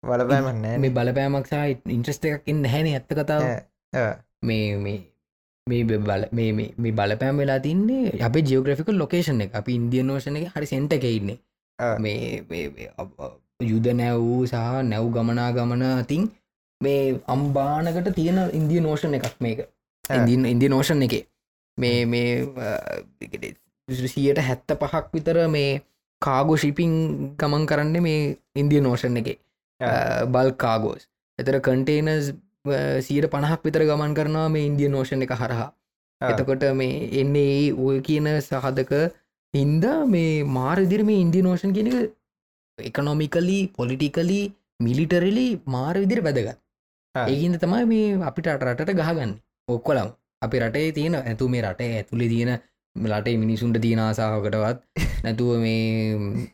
බලපෑමන්න 0.03 0.67
මේ 0.83 0.93
බලපෑමක් 0.99 1.47
සහ 1.51 1.89
ඉන්ට්‍රස්ට 1.97 2.29
එකක් 2.29 2.53
එන්න 2.53 2.65
හැන 2.75 2.87
ඇත්ත 2.93 3.11
කතාව. 3.19 3.43
මේ 4.49 4.69
මේ 4.85 4.99
මේ 5.67 5.83
බල 6.07 6.25
මේ 6.39 6.93
බලපෑම් 6.99 7.43
වෙලා 7.43 7.61
තින්නේ 7.67 8.19
අප 8.29 8.37
ජියෝග්‍රෆික 8.49 8.93
ලොකේෂන් 9.03 9.43
එක. 9.47 9.57
අපි 9.61 9.79
ඉන්දියන් 9.81 10.07
නෝෂණ 10.11 10.39
එක 10.41 10.55
හරි 10.55 10.67
සෙන්ට 10.73 10.93
එක 10.99 11.05
ඉන්නේ. 11.11 11.39
මේ 12.05 12.43
යුද 13.71 13.87
නැව් 14.01 14.23
සහ 14.51 14.57
නැව් 14.93 15.05
ගමනා 15.17 15.51
ගමන 15.57 15.85
අතින් 15.91 16.25
මේ 16.81 17.03
අම්බානකට 17.35 18.09
තියෙන 18.19 18.41
ඉන්දිය 18.61 18.81
නෝෂණ 18.87 19.19
එකක් 19.19 19.37
මේක. 19.47 19.61
ඉදි 20.11 20.35
ඉන්දිය 20.55 20.71
නෝෂන් 20.75 21.05
එක 21.07 21.15
මේ 21.79 22.05
මේ 22.07 22.31
සියට 24.13 24.39
හැත්ත 24.49 24.79
පහක් 24.83 25.05
විතර 25.15 25.39
මේ 25.49 25.83
කාගෝ 26.23 26.57
ශිපිං 26.63 26.93
ගමන් 27.41 27.67
කරන්න 27.71 28.03
මේ 28.07 28.37
ඉන්දිය 28.55 28.81
නෝෂන් 28.87 29.17
එක. 29.23 29.29
බල් 30.35 30.51
කාගෝස් 30.65 31.09
එතර 31.39 31.59
කන්ටේනස් 31.69 32.33
සීට 33.07 33.27
පණහක් 33.33 33.63
විතර 33.69 33.83
ගමන් 33.91 34.15
කරනවා 34.19 34.49
මේ 34.57 34.67
ඉන්දිය 34.71 34.89
නෝෂණ 34.95 35.25
එක 35.27 35.35
හරහා. 35.43 35.69
එතකොට 36.21 36.65
මේ 36.81 37.09
එන්නේ 37.21 37.73
ඔය 37.85 38.01
කියන 38.09 38.29
සහදක 38.39 38.93
හින්ද 39.55 39.85
මේ 40.15 40.45
මාරදිර 40.59 41.03
මේ 41.09 41.23
ඉන්දිය 41.25 41.43
නෝෂන් 41.49 41.73
කියන 41.77 41.89
එකනොමිකලි 42.79 43.59
පොලිටිකලි 43.79 44.41
මිලිටරලි 44.87 45.47
මාර 45.75 45.95
විදිර 46.03 46.21
වැදගත්. 46.27 46.59
ඒහින්ද 47.15 47.59
තමයි 47.63 47.85
මේ 47.93 48.07
අපිට 48.29 48.47
රටට 48.53 48.99
ගහගන්න. 49.01 49.33
ඔක්කොලම් 49.69 50.11
අපි 50.43 50.63
රටේ 50.63 50.89
තියෙන 50.93 51.19
ඇතු 51.21 51.49
මේ 51.49 51.63
රටේ 51.63 51.91
ඇතුළි 51.97 52.29
තියෙන 52.29 52.53
ලටේ 52.97 53.37
මිනිසුන්ට 53.37 53.81
තියෙන 53.81 54.01
ආසාාවකටවත් 54.01 54.83
නැතුව 55.25 55.55
මේ 55.59 56.51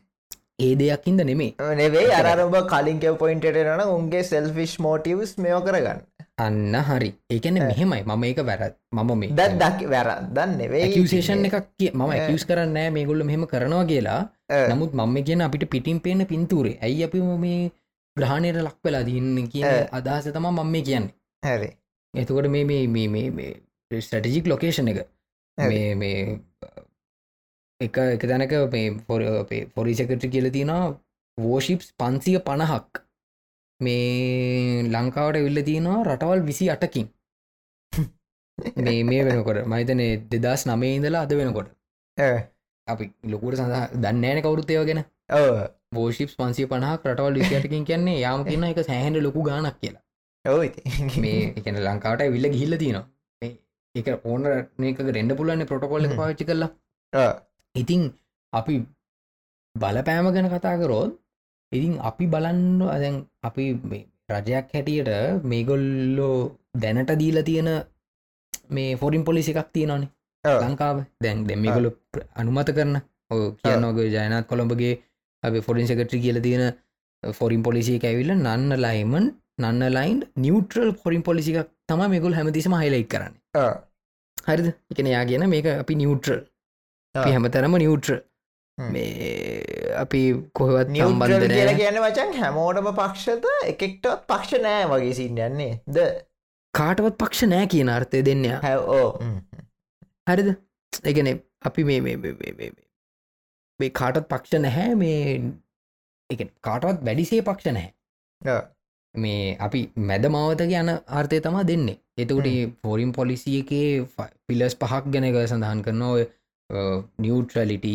ඒ 0.58 0.74
දෙයක් 0.74 1.04
හිද 1.06 1.20
නෙමේ 1.22 1.50
නෙවේ 1.76 2.06
අරබ 2.20 2.54
කලින් 2.66 2.96
කෙව 3.00 3.16
පොයින්ටට 3.18 3.58
නන 3.64 3.82
උන්ගේ 3.88 4.22
සෙල්ෆිෂ් 4.24 4.72
මෝටවස් 4.80 5.32
මෙෝ 5.38 5.60
කරගන්න. 5.60 6.00
අන්න 6.38 6.74
හරි. 6.88 7.10
ඒකන 7.30 7.58
මෙහෙමයි. 7.60 8.02
මම 8.04 8.24
ඒක 8.24 8.40
වැරත් 8.42 8.74
මම 8.92 9.12
මේ 9.14 9.30
දත් 9.30 9.58
දක් 9.60 9.90
වැර 9.92 10.10
දන්න 10.30 10.56
නෙවේ 10.58 10.88
කිවසේෂන් 10.88 11.46
එකක් 11.48 11.68
කිය 11.74 11.90
මම 11.92 12.02
ඇකියස් 12.08 12.46
කරන්න 12.48 12.78
මේගොල්ල 12.92 13.22
මෙහෙම 13.24 13.46
කරනවා 13.46 13.84
කියලා. 13.84 14.20
නමුත් 14.70 14.94
මම 14.94 15.16
කියන 15.22 15.42
අපිට 15.42 15.70
පිටින් 15.70 16.00
පේන 16.00 16.26
පින්තුරේ. 16.26 16.78
ඇයි 16.80 17.04
අපි 17.04 17.22
මේ 17.38 17.70
ග්‍රහණයට 18.16 18.58
ලක් 18.58 18.76
වෙලා 18.84 19.04
දන්න 19.04 19.48
කිය 19.48 19.64
අදහස 19.92 20.28
තම 20.32 20.46
මම 20.48 20.68
මේ 20.68 20.82
කියන්නේ. 20.82 21.14
හැරි. 21.42 21.70
එතකොට 22.14 22.50
මේ 22.50 22.64
මේ 22.64 22.86
මේ 22.88 23.30
මේ 23.30 23.52
ස්ටටිජික් 23.90 24.46
ලොකේෂන් 24.46 24.88
එක. 24.88 24.98
මේ 25.58 25.94
මේ 25.94 26.40
එක 27.80 27.96
එක 27.98 28.22
තැනක 28.22 28.54
ෆොරි 29.74 29.94
සෙකට්‍රි 29.94 30.28
කියල 30.30 30.50
තියෙනවා 30.50 30.96
වෝශිප්ස් 31.38 31.92
පන්සිය 31.94 32.38
පණහක්. 32.40 33.02
මේ 33.80 34.82
ලංකාවට 34.94 35.40
විල්ල 35.46 35.62
තියෙනවා 35.62 36.04
රටවල් 36.04 36.42
විසි 36.42 36.70
අටකින් 36.70 37.08
මේ 38.84 39.02
මේ 39.04 39.24
වෙනකොට. 39.24 39.64
මහිතනේ 39.66 40.12
දෙදස් 40.32 40.66
නමේ 40.66 40.94
ඉඳලා 40.96 41.22
අද 41.22 41.34
වෙනකොට. 41.34 41.68
අපි 42.88 43.04
ලොකුට 43.24 43.56
සඳහා 43.56 43.84
දන්නෑන 43.96 44.42
කවුරුත්තයව 44.42 44.84
ගැන. 44.84 45.04
බෝෂිප් 45.94 46.30
පන්සිය 46.36 46.66
පනහක් 46.66 47.00
රටවල් 47.06 47.40
විසිටකින් 47.40 47.84
කියන්නේ 47.84 48.18
යාම 48.20 48.44
කියන්න 48.48 48.68
එක 48.70 48.82
සෑහන්ඩ 48.82 49.22
ලොකු 49.22 49.42
ගානක් 49.42 49.78
කියලා. 49.80 50.02
මේ 51.18 51.54
එකන 51.56 51.80
ලංකාවට 51.82 52.32
විල්ල 52.34 52.50
ගිහිල්ල 52.50 52.76
තියෙනවා. 52.76 53.06
මේ 53.06 53.17
එක 53.94 54.08
ඕන 54.24 54.42
මේක 54.78 54.98
රෙන්ඩ 55.16 55.36
පුලන්න 55.38 55.66
පොටකොල්ල. 55.66 56.06
පාච්චි 56.18 56.44
කරලා. 56.44 56.70
ඉතිං 57.74 58.02
අපි 58.52 58.74
බලපෑම 59.74 60.28
ගැන 60.34 60.48
කතාකරෝත් 60.50 61.12
ඉතින් 61.72 61.92
අපි 62.00 62.24
බලන්න 62.26 62.82
අදැන් 62.96 63.16
අපි 63.42 63.64
රජයක් 64.28 64.66
හැටියට 64.74 65.10
මේගොල්ලෝ 65.44 66.36
දැනට 66.82 67.12
දීලා 67.20 67.46
තියෙන 67.48 67.68
මේ 68.70 68.96
ෆොරින් 68.96 69.24
පොලිසි 69.24 69.52
එකක් 69.52 69.70
තියෙනනේ 69.72 70.08
ලංකාව. 70.62 70.96
දැන් 71.22 71.38
දෙමිගොලු 71.48 71.90
අනුමත 72.34 72.70
කරන 72.76 72.96
ඕ 73.30 73.44
කියන්නෝගේ 73.60 74.08
ජයනත් 74.14 74.46
කොළඹගේ 74.50 74.94
අප 75.42 75.54
ෆොරින් 75.66 75.86
සෙකට්‍රි 75.88 76.20
කියල 76.24 76.40
තියෙන 76.46 76.64
ෆොරින් 77.22 77.62
පොලිසිය 77.62 77.98
ඇවිල්ල 78.02 78.32
නන්න 78.36 78.72
ලයිමන් 78.84 79.26
නන්න 79.58 79.84
ලයින්් 79.96 80.18
නිියවට්‍රල් 80.36 80.90
ෆොරින් 81.02 81.22
පොලිසික් 81.22 81.56
තම 81.88 82.02
මේගුල් 82.12 82.34
හැමතිසම 82.34 82.74
හයිලයි 82.80 83.04
කරන්න. 83.06 83.34
හරිද? 84.48 84.68
එකන 84.92 85.06
යා 85.14 85.24
කියන 85.24 85.44
මේක 85.54 85.66
අපි 85.74 85.94
නිියවට්‍රල් 85.96 86.40
අපි 87.14 87.30
හැමතරම 87.30 87.76
නිියවට්‍ර. 87.78 88.16
මේ 88.78 89.94
අපි 89.96 90.20
කොහවත් 90.54 90.88
සම්බන්ධ 91.08 91.76
කියන්න 91.80 91.98
වචන් 92.04 92.32
හැමෝටම 92.40 92.88
පක්ෂත 93.00 93.44
එකෙක්ටවත් 93.66 94.22
පක්ෂ 94.28 94.62
නෑ 94.62 94.84
වගේ 94.92 95.14
සින්න 95.14 95.40
යන්නේ 95.46 95.72
ද? 95.88 96.06
කාටවත් 96.74 97.16
පක්ෂ 97.18 97.50
නෑ 97.52 97.66
කියන 97.74 97.90
අර්ථය 97.90 98.22
දෙන්න 98.22 98.44
හැෝ 98.62 99.06
හරිද? 100.30 100.50
එකන 101.04 101.30
අපි 101.62 101.84
මේ- 101.84 102.06
මේ 103.80 103.90
කාටත් 103.92 104.28
පක්ෂ 104.30 104.60
නැහැ. 104.60 104.94
මේ 104.94 105.42
එක 106.30 106.40
කාටවත් 106.62 107.02
වැඩිසේ 107.04 107.42
පක්ෂ 107.42 107.72
නැහැ 107.72 107.92
මේ 109.14 109.56
අපි 109.58 109.80
මැද 110.08 110.24
මාවත 110.30 110.60
යන 110.62 110.90
ආර්ථය 110.90 111.40
තමා 111.40 111.66
දෙන්නේ. 111.66 111.98
එතකට 112.16 112.48
ෆෝරිම් 112.82 113.12
පොලිසිය 113.12 113.60
එකේ 113.62 114.06
පිලස් 114.46 114.74
පහක් 114.76 115.04
ගැනක 115.14 115.38
සඳහන් 115.42 115.84
කරන 115.84 116.02
ඔය 116.04 116.24
නිියවට්‍රලිට 117.18 117.86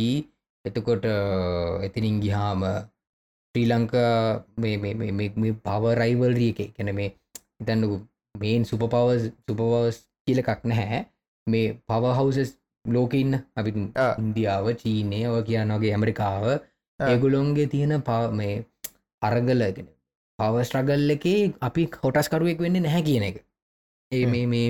එතකොට 0.66 1.06
එතිනින් 1.86 2.18
ගිහාම 2.24 2.64
ශ්‍රී 3.56 3.68
ලංකා 3.70 4.44
පවරයිවල්රිය 5.66 6.52
එක 6.54 6.74
කැන 6.76 6.96
මේ 6.96 7.10
ඉතන්නකු 7.62 7.98
මේන් 8.40 8.66
සුපපවස් 8.66 9.24
සුපවස් 9.46 9.98
කියලකක් 10.26 10.62
නැහැ. 10.64 11.02
මේ 11.48 11.74
පවහවසස් 11.88 12.52
ලෝක 12.86 13.14
ඉන්න. 13.14 13.34
අපි. 13.56 13.72
ඉන්දියාව 14.20 14.66
චීනය 14.82 15.20
ඔය 15.28 15.42
කියන්නගේ 15.50 15.94
ඇමරිකාව 15.94 16.46
ඒගුලොන්ගේ 17.00 17.68
තියෙන 17.68 18.02
පව 18.02 18.32
මේ 18.34 18.56
අරගලගෙන 19.22 19.88
පව 20.44 20.64
ස්ට්‍රගල් 20.64 21.18
එකේ 21.18 21.42
අපි 21.64 21.90
හොටස්කරුවෙක් 22.00 22.66
වෙන්න 22.66 22.82
නැහැ 22.82 23.04
කියන 23.04 23.28
එක. 23.30 23.44
ඒ 24.12 24.26
මේ 24.28 24.48
මේ 24.48 24.68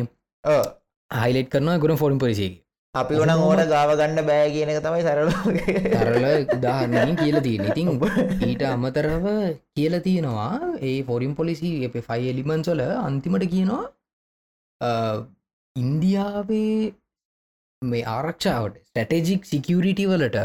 හයිලෙට් 1.12 1.50
කරනවා 1.50 1.80
ගුණ 1.80 1.98
ෆොරින් 1.98 2.20
පොලිසිගේ 2.20 2.64
අපි 2.96 3.16
වන 3.16 3.32
ඕට 3.36 3.62
ගාව 3.68 3.92
ගන්න 3.94 4.26
බෑ 4.26 4.50
කියන 4.54 4.72
එක 4.72 4.80
තමයි 4.82 5.04
සරල 5.04 5.30
තරල 5.94 6.26
උදාහරණින් 6.56 7.16
කියල 7.16 7.38
තියෙන 7.42 7.64
ඉතින් 7.68 7.88
ඊට 8.48 8.66
අමතරව 8.68 9.26
කියල 9.72 9.96
තියෙනවා 10.00 10.52
ඒ 10.82 10.98
ෆොරින් 11.08 11.34
පොලිසි 11.36 11.72
අප 11.88 11.96
ෆයි 12.04 12.28
එලිමන්සොල 12.32 12.84
අන්තිමට 12.84 13.46
කියනවා 13.48 14.92
ඉන්දියාවේ 15.76 16.94
මේ 17.82 18.04
ආරක්ෂාවට 18.10 18.78
ස්ටටජික් 18.84 19.50
සිකියරිටි 19.52 20.06
වලට 20.08 20.40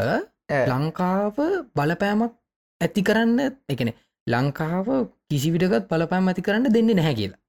ලංකාව 0.67 1.37
බලපෑමක් 1.75 2.33
ඇති 2.81 3.01
කරන්න 3.03 3.39
එකන 3.69 3.93
ලංකාව 4.27 4.89
කිසිවිටගත් 5.31 5.89
බලපෑම් 5.91 6.29
ඇති 6.31 6.45
කරන්න 6.47 6.73
දෙන්න 6.75 6.91
නැහැ 6.99 7.15
කියලා. 7.19 7.39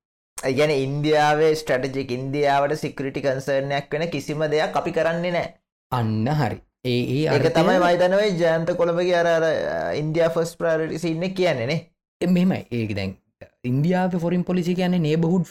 ගැන 0.59 0.73
ඉන්දියාවේ 0.77 1.52
ස්ටටජික් 1.61 2.11
ඉන්දියාවට 2.19 2.77
සිකරිටි 2.82 3.24
කන්සර්නයක් 3.27 3.94
වෙන 3.94 4.07
කිසිම 4.11 4.44
දෙයක් 4.55 4.77
අපි 4.82 4.93
කරන්නේ 4.98 5.32
නෑ 5.36 5.48
අන්න 5.93 6.28
හරි. 6.40 6.59
ඒ 6.86 7.01
ඒක 7.24 7.48
තමයි 7.57 7.78
මයිතනවේ 7.85 8.28
ජයන්ත 8.43 8.70
කොළඹගේ 8.81 9.16
අර 9.23 9.48
ඉන්දයා 9.97 10.31
ෆස් 10.36 10.55
ප්‍රාරටි 10.61 11.02
සින්න 11.07 11.27
කියන්නේනේ 11.32 12.31
මෙම 12.36 12.57
ඒක 12.59 12.94
දැන් 13.01 13.16
ඉන්දියාව 13.65 14.19
ෆොරින් 14.24 14.44
පොලිසි 14.44 14.77
කියන්නේ 14.81 15.05
නේබහුඩ් 15.07 15.51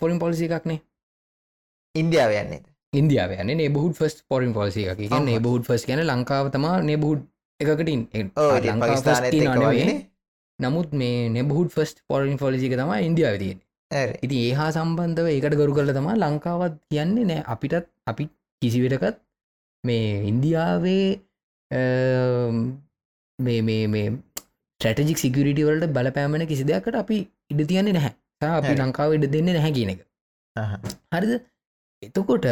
ෆොරින් 0.00 0.18
පොලිසි 0.18 0.50
එකක්නේ 0.50 0.80
ඉන්දියාව 1.94 2.36
යන්නේ. 2.40 2.60
ඉන්දියාව 2.92 3.30
යන 3.36 3.56
නෙබහුඩ් 3.58 3.94
ෆස් 3.98 4.20
පොරින් 4.28 4.52
පොලිසි 4.52 4.88
එක 4.90 5.00
ඔව්. 5.00 5.22
නෙබහුඩ් 5.24 5.64
ෆස් 5.68 5.88
කියන 5.88 6.04
ලංකාව 6.04 6.52
තම 6.54 6.66
නෙබහුඩ් 6.90 7.24
එකකටින් 7.60 8.02
පකිස්ානත් 8.12 9.34
වගේ 9.34 9.96
නමුත් 10.58 10.90
මේ 11.00 11.28
නෙබහුඩ් 11.36 11.70
ෆස් 11.76 11.92
පොරින් 12.08 12.36
පොලිසික 12.42 12.74
තම 12.80 12.92
ඉන්දියාව 13.08 13.38
තියෙන 13.42 13.58
ඉති 14.26 14.36
ඒ 14.46 14.54
හා 14.58 14.70
සම්බන්ධව 14.76 15.28
ඒකට 15.32 15.56
ගරු 15.60 15.76
කරල 15.76 15.92
තම 15.98 16.08
ලංකාවත් 16.14 16.74
කියන්නේ 16.90 17.28
නෑ. 17.30 17.42
අපිටත් 17.54 17.86
අපි 18.06 18.24
කිසිවිටකත් 18.62 19.18
මේ 19.84 20.08
ඉන්දියාවේ 20.30 21.08
මේ 23.38 23.60
මේ 23.62 23.86
මේ 23.86 24.06
ට්‍රටජික් 24.80 25.18
සිකරිට 25.18 25.62
වලට 25.68 25.92
බලපෑමන 25.96 26.46
කිසි 26.46 26.68
දෙයක්කට 26.70 26.98
අපි 27.02 27.18
ඉඩ 27.52 27.62
තියන්නේ 27.70 27.96
නැහැ. 27.98 28.12
අපි. 28.50 28.72
ලංකාව 28.80 29.16
ඉඩ 29.18 29.30
දෙන්න 29.34 29.52
නැහැ 29.52 29.72
කියන 29.78 29.94
එක. 29.94 30.00
හරිද? 31.14 31.32
එතකොට 32.02 32.46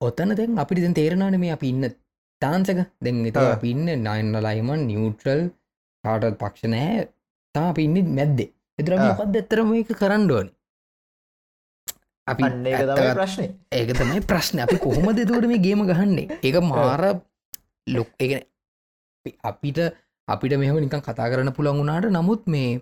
ඔතන 0.00 0.36
දැන් 0.38 0.62
අපිට 0.64 0.84
දැන් 0.84 0.98
තේරෙනන 1.00 1.40
මේ 1.44 1.56
අපි 1.56 1.72
ඉන්න 1.74 1.90
තාන්සක 2.42 2.84
දැන් 3.00 3.26
එත. 3.30 3.42
අපි 3.48 3.74
ඉන්න 3.74 3.88
නයින්න 4.06 4.36
ලයිමන් 4.46 4.86
නිියවට්‍රල් 4.90 5.42
කාටත් 6.04 6.38
පක්ෂ 6.40 6.72
නෑ 6.74 7.08
තා 7.54 7.68
අපි 7.72 7.84
ඉන්න 7.88 8.14
මැද්දේ 8.18 8.50
එතර. 8.78 8.92
මොකක්ද 8.98 9.36
ඇතරම 9.40 9.72
එක 9.80 9.92
කරන්න 10.00 10.30
ඕන? 10.36 10.48
අපි 12.26 12.42
ප්‍රශ්නය 13.18 13.46
ඒක 13.72 13.90
තමයි 13.98 14.20
ප්‍රශ්න. 14.30 14.62
අපි 14.64 14.76
කොහොම 14.84 15.06
දෙතුවට 15.16 15.46
මේ 15.50 15.62
ගේම 15.66 15.84
ගහන්නේ? 15.90 16.26
ඒක 16.46 16.56
මාර 16.62 17.02
ලොක් 17.86 18.10
එක 18.18 18.48
අපිට 19.42 19.78
අපිට 20.28 20.52
මෙහම 20.62 20.78
නිකන් 20.80 21.02
කතා 21.02 21.30
කරන්න 21.30 21.52
පුළන් 21.56 21.78
වුණාට 21.78 22.10
නමුත් 22.10 22.46
මේ 22.46 22.80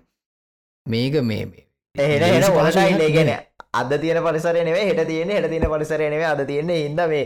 මේක 0.87 1.15
මේ 1.23 1.45
ගැන. 3.17 3.31
අද 3.75 3.91
තියන 3.95 4.19
පරිසරයනේ 4.19 4.75
හෙට 4.81 5.07
තියෙන 5.07 5.31
හෙට 5.31 5.49
තියෙන 5.49 5.65
පරිසරයනේ 5.65 6.25
අද 6.25 6.41
තියෙන්නේ 6.45 6.79
හිද 6.81 7.01
මේ 7.07 7.25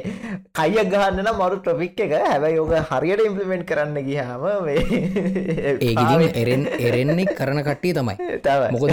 කයියක් 0.52 0.90
ගහන්න 0.92 1.28
මරු 1.32 1.56
ටොපික් 1.58 2.00
එක. 2.00 2.12
හැබැයි 2.22 2.56
යෝක 2.56 2.72
හරියට 2.90 3.22
ඉම්පලිමෙන්ට් 3.24 3.64
කරන්න 3.64 3.96
ගියාම 4.04 4.44
මේ 4.62 4.82
ඒකඉතින් 5.80 6.24
එරෙන් 6.42 6.66
එරෙන්නේ 6.80 7.34
කරන 7.34 7.60
කට්ටිය 7.62 7.94
තමයි. 7.94 8.16
මොකද 8.74 8.92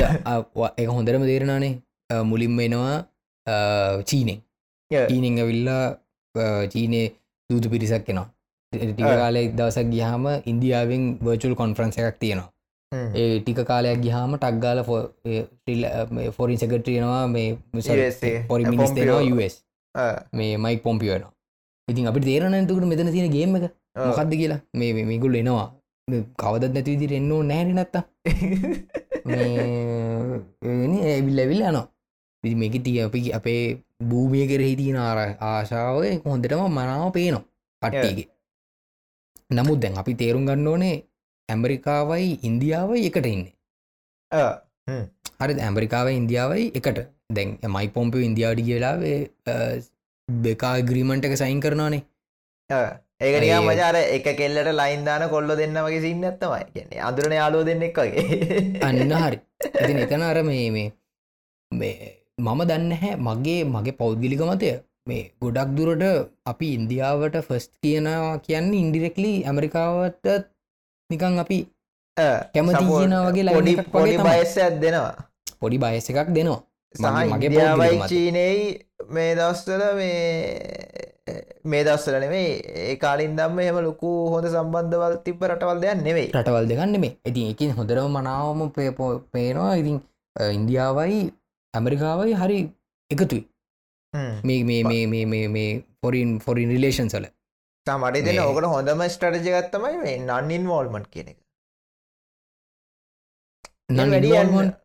එක 0.77 0.87
හොඳරම 0.89 1.27
තේරනානේ 1.27 1.73
මුලින්ම 2.23 2.59
එනවා 2.59 2.95
චීනෙන්. 4.05 4.39
චීනෙන් 4.91 5.39
ඇවිල්ලා 5.39 5.83
චීනය 6.71 7.03
දූතු 7.49 7.67
පිරිසක් 7.69 8.07
කෙනවා 8.07 8.29
ටික 8.73 9.05
ආ. 9.05 9.17
කාලෙක් 9.17 9.59
දවසක් 9.59 9.91
ගිහාම 9.91 10.25
ඉන්දියාවෙන් 10.45 11.03
වර්චුල් 11.19 11.55
කොන්ෆරන්ස 11.55 11.99
එකක් 11.99 12.19
තියෙනවා 12.19 12.50
ඒ 12.91 13.39
ටික 13.39 13.59
කාලයක් 13.65 13.99
ගිහාම 14.01 14.31
ටක්ගාල 14.37 14.79
ෆොරින් 16.31 16.57
සෙකට්‍රියනවා 16.57 17.27
මේ 17.27 17.49
පොරි 18.47 18.63
මිනිස්තේනවා 18.65 19.19
Pompeo. 19.19 19.37
US 19.37 19.53
මේ 20.33 20.57
මයි 20.57 20.77
පොම්පියනවා 20.77 21.31
ඉතින් 21.87 22.07
අපි 22.07 22.19
තේරනතුකට 22.19 22.85
මෙතන 22.85 23.11
තියෙන 23.11 23.31
ගේම 23.31 23.55
එක? 23.55 23.65
මොකක්ද 24.07 24.33
කියලා? 24.33 24.59
මේ 24.73 24.91
මේ- 24.93 25.05
මේගුල් 25.05 25.35
එනවා. 25.35 25.67
කවදත් 26.37 26.73
නැති 26.73 26.91
විදිර 26.91 27.13
එන්නෝ 27.13 27.41
නෑන 27.43 27.69
නත්තා 27.75 28.03
ඇවිල් 31.03 31.39
ඇවිල් 31.39 31.61
යනවා. 31.61 31.87
ඉති 32.43 32.55
මේක 32.55 32.75
තිය 32.83 32.97
අපි 33.03 33.21
අපේ 33.33 33.63
භූමිය 34.03 34.45
කෙරෙහි 34.47 34.75
තියෙන 34.75 34.97
ආර 34.97 35.19
ආශාව 35.41 36.03
හොඳටම 36.25 36.63
මනාව 36.69 37.11
පේනවා. 37.11 37.43
පට්ටියගේ 37.81 38.27
නමුත් 39.49 39.79
දැන් 39.79 39.97
අපි 39.97 40.13
තේරුම් 40.15 40.45
ගන්න 40.45 40.67
ඕනේ 40.67 40.95
ඇමරිකාවයි 41.49 42.39
ඉන්දියාවයි 42.43 43.05
එකට 43.05 43.25
ඉන්නේ. 43.25 43.53
හරි 45.41 45.53
ඇමරිකාව 45.67 46.09
ඉන්දියාවයි 46.11 46.71
එකට. 46.75 46.99
දැන් 47.33 47.57
මයි 47.75 47.87
පොම්ප 47.87 48.15
ඉන්දියාවට 48.15 48.65
කියලාවේ 48.69 49.19
දෙකා 50.29 50.75
ග්‍රීමන්ට 50.89 51.25
එක 51.25 51.37
සයින් 51.37 51.59
කරනවානේ. 51.59 52.03
ඒකනියා 53.21 53.61
ඒ- 53.61 53.67
මජාර 53.67 53.95
එක 53.95 54.27
කෙල්ලට 54.37 54.71
ලයින්දාන 54.79 55.29
කොල්ල 55.29 55.55
දෙන්න 55.57 55.77
වගේ 55.85 56.01
සින්න 56.01 56.25
ඇත්තමයි 56.25 56.63
කියන්නේ 56.73 57.01
අදුරන 57.09 57.35
යාලෝ 57.39 57.63
දෙන්නෙක් 57.63 57.99
වගේ. 57.99 58.79
අන්න 58.87 59.13
හරි. 59.23 59.39
ඉතින් 59.83 59.97
එතන 60.05 60.21
අර 60.21 60.43
මේ 60.43 60.69
මේ 60.77 60.87
මේ 61.71 62.13
මම 62.39 62.63
දන්න 62.63 62.93
හැ 63.01 63.15
මගේ 63.27 63.59
මගේ 63.75 63.91
පෞද්ගලික 63.91 64.41
මතය. 64.51 64.71
මේ 65.07 65.23
ගොඩක් 65.41 65.69
දුරට 65.77 66.03
අපි 66.45 66.73
ඉන්දියාවට 66.73 67.37
ෆස්ට් 67.47 67.71
කියනවා 67.83 68.37
කියන්න 68.37 68.73
ඉන්ඩිරෙක්ලි 68.73 69.33
ඇමරිකාවට 69.43 70.27
නිකං 71.13 71.39
අපි 71.43 71.57
කැමති 72.53 72.83
කියනා 72.91 73.21
වගේ 73.27 73.45
line 73.47 73.83
පොඩි. 73.95 74.17
බයස්සයක් 74.27 74.81
දෙනවා. 74.83 75.13
පොඩි 75.61 75.77
බයස 75.83 76.09
එකක් 76.11 76.29
දෙනවා. 76.37 76.61
මගේ-. 77.33 78.07
චීනයි 78.11 78.49
මේ 79.15 79.31
දවස්වල 79.39 79.83
මේ 79.99 81.01
මේ 81.63 81.83
දවස්සල 81.87 82.15
නෙමේ 82.23 82.47
ඒ 82.83 82.95
කාලින් 83.03 83.35
දම්ම 83.37 83.59
එහෙම 83.63 83.77
ලොකු 83.87 84.09
හොඳ 84.33 84.47
සම්බන්ධවල් 84.53 85.15
තිබ 85.25 85.43
රටවල් 85.49 85.79
දෙයක් 85.83 86.01
නෙවෙයි. 86.07 86.29
රටවල් 86.37 86.65
දෙගන්න 86.71 86.97
මේ 87.03 87.13
ඉතින් 87.29 87.51
එකින් 87.53 87.75
හොඳරම 87.77 88.17
මනාවම 88.17 88.63
පේපෝ 88.77 89.11
පේනවා. 89.33 89.71
ඉතින් 89.81 89.97
ඉන්දියාවයි 90.57 91.21
ඇමරිකාවයි 91.73 92.33
හරි 92.41 92.59
එකතුයි. 93.11 93.43
මේ 94.47 94.63
මේ 94.69 94.81
මේ 94.83 95.25
මේ 95.33 95.47
මේ 95.55 95.69
පොරින් 96.01 96.31
ෆොරින් 96.45 96.69
රිලේෂන් 96.75 97.09
සල 97.13 97.25
මට 97.87 98.25
දෙන 98.25 98.39
ඕකට 98.39 98.65
හොඳම 98.67 99.01
ස්ටරජගත්තමයි 99.07 99.97
මේ 99.97 100.17
නන්නින් 100.19 100.67
වෝල්මන්් 100.67 101.05
කියන 101.07 101.27
එක. 101.27 101.37
ඒ 103.91 104.05
වැඩි 104.05 104.29
යන්න- 104.33 104.75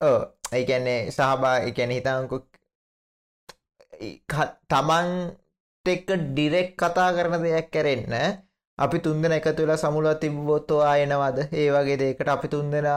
ඕ 0.00 0.20
ඒකැන්නේ 0.52 1.10
සහබා 1.12 1.56
එකැන 1.62 1.90
හිතංකු 1.90 2.36
තමන් 4.68 5.08
එක්ක 5.86 6.08
ඩිරෙක් 6.24 6.70
කතා 6.76 7.10
කරන 7.12 7.42
දෙයක් 7.44 7.68
කැරෙන්න 7.70 8.14
අපි 8.78 8.98
තුන්දෙන 9.00 9.32
එක 9.32 9.46
තුළ 9.52 9.72
සමුල 9.76 10.08
තිබ්බොත්තෝ 10.16 10.80
ආයනවාද 10.82 11.38
ඒ 11.52 11.68
වගේ 11.72 11.96
දෙකට 11.98 12.28
අපි 12.28 12.48
තුන්දෙන 12.48 12.88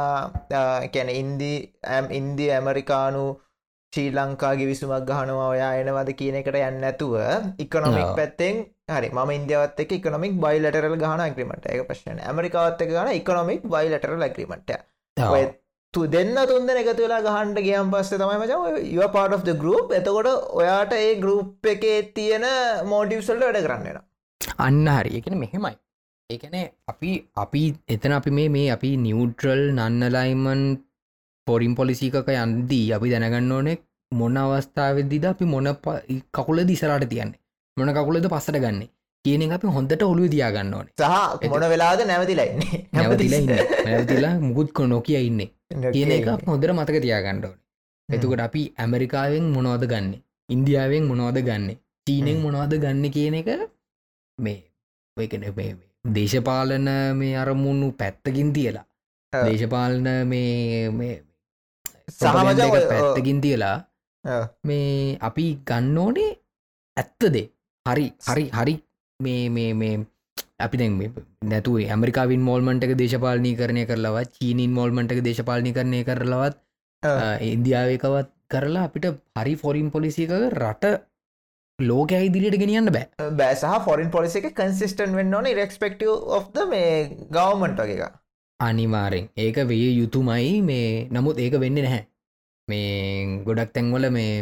කැන 0.93 1.09
ඉන්දි 1.11 1.53
ඇම් 1.85 2.05
ඉන්දි 2.11 2.45
ඇමරිකානු 2.51 3.25
ශ්‍රී 3.93 4.09
ලංකාගේ 4.15 4.67
විසුමක් 4.69 5.05
ගහනවා 5.09 5.47
ඔයා 5.53 5.69
එනවද 5.81 6.09
කියන 6.17 6.35
එකට 6.39 6.57
යන්න 6.57 6.83
ඇතුව 6.89 7.13
ඉකනොමික්. 7.63 8.09
පැත්තෙන් 8.19 8.57
හරි 8.95 9.07
ම 9.15 9.31
ඉන්දියවත් 9.37 9.79
එක 9.83 9.93
ඉකනොමික් 9.97 10.35
බයිලටරල් 10.43 10.95
ගහන 11.03 11.23
ඇග්‍රිමට 11.25 11.65
එක. 11.73 11.81
ප්‍රශ්න 11.87 12.19
ඇමරිකාවත් 12.29 12.83
එක 12.85 12.91
ගන 12.93 13.09
ඉකනොමික් 13.19 13.65
බයිලටරල් 13.75 14.25
ඇග්‍රිමට 14.27 14.75
ඔය 15.17 15.43
තු 15.93 16.05
දෙන්න 16.15 16.37
තුන්දෙන 16.51 16.81
එකතු 16.81 17.01
වෙලා 17.05 17.25
ගහන්ට 17.27 17.65
ගියම් 17.67 17.89
පස්සේ 17.93 18.19
තමයි 18.21 18.37
මච 18.41 18.51
යව 18.95 19.07
පාට 19.15 19.33
of 19.37 19.45
the 19.49 19.55
group. 19.63 19.87
එතකොට 19.99 20.29
ඔයාට 20.61 20.93
ඒ 20.97 21.15
ගරුප් 21.23 21.69
එකේ 21.73 21.99
තියෙන 22.17 22.45
මෝඩිව්සල්ට 22.91 23.45
වැඩ 23.45 23.63
කරන්නන 23.67 24.01
අන්න 24.65 24.85
හරි. 24.97 25.15
එකන 25.19 25.37
මෙහෙමයි. 25.45 25.75
ඒකන 26.29 26.59
අපි 26.93 27.11
අපි 27.43 27.63
එතන 27.95 28.13
අපි 28.19 28.35
මේ 28.39 28.53
මේ 28.57 28.67
අපි 28.75 28.91
නිියවට්‍රල් 29.07 29.63
නන්නලයිමන් 29.77 30.63
පොරින් 31.49 31.75
පොලිසිකක 31.75 32.31
යන්දී 32.35 32.85
අපි 32.95 33.13
දැනගන්න 33.13 33.51
ඕනෙ 33.51 33.73
මොන 34.11 34.37
අවස්ථාවදිද 34.37 35.25
අපි 35.25 35.45
මොන 35.45 35.67
කකුල 36.33 36.65
දිසරට 36.69 37.09
තියන්නේ? 37.09 37.39
මොන 37.77 37.93
කකුලද 37.93 38.25
පස්සට 38.27 38.57
ගන්න? 38.57 38.87
කියන 39.25 39.51
අපි 39.51 39.67
හොඳට 39.67 40.03
ඔලු 40.03 40.27
තියාගන්න 40.27 40.73
ඕනේ. 40.73 40.93
සහ 40.97 41.49
මොන 41.51 41.65
වෙලාද 41.71 42.01
නැවතිලයින්නේ 42.03 42.79
නැවතිලා 42.93 43.41
නැවතිලා. 43.85 44.33
මුකුත් 44.39 44.71
කො 44.71 44.87
නොකිය 44.87 45.19
ඉන්න. 45.21 45.41
කියන 45.93 46.11
එක 46.11 46.47
හොඳර 46.47 46.73
මතක 46.73 47.01
තියාගන්න 47.01 47.45
ඕන. 47.45 47.57
එතකොට 48.09 48.41
අපි 48.41 48.63
ඇමරිකාවෙන් 48.77 49.51
මොනවද 49.55 49.85
ගන්න? 49.91 50.15
ඉන්දියාවෙන් 50.49 51.05
මොනවද 51.05 51.43
ගන්න? 51.43 51.77
චීනෙන්. 52.07 52.41
මොනවද 52.41 52.73
ගන්න 52.79 53.11
කියන 53.11 53.39
එක 53.41 53.49
මේ 54.37 54.59
ඔයකන 55.17 55.43
දේශපාලන 56.09 56.89
මේ 57.15 57.33
අරමුණු 57.37 57.91
පැත්තකින් 57.93 58.53
තියලා. 58.53 58.85
දේශපාලන 59.33 60.07
මේ 60.27 61.23
මේ 62.09 62.17
සහ 62.17 62.25
මචං 62.25 62.35
propaganda 62.35 62.67
එක 62.67 62.73
ඔය- 62.73 62.81
ඔය- 62.81 62.89
පැත්තකින් 62.91 63.41
තියලා. 63.41 63.77
මේ 64.65 65.17
අපි 65.21 65.45
ගන්න 65.67 65.97
ඕනේ 65.97 66.31
ඇත්තදේ 66.97 67.45
හරි 67.85 68.07
හරි 68.29 68.45
හරි. 68.53 68.75
මේ 69.19 69.43
මේ 69.49 69.73
මේ 69.73 69.93
අපි 70.59 70.77
දැන් 70.77 70.97
මේ 70.97 71.11
නැතුව 71.45 71.77
ඇමරිකාවින් 71.87 72.41
මෝල්මන්ට 72.41 72.83
එක 72.83 72.95
දේශපාලනී 72.97 73.55
කරණය 73.55 73.85
කරලවත් 73.85 74.33
චීනින් 74.37 74.71
මෝල්මන්ට 74.71 75.11
එක 75.11 75.21
දේශපාලනි 75.23 75.73
කරණය 75.73 76.01
කරලවත්. 76.03 76.55
ඉන්දියාවකවත් 77.49 78.29
කරලා 78.49 78.83
අපිට 78.83 79.05
හරි 79.39 79.53
ෆොරින් 79.55 79.91
පොලිසික 79.91 80.31
රට 80.55 80.85
ලෝක 81.79 82.11
ඉදිරියට 82.19 82.57
ගෙනියන්න 82.61 82.91
බෑ. 82.91 83.05
බෑසහ 83.37 83.75
ෆොරින් 83.85 84.09
පොලිසි 84.11 84.39
එක 84.39 84.49
කන්සිස්ටන් 84.55 85.15
වෙන්න 85.15 85.33
ඕන 85.33 85.47
රෙක්ස්පෙක්ට 85.55 86.01
ඔ්ද 86.37 86.57
මේ 86.67 86.89
ගවමන්ට 87.31 87.79
වගේ 87.83 87.99
එක 87.99 88.17
අනිවාරෙන්. 88.59 89.25
ඒක 89.37 89.57
වේ 89.69 89.89
යුතුමයි 89.99 90.61
මේ. 90.69 91.07
නමුත් 91.11 91.39
ඒක 91.39 91.55
වෙන්න 91.63 91.77
නැහැ. 91.79 92.01
මේ 92.67 93.43
ගොඩක් 93.45 93.73
තැන්වල 93.75 94.05
මේ 94.17 94.33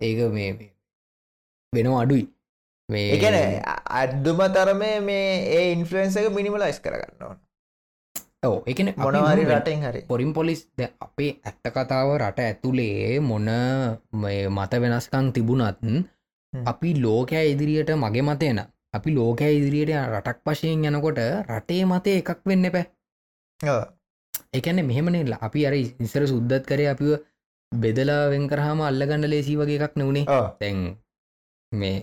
ඒක 0.00 0.18
මේ 0.36 0.50
වෙනවා 1.72 2.02
අඩුයි. 2.04 2.24
මේ 2.88 3.08
එකන 3.16 3.36
අඩ්දුම 4.00 4.40
තරමේ 4.54 4.96
මේ 5.00 5.28
ඒ 5.56 5.66
ඉන්ෆලන්ස 5.72 6.16
එක 6.16 6.28
මිනිමලයිස් 6.38 6.80
කරගන්න 6.84 7.24
ඕන. 7.26 7.38
ඔව. 8.46 8.56
එකන 8.70 8.92
මොනවාරි 8.96 9.44
රටෙන් 9.48 9.82
හරි. 9.86 10.00
පොරින් 10.10 10.32
පොලිස් 10.32 10.60
ද 10.78 10.88
අපේ 11.06 11.32
ඇත්ත 11.44 11.72
කතාව 11.74 12.14
රට 12.16 12.46
ඇතුළේ 12.46 13.20
මොන 13.20 13.50
මත 14.56 14.72
වෙනස්කං 14.84 15.32
තිබුණත් 15.34 15.82
අපි 16.52 16.90
ලෝකෑ 17.04 17.46
ඉදිරියට 17.52 17.90
මගේ 18.02 18.24
මතයන 18.28 18.60
අපි 18.96 19.10
ලෝකෑ 19.18 19.52
ඉදිරියට 19.58 19.92
රටක් 20.12 20.38
වශයෙන් 20.46 20.86
යනකොට 20.90 21.20
රටේ 21.48 21.82
මතය 21.90 22.16
එකක් 22.20 22.40
වෙන්න 22.46 22.70
පැ. 22.76 22.86
එකන 24.52 24.80
මෙහෙමනෙල්ල 24.90 25.34
අපි 25.40 25.66
අර 25.66 25.74
ඉස්සර 25.74 26.24
සුද්දත් 26.26 26.64
කරේ 26.66 26.90
අපිව 26.92 27.18
බෙදලා 27.72 28.30
වෙන්කරහම 28.30 28.80
අල්ලගන්න 28.80 29.30
ලේසි 29.32 29.56
වගේ 29.56 29.80
එකක් 29.80 29.96
නෙවුණේ. 29.96 30.26
තැන් 30.60 30.78
මේ 31.72 31.96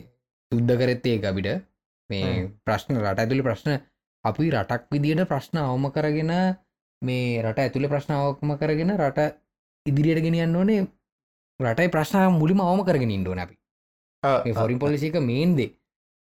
සුද්ද 0.51 0.69
කරෙත්තේ 0.81 1.15
එක 1.17 1.25
අපිට. 1.25 1.63
මේ. 2.09 2.51
ප්‍රශ්න 2.65 2.99
රට 3.03 3.19
ඇතුළි 3.19 3.47
ප්‍රශ්න. 3.47 3.71
අපි 4.25 4.51
රටක් 4.51 4.83
විදියට 4.91 5.29
ප්‍රශ්න 5.31 5.57
අවම 5.63 5.85
කරගෙන 5.95 6.31
මේ 7.01 7.41
රට 7.43 7.59
ඇතුළි 7.59 7.87
ප්‍රශ්නාවක්ම 7.87 8.51
කරගෙන 8.61 8.91
රට 8.97 9.19
ඉදිරියට 9.85 10.25
ගෙනියන්න 10.25 10.55
ඕනේ. 10.55 10.81
රටයි 11.59 11.93
ප්‍රශ්න 11.95 12.37
මුලිම 12.39 12.59
අවම 12.61 12.83
කරගෙන 12.83 13.15
ඉන්ඩුවන 13.17 13.39
අපි. 13.39 13.55
ෆොරින් 14.53 14.79
පොලිසික 14.79 15.17
මේන්ද 15.21 15.59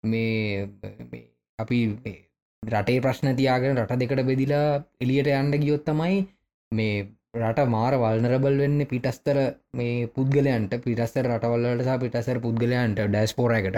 මේ 0.04 0.70
අපි 1.60 1.80
රටේ 2.66 3.02
ප්‍රශ්න 3.02 3.36
තියාගෙන 3.36 3.78
රට 3.78 4.00
දෙකට 4.00 4.24
බෙදිලා 4.26 4.84
එලියට 5.02 5.28
යන්න 5.32 5.52
ගියොත් 5.60 5.84
තමයි 5.86 6.22
මේ 6.72 7.08
රට 7.36 7.66
මාර 7.68 7.94
වල්නරබල් 7.96 8.58
වෙන්න 8.58 8.86
පිටස්තර 8.86 9.38
මේ 9.74 10.08
පුද්ගලයන්ට. 10.08 10.74
පිටස්තර 10.80 11.26
රටවල්ලට 11.28 11.84
සහ 11.84 12.00
පිටස්සර 12.00 12.40
පුද්ගලයන්ට 12.40 13.00
ඩැස්පෝරකට 13.06 13.78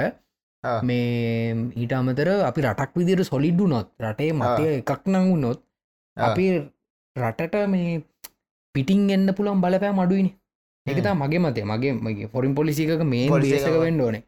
ආ. 0.63 0.81
මේ 0.81 1.69
ඊට 1.75 1.93
අමතර 1.93 2.29
අපි 2.41 2.61
රටක් 2.61 2.91
විදිර 2.95 3.23
සොලිඩ්ඩු 3.23 3.67
නොත් 3.67 3.87
රටේ 3.99 4.31
මතය 4.33 4.63
එකක් 4.79 5.03
නංගුන්නොත් 5.07 5.59
ආ. 6.17 6.25
අපි 6.25 6.45
රටට 7.15 7.55
මේ 7.69 8.01
පිටිං 8.75 9.09
එන්න 9.09 9.33
පුළන් 9.33 9.61
බලපෑ 9.61 9.93
මඩුයිනි 9.93 10.31
එකතා 10.85 11.15
මගේ 11.15 11.39
මතය. 11.39 11.61
මගේ 11.63 11.93
මගේ 11.95 12.27
ෆොරින් 12.27 12.55
පොලිසික 12.55 12.89
මේ 13.03 13.29
ව- 13.71 13.81
වෙන්න 13.81 14.01
ඕනේ 14.01 14.23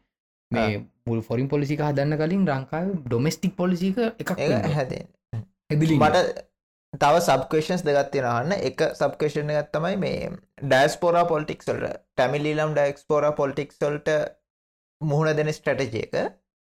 මේ 0.50 0.80
මුල් 1.06 1.20
ෆොරින් 1.28 1.48
පොලිසික 1.54 1.80
හදන්න 1.86 2.18
කලින් 2.20 2.44
ලංකාව 2.48 2.90
ඩොමස්ටික් 3.06 3.54
පොලිසික 3.62 3.98
එකක් 4.22 4.34
හැදේ. 4.78 5.04
ඇදිලි 5.70 5.98
මට 6.00 6.24
තව 6.92 7.14
සබකේෂන්ස් 7.26 7.82
දෙගත්තින 7.86 8.26
අහන්න. 8.32 8.52
එක 8.68 8.80
සබකේෂණ 9.00 9.54
ගත්තමයි 9.58 9.96
මේ 10.04 10.32
ඩෑස්පෝරා 10.64 11.24
පොල්ටික්ස්වල්ට 11.32 11.94
ටැමිලිලම් 11.94 12.76
ඩක්ස්පෝරා 12.76 13.32
පොල්ටික්ස්වල්ට 13.40 14.12
මුහුණ 15.00 15.36
දෙන 15.38 15.52
ස්ටටජයක 15.52 16.14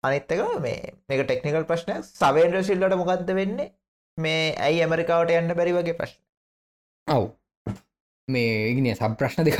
අනිත්තක 0.05 0.41
මේ 0.67 0.95
එක 1.09 1.27
ටෙක්නිකල් 1.27 1.67
ප්‍රශ්නයක්. 1.71 2.05
සවේන්ඩ 2.21 2.63
සිල්ලට 2.69 2.97
මොකක්ද 3.03 3.35
වෙන්නේ? 3.41 3.73
මේ 4.19 4.45
ඇයි 4.67 4.85
ඇමරිකාවට 4.85 5.35
යන්න 5.39 5.57
බැරි 5.59 5.77
වගේ 5.77 5.99
ප්‍රශ්න. 5.99 6.21
ඔව්. 7.09 7.25
මේ 8.29 8.71
ඉගන 8.73 8.89
සබ් 8.95 9.13
ප්‍රශ්න 9.21 9.45
දෙක 9.49 9.59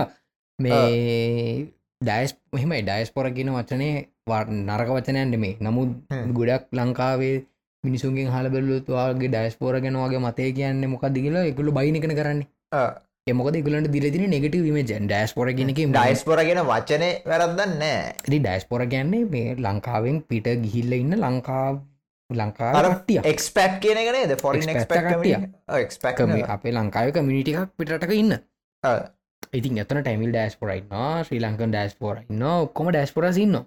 මේ 0.59 1.73
ඩයිස් 2.01 2.33
මෙහෙමයි 2.53 2.83
ඩයිස්පොර 2.83 3.27
කියන 3.31 3.51
වචනය 3.51 3.89
වා- 4.27 4.49
නරක 4.49 4.89
වචනයන්ට 4.91 5.39
මේ 5.39 5.57
නමුත්. 5.61 5.91
ගොඩක් 6.33 6.69
ලංකාවේ 6.73 7.37
මිනිසුන්ගෙන් 7.85 8.29
හල 8.29 8.47
බැලුත්වාගේ 8.51 9.29
ඩයිස්පෝර 9.29 9.81
ගැනවාගේ 9.81 10.21
මතය 10.21 10.53
කියන්න 10.53 10.85
මොකක් 10.87 11.09
දිගල 11.11 11.37
එකළු 11.43 11.73
බයිනිකන 11.73 12.13
කරන්නේ. 12.13 12.47
එමොකද 13.27 13.57
ගලට 13.61 13.91
දිලතින 13.91 14.31
නෙගටව 14.31 14.63
විමජ 14.63 14.83
ඩයිස්පොර 14.85 15.49
ගෙනක 15.53 15.81
ඩයිස්පොර 15.89 16.39
ගෙන 16.43 16.63
වචනය 16.65 17.11
වැරදන්න 17.25 17.77
නෑ. 17.79 18.15
ඩයිස්පොර 18.29 18.87
ගැන්නේ 18.87 19.25
මේ 19.27 19.57
ලංකාවෙන් 19.59 20.23
පිට 20.23 20.47
ගිහිල්ල 20.63 20.93
ඉන්න 20.95 21.17
ලංකා 21.19 21.67
ලංකාටිය 22.31 23.21
එක්ස්පෙක්් 23.25 23.81
කියන 23.81 23.99
ගෙනද 24.07 24.37
ෆොරින් 24.39 24.69
Expat 24.69 25.03
කට්ටිය. 25.03 25.37
එක්ස්පෙක් 25.79 26.17
අපේ 26.51 26.73
ලංකාවක 26.73 27.23
මිනිටිකක් 27.23 27.69
පිටක 27.79 28.11
ඉන්න 28.15 28.37
ඉතින් 29.53 29.79
එතන 29.79 30.01
ටැමිල් 30.01 30.33
ඩස්පොරයින්න 30.33 30.95
ශ්‍රී 31.23 31.41
ලංකන් 31.41 31.73
ඩස්පොරයින්න 31.73 32.47
ඔක්කොම 32.53 32.91
ඩස්පොරසින්න. 32.91 33.59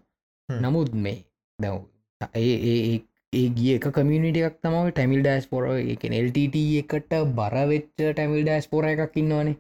නමුත් 0.49 0.93
මේ 0.97 1.19
දව් 1.59 1.75
ඒ 2.31 3.45
ගිය 3.53 3.77
කමියනිට 3.79 4.39
එකක් 4.41 4.57
තමයි 4.61 4.91
ටැමිල් 4.91 5.21
ඩස්පොර 5.23 5.69
එක 5.75 6.07
එල්ට 6.13 6.39
එකට 6.39 7.13
බරවෙච්ච 7.35 7.93
ටැමිල් 7.97 8.43
ඩස්පොර 8.45 8.87
එකක් 8.87 9.17
ඉන්නවානේ. 9.17 9.59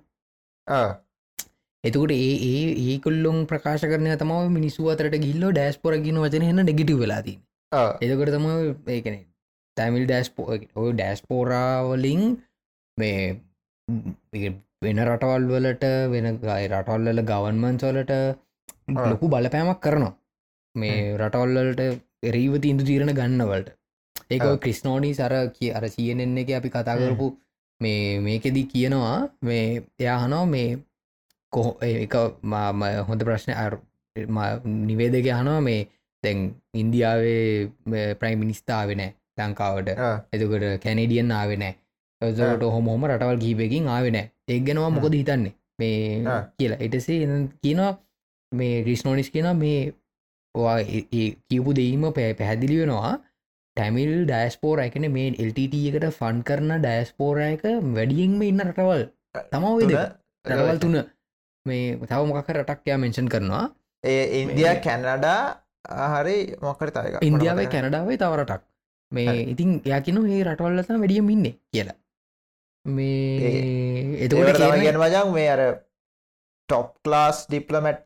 එතකොට 1.83 2.11
ඒ 2.13 2.31
ඒ 2.45 2.63
ඒකුල්ලොන් 2.85 3.37
ප්‍රකාශ 3.45 3.83
කරනය 3.83 4.15
තම 4.15 4.31
මිනිස්සු 4.51 4.89
අතරට 4.89 5.15
ගිල්ලෝ 5.17 5.51
ඩෑස්පොර 5.51 5.93
කියන 5.97 6.17
වචන 6.19 6.45
හන්න 6.45 6.65
නෙගිටව 6.65 6.99
වෙලාදී 6.99 7.37
එතකට 8.01 8.31
තම 8.35 8.47
ඒකන 8.89 9.19
තැමිල් 9.77 10.03
ඩෑස්පෝ 10.05 10.47
ඔය 10.75 10.89
ඩෑස්පෝරාවලින් 10.93 12.23
මේ 12.97 13.21
වෙන 14.81 14.99
රටවල් 15.05 15.45
වලට 15.49 15.85
වෙන 16.11 16.27
ගයි 16.41 16.67
රටවල්ල 16.69 17.21
ගවන්මන්සොලට 17.29 18.11
ලොකු 19.03 19.25
බලපෑමක් 19.33 19.81
කරනවා. 19.85 20.13
මේ 20.75 21.17
රටවල්ලට 21.17 21.81
එරීවති 22.23 22.71
ඉදු 22.73 22.83
තීරණ 22.89 23.13
ගන්නවලට 23.17 23.69
ඒක 24.29 24.45
ක්‍රිස්නෝඩී 24.63 25.17
සර 25.17 25.35
කිය 25.57 25.71
අර 25.71 25.85
සියනෙන්න 25.89 26.37
එක 26.37 26.51
අපි 26.59 26.69
කතා 26.69 26.97
කරපු 26.97 27.27
මේ 27.81 28.19
මේකෙදී 28.21 28.69
කියනවා 28.71 29.17
මේ 29.41 29.65
එයාහනෝ 29.99 30.45
මේ 30.45 30.69
කොහ 31.53 31.69
එක 31.83 32.15
හොඳ 33.09 33.27
ප්‍රශ්න 33.27 33.53
නිවේදක 34.85 35.29
හනවා 35.33 35.59
මේ 35.61 35.81
දැන් 36.23 36.39
ඉන්දියාවේ 36.75 38.15
ප්‍රයිම් 38.15 38.39
මිනිස්ථාවෙනෑ 38.39 39.11
ලංකාවට. 39.39 39.89
එතකට 40.33 40.83
කැනෙඩියන් 40.83 41.31
ආවෙනෑ 41.33 41.73
එතට 42.21 42.63
හොම 42.75 42.87
හොම 42.93 43.03
රටවල් 43.09 43.39
ගීපයකින් 43.43 43.87
ආවෙනෑ 43.95 44.27
එක් 44.47 44.63
ගෙනවා 44.67 44.91
මොකද 44.95 45.15
හිතන්නේ? 45.19 45.53
මේ 45.79 46.19
කියලා. 46.57 46.79
එටසේ 46.85 47.19
කියනවා 47.63 47.91
මේ 48.51 48.83
රිස්නෝනිස් 48.87 49.29
කියන 49.35 49.49
මේ 49.63 49.93
කියපු 51.49 51.75
දෙීම 51.79 52.03
පැ 52.17 52.33
පැහැදිලි 52.39 52.81
වෙනවා. 52.81 53.13
ටැමිල් 53.77 54.11
ඩෑස්පෝර 54.25 54.77
එකන 54.87 55.07
මේ 55.15 55.29
එල්ටට 55.43 55.77
එකට 55.91 56.09
ෆන් 56.19 56.43
කරන 56.49 56.75
ඩෑස්පෝර 56.79 57.37
එක 57.45 57.63
වැඩියෙන්ම 57.95 58.41
ඉන්න 58.49 58.65
රටවල්. 58.67 59.05
තමවේද 59.53 59.95
රටවල් 60.45 60.79
තුන. 60.85 60.99
මේ 61.65 61.97
තව 62.03 62.21
මොකක 62.31 62.51
රටක්යා 62.57 62.97
මෙන්ෂන් 63.05 63.31
කරනවා. 63.35 63.65
ඒ 64.03 64.23
ඉන්දිය 64.41 64.67
කැනඩා 64.83 65.39
හරි 66.13 66.35
මොකට 66.61 66.93
තක 66.95 67.23
ඉන්දියාවේ 67.29 67.67
කැනඩාවේ 67.73 68.17
තවරටක් 68.17 68.63
මේ 69.11 69.39
ඉතින් 69.53 69.71
යකිනු 69.87 70.21
ඒ 70.27 70.43
රටවල්ලතා 70.47 70.99
වැඩියම් 71.03 71.29
ඉන්න 71.35 71.47
කියලා 71.73 71.97
මේ 72.85 74.17
එතකොට 74.23 74.59
ගැන 74.59 75.01
වජන් 75.03 75.33
මේ 75.33 75.49
අර 75.49 75.61
ටොප් 76.69 76.95
ලාස් 77.05 77.45
ඩිප්ලමට් 77.47 78.05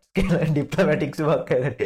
ඩිප්ලමටික්ස් 0.49 1.21
වක්කට 1.21 1.79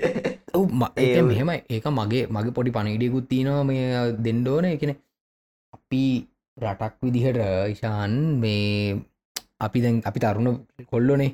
ඒ 0.97 1.21
මෙහෙම 1.23 1.49
ඒක 1.55 1.85
මගේ 1.89 2.23
මගේ 2.29 2.55
පොඩි 2.55 2.71
පණිඩියකුත් 2.71 3.29
තියනවා 3.29 3.63
මේ 3.63 4.01
දෙන්ඩෝන 4.19 4.65
එකන 4.71 4.93
අපි 5.73 6.03
රටක් 6.57 6.93
විදිහට 7.03 7.41
ඉශාන් 7.73 8.13
මේ 8.41 8.97
අපි 9.59 9.77
දැන් 9.83 10.01
අපි 10.05 10.19
තරුණ 10.19 10.65
කොල්ලොනේ. 10.89 11.31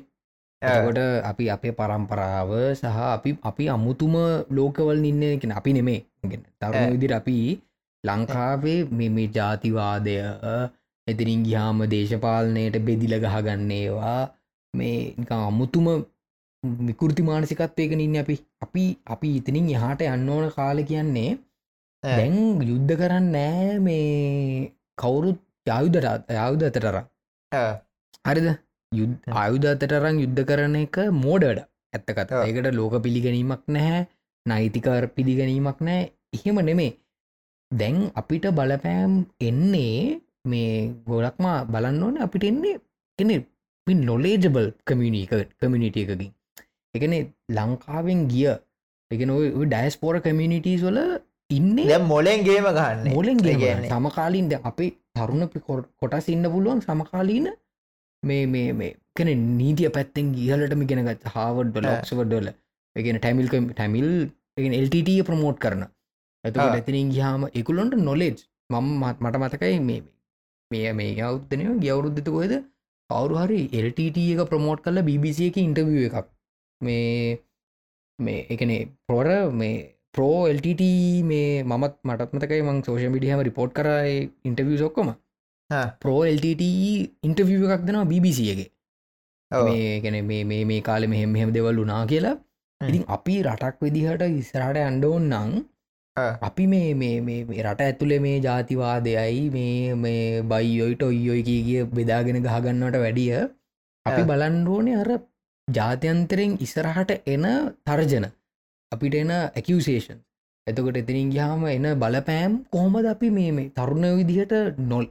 එකොට 0.62 1.00
අපි 1.30 1.44
අපේ 1.50 1.72
පරම්පරාව 1.72 2.50
සහ 2.72 2.84
අපි 3.16 3.30
අපි 3.42 3.64
අමුතුම 3.68 4.14
ලෝකවල් 4.50 5.04
ඉන්න 5.04 5.22
එකෙන 5.28 5.52
අපි 5.52 5.70
නෙමේ. 5.76 6.00
තරුණ 6.60 6.92
විදිර 6.92 7.12
අපි 7.20 7.38
ලංකාවේ 8.04 8.80
මේ 8.90 9.28
ජාතිවාදය 9.36 10.16
එතිරින් 11.06 11.44
ගිහාම 11.46 11.80
දේශපාලනයට 11.94 12.76
බෙදිල 12.88 13.14
ගහගන්නේවා. 13.24 14.20
මේ 14.74 14.98
අමුතුම 15.38 15.88
විකෘති 16.88 17.22
මානසිකත්වයක 17.22 17.92
ඉන්න 17.96 18.16
අපි. 18.22 18.36
අපි 18.64 18.84
අපි 19.06 19.28
ඉතිනින් 19.38 19.72
එහාට 19.76 20.06
යන්න 20.06 20.28
ඕන 20.28 20.46
කාල 20.56 20.78
කියන්නේ 20.90 21.30
දැන් 22.02 22.36
යුද්ධ 22.70 22.94
කරන්න 23.00 23.28
නෑ 23.36 23.78
මේ 23.86 24.72
කවුරුත් 25.02 25.40
යුද්ධට 25.66 26.32
යුද්ධ 26.32 26.66
අතටර 26.70 26.96
හරිද? 28.28 28.48
යුද්ධ 28.92 29.38
ආයුධ 29.40 29.70
අතටරං 29.70 30.20
යුද්ධ 30.24 30.42
කරන 30.50 30.76
එක 30.82 30.98
මෝඩඩ 31.22 31.64
ඇත්තකත 31.94 32.36
ඒකට 32.40 32.74
ලෝක 32.80 32.94
පිළිගැනීමක් 33.06 33.64
නැහැ 33.76 34.02
නයිතිකර් 34.46 35.04
පිළිගැනීමක් 35.16 35.80
නෑ 35.80 36.02
එහෙම 36.36 36.60
නෙමේ. 36.68 36.92
දැන් 37.70 37.98
අපිට 38.20 38.46
බලපෑම් 38.58 39.12
එන්නේ 39.48 40.20
මේ 40.44 40.94
ගොඩක්ම 41.06 41.46
බලන්න 41.72 42.02
ඕන 42.02 42.16
අපිට 42.18 42.44
එන්නේ 42.44 42.78
කෙනෙ 43.18 43.36
නොලේජබල් 44.02 44.66
කමියනික 44.84 45.32
කමිනිිට 45.60 45.96
එකකින්. 45.96 46.32
එකන 46.94 47.14
ලංකාවෙන් 47.50 48.20
ගිය 48.32 48.48
එකන 49.10 49.32
ඩයිස්පෝර 49.64 50.16
කමිනිිටස් 50.20 50.84
වල 50.88 51.00
ඉන්න 51.50 51.78
මොලෙන් 52.06 52.44
ගේම 52.48 52.68
ගන්න 52.70 53.10
මොලෙන් 53.10 53.38
ගේගන්න 53.38 53.88
සමකාලින් 53.90 54.48
ද 54.48 54.60
අපි 54.62 54.86
තරුණ 55.14 55.48
කොටස් 56.00 56.28
ඉන්න 56.28 56.50
පුළුවන් 56.54 56.80
සමකාලීන 56.80 57.48
මේ 58.22 58.46
මේ 58.46 58.70
මේ 58.72 58.92
කන 59.16 59.30
නීතිය 59.58 59.90
පැත්තෙන් 59.96 60.32
ගියලටම 60.36 60.86
ගෙනගත් 60.90 61.28
හාවඩ් 61.34 61.70
ඩොල 61.70 61.90
ඔක්සවඩ්ඩොල 61.90 62.48
එකන 62.96 63.18
ටැමිල් 63.18 63.48
ටැමිල් 63.48 64.08
එල්ට 64.56 64.96
ප්‍රමෝට් 65.28 65.58
කරන. 65.58 65.84
ඇත 66.44 66.56
ඇතිනින් 66.58 67.12
ගහාම 67.12 67.44
එකුලොන්ට 67.52 67.94
නොලෙජ් 68.08 68.34
මම 68.70 69.04
මට 69.20 69.36
මතකයි 69.42 69.78
මේ 69.80 70.02
මේ 70.74 70.92
මේ 71.00 71.16
අවුත්තනය 71.28 71.64
ගවරුද්ධත 71.84 72.30
කොයද 72.36 72.54
කවරු 73.10 73.40
හරි 73.42 73.60
එල්ට 73.80 73.98
එක 74.04 74.44
ප්‍රමෝට් 74.52 74.84
කල 74.84 75.02
BBC 75.08 75.50
එක 75.50 75.58
ඉන්ටවිය 75.66 76.06
එකක්. 76.10 76.28
මේ 76.80 77.38
මේ 78.18 78.46
එකනේ 78.54 78.80
පොර 79.08 79.26
මේ 79.60 79.74
පෝ 80.16 80.46
එල්ට 80.50 80.66
මේ 81.30 81.50
මමත් 81.64 81.94
මටත් 82.08 82.30
මතකයි 82.36 82.62
මං 82.68 82.80
සෝෂ 82.86 83.12
මිඩියහම 83.14 83.42
රිපෝට් 83.48 83.72
කරයි 83.78 84.16
ඉන්ටවිය 84.48 84.78
සොක්කොම 84.82 85.10
පෝ 86.02 86.20
එල්ට 86.30 86.46
ඉන්ටවිය 87.28 87.58
එකක් 87.66 87.84
දෙනවා 87.88 88.10
BBCගේ 88.12 88.68
මේගැන 89.50 90.18
මේ 90.30 90.64
මේ 90.70 90.80
කාලෙ 90.88 91.06
මෙහෙම 91.12 91.30
මෙහෙම 91.36 91.54
දෙවල් 91.56 91.78
වුනා 91.82 92.02
කියලා. 92.12 92.36
ඉතින් 92.80 93.04
අපි 93.16 93.34
රටක් 93.46 93.76
විදිහට 93.84 94.24
ඉස්රට 94.40 94.78
අන්ඩෝන් 94.88 95.28
නං 95.32 95.50
අපි 96.16 96.64
මේ 96.66 96.94
මේ 96.94 97.62
රට 97.62 97.80
ඇතුළේ 97.80 98.18
මේ 98.24 98.34
ජාතිවාදයයි 98.40 99.50
මේ 99.50 99.94
මේ 99.96 100.42
බයියොයිට 100.44 101.02
ඔයියොයි 101.02 101.42
කිය 101.46 101.80
බෙදාගෙන 101.90 102.38
ගහගන්නට 102.44 102.98
වැඩිය 103.04 103.32
අපි 104.06 104.22
බලන්ඩෝනේ 104.22 105.00
අර 105.00 105.10
ජාත්‍යන්තරෙන් 105.68 106.52
ඉස්සරහට 106.60 107.10
එන 107.26 107.46
තර්ජන. 107.84 108.26
අපිට 108.92 109.14
එන 109.14 109.32
ඇකසේෂන් 109.32 110.20
එතකොට 110.66 111.00
එතිනින් 111.02 111.32
ගයාම 111.34 111.66
එන 111.68 111.88
බලපෑම් 111.98 112.54
කොහොමද 112.70 113.10
අපි 113.14 113.30
මේ 113.30 113.50
මේ 113.52 113.72
තරුණ 113.72 114.06
විදිහට 114.20 114.78
නොල් 114.84 115.10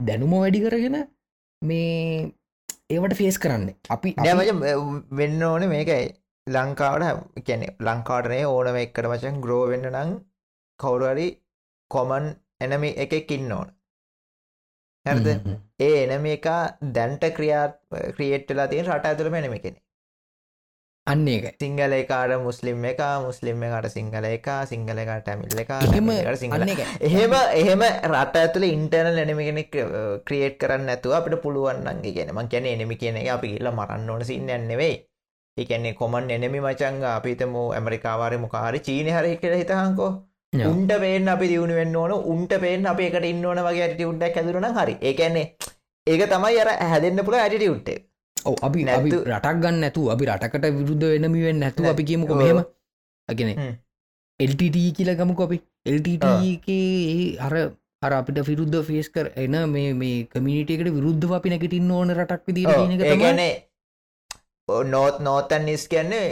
දැනුම 0.00 0.34
වැඩි 0.34 0.64
කරගෙන 0.66 0.98
මේ 1.62 2.28
ඒවට 2.90 3.16
ෆේස් 3.16 3.38
කරන්න? 3.38 3.72
අපි 3.90 4.14
වෙන්න 5.12 5.42
ඕන 5.44 5.66
මේකයි. 5.68 6.04
ලංකාවට 6.46 7.42
කැනෙ 7.42 7.66
ලංකාටනේ 7.80 8.44
ඕනම 8.46 8.76
එක්කට 8.76 9.06
වචන් 9.10 9.36
ග්‍රෝවෙන්න 9.40 9.90
නං 9.90 10.10
කවුරුහරි 10.80 11.28
කොමන් 11.90 12.26
එනම 12.60 12.84
එකෙක් 13.04 13.30
ඉන්න 13.30 13.52
ඕන. 13.52 13.68
හැද 15.06 15.26
ඒ 15.80 15.94
එනම 16.04 16.26
එක 16.34 16.46
දැන්ට 16.96 17.24
ක්‍රියා 17.36 17.64
ක්‍රියේට්ටලා 18.16 18.68
තියෙන 18.68 18.86
රට 18.90 19.10
ඇතුළම 19.10 19.36
එනම 19.40 19.56
කෙනෙ 19.64 19.78
අන්න 21.06 21.26
එක 21.28 21.46
සිංහල 21.62 21.94
එකාට 21.96 22.32
මුස්ලිම් 22.44 22.84
එක 22.90 23.00
මුස්ලිම් 23.24 23.64
එකට 23.66 23.88
සිංහල 23.96 24.26
එක 24.30 24.46
සිංහල 24.70 25.00
එකට 25.02 25.28
ඇමිල්ල 25.32 25.58
එක 25.62 25.72
සිංහල 26.42 26.62
එහෙම 27.08 27.34
එහෙම 27.60 27.82
රට 28.10 28.42
ඇතුළ 28.42 28.66
ඉන්ටර්නල් 28.70 29.20
එනමිගෙන 29.24 29.60
ක්‍රියේට් 30.26 30.56
කරන්න 30.62 30.92
ඇතුව 30.94 31.16
අපට 31.18 31.36
පුළුවන්න්නගේ 31.44 32.14
කියෙන 32.16 32.32
ම 32.34 32.48
කියැන 32.52 32.70
එනමි 32.74 32.96
කියන 33.02 33.20
එක 33.22 33.28
අපි 33.36 33.52
කියල්ල 33.54 33.70
මරන්න 33.72 34.12
ඕන 34.14 34.24
සින්න 34.30 34.54
නෙවෙයි. 34.70 34.96
එකන්නේ 35.56 35.94
කොමන් 35.98 36.30
එනෙමි 36.30 36.60
මචංග 36.60 37.04
අපිතම 37.08 37.52
ඇමරිකාවාරය 37.56 38.38
මොකාරි 38.44 38.80
චීන 38.86 39.10
හරි 39.16 39.36
කියල 39.42 39.54
හිතහන්කෝ 39.60 40.12
උන්ට 40.62 40.92
පේන 41.02 41.28
අපි 41.34 41.46
දියුණු 41.52 41.74
වෙන්න 41.80 41.96
ඕන 41.96 42.12
උන්ට 42.32 42.52
පේෙන් 42.64 42.86
අප 42.86 43.00
එකට 43.06 43.26
ඉන්න 43.32 43.44
ඕන 43.44 43.60
වගේ 43.66 43.84
ඇටි 43.86 44.10
උඩ්ඩක් 44.10 44.36
ඇදුරන 44.40 44.68
හරි. 44.78 44.94
ඒකන්නේ 45.02 45.46
ඒක 46.06 46.22
තමයි 46.32 46.60
අර 46.64 46.70
හැදෙන්න්න 46.90 47.24
පුළ 47.28 47.38
ඇටි 47.40 47.70
උට්ටේ 47.74 47.98
ඔව 48.36 48.56
අපි 48.68 48.84
නැතු 48.88 49.22
රටක් 49.24 49.56
ගන්න 49.62 49.80
නැතු 49.84 50.10
අපි 50.14 50.30
රටකට 50.30 50.66
විරුද්ධ 50.80 51.06
වෙනමිවෙන් 51.14 51.60
නැතු 51.64 51.90
අපි 51.92 52.04
කියමුක 52.10 52.34
මෙහෙම. 52.40 52.60
අගෙන 53.28 53.50
එල්ට 54.40 54.62
කියල 54.96 55.10
ගමු 55.18 55.34
කොපි 55.34 55.58
එල්ට 55.86 56.08
අර 57.46 57.54
අර 58.02 58.12
අපිට 58.12 58.40
විරුද්ධ 58.48 58.80
ෆේස් 58.88 59.08
කර 59.14 59.26
එන 59.36 59.54
මේ 59.74 59.92
මේ 60.00 60.16
කමිනිටකට 60.32 60.90
විරුද්ධ 60.96 61.30
අපි 61.38 61.52
නැගටින්න 61.52 61.94
ඕන 61.98 62.12
රටක් 62.14 62.42
විදි 62.48 62.64
ගන්නේ 62.64 63.52
නෝත් 64.86 65.16
නෝතන් 65.20 65.64
නිස් 65.64 65.88
කියන්නේ 65.88 66.28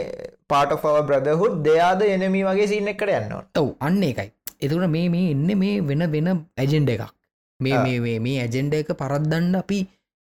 පාට 0.47 0.71
ව 0.75 0.95
බ්‍රදහුත් 1.03 1.59
දෙයාද 1.65 2.07
එනමී 2.07 2.45
වගේ 2.45 2.67
සින්න 2.67 2.87
එකට 2.87 3.11
යන්න 3.11 3.35
ඔව් 3.55 3.69
අන්න 3.79 4.01
එකයි 4.03 4.31
එතුට 4.59 4.87
මේ 4.87 5.07
මේ 5.09 5.31
එන්න 5.31 5.49
මේ 5.55 5.81
වෙන 5.81 6.03
වෙන 6.07 6.27
ඇජෙන්ඩ 6.57 6.89
එකක්. 6.89 7.09
මේ 7.59 7.77
මේ 7.79 8.19
මේ 8.19 8.37
ඇජෙන්ඩ 8.39 8.73
එක 8.73 8.91
පරද්දන්න 8.95 9.55
අපි 9.55 9.79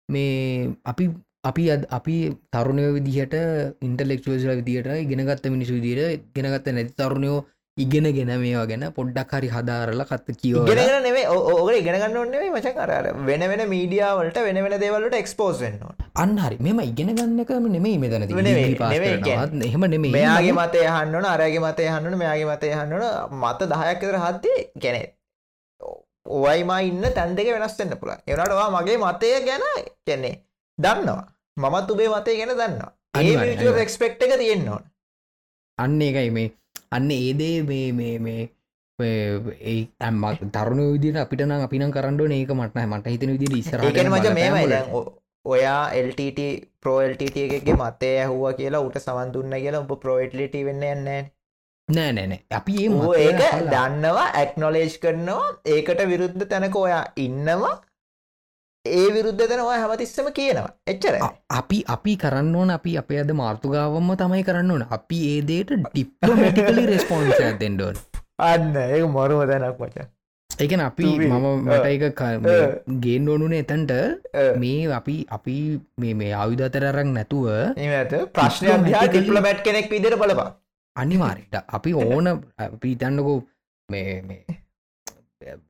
මේ 0.10 0.74
අපි 0.86 1.06
අපි 1.44 1.64
අපි 1.90 2.16
තරුණය 2.52 2.86
විදිහට 2.98 3.36
ඉන්ටලෙක්ෂුවල 3.82 4.56
විදිට 4.60 4.90
ගෙනගත්ත 5.10 5.46
මිනිසු 5.48 5.78
විදිට 5.78 6.26
ගෙනගත්ත 6.36 6.68
නැති 6.70 6.94
තරුණයෝ 6.94 7.38
ඉගෙනගෙන 7.78 8.32
මේවා 8.44 8.66
ගැන 8.72 8.84
පොඩ්ඩක් 8.98 9.34
හරි 9.38 9.50
හදාරලා 9.56 10.08
කත්ත 10.10 10.36
කියව 10.42 10.58
ඉගෙනගෙන 10.64 11.04
නෙවේ 11.08 11.26
ඕක 11.36 11.70
ඉගෙනගන්න 11.80 12.18
ඔන්නෙේ 12.24 12.50
මචන් 12.52 12.80
අර 12.86 13.08
වෙන 13.30 13.44
වෙන 13.52 13.64
මීඩියාවලට 13.74 14.40
වෙන 14.48 14.60
වෙන 14.66 14.76
දේවල්ලට 14.84 15.16
එක්ස්පෝස් 15.22 15.64
වෙන්නවා 15.64 16.10
අන්හරි 16.24 16.58
මෙම 16.68 16.82
ඉගෙන 16.90 17.16
ගන්නකම 17.16 17.66
නෙමේ 17.76 17.98
මෙතන 18.04 18.28
කියන්නේ. 18.28 19.68
එහෙම 19.70 19.88
නෙමේ 19.94 20.14
මෙයාගේ 20.18 20.54
මතය 20.60 20.84
හන්නන 20.96 21.28
අරගේ 21.34 21.64
මතය 21.66 21.88
හන්නන 21.94 22.20
මෙයාගේ 22.22 22.52
මතය 22.52 22.72
හන්නන 22.78 23.04
මත 23.42 23.72
දහයක් 23.74 24.00
කර 24.04 24.18
හත්තේ 24.26 24.60
ගැනෙ 24.86 25.02
ඔයයිම 26.44 26.72
ඉන්න 26.88 27.04
තැන් 27.18 27.36
දෙක 27.38 27.52
වෙනස්වෙන්න 27.56 28.00
පුළ 28.02 28.16
එවනටවා 28.16 28.70
මගේ 28.78 28.98
මතය 29.06 29.30
ගැන 29.50 29.64
කැන්නේ 30.08 30.36
දන්නවා. 30.78 31.28
මමත් 31.58 31.92
උබේ 31.94 32.10
මතය 32.16 32.40
ගැන 32.40 32.58
දන්නවා. 32.60 32.92
ඒ 33.20 33.72
රෙක්ස්පෙක්් 33.80 34.24
එක 34.26 34.34
තියෙන්න්න 34.42 34.74
ඕන. 34.74 34.84
අන්න 35.78 36.02
එකයි 36.02 36.32
මේ 36.38 36.52
අන්න 36.92 37.12
ඒදේ 37.12 37.56
මේ 37.64 37.88
මේ 37.92 38.16
මේ 38.20 38.42
ඒ 39.00 39.80
ඇම 40.00 40.22
තරුණ 40.52 40.82
විදිට 40.94 41.20
අපිට 41.24 41.44
නම් 41.46 41.66
අපිනම් 41.68 41.92
කරන්නඩ 41.92 42.38
ඒක 42.38 42.54
මටන 42.54 42.90
මට 42.92 43.14
හිතන 43.14 43.34
විදි 43.36 43.60
ඉස්සර 43.60 43.80
ඔයා 45.46 45.84
එල්ට 45.92 46.40
පෝල්ට 46.84 47.22
එකගේ 47.26 47.76
මතය 47.76 48.10
ඇහුව 48.24 48.44
කියලා 48.58 48.82
උට 48.88 48.98
සමන් 49.00 49.32
දුන්න 49.34 49.56
කියලා 49.58 49.86
උප 49.86 49.94
පෝයිටලිට 50.02 50.58
වෙන්න 50.68 50.84
යන්නෑ 50.84 51.06
නෑ. 51.06 51.24
නෑනෑ 51.90 52.40
අපි 52.52 52.76
ඒක 53.22 53.42
දන්නවා 53.72 54.28
ඇක්නොලේජ් 54.42 54.94
කරනවා. 55.02 55.48
ඒකට 55.66 56.04
විරුද්ධ 56.12 56.46
තැනක 56.52 56.76
ඔයා 56.76 57.06
ඉන්නවා 57.18 57.74
ඒ 58.86 59.10
විරුද්ධ 59.14 59.42
තැන 59.42 59.60
ඔය 59.62 59.76
හැමතිස්සම 59.76 60.28
කියනවා. 60.32 60.70
එච්චර 60.88 61.16
අපි 61.52 61.78
අපි 61.88 62.14
කරන්න 62.18 62.56
ඕන 62.56 62.70
අපි 62.72 62.92
අපේ 62.98 63.20
අද 63.22 63.32
මාර්තුගාවම 63.34 64.08
තමයි 64.16 64.44
කරන්න 64.44 64.72
ඕන. 64.72 64.86
අපි 64.90 65.18
ඒදේට 65.28 65.74
ඩිප්ලමටිකලි 65.84 66.86
රෙස්පොන්ස 66.88 67.38
දෙෙන්ඩෝන් 67.60 67.96
අන්න 68.42 68.74
ඒ 68.78 69.04
මොරුම 69.08 69.42
තැනක් 69.46 69.78
මච 69.80 69.98
එකන 70.50 70.82
අපි. 70.82 71.06
මම 71.28 71.46
මට 71.66 71.86
එක 71.88 72.24
ගේන් 73.04 73.30
ඕනුන 73.30 73.54
එතන්ට. 73.54 73.92
අ. 73.92 74.46
මේ 74.58 74.88
අපි 74.92 75.16
අපි 75.30 75.56
මේ 75.98 76.14
මේ 76.16 76.32
ආයුධතරරක් 76.36 77.08
නැතුව 77.10 77.46
දිහා 77.78 78.06
Diplomatically- 78.06 79.12
ඩිප්ලමැට් 79.12 79.62
කෙනෙක් 79.62 79.90
විදිර 79.90 80.16
බලපා 80.18 80.48
අනිවාරයට 80.96 81.54
අපි 81.70 81.94
ඕන 81.96 82.28
අපි 82.60 82.88
හිතන්නකෝ 82.88 83.38
මේ 83.90 84.18
මේ 84.24 84.42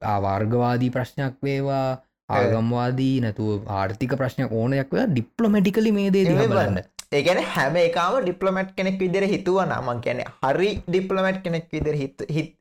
ආවාර්ගවාදී 0.06 0.90
ප්‍රශ්නයක් 0.90 1.36
වේවා 1.44 2.00
ආගම්වාදී 2.34 3.14
නැතුව 3.20 3.70
ආර්ථික 3.74 4.16
ප්‍රශ්නයක් 4.16 4.52
ඕනයක් 4.54 4.92
ඩිප්ලොමටිකලි 5.10 5.92
මේ 5.92 6.10
දේ 6.12 6.26
බලන්න 6.48 6.82
ඒගැන 7.12 7.44
හැම 7.48 7.76
එකම 7.78 8.18
ඩිප්ලමට් 8.22 8.72
කෙනෙක් 8.76 8.98
විදිර 9.00 9.26
හිතුව 9.28 9.58
නමන් 9.66 10.02
ගැන 10.06 10.22
හරි 10.44 10.70
ඩිප්ලමට් 10.88 11.40
කෙනෙක් 11.44 11.66
විදිර 11.72 11.96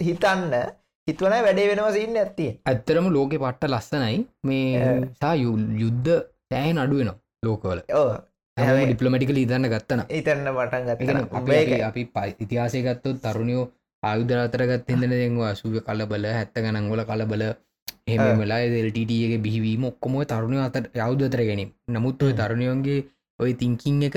හිතන්න 0.01 0.55
හිතුවන 1.09 1.37
වැඩේ 1.41 1.69
වෙනවා 1.69 1.93
සින්න 1.93 2.17
ඇත්තිය 2.17 2.51
ඇත්තරම 2.65 3.07
ලෝකෙ 3.11 3.39
පට්ට 3.39 3.71
ලස්සනයි. 3.71 4.19
මේ. 4.45 5.11
සා 5.21 5.35
යුද්ධ 5.79 6.11
තෑහෙන් 6.51 6.79
අඩුවනවා 6.79 7.17
ලෝකවල. 7.43 7.81
ඩිප්ලමටිකල 8.57 9.39
ඉදන්න 9.39 9.69
ගත්තන 9.69 10.01
ඉතන්න 10.11 10.49
පටන් 10.51 10.89
ගත්ත 10.89 11.83
අපි 11.83 12.03
පයි- 12.07 12.37
ඉතිහාසය 12.39 12.83
ගත්තොත් 12.83 13.23
තරුණයෝ 13.25 13.65
ආයුදරතරගත් 14.03 14.89
හිදන 14.91 15.11
දෙවා 15.13 15.55
සුව 15.55 15.75
කලබල 15.81 16.27
හැත්ත 16.29 16.55
ගනංගොල 16.57 17.03
කලබල 17.05 17.43
එහෙම 18.07 18.43
වෙලා 18.43 18.61
දෙල්ටගේ 18.75 19.39
බිහිවීම 19.45 19.85
ඔක්කොම 19.91 20.15
තරුණය 20.25 20.61
අතට 20.67 20.87
යෞදතර 20.95 21.43
ගැනීම. 21.49 21.71
නමුත් 21.89 22.23
ඔය. 22.23 22.33
තරුණයන්ගේ 22.35 23.01
ඔය 23.41 23.51
තිංකින් 23.55 24.03
එක 24.09 24.17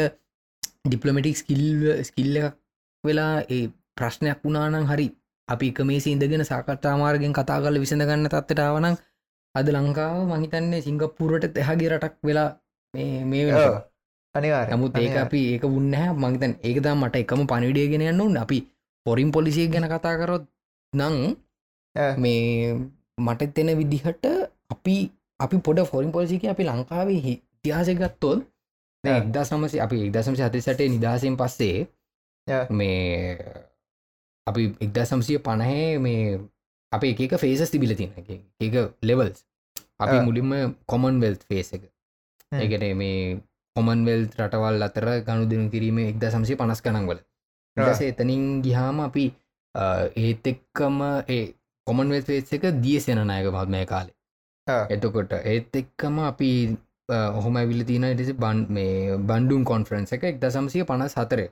ඩිප්ලමටික් 0.83 1.35
ස්කිල් 1.41 1.63
ස්කිල්ල 2.03 2.35
එකක් 2.39 2.55
වෙලා 3.03 3.33
ඒ 3.49 3.65
ප්‍රශ්නයක් 3.97 4.39
වුණානං 4.43 4.89
හරි 4.91 5.07
අපි 5.49 5.67
එක 5.71 5.79
මේ 5.87 6.01
ඉඳගෙන 6.07 6.45
සාකට්ටාමාර්ගෙන් 6.51 7.33
කතා 7.33 7.59
කල 7.63 7.81
විසඳගන්න 7.83 8.27
තත්වටාවනං 8.27 8.95
අද 9.55 9.67
ලංකාව 9.69 10.17
මහිතන්නේ 10.31 10.81
සිංගප්පුරට 10.81 11.45
තැහගේ 11.55 11.89
රටක් 11.91 12.15
වෙලා 12.27 12.49
මේ. 12.93 13.73
අනිවාර 14.35 14.67
නමුත් 14.73 14.97
ඒක 14.97 15.15
අපි 15.23 15.39
ඒක 15.53 15.63
උන්නහැ 15.69 16.09
මංතන් 16.13 16.53
ඒකදම් 16.67 16.97
මට 17.01 17.15
එකම 17.23 17.41
පනිඩිය 17.51 17.87
ගෙන 17.91 18.05
යන්න 18.11 18.23
උන් 18.25 18.37
අපි 18.43 18.59
පොරින් 19.05 19.29
පොලිසිය 19.35 19.67
ගැන 19.73 19.85
කතා 19.91 20.15
කරොත් 20.19 20.45
නං. 20.93 21.15
මේ 22.17 22.79
මට 23.18 23.53
ತೆන 23.53 23.69
විදිහට 23.73 24.26
අපි 24.69 24.95
අපි 25.40 25.56
පොඩ 25.60 25.80
ෆොරින් 25.85 26.11
පොලිසික 26.11 26.45
අපි 26.45 26.64
ලංකාවේ 26.64 27.19
ඉතිහාසය 27.23 27.94
ගත්තොත්. 27.94 28.40
එක්දා 29.03 29.44
සමසි 29.44 29.77
අපි 29.80 29.98
එක්දසම 30.06 30.35
සතිසටේ 30.35 30.90
නිදහසෙන් 30.90 31.35
පස්සේ. 31.35 31.88
මේ 32.69 33.38
අපි 34.48 34.61
එක්දා 34.80 35.06
සම්සිය 35.06 35.40
පණහේ 35.40 35.99
මේ 35.99 36.40
අප 36.91 37.03
එක 37.03 37.34
ෆේසස් 37.38 37.69
තිබිල 37.69 37.94
තින 37.94 38.11
එක 38.60 38.76
ලෙවල්ස් 39.02 39.40
අපි. 39.99 40.18
මුලින්ම 40.19 40.76
කොමන් 40.85 41.15
වෙල්් 41.19 41.35
ෆේස 41.40 41.73
එක. 41.73 41.84
ඒකට 42.52 42.85
මේ 42.95 43.41
කොමන්වෙල් 43.76 44.23
රටවල් 44.30 44.77
අතර 44.80 45.06
ගණු 45.22 45.45
දෙනු 45.45 45.65
කිරීම 45.69 45.98
එක්ද 46.02 46.23
සම්සි 46.26 46.53
පනස් 46.56 46.81
කනංවල 46.81 47.19
එතනින් 48.03 48.44
ගිහාම 48.61 48.98
අපි 48.99 49.26
ඒත් 50.18 50.45
එක්කම 50.45 50.98
ඒ 51.27 51.44
කොමන්වෙල් 51.88 52.23
ෆේස් 52.23 52.53
එක 52.55 52.65
දිය 52.84 52.99
සෙනනායක 52.99 53.47
මත්මය 53.51 53.85
කාලේ. 53.85 54.15
එතකොට 54.89 55.34
ඒත් 55.43 55.76
එක්කම 55.76 56.19
අපි 56.30 56.49
ඔහොම 57.39 57.55
ඇවිල 57.55 57.84
තින 57.85 58.05
ටෙසි 58.10 58.34
බන් 58.35 58.60
මේ 58.69 59.18
බන්ඩුම් 59.30 59.64
කොන්ෆරන්ස 59.65 60.14
එක 60.15 60.23
එක් 60.23 60.41
දසම්සිය 60.41 60.85
පනස් 60.85 61.15
හතරය. 61.19 61.47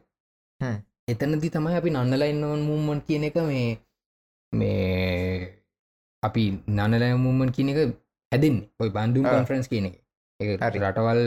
එතනදි 1.07 1.49
තමයි 1.49 1.79
අපි 1.79 1.89
නන්නලයින්න 1.91 2.43
ඕන් 2.43 2.61
මුම්මන් 2.69 3.01
කියන 3.07 3.23
එක 3.29 3.39
මේ 3.43 3.71
මේ 4.53 5.49
අපි 6.23 6.43
නනලෑ 6.69 7.15
මුම්මන් 7.17 7.51
කියන 7.51 7.71
එක 7.73 7.79
හැදෙන් 8.31 8.57
ඔයි 8.79 8.91
බන්ඩුම්. 8.97 9.25
කොන්ෆරන්ස් 9.25 9.67
කියන 9.67 9.89
එක 9.89 9.95
ඒ. 10.39 10.55
රටවල් 10.59 11.21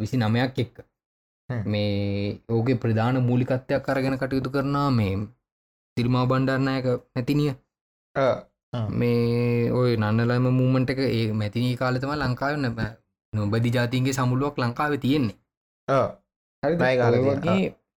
විසි 0.00 0.16
නමයක් 0.18 0.58
එක්ක. 0.58 0.74
මේ 1.66 2.42
ඕගේ 2.48 2.80
ප්‍රධාන 2.82 3.22
මූලිකත්වයක් 3.22 3.82
කරගෙන 3.86 4.18
කටයුතු 4.18 4.50
කරනා 4.50 4.88
මේ 4.90 5.14
තිරිමා 5.96 6.26
බණ්ඩාරණයක 6.26 6.86
නැතිනිය 7.14 7.52
මේ 8.92 9.70
ඔය 9.72 9.96
නන්නලම 9.96 10.48
මූමන්ට 10.50 10.90
එක 10.90 11.00
ඒ 11.00 11.24
මැතිනී 11.34 11.76
කාලතම 11.76 12.12
ලංකාව 12.14 12.56
නැ 12.58 12.88
නොබදි 13.32 13.70
ජාතින්ගේ 13.70 14.12
සමුළුවක් 14.12 14.58
ලංකාව 14.58 14.96
තියෙන්නේ. 14.98 15.36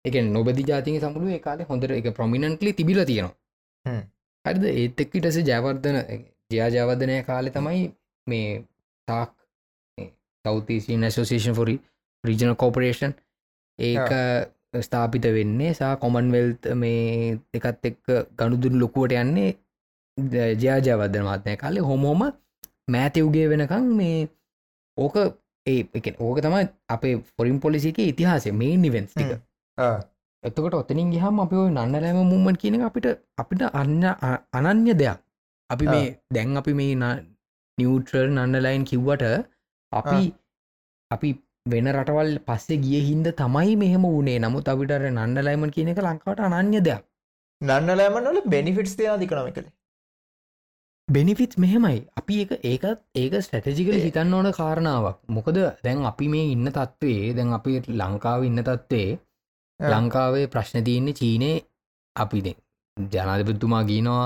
එක 0.06 0.16
නොබදි 0.28 0.64
ජාතික 0.64 1.02
සමුළුව 1.02 1.40
කාලේ 1.40 1.68
හොඳට 1.70 1.92
එක 1.92 2.08
ප්‍රමිණන්ටලි 2.14 2.74
තිබිල. 2.74 3.00
තියෙනවා. 3.06 3.36
හරිද? 4.46 4.64
ඒත් 4.74 5.02
එක්කිටස 5.02 5.38
ජයවර්ධන 5.42 5.98
ජයාජාවධනය 6.52 7.16
කාලෙ 7.24 7.50
තමයි 7.52 7.84
මේ 8.28 8.50
තාක් 9.08 9.32
සෞතිසි 10.46 10.98
නැසෝසේෂන් 10.98 11.56
ෆොරි 11.56 11.76
රීජන 12.24 12.56
කෝපරේෂන් 12.56 13.14
ඒක 13.80 14.12
ස්ථාපිත 14.82 15.26
වෙන්නේ. 15.34 15.74
සා 15.74 15.94
කොමන්වෙල්් 15.98 16.50
මේ 16.76 17.40
එකත් 17.54 17.86
එක්ක 17.86 18.04
ගණුදුරු 18.38 18.80
ලොකුවට 18.80 19.16
යන්නේ 19.16 19.52
ජයාජාවධන 20.18 21.26
මාත්නය 21.30 21.56
කාලේ 21.58 21.88
හොමෝම 21.90 22.22
මෑතවුගේ 22.88 23.48
වෙනකං 23.52 23.88
මේ 24.00 24.20
ඕක 24.98 25.16
ඒ 25.66 25.80
එක 25.94 26.08
ඕක 26.20 26.40
තමයි 26.42 26.66
අපේ 26.88 27.16
ෆොරින් 27.32 27.60
පොලිසික 27.60 28.00
ඉතිහාසේ 28.02 28.54
මේ 28.54 28.78
නිවෙන්ස් 28.78 29.14
ටික. 29.14 29.32
එතකට 30.44 30.78
ඔතනින් 30.82 31.12
ගහම 31.14 31.40
අපි 31.46 31.56
ඔය 31.56 31.70
නන්නලෑම 31.72 32.20
මුම්මන් 32.34 32.60
කියන 32.64 32.82
අපිට 32.82 33.08
අපිට 33.38 33.62
අන්න 33.74 34.04
අනන්‍ය 34.54 34.94
දෙයක්. 34.94 35.20
අපි 35.70 35.86
මේ 35.86 36.08
දැන් 36.32 36.58
අපි 36.58 36.74
මේ 36.74 36.96
නිියවටරල් 37.78 38.30
නන්නලයින් 38.30 38.86
කිව්වට 38.92 39.24
අපි 39.92 40.22
අපි 41.12 41.30
වෙන 41.72 41.88
රටවල් 41.92 42.32
පස්සේ 42.48 42.82
ගිය 42.84 43.02
හින්ද 43.10 43.28
තමයි 43.42 43.76
මෙහෙම 43.84 44.06
වනේ 44.10 44.40
නමුත් 44.40 44.70
අපිට 44.74 44.96
අර 44.98 45.04
නන්නලයිමන් 45.12 45.74
කියන 45.76 45.92
එක 45.94 46.04
ලංකාවට 46.08 46.46
අනන්‍ය 46.50 46.82
දෙයක්. 46.82 47.02
නන්නලෑමනල 47.62 48.46
බෙනිෆිටස් 48.54 48.96
තියන 49.00 49.20
දිකනමිකල 49.20 49.68
බෙනිෆිට් 51.08 51.58
මෙහෙමයි. 51.58 52.08
අපි 52.18 52.36
එක 52.44 52.52
ඒකත් 52.64 53.00
ඒක 53.16 53.34
ස්ටැටජිකල 53.40 53.98
හිතන්න 53.98 54.34
ඕන 54.34 54.50
කාරණාවක්. 54.52 55.18
මොකද 55.28 55.58
දැන් 55.84 56.06
අපි 56.06 56.28
මේ 56.28 56.52
ඉන්න 56.52 56.68
තත්ත්වේ 56.68 57.36
දැන් 57.36 57.54
අපි 57.54 57.82
ලංකාව 58.02 58.44
ඉන්න 58.44 58.64
තත්ත්වේ. 58.64 59.20
ලංකාවේ 59.80 60.48
ප්‍රශ්න 60.48 60.84
තියන්නේ 60.84 61.14
චීනය 61.14 61.52
අපිද 62.16 62.48
ජනාධපතුමා 62.98 63.84
ගීනවා 63.84 64.26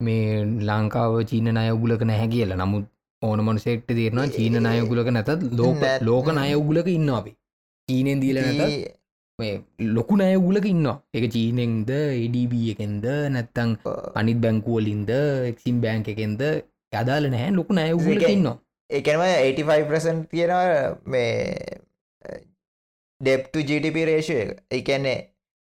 මේ 0.00 0.44
ලංකාව 0.68 1.18
චීන 1.24 1.50
නයගුලක 1.50 2.02
නැහැ 2.02 2.28
කියලා. 2.28 2.60
නමුත් 2.62 2.86
ඕන 3.22 3.44
මනසෙක්ට 3.46 3.88
තේරෙනවා 3.88 4.28
චීන 4.28 4.60
නයගුලක 4.60 5.08
නැතත් 5.10 5.30
ලෝක. 5.52 5.82
ලෝක 6.02 6.26
නයගුලක 6.34 6.88
ඉන්න 6.88 7.10
අපි. 7.10 7.32
චීනෙන් 7.88 8.20
දීල 8.20 8.38
නැත 8.38 8.97
මේ 9.38 9.54
ලොකු 9.96 10.14
නයගුලක 10.20 10.66
ඉන්නවා. 10.74 10.98
එක 11.16 11.24
චීනෙන්ද 11.34 11.90
එඩබ 11.94 12.52
එකෙන්ද 12.72 13.04
නැත්තං 13.34 13.70
අනිත් 14.20 14.38
බැංකුවලින්ද 14.44 15.10
එක්සිම් 15.50 15.76
බෑංක 15.84 16.08
එකෙන්ද 16.14 16.42
යදාල 17.00 17.30
නැහැ. 17.34 17.54
ලොකු 17.58 17.72
නයගුලක 17.78 18.08
ඒකයි. 18.14 18.34
ඉන්නවා. 18.38 18.56
එකනම 18.90 19.22
85% 19.22 20.26
තියෙනවා 20.32 20.66
මේ 21.12 21.32
ඩෙප්ට 23.20 23.54
ජිටිප 23.70 23.96
රේෂය 24.10 24.38
එක. 24.42 24.50
එකන්නේ 24.78 25.18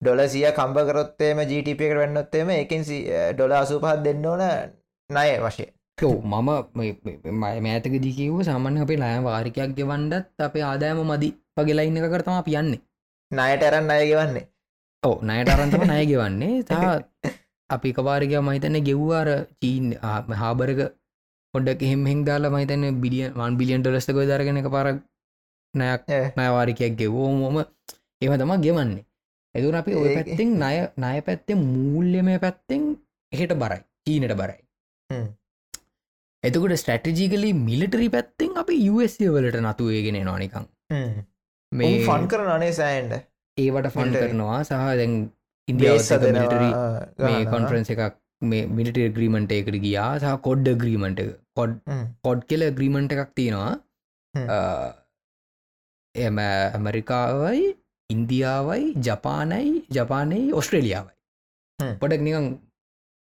ඩොල 0.01 0.21
සිය 0.33 0.47
කම්ප 0.59 0.87
කරොත්තේම 0.89 1.43
ජීටප 1.51 1.81
එකට 1.87 1.99
වෙන්නොත්තේම 2.03 2.49
එකින් 2.59 2.87
ඩොල 3.35 3.59
අසුපහත් 3.63 4.03
දෙන්න 4.05 4.25
ඕන 4.31 4.43
නය 5.09 5.29
වශය 5.45 5.67
මම 6.03 6.49
මෑතකදී 7.41 8.17
කිව්ව 8.17 8.41
සාමාන්‍ය 8.49 8.83
අපේ 8.83 9.03
ලය 9.03 9.17
වාරිකයක් 9.27 9.71
ගෙවන්ඩත් 9.77 10.47
අපේ 10.47 10.65
ආදායම 10.71 10.99
මදි. 11.11 11.29
වගේලා 11.57 11.85
ඉන්න 11.89 12.09
කරතම 12.13 12.37
පියන්නේ 12.47 12.81
නයට 13.33 13.63
අරන්න 13.63 13.91
අය 13.91 14.03
ගෙවන්නේ. 14.09 14.45
ඕ 15.03 15.15
නයට 15.21 15.49
අරන්තම 15.49 15.85
නය 15.85 16.01
ගෙවන්නේ. 16.05 16.63
තා 16.63 16.91
අපි 17.69 17.89
කවාරික 17.93 18.35
මහිතන 18.41 18.77
ගෙව්වාර 18.89 19.29
චීන් 19.61 19.85
හාබරක 20.41 20.81
පොඩ්ඩක් 21.53 21.81
එහෙම 21.81 22.05
හෙක් 22.05 22.21
දාලා 22.25 22.53
මහිතන 22.55 22.85
බිලිය 23.03 23.25
වන් 23.31 23.57
බිලියන් 23.59 23.81
ඩොලස්තක 23.81 24.19
දරගෙන 24.23 24.61
පාරක් 24.69 24.97
නයක් 25.73 26.01
නයවාරිකයක් 26.37 26.93
ගෙවෝ 26.97 27.29
මොම 27.33 27.57
ඒම 28.21 28.33
තම 28.39 28.53
ගෙවන්නේ. 28.61 29.05
එදුර 29.55 29.75
අපි 29.75 29.91
ඔය 29.93 30.09
පැත්තිෙන් 30.17 30.49
ණය 30.55 30.75
ණය 30.97 31.17
පැත්තේ 31.21 31.57
මූල්්‍යමය 31.63 32.35
පැත්තෙන් 32.39 32.81
එහෙට 33.31 33.53
බරයි 33.55 33.81
චීනට 34.03 34.35
බරයි. 34.35 34.59
එතකොට 36.43 36.75
ස්ටටිජිකලි 36.75 37.51
මිලිටරි 37.59 38.07
පැත්තෙන් 38.09 38.57
අපි 38.57 38.79
USA 38.89 39.29
වලට 39.35 39.61
නතුවේගෙන 39.61 40.19
නොනිකං 40.23 40.65
මේ 41.73 41.93
ෆන් 42.07 42.27
කර 42.27 42.41
අනේ 42.55 42.73
සෑන්ඩ 42.79 43.13
ඒවට 43.57 43.87
ෆන්. 43.95 44.11
කරනවා 44.15 44.59
සහ 44.63 44.81
දැන් 44.99 45.13
ඉන්දියාව 45.67 47.47
කොන්ෆරන්ස 47.53 47.93
එකක් 47.95 48.17
මේ 48.41 48.65
මිලිටර් 48.77 49.07
ග්‍රීමට 49.17 49.53
එකට 49.59 49.77
ගියා 49.85 50.09
සහ 50.17 50.35
කොඩ්ඩ 50.47 50.73
ග්‍රීමට 50.81 51.21
කොඩ් 51.55 51.79
කොඩ් 52.23 52.43
කියල 52.49 52.65
ග්‍රීමට 52.79 53.15
එකක් 53.15 53.31
තියෙනවා. 53.35 53.71
එම 56.15 56.37
ඇමරිකාවයි 56.39 57.63
ඉන්දියාවයි 58.09 58.93
ජපානයි 59.07 59.71
ජපානයි 59.89 60.41
ඔස්ට්‍රේලියාවයි. 60.53 61.13
පොඩක් 61.99 62.21
නිකං 62.21 62.47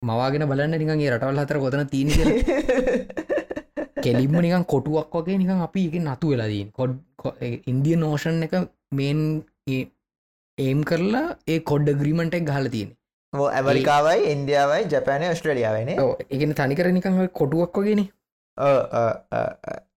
මවාගෙන 0.03 0.45
බලන්න 0.51 0.75
නිකගේ 0.81 1.13
රටවල් 1.13 1.43
හතර 1.43 1.59
කොතන 1.59 1.87
තිීන 1.87 2.09
කෙලින්ම 4.05 4.39
නිකන් 4.39 4.65
කොටුවක් 4.67 5.19
වගේ 5.19 5.39
නිකන් 5.39 5.67
අපි 5.67 5.85
එක 5.89 5.99
නතු 6.03 6.33
වෙලාදීන් 6.33 6.73
කොඩ් 6.73 6.97
ඉන්දිය 7.67 7.99
නෝෂන් 7.99 8.43
එක 8.49 8.57
මේන් 8.93 9.21
ඒම් 10.59 10.81
කරලා 10.85 11.29
ඒ 11.49 11.61
කොඩ්ඩ 11.71 11.97
ග්‍රීමට 12.01 12.39
එක් 12.39 12.51
ගහල 12.51 12.69
තියෙන 12.75 12.91
ඇමරිකාවයි 13.33 14.25
ඉන්දියාවයි 14.33 14.89
ජපෑනය 14.93 15.31
ස්ට්‍රලියාවන 15.37 15.91
එකන 16.31 16.53
තනිකර 16.59 16.89
නිකං 16.97 17.23
ඔය 17.23 17.31
කොටුවක් 17.41 17.79
වගෙන. 17.79 18.03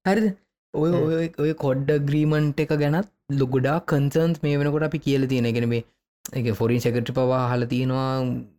හරිද? 0.05 0.27
ඔය 0.73 0.91
ඔය 0.99 1.27
ඔය 1.43 1.51
කොඩ්ඩ 1.65 1.91
ග්‍රීමන්ට් 2.09 2.63
එක 2.65 2.73
ගැනත් 2.83 3.11
ලොගොඩා 3.33 3.77
කන්සන්ස් 3.91 4.41
මේ 4.43 4.57
වෙනකොට 4.61 4.87
අපි 4.89 5.03
කියල 5.05 5.27
තියෙන. 5.27 5.51
ගෙන 5.51 5.69
මේ 5.69 5.83
එක 6.33 6.47
ෆොරින් 6.59 6.83
සැකට 6.85 7.11
පවා 7.11 7.43
හල 7.51 7.67
තියෙනවා 7.73 8.09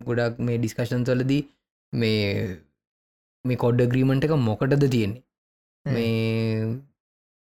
ගොඩක් 0.09 0.43
මේ 0.49 0.59
ඩිස්කශන් 0.59 1.07
සලදී 1.09 1.43
මේ 1.93 2.21
මේ 3.45 3.63
කොඩ්ඩ 3.65 3.89
ග්‍රීමන්ට් 3.93 4.29
එක 4.29 4.37
මොකටද 4.43 4.87
තියෙන්නේ 4.87 5.23
මේ 5.87 6.81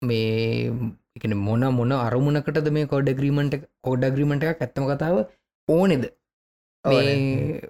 මේ 0.02 0.72
එකන 1.18 1.34
මොන 1.48 1.64
මොන 1.78 1.91
අරමුණකටද 1.98 2.70
මේ 2.78 2.90
කොඩ 2.94 3.10
ග්‍රීමට 3.20 3.56
කොඩ 3.82 4.04
ග්‍රීමට 4.16 4.44
එකක් 4.44 4.64
ඇත්තම 4.66 4.88
කතාව 4.91 5.18
ඕනෙද? 5.68 6.04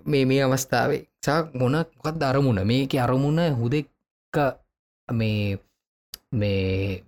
මේ 0.05 0.23
මේ 0.25 0.41
අවස්ථාවේ. 0.47 1.03
සා 1.25 1.39
මොනක්ත් 1.53 2.23
අරමුණ? 2.31 2.59
මේක 2.71 2.95
අරමුණ 3.05 3.39
හුදෙක්ක 3.61 4.37
මේ 5.09 5.57
මේ 6.33 7.03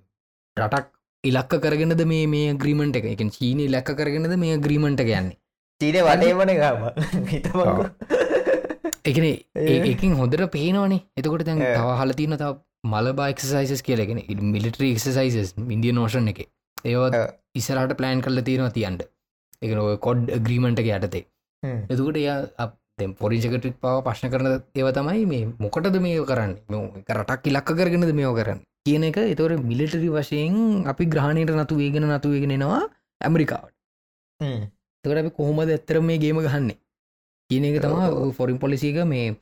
රටක් 0.57 0.87
ඉලක්ක 1.23 1.53
කරගෙනද 1.65 2.01
මේ 2.13 2.25
මේ 2.27 2.55
ග්‍රීමට 2.61 2.95
එක? 2.95 3.05
එක 3.13 3.21
චීනී 3.37 3.69
ලැක්ක 3.75 3.91
කරගෙනද 3.99 4.39
මේ 4.45 4.57
ග්‍රීමට 4.65 5.03
යන්නේ? 5.03 5.37
චීනය 5.81 5.99
වටේමන 6.07 6.51
ගම 6.61 6.79
එකන 9.09 9.25
ඒ. 9.25 9.37
එකින් 9.91 10.17
හොඳට 10.19 10.49
පේනවනේ. 10.55 11.03
එතකොට 11.17 11.45
දැන් 11.47 11.61
ඒ. 11.61 11.75
තව 11.75 11.99
හල 11.99 12.11
තියන 12.19 12.35
තව 12.37 12.55
Malabar 12.83 13.29
exercises 13.29 13.81
කියලගෙන 13.81 14.21
මිලිටරී 14.51 14.91
exercises 14.93 15.53
Indian 15.67 15.93
Ocean 15.93 16.27
එක. 16.27 16.39
ඒවත් 16.85 17.15
ඒ. 17.15 17.27
ඉස්සරට 17.55 17.95
ප්ලෑන් 17.95 18.21
කරල 18.21 18.41
තියෙනවා 18.41 18.71
තියන්ට 18.71 19.01
එක 19.61 19.71
කොඩ් 19.99 20.31
ග්‍රීමට 20.39 20.79
එක 20.79 20.89
යටතේ. 20.89 21.25
එතුකට 21.89 22.17
එය 22.17 23.13
පොරිජකටික් 23.15 23.75
පව 23.75 23.95
ප්‍රශ්න 24.03 24.31
කරන 24.31 24.47
ඒව 24.75 24.91
තමයි 24.91 25.25
මේ 25.25 25.45
මොකටද 25.59 25.99
මේ 25.99 26.23
කරන්න? 26.23 26.55
මේ 26.69 27.03
රටක් 27.13 27.47
ඉලක්ක 27.47 27.71
කරගෙනද 27.73 28.13
මේෝ 28.13 28.33
කරන්න? 28.33 28.61
කියන 28.85 29.03
එක 29.03 29.17
එතවට 29.19 29.63
මිලිටරි 29.63 30.09
වශයෙන් 30.09 30.87
අපි 30.87 31.05
ග්‍රහණයට 31.07 31.55
නතු 31.55 31.75
වේගෙන 31.75 32.07
නතු 32.09 32.31
වේගෙනෙනවා 32.31 32.83
ඇමරිකාවට. 33.21 33.75
තකට 35.05 35.17
අපි 35.17 35.31
කොහොමද 35.31 35.67
ඇත්තර 35.67 35.99
මේ 36.01 36.17
ගේම 36.17 36.39
ගහන්නේ? 36.39 36.79
කියන 37.49 37.65
එක 37.65 37.81
තමා 37.81 38.31
ෆොරින් 38.31 38.57
පොලිසික 38.57 39.03
මේ 39.05 39.35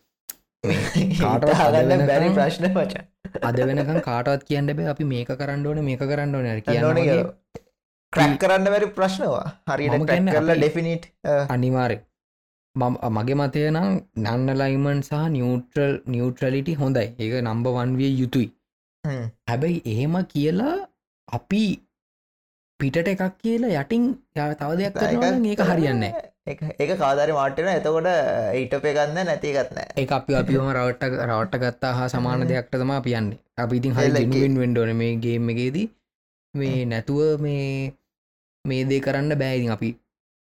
කාටවත් 1.20 1.54
හගන්න 1.56 2.08
බැරි 2.08 2.30
ප්‍රශ්න 2.34 2.70
පචා 2.74 3.04
අද 3.50 3.60
වෙනකම් 3.70 4.00
කාටවත් 4.10 4.44
කියන්න 4.50 4.74
බෑ. 4.78 4.90
අපි 4.94 5.04
මේක 5.14 5.30
කරන්න 5.40 5.66
ඕන 5.68 5.80
මේක 5.90 6.04
කරන්න 6.12 6.36
ඕන. 6.36 6.48
කියන්න 6.68 7.24
ක්‍රැක් 8.14 8.36
කරන්න 8.42 8.70
වැරි 8.74 8.88
ප්‍රශ්නවා 8.98 9.48
කියන්නේ 10.10 10.36
කරලා 10.36 10.60
ඩෙෆිනිට් 10.60 11.04
අනිවාරය 11.56 11.98
මගේ 13.16 13.38
මතය 13.40 13.64
නම් 13.72 13.90
නන්න 14.26 14.50
ලයිමන් 14.62 15.00
සහ 15.08 15.26
නිියවට්‍රල් 15.36 15.94
නිියවට්‍රලිටි 16.14 16.74
හොඳයි. 16.82 17.08
ඒක 17.22 17.34
නම්බ 17.42 17.66
වන්විය 17.78 18.14
යුතුයි. 18.22 18.48
හැබැයි 19.50 19.82
එහෙම 19.92 20.16
කියලා 20.32 20.78
අපි 21.28 21.64
පිටට 22.80 23.08
එකක් 23.14 23.24
කියලා 23.44 23.76
යටින් 23.82 24.04
තව 24.60 24.72
දෙයක් 24.80 24.98
ඒක 25.52 25.62
හරියන්න 25.70 26.04
ඒක 26.48 26.92
කාදාරි 27.00 27.34
මාටන 27.38 27.70
එතකොට 27.72 28.08
ඊටපේ 28.60 28.94
ගන්න 28.98 29.30
නැතිගත්නෑ 29.30 29.88
ඒ 29.98 30.08
අපි 30.18 30.38
අපිම 30.40 30.68
රවට්ට 30.72 31.16
රවට්ට 31.28 31.62
ගත්තා 31.64 31.94
හා 32.00 32.10
සමාන. 32.10 32.48
දෙයක්ට 32.52 32.76
තම 32.76 32.92
අපියන්නේ 32.98 33.40
අපි 33.58 33.80
ඉතින් 33.80 33.96
හරි 33.96 34.10
එල 34.10 34.20
ජනුවෙන් 34.24 34.60
වෙන්ඩෝන 34.62 34.92
මේ 35.02 35.14
ගේම් 35.24 35.50
එකේදී. 35.54 35.88
මේ 36.54 36.84
නැතුව 36.92 37.42
මේ 37.42 37.94
මේ 38.66 38.84
දේ 38.92 39.00
කරන්න 39.00 39.40
බෑඉතින් 39.42 39.74
අපි 39.78 39.90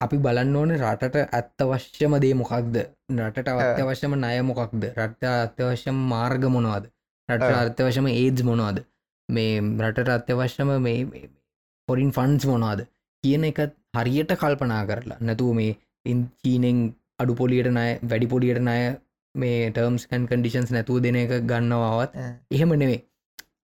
අපි 0.02 0.18
බලන්න 0.26 0.56
ඕන 0.56 0.74
රටට 0.78 1.18
ඇත්තවශ්‍යම 1.32 2.18
දේ 2.24 2.34
මොකක්ද? 2.36 2.80
රටට 3.20 3.52
අත්‍යවශ්‍යම 3.66 4.18
නය 4.24 4.34
මොකක්ද? 4.44 4.88
රට 4.96 5.36
අත්‍යවශ්‍යම 5.36 6.02
මාර්ග 6.14 6.48
මොනවාද? 6.56 6.90
රට 7.30 7.52
ආ. 7.52 7.62
අත්‍යවශ්‍යම 7.66 8.10
ඒජ් 8.14 8.44
මොනවාද? 8.50 8.82
මේ 9.30 9.62
රටට 9.84 10.16
අත්‍යවශ්‍යම 10.18 10.74
මේ 10.88 11.28
පොරින් 11.88 12.12
ෆන්ස් 12.18 12.50
මොනවාද? 12.54 12.82
කියන 13.24 13.48
එක 13.52 13.60
හරියට 13.96 14.32
කල්පනා 14.42 14.84
කරලා 14.90 15.20
නැතුව 15.22 15.54
මේ 15.56 15.72
චීනෙන් 16.06 16.82
අඩු 17.20 17.34
පොලියට 17.36 17.72
නය 17.72 17.88
වැඩි 18.04 18.34
පොලියට 18.34 18.62
නය 18.62 18.82
මේ 19.36 19.62
ටර්ම්ස්කන් 19.70 20.28
කඩිෂන්ස් 20.28 20.72
නැතුව 20.72 21.00
දෙන 21.00 21.22
එක 21.24 21.34
ගන්නවාවත් 21.46 22.20
එහෙම 22.52 22.74
නෙවේ 22.76 23.02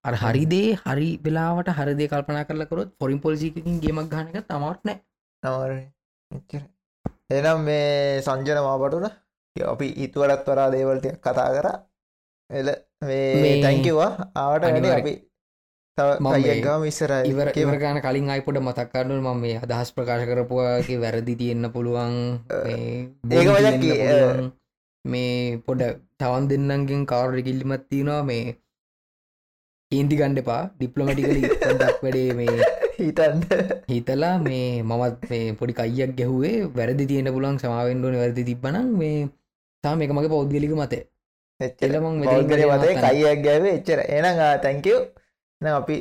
අර 0.06 0.16
හරිදේ 0.16 0.78
හරි 0.82 1.10
වෙලාවට 1.24 1.70
හරිදේ 1.78 2.08
කල්පනා 2.08 2.48
කරලකරොත් 2.50 2.90
පොරින් 3.00 3.20
පොලිසිකින් 3.20 3.80
ගේමක් 3.84 4.12
ගනක 4.14 4.44
තමත් 4.50 4.80
නෑ. 4.88 4.98
නවර 5.44 5.72
එනම් 7.30 7.60
මේ 7.62 8.22
සංජන 8.22 8.60
මාපටුන 8.68 9.08
අපි 9.56 9.88
ඉතුවරත් 10.06 10.48
වරා 10.48 10.70
දේවල්ට 10.72 11.08
කතා 11.26 11.50
කර. 11.56 11.68
එල 12.50 12.70
මේ 13.04 13.62
තැංකිවා 13.64 14.12
ආවට 14.36 14.64
වැඩි. 14.66 14.90
අපි 15.00 15.14
තව 15.98 16.10
මම 16.16 16.28
මේ 16.28 16.44
කයක්ගම 16.48 16.84
ඉස්සර 16.92 17.12
ඉවර 17.32 17.48
ඉවරගාන 17.62 17.98
කලින් 18.06 18.30
අයිපොට 18.34 18.60
මතක්කරනුව 18.62 19.20
ම 19.26 19.42
මේ 19.44 19.58
අදහස් 19.66 19.90
ප්‍රකාශ 19.96 20.26
කරපුවාගේ 20.30 21.02
වැරදි 21.04 21.34
තියෙන්න්න 21.42 21.74
පුළුවන්. 21.76 22.14
ඒක. 23.32 23.48
මේ 25.06 25.58
පොඩ 25.66 25.82
තවන් 26.20 26.48
දෙන්නන්ගෙන් 26.52 27.04
කවර 27.12 27.42
කිල්ලිමත් 27.48 27.84
තියෙනවා 27.92 28.22
මේ 28.30 28.46
ඒන්ති 29.92 30.16
ගණ්ඩපා 30.22 30.62
ඩිප්ලොමටිකලි 30.78 31.42
ඩක් 31.42 32.00
වැඩේ 32.04 32.32
මේ 32.40 32.56
හිතන්ට 32.98 33.52
හිතලා 33.92 34.34
මේ 34.48 34.70
මමත් 34.84 35.30
මේ 35.32 35.46
පොඩි 35.60 35.80
කයියක් 35.80 36.12
ගැහුවේ 36.18 36.56
වැරදි 36.78 37.12
තියෙන 37.12 37.34
පුලන් 37.36 37.62
සමාවෙන්ඩුවන 37.64 38.22
වැරදි 38.24 38.48
තිබ්බනම් 38.50 38.90
මේ 39.02 39.20
තාම 39.84 40.02
එක 40.06 40.12
මගේ 40.16 40.34
පෞද්ගලික 40.34 40.74
මතේ 40.82 41.04
එච්චර. 41.60 41.86
එල 41.88 41.96
මං 42.02 42.26
පෞද්ගල 42.26 42.52
මෙතනින් 42.52 42.70
මතේ 42.72 42.94
නවත්තන්න. 42.94 43.06
කයියක් 43.06 43.40
ගැවේ 43.46 43.74
එච්චර 43.78 44.00
එන 45.62 45.68
අපි 45.68 45.96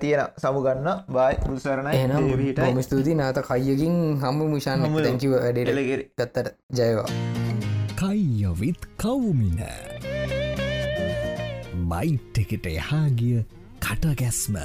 තියෙන 0.00 0.28
සමුගන්න 0.38 0.84
බයි 1.08 1.34
පුසරණයි 1.42 1.94
එනම් 1.98 2.26
විටයි 2.32 2.54
බොම 2.60 2.78
ස්තුති 2.80 3.14
නාත 3.14 3.40
කයියකින් 3.42 3.96
හම 4.16 4.38
මිෂාන් 4.46 4.84
තැකිව 4.86 5.34
වැඩට. 5.34 5.72
එලගෙරි 5.72 6.04
ගත්තට 6.14 6.54
ජයවා. 6.70 7.08
කයියවිත් 7.98 8.86
කවුමින. 8.96 9.58
බයිට් 11.90 12.38
එකට 12.38 12.66
එහාගිය 12.68 13.42
කටගැස්ම 13.82 14.56